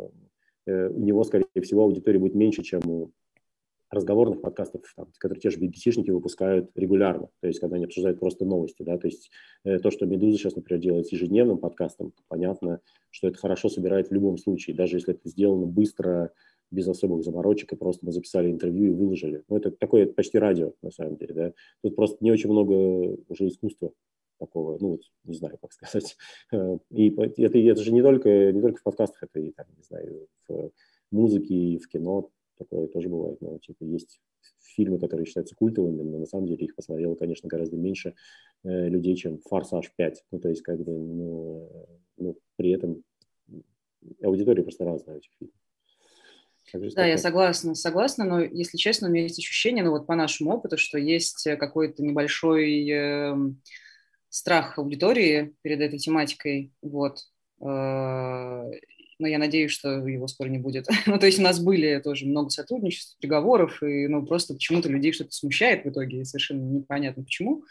э, 0.66 0.88
у 0.90 1.00
него, 1.00 1.24
скорее 1.24 1.46
всего, 1.62 1.84
аудитория 1.84 2.20
будет 2.20 2.36
меньше, 2.36 2.64
чем 2.64 2.82
у 2.88 3.12
разговорных 3.90 4.42
подкастов, 4.42 4.82
там, 4.96 5.08
которые 5.18 5.42
те 5.42 5.50
же 5.50 5.60
BBC-шники 5.60 6.12
выпускают 6.12 6.72
регулярно, 6.76 7.28
то 7.42 7.48
есть 7.48 7.60
когда 7.60 7.76
они 7.76 7.84
обсуждают 7.84 8.22
просто 8.22 8.46
новости, 8.46 8.84
да, 8.84 8.98
то 8.98 9.08
есть 9.08 9.30
э, 9.66 9.80
то, 9.80 9.92
что 9.92 10.06
«Медуза» 10.06 10.38
сейчас, 10.38 10.56
например, 10.56 10.82
делает 10.82 11.08
с 11.08 11.12
ежедневным 11.12 11.58
подкастом, 11.58 12.14
понятно, 12.30 12.80
что 13.10 13.28
это 13.28 13.38
хорошо 13.38 13.68
собирает 13.68 14.08
в 14.08 14.14
любом 14.14 14.38
случае, 14.38 14.78
даже 14.78 14.96
если 14.96 15.14
это 15.14 15.28
сделано 15.28 15.66
быстро, 15.66 16.32
без 16.72 16.88
особых 16.88 17.24
заморочек, 17.24 17.74
и 17.74 17.76
просто 17.76 18.06
мы 18.06 18.12
записали 18.12 18.50
интервью 18.50 18.88
и 18.88 18.96
выложили. 18.96 19.44
Ну, 19.50 19.58
это 19.58 19.72
такое 19.72 20.08
почти 20.08 20.38
радио, 20.40 20.74
на 20.82 20.92
самом 20.92 21.18
деле, 21.18 21.34
да. 21.34 21.54
Тут 21.84 21.96
просто 21.96 22.18
не 22.22 22.32
очень 22.32 22.50
много 22.50 23.18
уже 23.28 23.48
искусства 23.48 23.92
такого, 24.40 24.78
ну, 24.80 24.90
вот, 24.92 25.02
не 25.26 25.36
знаю, 25.36 25.58
как 25.62 25.72
сказать. 25.74 26.18
И 26.90 27.10
это, 27.10 27.60
это 27.60 27.82
же 27.82 27.92
не 27.92 28.02
только, 28.02 28.52
не 28.52 28.62
только 28.62 28.80
в 28.80 28.84
подкастах, 28.84 29.24
это 29.24 29.40
и, 29.40 29.52
там, 29.52 29.68
не 29.78 29.84
знаю, 29.84 30.28
в 30.48 30.72
музыке, 31.12 31.54
и 31.54 31.78
в 31.78 31.88
кино 31.88 32.32
такое 32.58 32.88
тоже 32.88 33.10
бывает. 33.10 33.40
Ну, 33.42 33.60
типа, 33.60 33.84
есть 33.84 34.20
фильмы, 34.76 35.00
которые 35.00 35.26
считаются 35.26 35.56
культовыми, 35.56 36.02
но 36.02 36.20
на 36.20 36.26
самом 36.26 36.48
деле 36.48 36.66
их 36.66 36.76
посмотрело, 36.76 37.16
конечно, 37.16 37.50
гораздо 37.50 37.78
меньше 37.78 38.16
э, 38.64 38.90
людей, 38.90 39.16
чем 39.16 39.40
«Форсаж 39.40 39.92
5». 39.98 40.16
Ну, 40.32 40.40
то 40.40 40.50
есть, 40.50 40.62
как 40.62 40.80
бы, 40.80 40.92
ну, 40.92 41.70
ну 42.18 42.38
при 42.56 42.72
этом 42.72 43.04
аудитория 44.24 44.64
просто 44.64 44.86
разная 44.86 45.18
этих 45.18 45.32
фильмов. 45.38 45.61
Да, 46.74 47.06
я 47.06 47.18
согласна, 47.18 47.76
согласна, 47.76 48.26
но, 48.26 48.40
если 48.42 48.78
честно, 48.78 49.08
у 49.08 49.12
меня 49.12 49.24
есть 49.24 49.40
ощущение, 49.40 49.84
ну 49.84 49.92
вот 49.92 50.08
по 50.08 50.16
нашему 50.16 50.52
опыту, 50.52 50.78
что 50.78 50.98
есть 50.98 51.46
э, 51.46 51.58
какой-то 51.58 52.04
небольшой 52.04 52.90
э, 52.90 53.36
страх 54.30 54.78
аудитории 54.78 55.54
перед 55.62 55.82
этой 55.82 56.00
тематикой, 56.00 56.72
вот. 56.82 57.20
Э, 57.62 58.72
но 59.22 59.28
я 59.28 59.38
надеюсь, 59.38 59.72
что 59.72 60.08
его 60.08 60.28
скоро 60.28 60.48
не 60.48 60.58
будет. 60.58 60.88
ну, 61.06 61.20
то 61.20 61.28
есть 61.28 61.40
у 61.40 61.44
нас 61.44 61.60
были 61.60 62.00
тоже 62.00 62.26
много 62.26 62.50
сотрудничеств, 62.50 63.18
переговоров, 63.20 63.84
и 63.84 64.08
ну, 64.08 64.26
просто 64.26 64.54
почему-то 64.54 64.90
людей 64.90 65.14
что-то 65.14 65.32
смущает 65.32 65.86
в 65.86 65.90
итоге, 65.90 66.26
совершенно 66.26 66.62
непонятно 66.62 67.24
почему. 67.24 67.64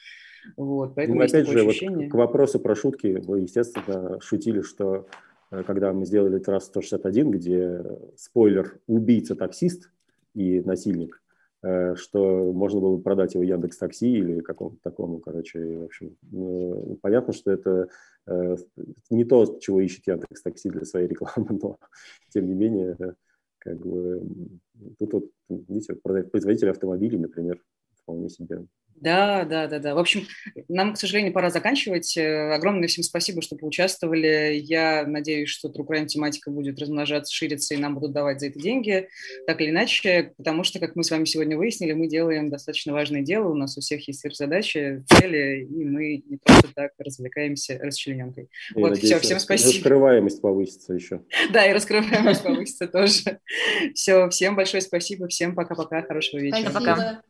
Вот, 0.57 0.95
поэтому 0.95 1.19
ну, 1.19 1.25
опять 1.25 1.47
же, 1.47 1.61
ощущение. 1.61 2.07
вот 2.07 2.13
к 2.13 2.15
вопросу 2.15 2.61
про 2.61 2.75
шутки, 2.75 3.21
вы, 3.27 3.41
естественно, 3.41 4.21
шутили, 4.21 4.63
что 4.63 5.07
когда 5.51 5.93
мы 5.93 6.07
сделали 6.07 6.39
трасс 6.39 6.67
161, 6.67 7.31
где 7.31 7.85
спойлер 8.17 8.81
убийца-таксист 8.87 9.91
и 10.35 10.61
насильник, 10.61 11.23
э, 11.63 11.97
что 11.97 12.53
можно 12.53 12.81
было 12.81 12.99
продать 12.99 13.35
его 13.35 13.43
Яндекс 13.43 13.79
Такси 13.79 14.11
или 14.11 14.41
какому-то 14.41 14.79
такому, 14.83 15.19
короче, 15.19 15.79
в 15.79 15.85
общем, 15.85 16.17
ну, 16.31 16.99
понятно, 17.03 17.33
что 17.33 17.51
это 17.51 17.89
э, 18.27 18.57
не 19.11 19.25
то, 19.25 19.59
чего 19.61 19.81
ищет 19.81 20.07
Яндекс 20.07 20.43
Такси 20.43 20.71
для 20.71 20.85
своей 20.85 21.09
рекламы, 21.09 21.49
но 21.63 21.79
тем 22.33 22.47
не 22.47 22.55
менее, 22.55 22.97
как 23.59 23.79
бы 23.81 24.23
тут 24.99 25.13
вот, 25.13 25.31
видите, 25.49 25.95
производители 25.95 26.71
автомобилей, 26.71 27.19
например, 27.19 27.61
вполне 27.97 28.29
себе 28.29 28.67
да, 29.01 29.45
да, 29.45 29.67
да, 29.67 29.79
да. 29.79 29.95
В 29.95 29.99
общем, 29.99 30.27
нам, 30.69 30.95
к 30.95 30.99
сожалению, 30.99 31.33
пора 31.33 31.51
заканчивать. 31.51 32.17
Э, 32.17 32.53
огромное 32.53 32.89
всем 32.89 33.03
спасибо, 33.03 33.41
что 33.43 33.57
поучаствовали. 33.57 34.61
Я 34.63 35.05
надеюсь, 35.07 35.49
что 35.49 35.69
True 35.69 35.87
Crime 35.87 36.07
тематика 36.07 36.51
будет 36.51 36.79
размножаться, 36.79 37.35
шириться, 37.35 37.75
и 37.75 37.79
нам 37.79 37.95
будут 37.95 38.13
давать 38.13 38.41
за 38.41 38.49
это 38.49 38.59
деньги, 38.59 39.09
так 39.47 39.61
или 39.61 39.71
иначе, 39.71 40.33
потому 40.37 40.65
что, 40.65 40.79
как 40.79 40.97
мы 40.97 41.05
с 41.05 41.11
вами 41.11 41.25
сегодня 41.25 41.57
выяснили, 41.57 41.93
мы 41.93 42.09
делаем 42.09 42.51
достаточно 42.51 42.93
важное 42.93 43.23
дело, 43.23 43.49
у 43.49 43.55
нас 43.55 43.77
у 43.79 43.81
всех 43.81 44.07
есть 44.07 44.25
задачи, 44.37 45.03
цели, 45.09 45.67
и 45.71 45.85
мы 45.85 46.23
не 46.27 46.37
просто 46.37 46.69
так 46.75 46.93
развлекаемся 46.99 47.79
расчлененкой. 47.79 48.49
И, 48.75 48.81
вот, 48.81 48.91
надеюсь, 48.91 49.09
все, 49.09 49.19
всем 49.21 49.39
спасибо. 49.39 49.73
Раскрываемость 49.73 50.41
повысится 50.41 50.93
еще. 50.93 51.23
Да, 51.53 51.67
и 51.67 51.73
раскрываемость 51.73 52.43
повысится 52.43 52.87
тоже. 52.87 53.41
Все, 53.95 54.29
всем 54.29 54.57
большое 54.57 54.83
спасибо, 54.83 55.27
всем 55.29 55.55
пока-пока, 55.55 56.03
хорошего 56.03 56.41
вечера. 56.41 56.71
Пока-пока. 56.71 57.23